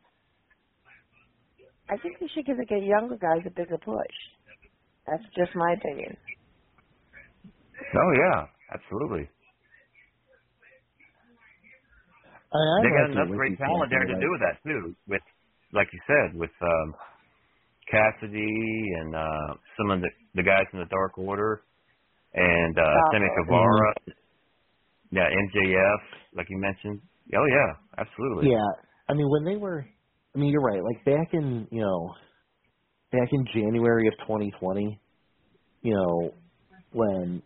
I 1.89 1.99
think 1.99 2.21
we 2.21 2.31
should 2.35 2.47
give 2.47 2.59
the 2.59 2.67
younger 2.87 3.17
guys 3.19 3.45
a 3.47 3.51
bigger 3.51 3.79
push. 3.79 4.17
That's 5.07 5.25
just 5.37 5.57
my 5.57 5.75
opinion. 5.75 6.17
Oh 7.95 8.13
yeah, 8.19 8.47
absolutely. 8.75 9.31
I, 12.53 12.59
I'm 12.81 12.89
they 12.89 12.93
got 12.93 13.11
right 13.11 13.13
enough 13.13 13.31
great 13.35 13.57
you, 13.59 13.59
talent 13.59 13.91
there 13.91 14.07
to 14.07 14.17
do 14.17 14.29
with 14.33 14.43
that 14.43 14.59
too. 14.65 14.97
With 15.09 15.23
like 15.73 15.89
you 15.93 16.01
said, 16.07 16.37
with 16.39 16.53
um 16.63 16.95
Cassidy 17.91 18.91
and 19.01 19.15
uh 19.15 19.55
some 19.79 19.91
of 19.91 20.01
the 20.01 20.09
the 20.35 20.43
guys 20.43 20.67
in 20.73 20.79
the 20.81 20.87
Dark 20.87 21.19
Order 21.19 21.63
and 22.35 22.79
uh 22.79 22.83
Sammy 23.13 23.27
Order. 23.29 23.45
Guevara. 23.45 23.95
Yeah, 25.13 25.23
MJF, 25.23 25.99
like 26.37 26.47
you 26.51 26.59
mentioned. 26.59 27.01
Oh 27.35 27.47
yeah, 27.47 27.73
absolutely. 27.99 28.51
Yeah, 28.51 28.85
I 29.09 29.15
mean 29.15 29.29
when 29.31 29.45
they 29.45 29.57
were, 29.57 29.87
I 30.35 30.39
mean 30.39 30.51
you're 30.51 30.63
right. 30.63 30.83
Like 30.83 31.05
back 31.05 31.33
in 31.33 31.69
you 31.71 31.81
know, 31.81 32.15
back 33.13 33.29
in 33.33 33.45
January 33.55 34.09
of 34.09 34.15
2020, 34.27 35.01
you 35.83 35.95
know, 35.95 36.35
when 36.93 37.43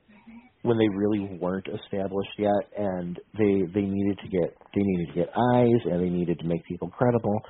when 0.62 0.76
they 0.76 0.88
really 0.88 1.38
weren't 1.40 1.66
established 1.68 2.30
yet, 2.38 2.68
and 2.76 3.18
they 3.38 3.62
they 3.74 3.86
needed 3.86 4.18
to 4.22 4.28
get 4.28 4.56
they 4.74 4.82
needed 4.82 5.08
to 5.08 5.14
get 5.14 5.28
eyes, 5.28 5.80
and 5.84 6.00
they 6.02 6.10
needed 6.10 6.38
to 6.38 6.46
make 6.46 6.64
people 6.64 6.88
credible. 6.88 7.40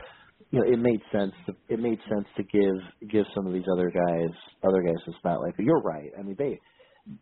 You 0.51 0.61
know, 0.61 0.67
it 0.73 0.79
made 0.79 1.01
sense. 1.13 1.33
To, 1.47 1.55
it 1.69 1.79
made 1.79 1.99
sense 2.09 2.27
to 2.37 2.43
give 2.43 3.09
give 3.11 3.25
some 3.35 3.47
of 3.47 3.53
these 3.53 3.67
other 3.73 3.91
guys 3.91 4.31
other 4.65 4.83
guys 4.83 4.97
the 5.07 5.13
spotlight. 5.19 5.55
But 5.57 5.65
you're 5.65 5.81
right. 5.83 6.11
I 6.19 6.23
mean 6.23 6.37
they 6.39 6.59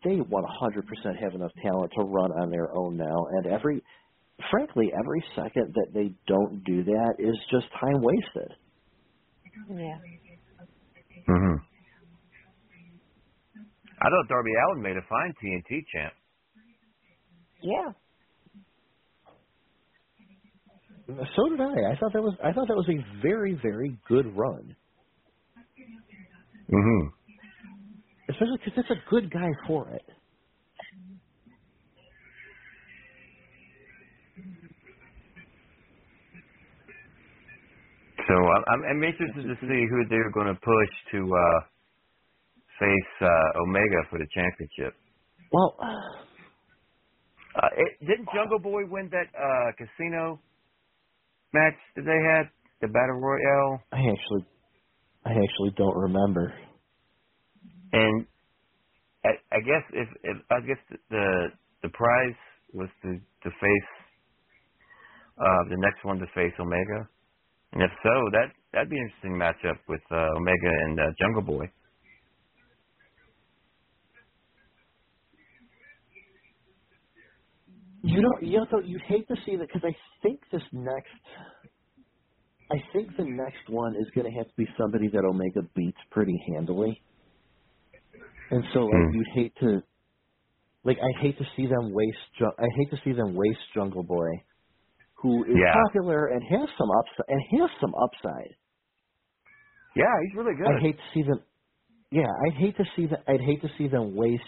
they 0.03 0.17
100% 0.17 0.23
have 1.23 1.33
enough 1.35 1.51
talent 1.63 1.91
to 1.95 2.03
run 2.03 2.31
on 2.41 2.49
their 2.49 2.75
own 2.75 2.97
now, 2.97 3.25
and 3.37 3.47
every 3.47 3.83
frankly, 4.51 4.91
every 4.97 5.23
second 5.35 5.73
that 5.75 5.87
they 5.93 6.11
don't 6.27 6.63
do 6.63 6.83
that 6.83 7.15
is 7.19 7.35
just 7.51 7.67
time 7.79 8.01
wasted. 8.01 8.53
Yeah. 9.69 9.97
Mhm. 11.27 11.57
I 14.01 14.09
thought 14.09 14.27
Darby 14.29 14.51
Allin 14.55 14.81
made 14.81 14.97
a 14.97 15.01
fine 15.09 15.33
TNT 15.43 15.83
champ. 15.93 16.13
Yeah. 17.61 17.91
So 21.09 21.49
did 21.49 21.61
I. 21.61 21.93
I 21.93 21.97
thought 21.99 22.13
that 22.13 22.23
was 22.23 22.35
I 22.43 22.53
thought 22.53 22.67
that 22.69 22.77
was 22.77 22.89
a 22.89 23.21
very 23.23 23.59
very 23.63 23.99
good 24.07 24.27
run, 24.37 24.75
Mm-hmm. 26.73 27.07
especially 28.29 28.57
because 28.65 28.73
it's 28.85 28.91
a 28.91 29.09
good 29.09 29.31
guy 29.31 29.49
for 29.67 29.89
it. 29.91 30.05
So 38.27 38.35
I'm, 38.35 38.63
I'm 38.73 38.81
I'm 38.97 39.03
interested 39.03 39.43
to 39.43 39.55
see 39.61 39.81
who 39.89 39.99
they're 40.09 40.31
going 40.31 40.47
to 40.53 40.59
push 40.61 40.93
to 41.13 41.19
uh, 41.33 41.59
face 42.79 43.13
uh, 43.21 43.61
Omega 43.63 44.01
for 44.09 44.19
the 44.19 44.27
championship. 44.33 44.95
Well, 45.51 45.77
Uh, 47.55 47.67
it, 47.77 47.99
didn't 48.07 48.29
Jungle 48.33 48.59
Boy 48.59 48.83
win 48.89 49.09
that 49.11 49.27
uh, 49.35 49.71
casino 49.77 50.41
match 51.53 51.77
that 51.95 52.05
they 52.05 52.21
had, 52.35 52.49
the 52.81 52.87
battle 52.87 53.19
royale? 53.19 53.81
I 53.91 53.99
actually 53.99 54.45
I 55.25 55.31
actually 55.31 55.73
don't 55.75 55.97
remember. 55.97 56.53
And 57.91 58.25
I, 59.25 59.29
I 59.51 59.59
guess 59.59 59.83
if, 59.93 60.07
if 60.23 60.37
I 60.51 60.59
guess 60.61 60.79
the 61.09 61.47
the 61.83 61.89
prize 61.89 62.39
was 62.73 62.89
to 63.03 63.09
to 63.17 63.49
face 63.49 63.91
uh, 65.37 65.63
the 65.69 65.77
next 65.77 66.05
one 66.05 66.19
to 66.19 66.25
face 66.35 66.53
Omega, 66.59 67.09
and 67.73 67.83
if 67.83 67.91
so, 68.03 68.15
that 68.31 68.47
that'd 68.73 68.89
be 68.89 68.97
an 68.97 69.09
interesting 69.09 69.35
matchup 69.35 69.79
with 69.87 70.01
uh, 70.11 70.27
Omega 70.37 70.71
and 70.85 70.99
uh, 70.99 71.03
Jungle 71.19 71.41
Boy. 71.41 71.65
You 78.03 78.21
know, 78.21 78.31
you 78.41 78.65
though, 78.71 78.79
you'd 78.81 79.01
hate 79.03 79.27
to 79.29 79.35
see 79.45 79.57
that 79.57 79.67
because 79.67 79.83
I 79.85 79.95
think 80.23 80.41
this 80.51 80.63
next, 80.71 81.09
I 82.71 82.77
think 82.93 83.17
the 83.17 83.25
next 83.25 83.69
one 83.69 83.95
is 84.01 84.07
going 84.15 84.31
to 84.31 84.37
have 84.37 84.47
to 84.47 84.53
be 84.57 84.65
somebody 84.79 85.09
that 85.09 85.25
Omega 85.25 85.61
beats 85.75 85.97
pretty 86.11 86.35
handily, 86.53 87.03
and 88.51 88.63
so 88.73 88.81
like 88.81 89.05
Hmm. 89.05 89.11
you'd 89.11 89.27
hate 89.35 89.53
to, 89.61 89.83
like 90.85 90.97
I 90.99 91.21
hate 91.21 91.37
to 91.39 91.45
see 91.57 91.67
them 91.67 91.93
waste, 91.93 92.19
I 92.59 92.67
hate 92.77 92.91
to 92.91 93.01
see 93.05 93.13
them 93.13 93.35
waste 93.35 93.61
Jungle 93.75 94.03
Boy, 94.03 94.31
who 95.23 95.45
is 95.45 95.59
Yeah. 95.59 95.83
popular 95.85 96.27
and 96.27 96.43
has 96.43 96.69
some 96.77 96.89
upside 96.91 97.29
and 97.29 97.43
has 97.61 97.71
some 97.81 97.93
upside. 97.95 98.55
Yeah, 99.95 100.05
he's 100.25 100.37
really 100.37 100.55
good. 100.57 100.65
I 100.65 100.81
hate 100.81 100.97
to 100.97 101.03
see 101.13 101.23
them. 101.23 101.43
Yeah, 102.11 102.27
I'd 102.47 102.55
hate 102.59 102.77
to 102.77 102.85
see 102.95 103.07
that. 103.07 103.23
I'd 103.27 103.41
hate 103.41 103.61
to 103.63 103.69
see 103.77 103.87
them 103.89 104.15
waste 104.15 104.43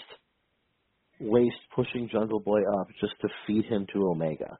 waste 1.22 1.56
pushing 1.76 2.10
Jungle 2.12 2.40
Boy 2.40 2.60
up 2.80 2.88
just 3.00 3.14
to 3.22 3.28
feed 3.48 3.66
him 3.66 3.86
to 3.94 4.08
Omega. 4.08 4.58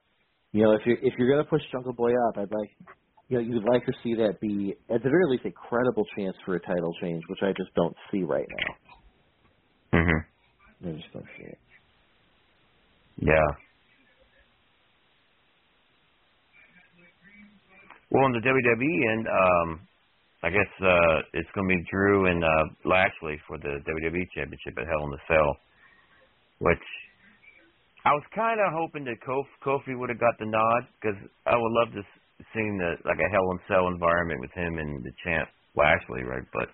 You 0.52 0.64
know, 0.64 0.72
if 0.72 0.82
you're 0.86 0.98
if 1.02 1.14
you're 1.18 1.30
gonna 1.30 1.48
push 1.48 1.62
Jungle 1.70 1.92
Boy 1.92 2.10
up, 2.28 2.38
I'd 2.38 2.52
like 2.52 2.70
you 3.28 3.38
know 3.38 3.40
you'd 3.40 3.64
like 3.64 3.84
to 3.86 3.92
see 4.02 4.14
that 4.14 4.40
be 4.40 4.74
at 4.90 5.02
the 5.02 5.08
very 5.08 5.26
least 5.28 5.44
a 5.44 5.50
credible 5.50 6.04
chance 6.16 6.36
for 6.44 6.56
a 6.56 6.60
title 6.60 6.94
change, 7.00 7.22
which 7.28 7.40
I 7.42 7.52
just 7.56 7.74
don't 7.74 7.96
see 8.10 8.22
right 8.22 8.46
now. 8.48 10.00
Hmm 10.00 10.32
I 10.84 10.92
just 10.92 11.12
don't 11.12 11.26
see 11.38 11.44
it. 11.44 11.58
Yeah. 13.20 13.46
Well, 18.10 18.26
in 18.26 18.32
the 18.32 18.40
WWE 18.40 19.12
end, 19.12 19.26
um, 19.28 19.80
I 20.42 20.50
guess 20.50 20.68
uh, 20.82 21.22
it's 21.34 21.48
going 21.54 21.68
to 21.68 21.74
be 21.76 21.84
Drew 21.90 22.26
and 22.26 22.44
uh, 22.44 22.64
Lashley 22.84 23.40
for 23.46 23.58
the 23.58 23.78
WWE 23.86 24.26
Championship 24.34 24.76
at 24.76 24.86
Hell 24.86 25.06
in 25.06 25.14
a 25.14 25.22
Cell, 25.28 25.56
which 26.62 26.86
I 28.06 28.14
was 28.14 28.26
kind 28.34 28.58
of 28.58 28.70
hoping 28.74 29.04
that 29.06 29.18
Kof, 29.26 29.46
Kofi 29.66 29.98
would 29.98 30.10
have 30.10 30.18
got 30.22 30.34
the 30.38 30.46
nod 30.46 30.82
because 30.98 31.18
I 31.46 31.54
would 31.54 31.74
love 31.82 31.90
to 31.94 32.02
s- 32.02 32.46
seeing 32.54 32.78
the 32.78 32.98
like 33.06 33.18
a 33.18 33.30
Hell 33.30 33.50
in 33.54 33.60
Cell 33.70 33.86
environment 33.90 34.40
with 34.40 34.50
him 34.54 34.78
and 34.78 35.02
the 35.04 35.12
champ 35.22 35.48
Lashley, 35.76 36.22
right? 36.26 36.46
But 36.52 36.70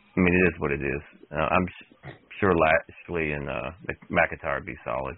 I 0.00 0.18
mean, 0.20 0.32
it 0.34 0.44
is 0.54 0.60
what 0.60 0.72
it 0.72 0.80
is. 0.80 1.02
Uh, 1.32 1.48
I'm 1.48 1.66
s- 1.68 2.14
sure 2.40 2.52
Lashley 2.56 3.32
and 3.32 3.48
uh, 3.48 3.70
McIntyre 4.12 4.60
would 4.60 4.66
be 4.66 4.78
solid. 4.84 5.16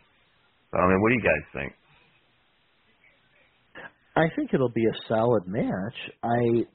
But 0.72 0.80
I 0.82 0.88
mean, 0.88 1.00
what 1.02 1.10
do 1.10 1.16
you 1.16 1.26
guys 1.26 1.46
think? 1.54 1.72
I 4.16 4.26
think 4.34 4.50
it'll 4.54 4.72
be 4.72 4.86
a 4.86 4.98
solid 5.08 5.46
match. 5.46 5.98
I 6.22 6.66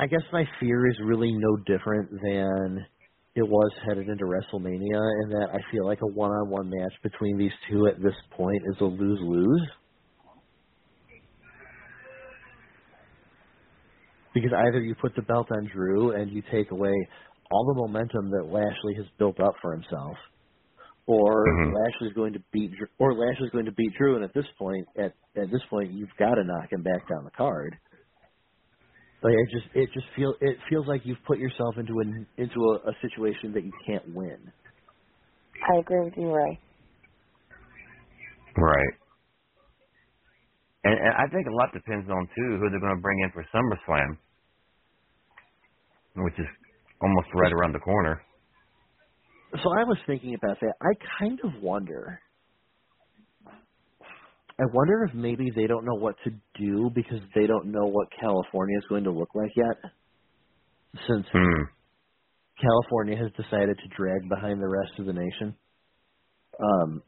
I 0.00 0.06
guess 0.08 0.22
my 0.32 0.44
fear 0.58 0.88
is 0.88 0.96
really 1.04 1.32
no 1.32 1.56
different 1.66 2.10
than 2.10 2.86
it 3.34 3.42
was 3.48 3.70
headed 3.86 4.08
into 4.08 4.24
WrestleMania, 4.24 5.22
in 5.24 5.30
that 5.30 5.48
I 5.52 5.58
feel 5.70 5.86
like 5.86 6.00
a 6.02 6.06
one-on-one 6.06 6.68
match 6.68 6.92
between 7.02 7.38
these 7.38 7.52
two 7.70 7.86
at 7.86 8.00
this 8.02 8.14
point 8.30 8.62
is 8.66 8.80
a 8.80 8.84
lose-lose. 8.84 9.68
Because 14.34 14.52
either 14.52 14.80
you 14.80 14.94
put 14.94 15.14
the 15.14 15.22
belt 15.22 15.48
on 15.50 15.68
Drew 15.72 16.12
and 16.12 16.30
you 16.30 16.42
take 16.50 16.70
away 16.70 16.94
all 17.50 17.66
the 17.66 17.74
momentum 17.74 18.30
that 18.30 18.46
Lashley 18.50 18.94
has 18.96 19.06
built 19.18 19.38
up 19.40 19.54
for 19.60 19.72
himself, 19.72 20.16
or 21.06 21.44
Mhm. 21.46 21.74
Lashley's 21.74 22.14
going 22.14 22.32
to 22.32 22.40
beat 22.52 22.72
Drew, 22.72 22.86
or 22.98 23.14
Lashley's 23.14 23.50
going 23.50 23.66
to 23.66 23.72
beat 23.72 23.92
Drew, 23.94 24.14
and 24.16 24.24
at 24.24 24.32
this 24.32 24.46
point, 24.58 24.86
at 24.96 25.12
at 25.36 25.50
this 25.50 25.62
point, 25.70 25.90
you've 25.90 26.14
got 26.16 26.34
to 26.34 26.44
knock 26.44 26.72
him 26.72 26.82
back 26.82 27.08
down 27.08 27.24
the 27.24 27.30
card. 27.30 27.76
Like 29.22 29.34
it 29.34 29.48
just 29.52 29.66
it 29.74 29.88
just 29.94 30.06
feel 30.16 30.34
it 30.40 30.56
feels 30.68 30.86
like 30.88 31.02
you've 31.04 31.22
put 31.26 31.38
yourself 31.38 31.76
into 31.78 32.00
an 32.00 32.26
into 32.38 32.58
a, 32.58 32.90
a 32.90 32.92
situation 33.00 33.52
that 33.54 33.64
you 33.64 33.72
can't 33.86 34.14
win. 34.14 34.38
I 35.62 35.78
agree 35.78 36.04
with 36.04 36.14
you, 36.16 36.34
Ray. 36.34 36.58
Right. 38.56 38.94
And, 40.84 40.94
and 40.94 41.14
I 41.14 41.30
think 41.32 41.46
a 41.46 41.54
lot 41.54 41.72
depends 41.72 42.10
on 42.10 42.26
too 42.34 42.58
who 42.58 42.68
they're 42.70 42.80
going 42.80 42.96
to 42.96 43.00
bring 43.00 43.20
in 43.22 43.30
for 43.30 43.46
SummerSlam, 43.54 44.18
which 46.24 46.34
is 46.38 46.46
almost 47.00 47.28
right 47.34 47.52
around 47.52 47.72
the 47.72 47.78
corner. 47.78 48.20
So 49.54 49.70
I 49.70 49.84
was 49.84 49.98
thinking 50.06 50.34
about 50.34 50.58
that. 50.60 50.74
I 50.80 50.94
kind 51.20 51.38
of 51.44 51.62
wonder. 51.62 52.20
I 54.62 54.66
wonder 54.72 55.04
if 55.04 55.14
maybe 55.14 55.50
they 55.56 55.66
don't 55.68 55.86
know 55.86 55.96
what 56.00 56.16
to 56.24 56.30
do 56.60 56.90
because 56.94 57.20
they 57.34 57.48
don't 57.48 57.72
know 57.72 57.88
what 57.88 58.08
California 58.20 58.78
is 58.78 58.86
going 58.88 59.04
to 59.06 59.12
look 59.12 59.30
like 59.34 59.52
yet. 59.56 59.92
Since 61.08 61.26
Hmm. 61.32 61.62
California 62.60 63.16
has 63.16 63.32
decided 63.32 63.78
to 63.78 63.96
drag 63.96 64.28
behind 64.28 64.60
the 64.62 64.68
rest 64.68 64.98
of 65.00 65.06
the 65.06 65.14
nation. 65.14 65.56
Um, 66.60 67.02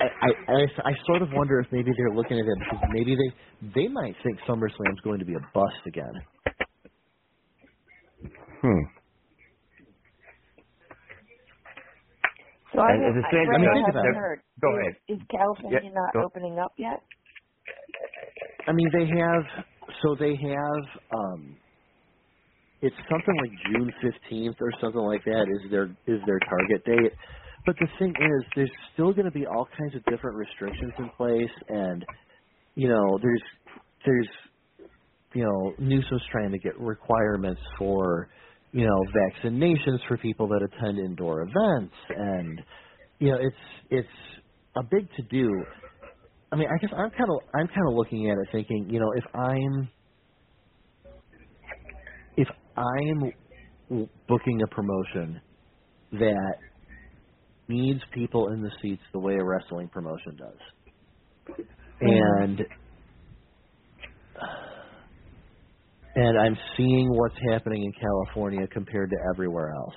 I, 0.00 0.06
I, 0.20 0.28
I, 0.48 0.60
I 0.90 0.92
sort 1.06 1.22
of 1.22 1.30
wonder 1.32 1.60
if 1.60 1.68
maybe 1.72 1.90
they're 1.96 2.14
looking 2.16 2.38
at 2.38 2.46
it 2.46 2.58
because 2.60 2.84
maybe 2.86 3.16
they 3.16 3.70
they 3.74 3.88
might 3.88 4.16
think 4.24 4.38
SummerSlam's 4.48 5.00
going 5.04 5.20
to 5.20 5.26
be 5.26 5.34
a 5.34 5.40
bust 5.54 5.86
again. 5.86 6.24
Hmm. 8.48 8.84
So 12.76 12.82
And 12.88 13.04
at 13.04 13.14
the 13.14 13.24
I, 13.24 13.30
same 13.32 13.48
Ray, 13.48 13.58
time, 13.58 13.68
I 13.68 13.72
think 13.72 13.88
haven't 13.88 13.90
about 13.90 14.10
it. 14.16 14.22
heard. 14.22 14.42
Go 14.62 14.68
is, 14.70 14.80
ahead. 14.80 14.96
Is 15.08 15.20
California 15.30 15.80
Yeah, 15.82 15.88
not 15.92 16.14
go- 16.14 16.26
opening 16.26 16.58
up 16.60 16.74
yet? 16.78 17.04
I 18.66 18.72
mean, 18.72 18.88
they 18.92 19.06
have 19.06 19.66
so 20.02 20.16
they 20.18 20.36
have 20.36 20.84
um 21.12 21.58
it's 22.82 22.96
something 23.10 23.36
like 23.42 23.52
June 23.72 23.92
fifteenth 24.02 24.56
or 24.60 24.72
something 24.80 25.02
like 25.02 25.24
that 25.24 25.46
is 25.50 25.70
their 25.70 25.86
is 26.06 26.20
their 26.26 26.40
target 26.40 26.84
date. 26.86 27.12
But 27.66 27.76
the 27.80 27.88
thing 27.98 28.10
is, 28.10 28.44
there's 28.56 28.72
still 28.94 29.12
going 29.12 29.26
to 29.26 29.32
be 29.32 29.46
all 29.46 29.68
kinds 29.78 29.94
of 29.96 30.04
different 30.06 30.36
restrictions 30.38 30.92
in 30.98 31.10
place, 31.16 31.52
and 31.68 32.04
you 32.74 32.88
know, 32.88 33.18
there's 33.22 33.42
there's 34.06 34.28
you 35.34 35.44
know, 35.44 35.74
Newsom's 35.78 36.22
trying 36.32 36.52
to 36.52 36.58
get 36.58 36.78
requirements 36.80 37.60
for 37.78 38.30
you 38.72 38.86
know 38.86 39.04
vaccinations 39.44 39.98
for 40.08 40.16
people 40.18 40.48
that 40.48 40.62
attend 40.62 40.98
indoor 40.98 41.42
events, 41.42 41.94
and 42.10 42.60
you 43.18 43.30
know, 43.30 43.38
it's 43.40 43.56
it's 43.90 44.08
a 44.76 44.82
big 44.82 45.08
to 45.16 45.22
do. 45.22 45.50
I 46.52 46.56
mean, 46.56 46.68
I 46.68 46.78
guess 46.80 46.90
I'm 46.92 47.10
kind 47.10 47.30
of 47.30 47.40
I'm 47.54 47.68
kind 47.68 47.88
of 47.88 47.94
looking 47.94 48.30
at 48.30 48.38
it 48.38 48.48
thinking, 48.52 48.88
you 48.90 49.00
know, 49.00 49.12
if 49.16 49.24
I'm 49.34 49.88
if 52.36 52.48
I'm 52.76 53.32
booking 54.28 54.62
a 54.62 54.66
promotion 54.74 55.40
that 56.12 56.54
needs 57.68 58.00
people 58.12 58.48
in 58.48 58.62
the 58.62 58.70
seats 58.82 59.02
the 59.12 59.18
way 59.18 59.34
a 59.34 59.44
wrestling 59.44 59.88
promotion 59.88 60.36
does, 60.36 61.56
mm-hmm. 62.02 62.42
and 62.42 62.60
and 66.16 66.38
I'm 66.38 66.56
seeing 66.76 67.08
what's 67.10 67.36
happening 67.52 67.84
in 67.84 67.92
California 67.92 68.66
compared 68.66 69.10
to 69.10 69.16
everywhere 69.32 69.72
else. 69.72 69.94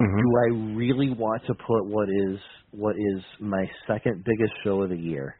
Mm-hmm. 0.00 0.16
Do 0.16 0.36
I 0.44 0.76
really 0.76 1.10
want 1.10 1.42
to 1.46 1.54
put 1.54 1.86
what 1.86 2.08
is 2.08 2.38
what 2.72 2.96
is 2.96 3.22
my 3.40 3.64
second 3.86 4.24
biggest 4.24 4.52
show 4.64 4.82
of 4.82 4.90
the 4.90 4.96
year? 4.96 5.38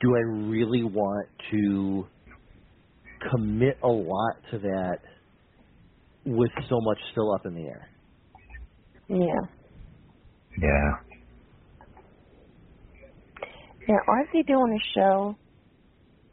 Do 0.00 0.14
I 0.14 0.20
really 0.20 0.84
want 0.84 1.26
to 1.50 2.06
commit 3.30 3.78
a 3.82 3.88
lot 3.88 4.36
to 4.50 4.58
that 4.58 4.98
with 6.24 6.50
so 6.68 6.80
much 6.80 6.98
still 7.12 7.32
up 7.34 7.46
in 7.46 7.54
the 7.54 7.62
air. 7.62 7.88
Yeah. 9.08 9.16
Yeah. 10.60 10.92
Yeah, 13.88 13.96
aren't 14.06 14.28
they 14.32 14.42
doing 14.42 14.78
a 14.78 14.98
show 14.98 15.36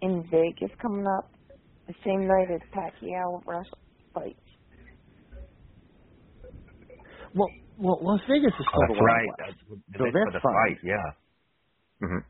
in 0.01 0.23
Vegas 0.29 0.75
coming 0.81 1.05
up 1.07 1.31
the 1.87 1.95
same 2.05 2.27
night 2.27 2.49
as 2.53 2.61
Pacquiao 2.75 3.41
wrestle 3.45 3.79
fights? 4.13 4.39
Well, 7.35 7.57
well, 7.77 7.99
Las 8.01 8.21
Vegas 8.29 8.53
is 8.59 8.67
still 8.71 8.85
Oh, 8.85 8.87
that's 8.87 8.99
right. 9.01 9.33
West. 9.37 9.39
That's, 9.39 9.57
So 9.99 10.05
that's 10.05 10.15
that's 10.15 10.23
for 10.23 10.33
the 10.33 10.41
fine. 10.43 10.51
fight. 10.51 10.79
Yeah. 10.83 11.11
hmm 12.01 12.25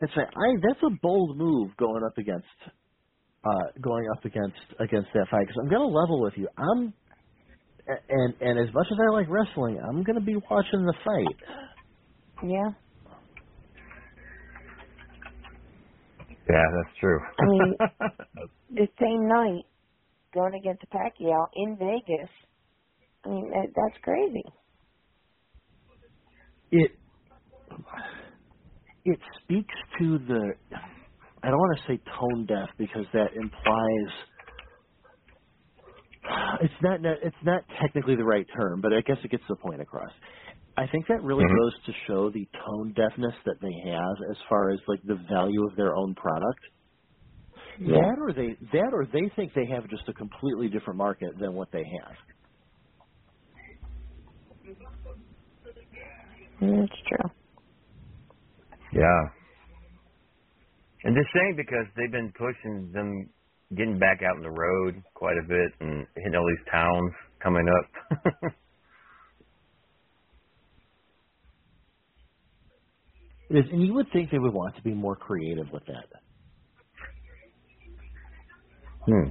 That's 0.00 0.16
right. 0.16 0.28
I 0.28 0.48
that's 0.62 0.82
a 0.84 0.90
bold 1.02 1.38
move 1.38 1.76
going 1.78 2.02
up 2.04 2.18
against 2.18 2.46
uh 3.44 3.72
going 3.82 4.06
up 4.16 4.24
against 4.24 4.58
against 4.80 5.08
that 5.14 5.28
fight 5.30 5.46
because 5.46 5.60
I'm 5.62 5.70
gonna 5.70 5.86
level 5.86 6.22
with 6.22 6.34
you. 6.36 6.48
I'm 6.56 6.94
and 7.86 8.34
and 8.40 8.58
as 8.68 8.74
much 8.74 8.88
as 8.90 8.98
I 9.00 9.12
like 9.14 9.28
wrestling, 9.30 9.80
I'm 9.82 10.04
gonna 10.04 10.22
be 10.22 10.36
watching 10.36 10.84
the 10.86 10.94
fight. 11.04 11.40
Yeah. 12.42 12.70
Yeah, 16.50 16.64
that's 16.76 16.98
true. 17.00 17.20
I 17.40 17.46
mean, 17.46 17.78
the 18.70 18.88
same 19.00 19.28
night 19.28 19.64
going 20.34 20.54
against 20.54 20.84
Pacquiao 20.92 21.46
in 21.54 21.76
Vegas. 21.78 22.30
I 23.24 23.28
mean, 23.30 23.50
that, 23.50 23.68
that's 23.76 24.04
crazy. 24.04 24.44
It 26.72 26.92
it 29.04 29.20
speaks 29.42 29.74
to 30.00 30.18
the 30.18 30.52
I 31.42 31.48
don't 31.50 31.58
want 31.58 31.78
to 31.80 31.84
say 31.88 32.00
tone 32.18 32.46
deaf 32.46 32.70
because 32.78 33.06
that 33.14 33.34
implies 33.34 34.12
it's 36.62 36.74
not 36.82 37.00
it's 37.04 37.36
not 37.44 37.62
technically 37.80 38.16
the 38.16 38.24
right 38.24 38.46
term, 38.56 38.80
but 38.82 38.92
I 38.92 39.02
guess 39.02 39.18
it 39.24 39.30
gets 39.30 39.44
the 39.48 39.56
point 39.56 39.82
across. 39.82 40.12
I 40.78 40.86
think 40.92 41.06
that 41.08 41.22
really 41.24 41.46
Mhm. 41.46 41.58
goes 41.58 41.74
to 41.86 41.92
show 42.08 42.30
the 42.30 42.46
tone 42.66 42.94
deafness 42.94 43.34
that 43.46 43.58
they 43.62 43.90
have 43.92 44.16
as 44.30 44.38
far 44.48 44.70
as 44.70 44.80
like 44.88 45.02
the 45.04 45.18
value 45.30 45.66
of 45.68 45.76
their 45.76 45.96
own 45.96 46.14
product. 46.16 46.60
Yeah. 47.78 47.98
That 48.00 48.18
or 48.20 48.32
they 48.34 48.56
that 48.72 48.90
or 48.92 49.06
they 49.06 49.30
think 49.36 49.54
they 49.54 49.66
have 49.74 49.88
just 49.90 50.08
a 50.08 50.14
completely 50.14 50.68
different 50.68 50.98
market 50.98 51.38
than 51.40 51.54
what 51.54 51.70
they 51.72 51.84
have. 52.02 52.16
That's 56.60 57.02
true. 57.08 57.30
Yeah. 58.92 59.22
And 61.04 61.16
it's 61.16 61.28
a 61.28 61.38
shame 61.38 61.56
because 61.56 61.86
they've 61.96 62.12
been 62.12 62.32
pushing 62.34 62.92
them 62.92 63.30
getting 63.76 63.98
back 63.98 64.20
out 64.22 64.36
on 64.36 64.42
the 64.42 64.50
road 64.50 65.02
quite 65.14 65.38
a 65.38 65.48
bit 65.48 65.72
and 65.80 66.06
hitting 66.16 66.36
all 66.36 66.46
these 66.48 66.66
towns 66.72 67.12
coming 67.42 67.68
up. 67.68 68.22
It 73.50 73.58
is, 73.58 73.64
and 73.72 73.82
you 73.82 73.94
would 73.94 74.06
think 74.12 74.30
they 74.30 74.38
would 74.38 74.52
want 74.52 74.76
to 74.76 74.82
be 74.82 74.92
more 74.92 75.16
creative 75.16 75.66
with 75.72 75.84
that. 75.86 76.20
hmm. 79.06 79.30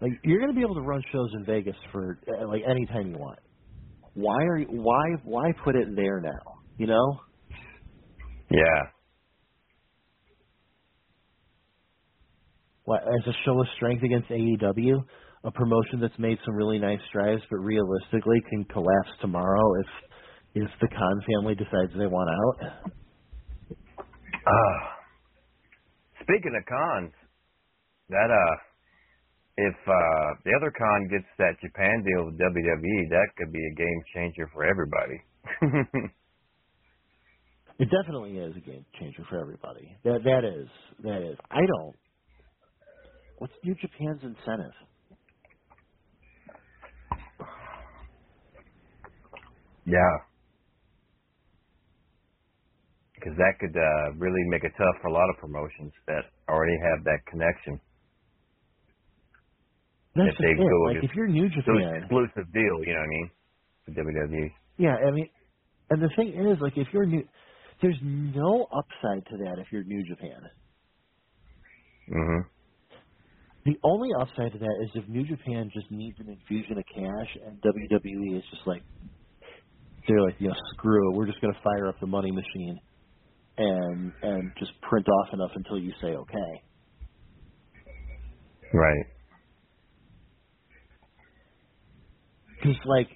Like 0.00 0.12
you're 0.24 0.40
going 0.40 0.50
to 0.50 0.56
be 0.56 0.62
able 0.62 0.74
to 0.74 0.80
run 0.80 1.02
shows 1.12 1.30
in 1.34 1.44
Vegas 1.44 1.76
for 1.92 2.18
uh, 2.28 2.48
like 2.48 2.62
anytime 2.68 3.12
you 3.12 3.18
want. 3.18 3.38
Why 4.14 4.42
are 4.42 4.58
you, 4.58 4.66
why 4.66 5.04
why 5.22 5.52
put 5.64 5.76
it 5.76 5.94
there 5.94 6.20
now? 6.20 6.58
You 6.76 6.88
know? 6.88 7.20
Yeah. 8.50 8.82
Why, 12.84 12.98
as 12.98 13.26
a 13.26 13.32
show 13.44 13.60
of 13.60 13.66
strength 13.76 14.02
against 14.02 14.28
AEW, 14.28 15.04
a 15.44 15.50
promotion 15.52 16.00
that's 16.00 16.18
made 16.18 16.38
some 16.44 16.54
really 16.54 16.78
nice 16.78 16.98
strides, 17.08 17.42
but 17.50 17.58
realistically 17.58 18.42
can 18.50 18.64
collapse 18.64 19.10
tomorrow 19.20 19.62
if 19.80 19.86
if 20.64 20.70
the 20.80 20.88
Khan 20.88 21.20
family 21.34 21.54
decides 21.54 21.92
they 21.96 22.06
want 22.06 22.28
out. 22.28 22.92
Uh, 24.46 24.78
speaking 26.22 26.52
of 26.58 26.64
cons, 26.66 27.12
that 28.08 28.30
uh, 28.30 28.54
if 29.56 29.74
uh 29.86 30.28
the 30.44 30.52
other 30.56 30.72
con 30.76 31.08
gets 31.08 31.28
that 31.38 31.60
Japan 31.60 32.02
deal 32.02 32.26
with 32.26 32.38
WWE, 32.38 33.08
that 33.10 33.28
could 33.36 33.52
be 33.52 33.60
a 33.60 33.74
game 33.76 34.02
changer 34.14 34.48
for 34.52 34.64
everybody. 34.64 35.20
It 37.78 37.88
definitely 37.90 38.38
is 38.38 38.54
a 38.56 38.60
game 38.60 38.84
changer 39.00 39.24
for 39.28 39.40
everybody. 39.40 39.96
That 40.04 40.20
that 40.24 40.44
is 40.44 40.68
that 41.02 41.22
is. 41.22 41.36
I 41.50 41.60
don't. 41.60 41.96
What's 43.38 43.54
New 43.64 43.74
Japan's 43.74 44.20
incentive? 44.22 44.72
yeah. 49.84 50.31
Because 53.22 53.38
that 53.38 53.54
could 53.62 53.70
uh, 53.70 54.18
really 54.18 54.42
make 54.50 54.64
it 54.64 54.72
tough 54.74 54.98
for 54.98 55.06
a 55.06 55.14
lot 55.14 55.30
of 55.30 55.38
promotions 55.38 55.94
that 56.10 56.26
already 56.50 56.74
have 56.90 57.04
that 57.06 57.22
connection. 57.30 57.78
That's 60.18 60.34
if 60.34 60.34
just 60.34 60.42
they 60.42 60.58
it. 60.58 60.66
go 60.66 60.74
Like 60.90 61.04
if 61.06 61.14
you're 61.14 61.30
New 61.30 61.46
Japan, 61.46 62.02
exclusive 62.02 62.50
deal, 62.50 62.82
you 62.82 62.98
know 62.98 63.06
what 63.06 63.14
I 63.14 63.14
mean? 63.14 63.30
For 63.86 63.90
WWE. 63.94 64.50
Yeah, 64.76 64.96
I 64.98 65.10
mean, 65.12 65.28
and 65.92 66.02
the 66.02 66.08
thing 66.16 66.28
is, 66.28 66.58
like, 66.60 66.72
if 66.76 66.88
you're 66.92 67.04
new, 67.04 67.22
there's 67.82 67.98
no 68.02 68.66
upside 68.72 69.26
to 69.26 69.36
that 69.44 69.58
if 69.58 69.66
you're 69.70 69.84
New 69.84 70.02
Japan. 70.08 70.40
Mm-hmm. 72.08 72.48
The 73.66 73.76
only 73.84 74.08
upside 74.18 74.52
to 74.52 74.58
that 74.58 74.76
is 74.84 74.90
if 74.94 75.08
New 75.08 75.24
Japan 75.26 75.70
just 75.74 75.90
needs 75.90 76.18
an 76.18 76.28
infusion 76.28 76.78
of 76.78 76.84
cash, 76.86 77.36
and 77.46 77.60
WWE 77.60 78.38
is 78.38 78.42
just 78.50 78.66
like, 78.66 78.82
they're 80.08 80.22
like, 80.22 80.34
you 80.38 80.48
know, 80.48 80.54
screw 80.74 81.10
it, 81.10 81.16
we're 81.16 81.26
just 81.26 81.40
going 81.42 81.52
to 81.52 81.60
fire 81.62 81.88
up 81.88 82.00
the 82.00 82.06
money 82.06 82.30
machine, 82.32 82.80
and 83.58 84.12
and 84.22 84.52
just 84.58 84.72
print 84.82 85.06
off 85.08 85.28
enough 85.32 85.50
until 85.54 85.78
you 85.78 85.92
say 86.00 86.08
okay. 86.08 86.62
Right. 88.72 89.06
Because 92.60 92.76
like 92.86 93.08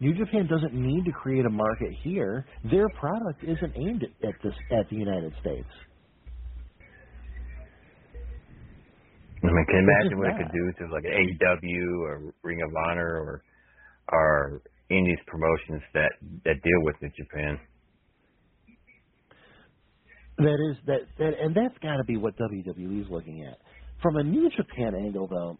New 0.00 0.14
Japan 0.14 0.46
doesn't 0.48 0.74
need 0.74 1.04
to 1.04 1.12
create 1.12 1.44
a 1.44 1.50
market 1.50 1.92
here. 2.02 2.46
Their 2.70 2.88
product 3.00 3.42
isn't 3.42 3.72
aimed 3.76 4.02
at, 4.04 4.28
at 4.28 4.34
this 4.42 4.54
at 4.70 4.88
the 4.90 4.96
United 4.96 5.32
States. 5.40 5.68
I 9.42 9.46
mean, 9.46 9.64
can 9.66 9.76
you 9.76 9.82
imagine 9.82 10.18
what 10.18 10.28
it 10.28 10.36
could 10.36 10.52
do 10.52 10.86
to 10.86 10.92
like 10.92 11.04
AEW 11.04 12.02
or 12.02 12.34
Ring 12.42 12.60
of 12.62 12.70
Honor 12.88 13.06
or 13.06 13.42
or 14.10 14.62
indies 14.90 15.18
promotions 15.26 15.82
that 15.94 16.12
that 16.44 16.62
deal 16.62 16.82
with 16.82 16.96
New 17.02 17.10
Japan? 17.16 17.58
That 20.38 20.58
is 20.72 20.78
that, 20.86 21.00
that 21.18 21.32
and 21.40 21.54
that's 21.56 21.78
got 21.82 21.98
to 21.98 22.04
be 22.06 22.16
what 22.18 22.34
WWE 22.38 23.02
is 23.02 23.08
looking 23.10 23.44
at. 23.46 23.58
From 24.02 24.16
a 24.16 24.24
New 24.24 24.50
Japan 24.50 24.94
angle, 24.96 25.28
though, 25.28 25.58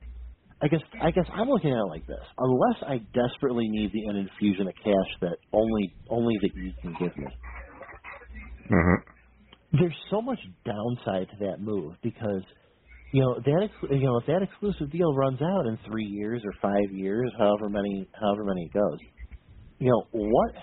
I 0.62 0.68
guess 0.68 0.80
I 1.00 1.10
guess 1.12 1.26
I'm 1.32 1.48
looking 1.48 1.70
at 1.70 1.78
it 1.78 1.90
like 1.90 2.06
this: 2.06 2.24
unless 2.38 2.82
I 2.82 2.98
desperately 3.14 3.68
need 3.68 3.92
the 3.92 4.10
an 4.10 4.16
infusion 4.16 4.68
of 4.68 4.74
cash 4.76 5.12
that 5.22 5.38
only 5.52 5.98
only 6.10 6.34
the 6.42 6.48
E 6.48 6.76
can 6.82 6.94
give 6.98 7.16
me, 7.18 7.28
hmm 8.68 8.94
there's 9.72 9.96
so 10.10 10.22
much 10.22 10.38
downside 10.66 11.28
to 11.30 11.46
that 11.46 11.60
move 11.60 11.96
because 12.02 12.42
you 13.12 13.22
know 13.22 13.36
that 13.44 13.62
ex- 13.64 13.90
you 13.92 14.06
know 14.06 14.18
if 14.18 14.26
that 14.26 14.42
exclusive 14.42 14.92
deal 14.92 15.14
runs 15.14 15.40
out 15.42 15.66
in 15.66 15.78
three 15.86 16.06
years 16.06 16.42
or 16.44 16.52
five 16.62 16.90
years, 16.92 17.32
however 17.38 17.68
many 17.70 18.09
however 18.20 18.44
many 18.44 18.66
it 18.66 18.74
goes, 18.74 19.00
you 19.78 19.90
know 19.90 20.05
what 20.12 20.55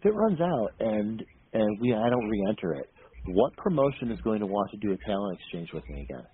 if 0.00 0.06
it 0.06 0.10
runs 0.14 0.40
out 0.40 0.70
and 0.80 1.24
and 1.54 1.80
we 1.80 1.94
I 1.94 2.10
don't 2.10 2.28
re-enter 2.28 2.74
it, 2.74 2.86
what 3.26 3.56
promotion 3.56 4.10
is 4.10 4.20
going 4.22 4.40
to 4.40 4.46
want 4.46 4.70
to 4.72 4.76
do 4.78 4.92
a 4.92 4.96
talent 5.06 5.38
exchange 5.40 5.70
with 5.72 5.88
me 5.88 6.02
again? 6.02 6.24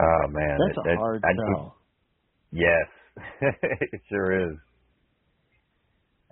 Oh 0.00 0.28
man, 0.28 0.58
That's 0.58 0.74
that- 0.76 0.80
a 0.80 0.84
that- 0.84 0.96
hard 0.98 1.24
I- 1.24 1.34
sell. 1.34 1.76
Yes, 2.50 2.88
it 3.40 4.00
sure 4.08 4.50
is. 4.50 4.56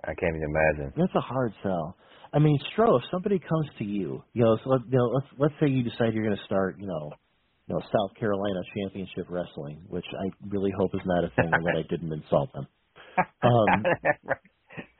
I 0.05 0.13
can't 0.15 0.35
even 0.35 0.49
imagine. 0.49 0.93
That's 0.97 1.15
a 1.15 1.21
hard 1.21 1.53
sell. 1.63 1.95
I 2.33 2.39
mean, 2.39 2.59
Stro, 2.73 2.97
if 2.99 3.05
somebody 3.11 3.39
comes 3.39 3.67
to 3.77 3.83
you, 3.85 4.23
you 4.33 4.43
know, 4.43 4.57
so 4.63 4.69
let, 4.71 4.81
you 4.89 4.97
know, 4.97 5.05
let's 5.13 5.27
let's 5.37 5.53
say 5.61 5.67
you 5.69 5.83
decide 5.83 6.13
you're 6.13 6.25
going 6.25 6.35
to 6.37 6.43
start, 6.45 6.77
you 6.79 6.87
know, 6.87 7.11
you 7.67 7.75
know, 7.75 7.81
South 7.81 8.15
Carolina 8.19 8.59
Championship 8.75 9.27
Wrestling, 9.29 9.83
which 9.87 10.05
I 10.19 10.31
really 10.49 10.71
hope 10.77 10.91
is 10.93 11.01
not 11.05 11.23
a 11.23 11.29
thing 11.29 11.49
and 11.53 11.65
that 11.65 11.75
I 11.77 11.83
didn't 11.89 12.11
insult 12.11 12.51
them. 12.53 12.67
Um, 13.43 13.83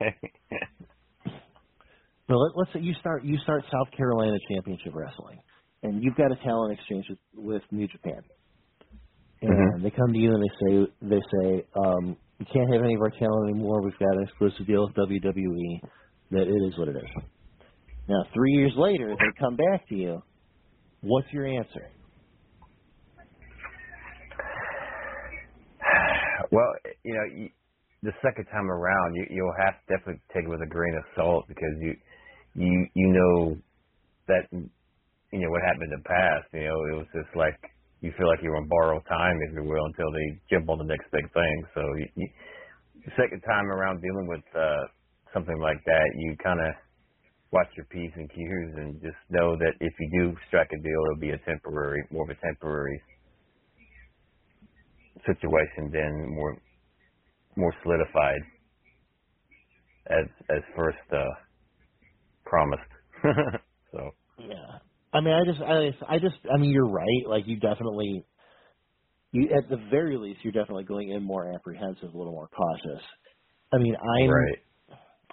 but 2.28 2.36
let, 2.36 2.52
let's 2.56 2.72
say 2.72 2.80
you 2.80 2.94
start 3.00 3.24
you 3.24 3.38
start 3.38 3.64
South 3.72 3.90
Carolina 3.96 4.36
Championship 4.50 4.92
Wrestling, 4.94 5.38
and 5.82 6.02
you've 6.02 6.16
got 6.16 6.32
a 6.32 6.36
talent 6.36 6.78
exchange 6.78 7.06
with, 7.08 7.18
with 7.34 7.62
New 7.70 7.88
Japan, 7.88 8.20
and 9.42 9.52
Mhm. 9.80 9.82
they 9.82 9.90
come 9.90 10.12
to 10.12 10.18
you 10.18 10.32
and 10.34 10.42
they 10.42 10.48
say 10.66 10.92
they 11.02 11.20
say 11.40 11.66
um, 11.76 12.16
we 12.38 12.46
can't 12.46 12.72
have 12.72 12.82
any 12.82 12.94
of 12.94 13.00
our 13.00 13.10
talent 13.10 13.50
anymore. 13.50 13.82
We've 13.82 13.98
got 13.98 14.16
an 14.16 14.22
exclusive 14.24 14.66
deal 14.66 14.86
with 14.86 14.94
WWE. 14.96 15.80
That 16.30 16.48
it 16.48 16.62
is 16.68 16.76
what 16.78 16.88
it 16.88 16.96
is. 16.96 17.22
Now, 18.08 18.24
three 18.34 18.52
years 18.52 18.72
later, 18.76 19.14
they 19.18 19.32
come 19.38 19.56
back 19.56 19.88
to 19.88 19.94
you. 19.94 20.22
What's 21.02 21.30
your 21.32 21.46
answer? 21.46 21.88
Well, 26.50 26.72
you 27.04 27.14
know, 27.14 27.24
you, 27.34 27.48
the 28.04 28.12
second 28.20 28.44
time 28.52 28.70
around, 28.70 29.16
you, 29.16 29.24
you'll 29.32 29.60
have 29.64 29.80
to 29.80 29.84
definitely 29.88 30.20
take 30.36 30.44
it 30.44 30.52
with 30.52 30.60
a 30.60 30.68
grain 30.68 30.94
of 30.94 31.04
salt 31.16 31.48
because 31.48 31.72
you 31.80 31.96
you 32.54 32.86
you 32.94 33.08
know 33.08 33.56
that 34.28 34.44
you 34.52 35.40
know 35.40 35.50
what 35.50 35.62
happened 35.64 35.88
in 35.88 35.96
the 35.96 36.04
past. 36.04 36.46
You 36.52 36.68
know, 36.68 36.78
it 36.92 36.94
was 37.00 37.10
just 37.16 37.32
like 37.34 37.58
you 38.04 38.12
feel 38.20 38.28
like 38.28 38.44
you're 38.44 38.56
on 38.56 38.68
borrowed 38.68 39.04
time, 39.08 39.40
if 39.48 39.56
you 39.56 39.64
will, 39.64 39.84
until 39.88 40.12
they 40.12 40.26
jump 40.52 40.68
on 40.68 40.78
the 40.78 40.84
next 40.84 41.08
big 41.10 41.24
thing. 41.32 41.56
So, 41.74 41.80
you, 41.96 42.06
you, 42.20 42.28
second 43.16 43.40
time 43.48 43.72
around 43.72 44.04
dealing 44.04 44.28
with 44.28 44.44
uh, 44.52 44.84
something 45.32 45.58
like 45.58 45.80
that, 45.86 46.06
you 46.20 46.36
kind 46.44 46.60
of 46.60 46.76
watch 47.52 47.68
your 47.76 47.86
p's 47.86 48.12
and 48.16 48.28
q's 48.28 48.70
and 48.76 49.00
just 49.00 49.16
know 49.30 49.56
that 49.56 49.72
if 49.80 49.94
you 49.98 50.08
do 50.12 50.36
strike 50.48 50.68
a 50.72 50.80
deal, 50.82 51.00
it'll 51.08 51.20
be 51.24 51.30
a 51.32 51.40
temporary, 51.48 52.04
more 52.10 52.24
of 52.24 52.30
a 52.30 52.40
temporary 52.44 53.00
situation 55.24 55.88
than 55.92 56.34
more 56.34 56.58
more 57.56 57.74
solidified 57.82 58.42
as 60.08 60.26
as 60.50 60.62
first 60.76 60.98
uh 61.12 61.34
promised. 62.44 62.92
so 63.92 64.10
Yeah. 64.38 64.80
I 65.12 65.20
mean, 65.22 65.34
I 65.34 65.44
just, 65.46 65.60
I, 65.62 66.14
I 66.16 66.18
just, 66.20 66.36
I 66.52 66.58
mean, 66.58 66.72
you're 66.72 66.90
right. 66.90 67.26
Like, 67.28 67.46
you 67.46 67.60
definitely, 67.60 68.26
you 69.32 69.48
at 69.56 69.68
the 69.70 69.78
very 69.90 70.18
least, 70.18 70.40
you're 70.44 70.52
definitely 70.54 70.84
going 70.84 71.10
in 71.10 71.22
more 71.24 71.52
apprehensive, 71.54 72.14
a 72.14 72.18
little 72.18 72.32
more 72.32 72.48
cautious. 72.48 73.02
I 73.72 73.78
mean, 73.78 73.96
I'm, 73.96 74.48
right. 74.48 74.58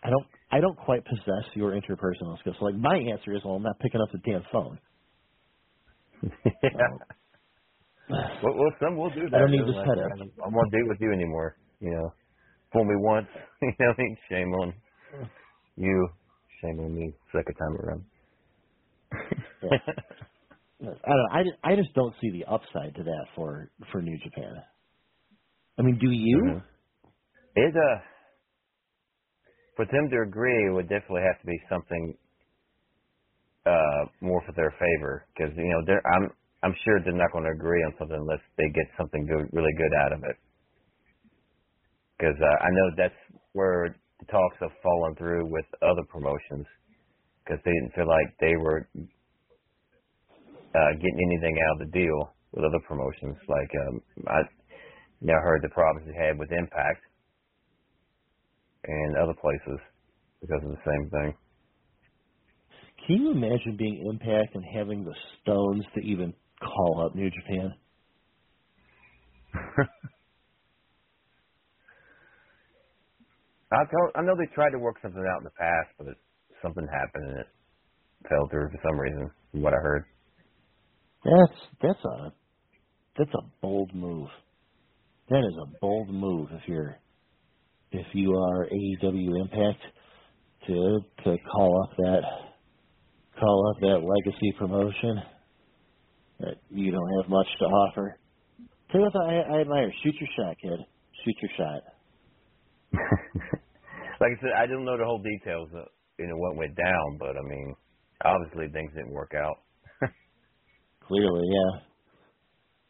I 0.03 0.09
don't, 0.11 0.27
I 0.51 0.61
don't 0.61 0.77
quite 0.77 1.05
possess 1.05 1.45
your 1.55 1.71
interpersonal 1.71 2.39
skills. 2.39 2.57
So, 2.59 2.65
like, 2.65 2.75
my 2.75 2.97
answer 2.97 3.35
is, 3.35 3.43
well, 3.45 3.55
I'm 3.55 3.63
not 3.63 3.79
picking 3.79 4.01
up 4.01 4.09
the 4.13 4.19
damn 4.19 4.43
phone. 4.51 4.79
yeah. 6.73 6.97
well, 8.09 8.55
well, 8.55 8.73
some 8.81 8.97
will 8.97 9.11
do 9.11 9.29
that. 9.31 9.33
I 9.33 9.39
don't 9.39 9.51
need 9.51 9.65
to 9.67 9.73
like, 9.73 9.85
set 9.85 9.99
it. 9.99 10.13
I 10.13 10.17
don't- 10.17 10.33
I 10.43 10.49
won't 10.49 10.71
date 10.71 10.87
with 10.87 10.99
you 11.01 11.13
anymore. 11.13 11.57
You 11.81 11.91
know, 11.91 12.13
fool 12.73 12.85
me 12.85 12.95
once. 12.97 13.27
you 13.63 13.69
know, 13.79 13.87
what 13.89 13.99
I 13.99 14.03
mean? 14.03 14.17
shame 14.29 14.53
on 14.53 14.73
you. 15.77 16.09
Shame 16.61 16.79
on 16.79 16.95
me. 16.95 17.13
Second 17.33 17.55
time 17.55 17.77
around. 17.77 18.05
Yeah. 20.81 20.93
I 21.05 21.09
don't. 21.09 21.17
know. 21.17 21.29
I 21.33 21.43
just, 21.43 21.57
I 21.63 21.75
just 21.77 21.93
don't 21.95 22.15
see 22.21 22.31
the 22.31 22.45
upside 22.51 22.95
to 22.95 23.03
that 23.03 23.25
for 23.35 23.71
for 23.91 24.01
New 24.01 24.17
Japan. 24.23 24.55
I 25.79 25.83
mean, 25.83 25.99
do 25.99 26.11
you? 26.11 26.53
Mhm. 26.53 26.63
It 27.55 27.75
uh, 27.75 27.99
for 29.75 29.85
them 29.85 30.09
to 30.11 30.23
agree, 30.27 30.67
it 30.67 30.73
would 30.73 30.89
definitely 30.89 31.23
have 31.27 31.41
to 31.41 31.47
be 31.47 31.59
something 31.69 32.17
uh 33.65 34.05
more 34.21 34.41
for 34.45 34.53
their 34.53 34.71
favor 34.79 35.25
because 35.33 35.53
you 35.57 35.69
know 35.69 35.81
they're 35.85 36.03
I'm 36.07 36.31
I'm 36.63 36.75
sure 36.85 36.99
they're 37.03 37.13
not 37.13 37.31
going 37.33 37.45
to 37.45 37.51
agree 37.51 37.81
on 37.85 37.93
something 37.99 38.17
unless 38.17 38.41
they 38.57 38.69
get 38.73 38.85
something 38.97 39.25
good, 39.27 39.49
really 39.53 39.73
good 39.77 39.93
out 40.05 40.13
of 40.13 40.23
it. 40.23 40.37
Because 42.21 42.37
uh, 42.37 42.57
I 42.61 42.69
know 42.69 42.87
that's 42.97 43.17
where 43.53 43.97
the 44.19 44.25
talks 44.29 44.57
have 44.61 44.69
fallen 44.83 45.15
through 45.15 45.49
with 45.49 45.65
other 45.81 46.05
promotions 46.07 46.67
because 47.41 47.57
they 47.65 47.71
didn't 47.71 47.95
feel 47.95 48.07
like 48.07 48.29
they 48.39 48.53
were 48.61 48.87
uh, 50.75 50.91
getting 51.01 51.19
anything 51.33 51.57
out 51.65 51.81
of 51.81 51.87
the 51.89 51.97
deal 51.97 52.29
with 52.51 52.63
other 52.63 52.77
promotions. 52.87 53.35
Like 53.49 53.71
um, 53.87 54.01
I, 54.27 54.39
you 55.19 55.33
know, 55.33 55.41
heard 55.41 55.63
the 55.63 55.69
problems 55.69 56.05
they 56.05 56.13
had 56.13 56.37
with 56.37 56.51
Impact 56.51 57.01
and 58.85 59.17
other 59.17 59.33
places 59.41 59.79
because 60.41 60.61
of 60.63 60.69
the 60.69 60.85
same 60.85 61.09
thing. 61.09 61.33
Can 63.07 63.15
you 63.17 63.31
imagine 63.31 63.77
being 63.79 64.05
Impact 64.05 64.53
and 64.53 64.63
having 64.77 65.03
the 65.03 65.15
stones 65.41 65.85
to 65.95 66.01
even 66.01 66.35
call 66.61 67.03
up 67.03 67.15
New 67.15 67.31
Japan? 67.31 67.73
I 73.71 73.83
told, 73.85 74.11
I 74.15 74.21
know 74.21 74.35
they 74.37 74.53
tried 74.53 74.71
to 74.71 74.79
work 74.79 74.97
something 75.01 75.23
out 75.33 75.39
in 75.39 75.45
the 75.45 75.57
past, 75.57 75.89
but 75.97 76.07
it, 76.07 76.17
something 76.61 76.85
happened 76.91 77.29
and 77.31 77.39
it 77.39 77.47
fell 78.29 78.47
through 78.49 78.69
for 78.69 78.79
some 78.83 78.99
reason. 78.99 79.31
From 79.51 79.61
what 79.61 79.73
I 79.73 79.77
heard. 79.81 80.05
That's 81.23 81.61
that's 81.81 82.05
a 82.05 82.33
that's 83.17 83.31
a 83.33 83.47
bold 83.61 83.93
move. 83.93 84.29
That 85.29 85.39
is 85.39 85.55
a 85.61 85.79
bold 85.79 86.09
move 86.09 86.49
if 86.51 86.61
you're 86.67 86.97
if 87.91 88.07
you 88.13 88.33
are 88.35 88.67
AEW 88.67 89.41
Impact 89.41 89.81
to 90.67 90.99
to 91.25 91.37
call 91.51 91.83
up 91.83 91.97
that 91.97 92.21
call 93.39 93.71
up 93.75 93.81
that 93.81 94.01
legacy 94.03 94.53
promotion 94.57 95.21
that 96.39 96.55
you 96.69 96.91
don't 96.91 97.21
have 97.21 97.29
much 97.29 97.47
to 97.59 97.65
offer. 97.65 98.17
Tell 98.91 99.01
you 99.01 99.09
what, 99.13 99.25
I, 99.29 99.57
I 99.57 99.61
admire. 99.61 99.91
Shoot 100.03 100.15
your 100.19 100.29
shot, 100.37 100.57
kid. 100.61 100.79
Shoot 101.23 101.35
your 101.41 101.51
shot. 101.57 101.81
like 104.21 104.33
I 104.37 104.41
said, 104.41 104.53
I 104.57 104.67
don't 104.67 104.85
know 104.85 104.97
the 104.97 105.05
whole 105.05 105.21
details 105.23 105.69
of 105.75 105.87
you 106.19 106.27
know 106.27 106.37
what 106.37 106.57
went 106.57 106.75
down, 106.77 107.17
but 107.19 107.37
I 107.37 107.43
mean, 107.43 107.75
obviously 108.25 108.67
things 108.73 108.91
didn't 108.95 109.13
work 109.13 109.33
out. 109.35 109.57
Clearly, 111.07 111.43
yeah. 111.51 111.81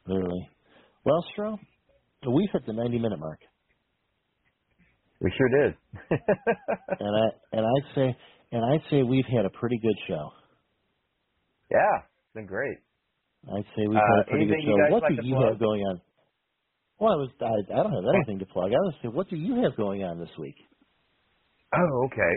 Clearly. 0.05 0.49
Well, 1.05 1.25
Stro, 1.37 1.59
we've 2.31 2.49
hit 2.53 2.65
the 2.67 2.73
90 2.73 2.99
minute 2.99 3.19
mark. 3.19 3.39
We 5.21 5.31
sure 5.37 5.49
did. 5.49 5.77
and 6.99 7.15
I 7.15 7.57
and 7.57 7.65
I'd 7.65 7.95
say 7.95 8.17
and 8.51 8.65
I'd 8.65 8.89
say 8.91 9.03
we've 9.03 9.25
had 9.25 9.45
a 9.45 9.51
pretty 9.51 9.79
good 9.81 9.97
show. 10.07 10.31
Yeah, 11.71 11.97
it's 12.05 12.33
been 12.35 12.47
great. 12.47 12.77
I'd 13.55 13.65
say 13.75 13.87
we've 13.89 14.01
Uh, 14.01 14.01
had 14.07 14.19
a 14.19 14.23
pretty 14.29 14.45
good 14.45 14.59
show. 14.65 14.79
What 14.87 15.03
like 15.03 15.09
do 15.09 15.15
you 15.15 15.37
plug? 15.37 15.49
have 15.49 15.59
going 15.59 15.81
on? 15.81 16.01
Well, 17.01 17.13
I 17.13 17.17
was 17.17 17.31
I, 17.41 17.73
I 17.73 17.83
don't 17.83 17.93
have 17.93 18.15
anything 18.15 18.39
to 18.41 18.47
plug. 18.47 18.71
I 18.71 18.79
was 18.87 18.95
say, 19.03 19.09
what 19.09 19.29
do 19.29 19.37
you 19.37 19.63
have 19.63 19.77
going 19.77 20.03
on 20.05 20.19
this 20.21 20.31
week? 20.39 20.57
Oh, 21.73 22.07
okay. 22.07 22.35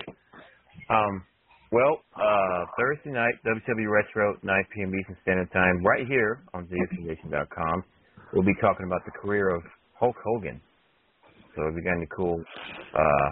Um, 0.91 1.24
well, 1.73 2.05
uh, 2.16 2.66
Thursday 2.78 3.11
night, 3.12 3.35
WW 3.47 3.89
Retro, 3.91 4.36
9 4.43 4.65
p.m. 4.74 4.93
Eastern 4.95 5.19
Standard 5.23 5.53
Time, 5.53 5.82
right 5.85 6.07
here 6.09 6.45
on 6.55 6.69
ZSNation.com. 6.69 7.85
We'll 8.32 8.45
be 8.47 8.57
talking 8.61 8.86
about 8.86 9.03
the 9.07 9.12
career 9.12 9.55
of 9.55 9.62
Hulk 9.99 10.16
Hogan. 10.24 10.62
So 11.57 11.69
if 11.69 11.74
you 11.77 11.82
got 11.85 11.97
any 11.99 12.09
cool 12.16 12.47
uh, 12.95 13.28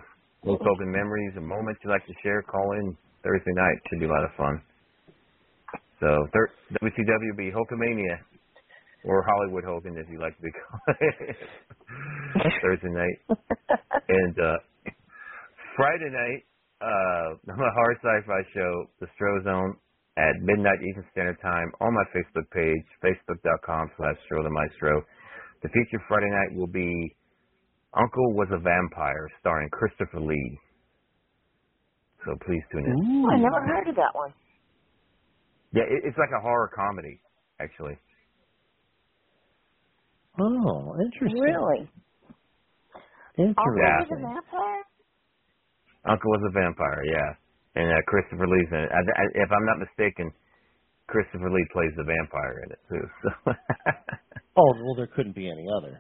Hulk 0.47 0.61
Hogan 0.65 0.93
memories 0.93 1.35
and 1.37 1.47
moments 1.47 1.81
you'd 1.85 1.91
like 1.93 2.07
to 2.07 2.15
share, 2.23 2.43
call 2.43 2.73
in 2.81 2.97
Thursday 3.25 3.55
night. 3.55 3.79
Should 3.91 4.01
be 4.01 4.07
a 4.07 4.13
lot 4.13 4.25
of 4.25 4.33
fun. 4.37 4.63
So 6.01 6.09
thir- 6.35 6.55
WCW 6.83 7.31
will 7.33 7.39
be 7.39 7.53
Hulkamania, 7.53 8.23
or 9.05 9.25
Hollywood 9.27 9.65
Hogan, 9.65 9.97
as 9.99 10.07
you 10.11 10.21
like 10.21 10.37
to 10.37 10.43
be 10.43 10.51
called, 10.53 10.97
Thursday 12.63 12.91
night. 12.91 13.19
And 14.09 14.37
uh, 14.39 14.59
Friday 15.77 16.11
night, 16.11 16.43
uh, 16.83 17.37
my 17.47 17.71
Hard 17.73 17.97
Sci-Fi 18.03 18.41
show, 18.53 18.85
The 19.01 19.07
Stro 19.15 19.45
Zone, 19.45 19.77
at 20.19 20.43
midnight 20.43 20.83
Eastern 20.83 21.07
Standard 21.13 21.41
Time 21.41 21.73
on 21.81 21.95
my 21.95 22.05
Facebook 22.13 22.45
page, 22.53 22.85
facebook.com 23.03 23.91
slash 23.97 24.17
Stro 24.29 24.43
the 24.43 24.51
Maestro. 24.51 25.03
The 25.63 25.69
feature 25.69 26.03
Friday 26.09 26.29
night 26.29 26.59
will 26.59 26.67
be 26.67 27.17
Uncle 27.95 28.35
Was 28.35 28.49
a 28.53 28.59
Vampire, 28.59 29.29
starring 29.41 29.71
Christopher 29.71 30.21
Lee. 30.21 30.59
So 32.25 32.37
please 32.45 32.63
tune 32.71 32.85
in. 32.85 33.25
Oh, 33.27 33.31
I 33.31 33.39
never 33.39 33.61
heard 33.65 33.89
of 33.89 33.97
that 33.97 34.15
one. 34.15 34.33
Yeah, 35.73 35.85
it, 35.89 36.05
it's 36.05 36.19
like 36.19 36.31
a 36.37 36.41
horror 36.43 36.71
comedy, 36.75 37.21
actually. 37.61 37.97
Oh, 40.41 40.97
interesting. 41.01 41.41
Really? 41.41 41.89
Interesting. 43.39 43.57
Uncle 43.57 43.99
was 44.01 44.09
a 44.13 44.21
vampire? 44.21 44.83
Uncle 46.05 46.31
Was 46.33 46.43
a 46.49 46.53
Vampire, 46.53 47.03
yeah. 47.07 47.31
And 47.79 47.89
uh, 47.89 48.03
Christopher 48.11 48.49
Lee's 48.49 48.69
in 48.73 48.81
it. 48.85 48.91
I, 48.93 49.01
I, 49.01 49.25
if 49.39 49.51
I'm 49.53 49.65
not 49.65 49.79
mistaken, 49.79 50.33
Christopher 51.07 51.49
Lee 51.49 51.65
plays 51.73 51.93
the 51.97 52.05
vampire 52.05 52.67
in 52.67 52.69
it, 52.73 52.81
too. 52.89 53.05
So. 53.23 53.53
Oh 54.53 54.69
well, 54.85 54.95
there 54.95 55.09
couldn't 55.09 55.35
be 55.35 55.49
any 55.49 55.65
other. 55.81 55.97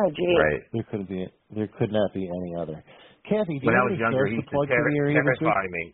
Oh, 0.00 0.08
gee. 0.08 0.36
right. 0.40 0.62
There 0.72 0.86
couldn't 0.88 1.08
be. 1.08 1.26
There 1.52 1.68
could 1.76 1.92
not 1.92 2.08
be 2.14 2.24
any 2.24 2.56
other. 2.56 2.80
Kathy, 3.28 3.60
do 3.60 3.68
when 3.68 3.76
you 3.76 3.80
I 3.80 3.84
was 3.92 3.98
younger, 4.00 4.24
he 4.24 4.36
to 4.36 4.40
used 4.40 4.48
to 4.48 4.56
plug 4.56 4.68
for 4.68 4.72
terri- 4.72 4.92
me 4.92 5.00
or 5.00 5.08
even 5.12 5.20
this 5.20 5.36
terrify 5.44 5.68
me. 5.68 5.92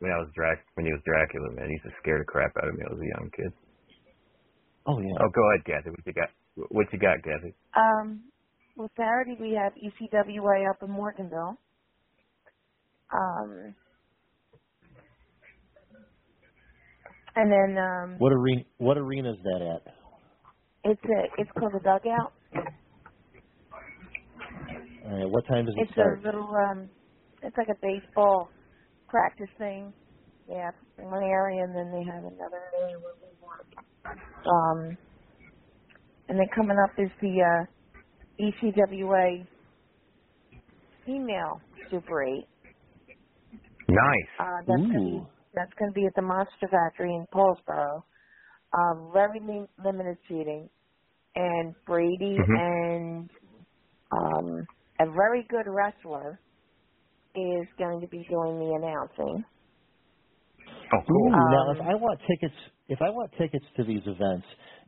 When 0.00 0.12
I 0.12 0.18
was 0.24 0.32
Drac, 0.32 0.64
when 0.80 0.86
he 0.88 0.92
was 0.92 1.04
Dracula, 1.04 1.52
man, 1.52 1.68
he 1.68 1.76
used 1.76 1.84
to 1.84 1.92
scare 2.00 2.16
the 2.16 2.24
crap 2.24 2.52
out 2.56 2.68
of 2.68 2.74
me. 2.76 2.80
I 2.80 2.92
was 2.96 3.00
a 3.00 3.10
young 3.20 3.28
kid. 3.36 3.52
Oh 4.86 5.00
yeah. 5.00 5.14
Oh, 5.20 5.30
go 5.34 5.42
ahead, 5.52 5.66
Kathy. 5.66 5.90
What 5.90 6.06
you 6.06 6.12
got? 6.14 6.30
What 6.70 6.86
you 6.92 6.98
got, 7.00 7.22
Kathy? 7.24 7.54
Um, 7.76 8.32
well, 8.76 8.90
Saturday 8.96 9.36
we 9.40 9.58
have 9.60 9.74
ECWA 9.74 10.70
up 10.70 10.82
in 10.82 10.90
Morganville. 10.90 11.56
Um, 13.12 13.74
and 17.36 17.52
then 17.52 17.78
um, 17.78 18.20
What 18.20 18.32
arena? 18.32 18.64
What 18.78 18.98
arena 18.98 19.32
is 19.32 19.38
that 19.44 19.62
at? 19.62 19.94
it's 20.84 21.02
a 21.04 21.40
it's 21.40 21.50
called 21.58 21.74
the 21.74 21.80
Dugout. 21.80 22.34
All 25.06 25.18
right. 25.18 25.30
What 25.30 25.46
time 25.48 25.66
does 25.66 25.76
it 25.78 25.86
It's 25.86 25.92
start? 25.92 26.20
a 26.20 26.26
little 26.26 26.50
um, 26.70 26.90
it's 27.42 27.56
like 27.56 27.68
a 27.68 27.78
baseball 27.82 28.50
practice 29.08 29.50
thing. 29.58 29.94
Yeah, 30.48 30.70
in 30.98 31.06
one 31.10 31.22
area, 31.24 31.64
and 31.64 31.74
then 31.76 31.92
they 31.92 32.04
have 32.10 32.24
another 32.24 32.62
area 32.80 32.98
where 33.00 33.14
we 33.20 33.28
work. 33.28 33.33
Um, 34.46 34.98
and 36.28 36.38
then 36.38 36.46
coming 36.54 36.78
up 36.84 36.92
is 36.98 37.10
the 37.22 37.42
uh, 37.42 37.66
ECWA 38.42 39.48
female 41.06 41.62
Super 41.90 42.24
8. 42.24 42.44
Nice. 43.88 44.34
Uh, 44.38 44.44
that's 44.66 44.84
gonna 44.92 45.04
be 45.04 45.26
that's 45.54 45.72
going 45.78 45.92
to 45.92 45.94
be 45.94 46.06
at 46.06 46.14
the 46.16 46.22
Monster 46.22 46.68
Factory 46.70 47.14
in 47.14 47.26
Paulsboro. 47.34 48.02
Uh, 48.72 49.12
very 49.12 49.40
li- 49.40 49.68
limited 49.84 50.18
seating, 50.28 50.70
and 51.36 51.74
Brady 51.86 52.40
Mhm. 52.40 52.54
and 52.54 53.30
um, 54.12 54.68
a 55.00 55.06
very 55.06 55.46
good 55.50 55.66
wrestler 55.68 56.40
is 57.36 57.68
going 57.78 58.00
to 58.02 58.08
be 58.08 58.26
doing 58.30 58.58
the 58.58 58.74
announcing. 58.76 59.44
Oh, 60.94 61.12
Ooh, 61.12 61.44
now, 61.48 61.70
Um, 61.70 61.78
if 61.78 61.78
I 61.82 61.96
want 61.96 62.20
tickets, 62.30 62.54
if 62.88 63.00
I 63.02 63.10
want 63.10 63.32
tickets 63.38 63.66
to 63.78 63.84
these 63.84 64.02
events, 64.06 64.46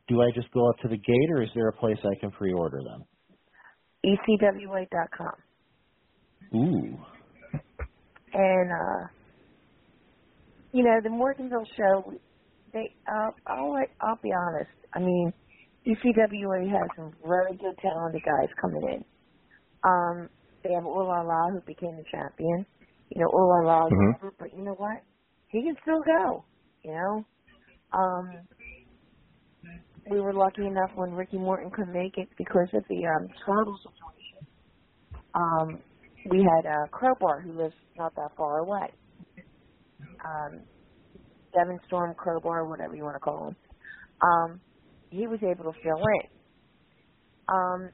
do 0.09 0.21
I 0.21 0.31
just 0.35 0.51
go 0.53 0.69
up 0.69 0.77
to 0.83 0.89
the 0.89 0.97
gate, 0.97 1.31
or 1.31 1.43
is 1.43 1.49
there 1.55 1.69
a 1.69 1.77
place 1.77 1.97
I 2.03 2.19
can 2.19 2.31
pre-order 2.31 2.79
them? 2.83 3.05
ECWA.com. 4.05 5.35
Ooh, 6.55 6.99
And 8.33 8.71
uh 8.71 9.07
you 10.73 10.83
know, 10.83 10.99
the 11.03 11.09
Morganville 11.09 11.67
show 11.77 12.13
they 12.73 12.95
uh 13.07 13.31
I'll, 13.47 13.75
I'll 14.01 14.19
be 14.23 14.31
honest. 14.33 14.71
I 14.93 14.99
mean, 14.99 15.33
E 15.85 15.91
ECWA 15.95 16.69
has 16.71 16.91
some 16.97 17.13
very 17.25 17.57
good 17.57 17.77
talented 17.81 18.23
guys 18.23 18.49
coming 18.61 18.83
in. 18.83 19.05
Um 19.83 20.29
they 20.63 20.73
have 20.73 20.83
Ulala 20.85 21.53
who 21.53 21.61
became 21.67 21.97
the 21.97 22.05
champion. 22.11 22.65
You 23.09 23.21
know, 23.21 23.29
Ulala 23.33 23.91
Mhm. 23.91 24.13
but 24.39 24.53
you 24.53 24.63
know 24.63 24.75
what? 24.75 25.03
He 25.49 25.63
can 25.63 25.75
still 25.81 26.01
go, 26.05 26.45
you 26.83 26.91
know? 26.91 27.25
Um 27.93 28.47
we 30.09 30.21
were 30.21 30.33
lucky 30.33 30.65
enough 30.65 30.91
when 30.95 31.11
Ricky 31.13 31.37
Morton 31.37 31.71
couldn't 31.71 31.93
make 31.93 32.17
it 32.17 32.29
because 32.37 32.69
of 32.73 32.83
the 32.89 33.05
um 33.07 33.29
Scarborough 33.43 33.77
situation. 33.77 34.47
Um 35.33 35.83
we 36.25 36.39
had 36.39 36.65
uh 36.67 36.87
Crowbar 36.91 37.41
who 37.41 37.57
lives 37.61 37.75
not 37.97 38.15
that 38.15 38.31
far 38.37 38.59
away. 38.59 38.93
Um 40.25 40.65
Devon 41.53 41.79
Storm 41.87 42.15
Crowbar, 42.15 42.67
whatever 42.69 42.95
you 42.95 43.03
want 43.03 43.15
to 43.15 43.19
call 43.19 43.49
him. 43.49 43.57
Um 44.21 44.61
he 45.09 45.27
was 45.27 45.39
able 45.43 45.71
to 45.71 45.79
fill 45.83 46.03
in. 46.21 46.29
Um 47.49 47.91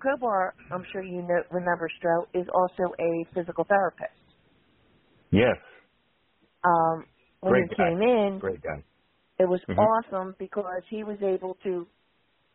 Crowbar, 0.00 0.54
I'm 0.70 0.84
sure 0.92 1.02
you 1.02 1.22
know 1.22 1.42
remember 1.50 1.88
Stro, 2.02 2.24
is 2.34 2.48
also 2.54 2.92
a 3.00 3.26
physical 3.34 3.64
therapist. 3.68 4.12
Yes. 5.32 5.56
Um 6.64 7.06
when 7.40 7.54
Great 7.54 7.68
he 7.68 7.68
guy. 7.70 7.76
came 7.76 8.02
in 8.02 8.40
Great 8.40 8.62
guy. 8.62 8.84
it 9.38 9.48
was 9.48 9.60
Mhm. 9.68 9.90
awesome 10.06 10.36
because 10.38 10.82
he 10.90 11.04
was 11.04 11.18
able 11.22 11.56
to 11.64 11.88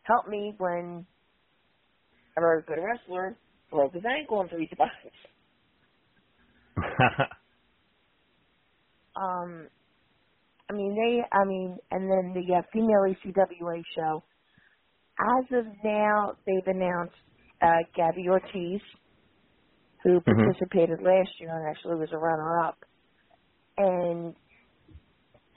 help 0.03 0.27
me 0.27 0.53
when 0.57 1.05
a 2.37 2.41
very 2.41 2.63
good 2.63 2.79
wrestler 2.81 3.37
broke 3.71 3.93
his 3.93 4.03
ankle 4.05 4.41
in 4.41 4.49
three 4.49 4.69
spots. 4.71 4.91
Um, 9.15 9.69
I 10.69 10.73
mean, 10.73 10.95
they, 10.95 11.21
I 11.37 11.45
mean, 11.45 11.77
and 11.91 12.09
then 12.11 12.33
the 12.33 12.55
uh, 12.55 12.63
female 12.73 13.05
ECWA 13.09 13.83
show. 13.95 14.23
As 15.19 15.45
of 15.59 15.65
now, 15.83 16.33
they've 16.45 16.75
announced 16.75 17.15
uh, 17.61 17.83
Gabby 17.95 18.27
Ortiz, 18.29 18.81
who 20.03 20.21
Mhm. 20.27 20.55
participated 20.61 20.99
last 21.03 21.29
year 21.39 21.51
and 21.55 21.69
actually 21.69 21.95
was 21.95 22.09
a 22.13 22.17
runner-up. 22.17 22.79
And 23.77 24.35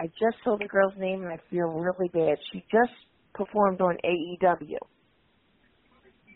I 0.00 0.06
just 0.06 0.36
told 0.44 0.60
the 0.60 0.68
girl's 0.68 0.94
name, 0.98 1.22
and 1.22 1.32
I 1.32 1.38
feel 1.50 1.66
really 1.68 2.08
bad. 2.12 2.38
She 2.52 2.64
just 2.70 2.92
performed 3.34 3.80
on 3.80 3.96
AEW, 4.04 4.78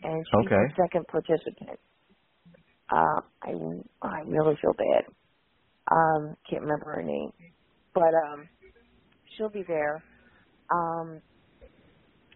and 0.03 0.25
she's 0.27 0.47
Okay. 0.47 0.69
the 0.69 0.75
second 0.83 1.07
participant. 1.09 1.79
Uh, 2.91 3.21
I 3.43 3.53
I 4.03 4.21
really 4.27 4.57
feel 4.61 4.75
bad. 4.75 5.05
Um, 5.91 6.37
can't 6.49 6.63
remember 6.63 6.95
her 6.97 7.03
name, 7.03 7.31
but 7.95 8.15
um, 8.29 8.49
she'll 9.37 9.51
be 9.51 9.65
there. 9.67 10.03
Um, 10.71 11.21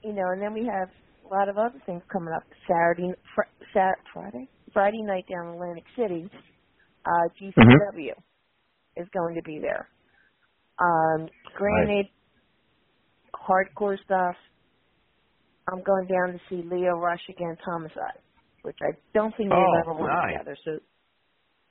you 0.02 0.12
know, 0.12 0.30
and 0.32 0.40
then 0.42 0.54
we 0.54 0.66
have 0.66 0.88
a 1.24 1.28
lot 1.34 1.48
of 1.48 1.58
other 1.58 1.80
things 1.86 2.02
coming 2.12 2.32
up. 2.34 2.44
Saturday, 2.66 3.12
fr- 3.34 3.64
Sat- 3.74 3.98
Friday, 4.12 4.48
Friday 4.72 5.02
night 5.02 5.26
down 5.28 5.48
in 5.48 5.54
Atlantic 5.54 5.84
City. 5.96 6.30
Uh, 7.04 7.28
GCW 7.40 8.12
is 8.98 9.08
going 9.14 9.36
to 9.36 9.42
be 9.42 9.60
there. 9.60 9.88
Um, 10.80 11.28
granted, 11.56 12.06
hardcore 13.34 13.96
stuff. 14.04 14.36
I'm 15.72 15.82
going 15.84 16.08
down 16.08 16.32
to 16.34 16.40
see 16.50 16.62
Lio 16.68 16.96
Rush 16.98 17.22
against 17.30 17.62
Homicide, 17.64 18.22
which 18.62 18.78
I 18.82 18.98
don't 19.14 19.34
think 19.36 19.54
they've 19.54 19.64
Oh, 19.66 19.78
ever 19.78 19.94
worked 19.94 20.14
nice. 20.14 20.32
together. 20.32 20.56
So 20.64 20.78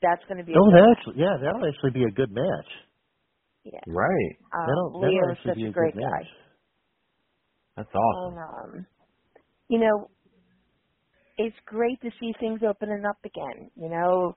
that's 0.01 0.23
going 0.29 0.39
to 0.39 0.45
be. 0.45 0.53
oh, 0.57 0.71
that 0.71 0.95
actually, 0.97 1.15
yeah, 1.21 1.37
that'll 1.41 1.67
actually 1.67 1.91
be 1.91 2.05
a 2.05 2.11
good 2.11 2.31
match. 2.31 2.69
yeah. 3.65 3.79
Right. 3.87 4.37
Um, 4.53 4.67
that'll, 4.67 4.95
that'll 4.99 5.13
Lio 5.13 5.31
is 5.31 5.37
such 5.45 5.55
be 5.55 5.65
a 5.65 5.69
a 5.69 5.71
great 5.71 5.95
guy. 5.99 6.23
That's 7.77 7.89
awesome. 7.95 8.35
And 8.35 8.39
um, 8.39 8.87
you 9.69 9.79
know, 9.79 10.09
it's 11.37 11.55
great 11.65 12.01
to 12.01 12.11
see 12.19 12.33
things 12.39 12.61
opening 12.67 13.03
up 13.09 13.17
again. 13.25 13.71
You 13.75 13.89
know, 13.89 14.33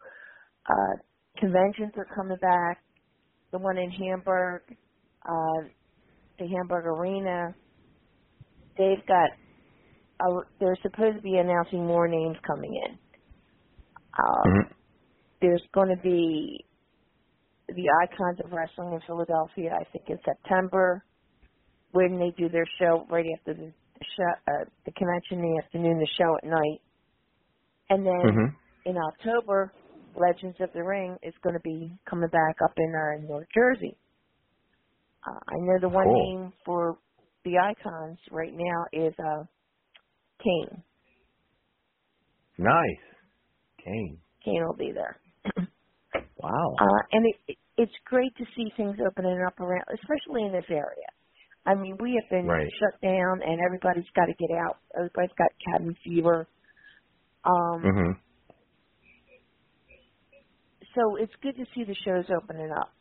uh, 0.68 0.96
conventions 1.38 1.92
are 1.96 2.08
coming 2.16 2.38
back. 2.40 2.82
The 3.52 3.58
one 3.58 3.78
in 3.78 3.90
Hamburg, 3.90 4.62
uh, 5.24 5.68
the 6.38 6.46
Hamburg 6.48 6.86
Arena. 6.86 7.54
They've 8.78 9.06
got. 9.06 9.30
Uh, 10.20 10.42
they're 10.60 10.78
supposed 10.82 11.16
to 11.16 11.22
be 11.22 11.36
announcing 11.36 11.86
more 11.86 12.08
names 12.08 12.36
coming 12.46 12.72
in. 12.86 12.98
Um, 14.18 14.62
Mhm. 14.62 14.74
There's 15.42 15.62
going 15.74 15.90
to 15.94 16.02
be 16.02 16.66
the 17.68 17.88
Icons 18.04 18.40
of 18.44 18.52
Wrestling 18.52 18.94
in 18.94 19.00
Philadelphia, 19.06 19.70
I 19.78 19.84
think 19.92 20.06
in 20.08 20.18
September, 20.24 21.04
when 21.92 22.18
they 22.18 22.32
do 22.36 22.48
their 22.50 22.66
show 22.80 23.06
right 23.10 23.26
after 23.38 23.54
the, 23.54 23.72
show, 24.02 24.32
uh, 24.48 24.64
the 24.86 24.92
convention 24.92 25.38
in 25.38 25.42
the 25.42 25.62
afternoon, 25.64 25.98
the 25.98 26.08
show 26.18 26.36
at 26.38 26.44
night, 26.44 26.80
and 27.90 28.06
then 28.06 28.46
Mhm. 28.46 28.56
in 28.84 28.96
October, 28.96 29.72
Legends 30.16 30.56
of 30.60 30.70
the 30.74 30.82
Ring 30.82 31.16
is 31.22 31.34
going 31.42 31.54
to 31.54 31.60
be 31.60 31.92
coming 32.08 32.28
back 32.30 32.56
up 32.64 32.72
in 32.76 32.92
uh, 32.94 33.26
North 33.28 33.46
Jersey. 33.54 33.96
Uh, 35.26 35.38
I 35.48 35.54
know 35.60 35.78
the 35.80 35.88
one 35.88 36.04
Cool. 36.04 36.26
name 36.40 36.52
for 36.64 36.98
the 37.44 37.58
Icons 37.58 38.18
right 38.30 38.52
now 38.54 38.84
is 39.06 39.14
uh, 39.18 39.44
Kane. 40.42 40.82
Nice. 42.58 43.04
Kane. 43.84 44.18
Kane 44.44 44.64
will 44.66 44.76
be 44.76 44.92
there. 44.92 45.16
Wow. 46.42 46.74
Uh, 46.80 47.02
and 47.12 47.26
it, 47.26 47.36
it, 47.52 47.56
it's 47.76 47.92
great 48.06 48.34
to 48.38 48.44
see 48.56 48.64
things 48.76 48.96
opening 49.06 49.44
up 49.46 49.60
around, 49.60 49.84
especially 49.94 50.42
in 50.46 50.52
this 50.52 50.64
area. 50.70 51.06
I 51.66 51.74
mean, 51.74 51.98
we 52.00 52.18
have 52.20 52.28
been 52.30 52.46
Right. 52.46 52.66
shut 52.80 52.98
down, 53.02 53.42
and 53.46 53.60
everybody's 53.64 54.08
got 54.16 54.24
to 54.24 54.32
get 54.32 54.50
out. 54.56 54.78
Everybody's 54.96 55.36
got 55.38 55.50
cabin 55.70 55.94
fever. 56.02 56.48
Um, 57.44 57.82
Mhm. 57.84 58.12
So 60.94 61.16
it's 61.16 61.32
good 61.42 61.56
to 61.56 61.66
see 61.74 61.84
the 61.84 61.96
shows 62.04 62.26
opening 62.36 62.70
up. 62.72 62.94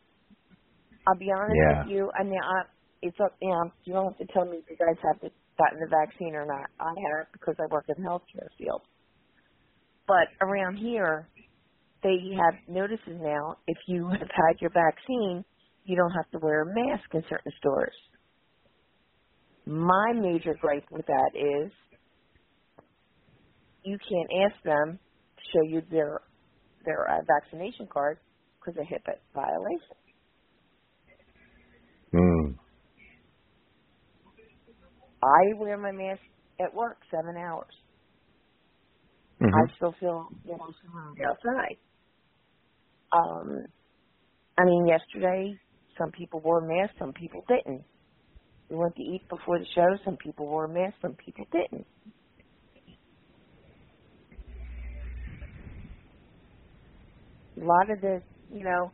I'll 1.06 1.18
be 1.18 1.30
honest 1.32 1.62
Yeah. 1.62 1.70
with 1.70 1.80
you. 1.84 2.10
I 2.18 2.24
mean, 2.24 2.40
I, 2.42 2.62
it's 3.02 3.18
up. 3.24 3.36
You 3.42 3.50
know, 3.50 3.72
you 3.84 3.94
don't 3.94 4.14
have 4.14 4.18
to 4.26 4.32
tell 4.34 4.46
me 4.46 4.58
if 4.58 4.66
you 4.70 4.76
guys 4.76 4.98
have 5.04 5.20
gotten 5.22 5.80
the 5.80 5.90
vaccine 5.90 6.34
or 6.34 6.46
not. 6.46 6.70
I 6.80 6.90
have 6.90 7.28
because 7.32 7.56
I 7.58 7.66
work 7.72 7.86
in 7.88 8.02
the 8.02 8.08
healthcare 8.10 8.48
field. 8.58 8.82
But 10.08 10.28
around 10.40 10.78
here, 10.78 11.30
they 12.02 12.16
have 12.36 12.60
notices 12.68 13.18
now. 13.20 13.58
If 13.66 13.78
you 13.88 14.08
have 14.08 14.20
had 14.30 14.60
your 14.60 14.70
vaccine, 14.72 15.44
you 15.84 15.96
don't 15.96 16.12
have 16.12 16.30
to 16.32 16.38
wear 16.40 16.62
a 16.62 16.66
mask 16.74 17.04
in 17.14 17.24
certain 17.30 17.52
stores. 17.58 17.96
My 19.66 20.12
major 20.14 20.54
gripe 20.60 20.86
with 20.90 21.06
that 21.06 21.30
is 21.34 21.72
you 23.84 23.98
can't 23.98 24.52
ask 24.52 24.62
them 24.64 25.00
to 25.36 25.42
show 25.52 25.62
you 25.68 25.82
their 25.90 26.20
their 26.84 27.08
uh, 27.08 27.20
vaccination 27.26 27.86
card 27.92 28.18
because 28.58 28.78
of 28.80 28.86
HIPAA 28.86 29.16
violation. 29.34 29.96
Mm. 32.12 32.58
I 35.22 35.54
wear 35.58 35.76
my 35.76 35.92
mask 35.92 36.20
at 36.60 36.74
work 36.74 36.98
seven 37.10 37.36
hours. 37.36 37.74
Mhm. 39.40 39.52
I 39.54 39.74
still 39.76 39.92
feel 40.00 40.28
that 40.46 40.60
I'm 40.60 40.74
surrounded 40.82 41.24
outside. 41.24 41.76
Um, 43.12 43.64
I 44.58 44.64
mean, 44.64 44.86
yesterday 44.86 45.58
some 45.98 46.10
people 46.12 46.40
wore 46.40 46.60
masks, 46.60 46.96
some 46.98 47.12
people 47.12 47.42
didn't. 47.48 47.84
We 48.68 48.76
went 48.76 48.94
to 48.96 49.02
eat 49.02 49.28
before 49.28 49.58
the 49.58 49.66
show. 49.74 49.96
Some 50.04 50.16
people 50.16 50.46
wore 50.46 50.68
masks, 50.68 50.98
some 51.02 51.14
people 51.14 51.44
didn't. 51.52 51.86
A 57.60 57.64
lot 57.64 57.90
of 57.90 58.00
the, 58.02 58.22
you 58.50 58.64
know, 58.64 58.92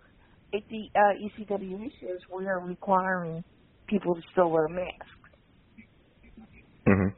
at 0.54 0.62
the 0.70 0.88
uh, 0.94 1.14
ECWA 1.22 1.88
shows, 2.00 2.20
we 2.34 2.46
are 2.46 2.60
requiring 2.60 3.44
people 3.88 4.14
to 4.16 4.22
still 4.32 4.50
wear 4.50 4.68
masks. 4.68 5.06
Mhm. 6.86 7.16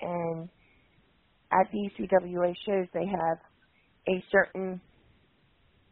And 0.00 0.50
at 1.52 1.68
the 1.72 1.90
ECWA 1.90 2.54
shows, 2.66 2.88
they 2.94 3.06
have 3.06 3.38
a 4.08 4.24
certain 4.32 4.82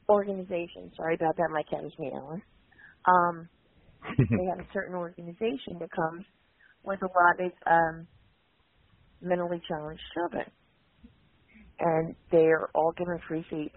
organization. 0.08 0.92
Sorry 0.96 1.14
about 1.16 1.36
that, 1.36 1.50
my 1.52 1.62
cat 1.70 1.84
is 1.86 1.92
meowing. 1.98 2.42
Um, 3.06 3.50
they 4.36 4.44
have 4.46 4.60
a 4.60 4.68
certain 4.74 4.94
organization 4.96 5.78
that 5.80 5.90
comes 5.92 6.24
with 6.84 7.00
a 7.02 7.06
lot 7.06 7.46
of 7.46 7.52
um, 7.66 8.08
mentally 9.22 9.62
challenged 9.68 10.02
children, 10.14 10.50
and 11.80 12.16
they're 12.32 12.70
all 12.74 12.92
given 12.96 13.20
free 13.28 13.44
seats. 13.50 13.76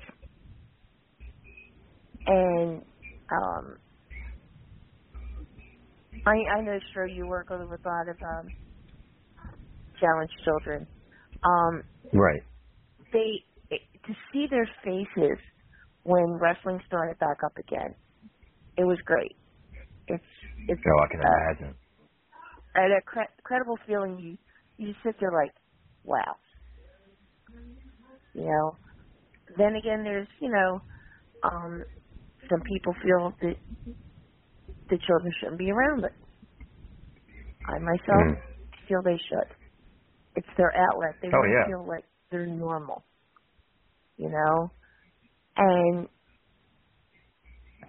And 2.27 2.83
um, 3.31 3.77
I, 6.25 6.31
I 6.57 6.61
know, 6.61 6.79
sure, 6.93 7.07
you 7.07 7.27
work 7.27 7.49
with 7.49 7.61
a 7.61 7.65
lot 7.89 8.09
of 8.09 8.17
um, 8.21 8.53
challenged 9.99 10.33
children. 10.45 10.87
Um, 11.43 11.83
Right. 12.13 12.43
they 13.13 13.45
to 13.71 14.13
see 14.33 14.47
their 14.49 14.69
faces 14.83 15.39
when 16.03 16.39
wrestling 16.41 16.79
started 16.87 17.19
back 17.19 17.39
up 17.45 17.57
again, 17.57 17.95
it 18.77 18.83
was 18.85 18.99
great. 19.05 19.37
It's 20.07 20.23
it's 20.67 20.81
Oh, 20.85 20.99
I 21.03 21.07
can 21.11 21.21
uh, 21.23 21.39
imagine. 21.59 21.79
and 22.75 22.93
a 22.93 23.01
cre- 23.03 23.33
credible 23.43 23.77
feeling. 23.87 24.19
You 24.19 24.37
you 24.87 24.93
sit 25.05 25.15
there 25.19 25.31
like, 25.33 25.53
wow. 26.03 26.37
You 28.33 28.43
know. 28.45 28.79
Then 29.57 29.75
again, 29.75 30.03
there's 30.03 30.27
you 30.41 30.49
know, 30.51 30.81
um, 31.43 31.85
some 32.51 32.61
people 32.63 32.95
feel 33.03 33.33
that 33.41 33.57
the 34.89 34.99
children 35.07 35.33
shouldn't 35.39 35.59
be 35.59 35.71
around 35.71 36.05
it. 36.05 36.13
I 37.65 37.79
myself 37.79 38.27
Mm. 38.27 38.41
feel 38.87 39.01
they 39.03 39.17
should. 39.29 39.49
It's 40.35 40.47
their 40.57 40.73
outlet. 40.75 41.15
They 41.21 41.29
Oh, 41.33 41.43
yeah. 41.45 41.67
feel 41.67 41.85
like 41.87 42.05
they're 42.31 42.47
normal. 42.47 43.05
You 44.17 44.29
know, 44.29 44.71
and 45.57 46.07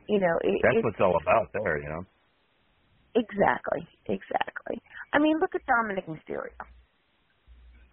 you 0.09 0.21
know 0.21 0.39
it, 0.43 0.63
That's 0.63 0.75
it's 0.79 0.85
what 0.85 0.91
it's 0.95 1.01
all 1.03 1.19
about 1.23 1.53
there, 1.53 1.79
you 1.83 1.89
know. 1.89 2.05
Exactly, 3.17 3.89
exactly. 4.07 4.81
I 5.13 5.19
mean, 5.19 5.41
look 5.41 5.57
at 5.57 5.63
Dominik 5.67 6.07
Mysterio. 6.09 6.55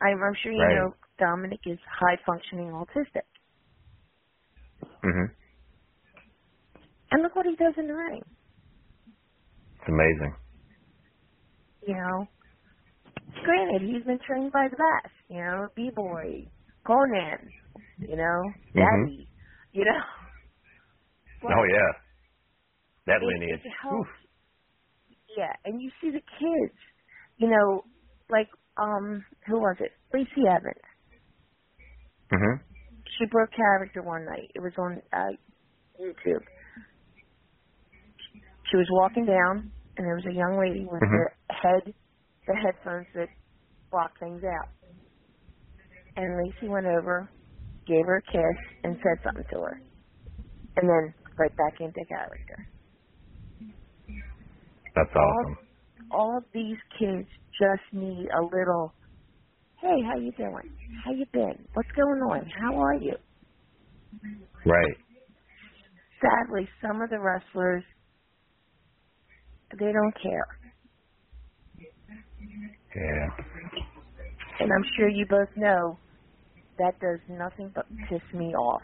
I'm, 0.01 0.21
I'm 0.23 0.35
sure 0.43 0.51
you 0.53 0.65
Right. 0.65 0.69
know 0.69 0.95
Dominik 1.21 1.61
is 1.65 1.79
high 1.99 2.17
functioning 2.25 2.67
autistic, 2.69 3.27
Mhm. 5.03 5.35
And 7.11 7.23
look 7.23 7.35
what 7.35 7.45
he 7.45 7.55
does 7.55 7.73
in 7.77 7.87
the 7.87 7.93
ring. 7.95 8.21
It's 9.79 9.87
amazing. 9.89 10.35
You 11.87 11.95
know, 11.95 12.27
granted 13.43 13.81
he's 13.81 14.03
been 14.05 14.19
trained 14.27 14.51
by 14.51 14.67
the 14.69 14.77
best. 14.77 15.13
You 15.29 15.37
know, 15.37 15.67
B 15.75 15.89
Boy, 15.95 16.47
Konnan, 16.85 17.49
you 17.99 18.15
know, 18.15 18.53
Mhm. 18.75 19.05
Daddy, 19.05 19.29
you 19.71 19.85
know. 19.85 19.91
But 21.41 21.53
Oh 21.53 21.63
yeah. 21.63 21.91
That 23.07 23.21
lineage. 23.23 23.61
Yeah, 25.37 25.53
and 25.65 25.81
you 25.81 25.89
see 26.01 26.11
the 26.11 26.21
kids. 26.39 26.77
You 27.37 27.49
know, 27.49 27.85
like 28.29 28.49
um, 28.77 29.25
who 29.47 29.59
was 29.59 29.77
it? 29.79 29.91
Lacey 30.13 30.47
Evans. 30.47 30.83
Mhm. 32.31 32.59
she 33.17 33.25
broke 33.25 33.51
character 33.51 34.01
one 34.03 34.25
night. 34.25 34.51
It 34.53 34.61
was 34.61 34.73
on 34.77 35.01
uh, 35.13 35.31
YouTube. 35.99 36.43
She 38.71 38.77
was 38.77 38.87
walking 38.91 39.25
down, 39.25 39.73
and 39.97 40.05
there 40.07 40.15
was 40.15 40.25
a 40.25 40.33
young 40.33 40.59
lady 40.59 40.85
with 40.85 41.01
Mhm. 41.01 41.25
the 41.47 41.53
head, 41.53 41.93
the 42.47 42.55
headphones 42.55 43.07
that 43.15 43.29
block 43.91 44.17
things 44.19 44.43
out. 44.43 44.69
And 46.15 46.37
Lacey 46.37 46.69
went 46.69 46.87
over, 46.87 47.31
gave 47.87 48.05
her 48.05 48.17
a 48.17 48.21
kiss, 48.23 48.57
and 48.83 48.97
said 49.01 49.23
something 49.23 49.45
to 49.51 49.61
her, 49.61 49.81
and 50.77 50.89
then 50.89 51.15
right 51.37 51.55
back 51.57 51.81
into 51.81 52.05
character. 52.05 52.67
That's 54.95 55.15
awesome. 55.15 55.57
All 56.11 56.37
of 56.37 56.45
these 56.53 56.77
kids 56.99 57.29
just 57.59 57.93
need 57.93 58.29
a 58.31 58.41
little. 58.43 58.93
Hey, 59.79 60.01
how 60.03 60.17
you 60.17 60.31
doing? 60.33 60.77
How 61.05 61.11
you 61.11 61.25
been? 61.33 61.67
What's 61.73 61.91
going 61.91 62.21
on? 62.21 62.49
How 62.49 62.75
are 62.81 62.95
you? 62.95 63.17
Right. 64.65 64.97
sadly, 66.21 66.69
some 66.81 67.01
of 67.01 67.09
the 67.09 67.19
wrestlers 67.19 67.83
they 69.77 69.91
don't 69.91 70.15
care, 70.21 70.47
Yeah. 72.95 73.29
and 74.59 74.71
I'm 74.71 74.85
sure 74.97 75.09
you 75.09 75.25
both 75.29 75.49
know 75.55 75.99
that 76.79 76.99
does 76.99 77.19
nothing 77.29 77.71
but 77.75 77.85
piss 78.09 78.21
me 78.33 78.53
off. 78.55 78.81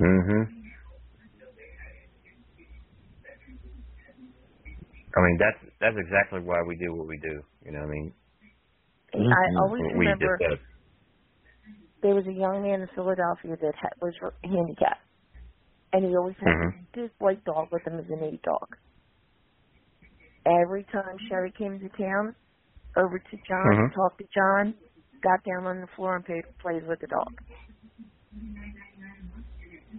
Mhm. 0.00 0.48
I 5.16 5.20
mean 5.20 5.38
that's 5.38 5.58
that's 5.80 5.96
exactly 5.98 6.40
why 6.40 6.62
we 6.62 6.76
do 6.76 6.94
what 6.94 7.06
we 7.06 7.18
do. 7.18 7.42
You 7.64 7.72
know 7.72 7.80
what 7.80 7.88
I 7.88 7.90
mean? 7.92 8.14
And 9.12 9.32
I 9.32 9.60
always 9.62 9.82
we 9.96 10.06
remember 10.06 10.38
there 12.02 12.14
was 12.14 12.26
a 12.26 12.32
young 12.32 12.62
man 12.62 12.82
in 12.82 12.88
Philadelphia 12.94 13.56
that 13.60 13.74
ha- 13.80 13.96
was 14.02 14.14
handicapped, 14.42 15.03
and 15.94 16.04
he 16.04 16.16
always 16.16 16.34
had 16.38 16.48
Mhm. 16.48 16.72
this 16.92 17.10
big 17.10 17.10
white 17.18 17.44
dog 17.44 17.70
with 17.70 17.86
him 17.86 18.00
as 18.00 18.10
an 18.10 18.22
aid 18.24 18.42
dog. 18.42 18.76
Every 20.44 20.82
time 20.84 21.16
Sherry 21.28 21.52
came 21.52 21.78
to 21.78 21.88
town, 21.90 22.34
over 22.96 23.18
to 23.18 23.36
John, 23.48 23.64
Mhm. 23.64 23.94
talked 23.94 24.18
to 24.18 24.26
John, 24.34 24.74
got 25.22 25.42
down 25.44 25.66
on 25.66 25.80
the 25.80 25.86
floor 25.88 26.16
and 26.16 26.24
played, 26.24 26.44
played 26.58 26.86
with 26.86 26.98
the 26.98 27.06
dog. 27.06 27.40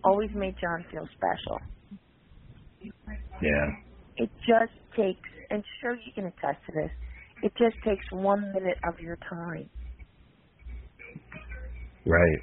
Always 0.03 0.31
made 0.35 0.57
John 0.57 0.83
feel 0.91 1.07
special. 1.07 1.61
Yeah. 3.41 3.75
It 4.17 4.29
just 4.45 4.73
takes, 4.95 5.29
and 5.49 5.63
sure 5.79 5.95
you 5.95 6.11
can 6.13 6.25
attest 6.25 6.63
to 6.65 6.71
this, 6.73 6.91
it 7.41 7.55
just 7.55 7.81
takes 7.83 8.11
one 8.11 8.51
minute 8.51 8.77
of 8.83 8.99
your 8.99 9.15
time. 9.15 9.69
Right. 12.05 12.41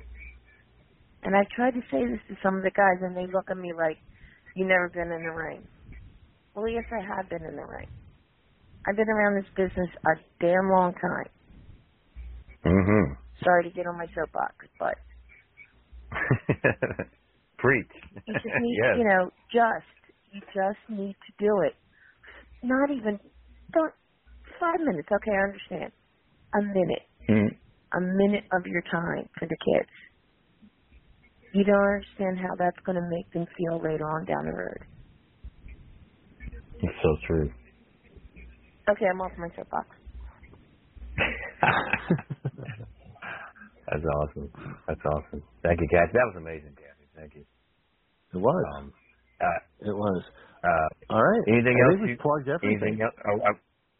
And 1.22 1.36
I've 1.36 1.48
tried 1.56 1.72
to 1.74 1.82
say 1.90 2.06
this 2.06 2.20
to 2.28 2.36
some 2.42 2.56
of 2.56 2.62
the 2.64 2.72
guys, 2.74 3.02
and 3.02 3.16
they 3.16 3.32
look 3.32 3.46
at 3.50 3.56
me 3.58 3.72
like, 3.76 3.98
you 4.56 4.66
never 4.66 4.90
been 4.90 5.12
in 5.12 5.22
the 5.24 5.32
ring. 5.34 5.68
Well, 6.54 6.68
yes, 6.68 6.84
I 6.92 7.00
have 7.16 7.30
been 7.30 7.44
in 7.46 7.56
the 7.56 7.66
ring. 7.66 7.88
I've 8.86 8.96
been 8.96 9.08
around 9.10 9.36
this 9.36 9.50
business 9.56 9.90
a 10.06 10.14
damn 10.40 10.70
long 10.70 10.94
time. 10.94 11.30
Mhm. 12.64 13.18
Sorry 13.44 13.64
to 13.64 13.70
get 13.70 13.86
on 13.86 13.98
my 13.98 14.06
soapbox, 14.14 14.54
but 14.78 14.96
Preach. 17.58 17.92
you 18.26 18.34
just 18.36 18.56
need, 18.58 18.80
yes. 18.82 18.98
you 18.98 19.04
know, 19.04 19.30
just, 19.52 19.86
you 20.32 20.40
just 20.54 20.80
need 20.90 21.16
to 21.26 21.32
do 21.38 21.62
it. 21.66 21.74
Not 22.62 22.90
even, 22.90 23.20
don't, 23.72 23.94
five 24.60 24.80
minutes, 24.80 25.08
okay, 25.12 25.32
I 25.32 25.44
understand. 25.44 25.92
A 26.54 26.62
minute. 26.62 27.02
Mm. 27.28 27.58
a 27.94 28.00
minute 28.00 28.44
of 28.52 28.66
your 28.66 28.82
time 28.92 29.28
for 29.38 29.48
the 29.48 29.56
kids. 29.64 29.90
You 31.54 31.64
don't 31.64 31.76
understand 31.84 32.38
how 32.38 32.54
that's 32.58 32.78
going 32.86 32.96
to 32.96 33.08
make 33.10 33.30
them 33.32 33.46
feel 33.56 33.76
later 33.82 34.08
on 34.08 34.24
down 34.24 34.44
the 34.46 34.52
road. 34.52 34.78
It's 36.82 36.98
so 37.02 37.16
true. 37.26 37.50
Okay, 38.88 39.06
I'm 39.12 39.20
off 39.20 39.32
my 39.38 39.48
soapbox. 39.54 39.86
That's 43.86 44.04
awesome. 44.16 44.48
That's 44.88 45.00
awesome. 45.04 45.42
Thank 45.62 45.80
you, 45.80 45.88
Kathy. 45.92 46.12
That 46.14 46.26
was 46.32 46.36
amazing, 46.38 46.74
Kathy. 46.76 47.06
Thank 47.14 47.34
you. 47.34 47.44
It 48.34 48.38
was. 48.40 48.64
Um, 48.78 48.92
uh, 49.40 49.60
it 49.90 49.94
was. 49.94 50.22
Uh, 50.64 50.88
All 51.14 51.22
right. 51.22 51.42
Anything 51.48 51.76
I 51.76 51.84
else? 51.84 51.92
think 51.94 52.02
we 52.02 52.10
you- 52.12 52.22
plugged 52.22 52.48
everything. 52.48 52.80
Anything 52.82 53.02
else? 53.04 53.14
Oh, 53.28 53.36
uh, 53.44 53.52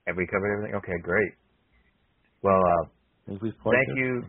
have 0.06 0.16
we 0.16 0.26
covered 0.26 0.56
everything? 0.56 0.74
Okay, 0.76 0.98
great. 1.02 1.32
Well, 2.42 2.56
uh, 2.58 2.82
I 2.86 2.88
think 3.28 3.42
we've 3.42 3.58
plugged 3.62 3.76
thank 3.76 3.98
you. 3.98 4.22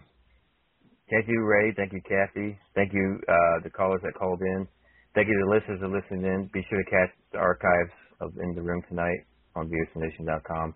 Thank 1.09 1.27
you, 1.27 1.43
Ray. 1.43 1.73
Thank 1.75 1.93
you, 1.93 2.01
Kathy. 2.07 2.57
Thank 2.75 2.93
you, 2.93 3.19
uh, 3.27 3.63
the 3.63 3.69
callers 3.69 4.01
that 4.03 4.13
called 4.15 4.41
in. 4.41 4.67
Thank 5.13 5.27
you 5.27 5.33
to 5.35 5.45
the 5.45 5.51
listeners 5.51 5.79
that 5.81 5.89
listened 5.89 6.25
in. 6.25 6.49
Be 6.53 6.65
sure 6.69 6.81
to 6.81 6.89
catch 6.89 7.11
the 7.31 7.37
archives 7.39 7.91
of 8.21 8.33
In 8.41 8.55
the 8.55 8.61
Room 8.61 8.81
tonight 8.89 9.19
on 9.55 9.69
VOCNation.com. 9.69 10.73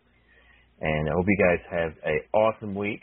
And 0.79 1.09
I 1.09 1.11
hope 1.11 1.25
you 1.27 1.37
guys 1.41 1.59
have 1.71 1.91
a 2.05 2.37
awesome 2.37 2.75
week. 2.75 3.01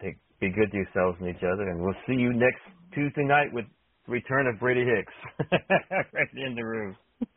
Take, 0.00 0.16
be 0.40 0.48
good 0.48 0.70
to 0.70 0.76
yourselves 0.76 1.18
and 1.20 1.28
each 1.28 1.42
other. 1.44 1.68
And 1.68 1.82
we'll 1.82 1.98
see 2.06 2.14
you 2.14 2.32
next 2.32 2.62
Tuesday 2.94 3.24
night 3.24 3.52
with 3.52 3.66
the 4.06 4.12
return 4.12 4.46
of 4.46 4.58
Brady 4.58 4.84
Hicks. 4.86 5.12
right 6.14 6.28
in 6.34 6.54
the 6.54 6.64
room. 6.64 6.96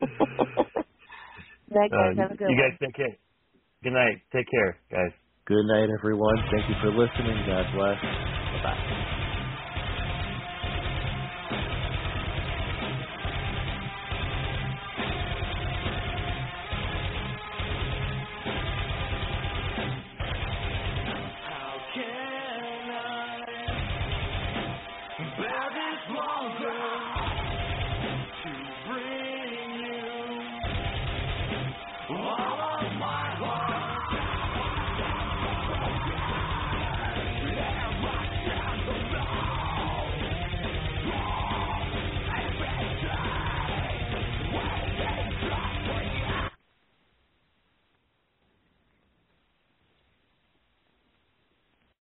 Night, 1.68 1.90
guys. 1.90 2.14
Uh, 2.16 2.22
Have 2.22 2.30
a 2.30 2.36
good 2.36 2.48
you 2.48 2.54
one. 2.54 2.70
guys 2.70 2.78
take 2.80 2.94
care. 2.94 3.16
Good 3.82 3.92
night. 3.92 4.22
Take 4.32 4.46
care, 4.48 4.78
guys. 4.90 5.12
Good 5.46 5.66
night, 5.66 5.88
everyone. 5.98 6.36
Thank 6.50 6.68
you 6.68 6.76
for 6.80 6.90
listening. 6.90 7.44
God 7.46 7.66
bless. 7.74 8.00
Bye-bye. 8.02 9.12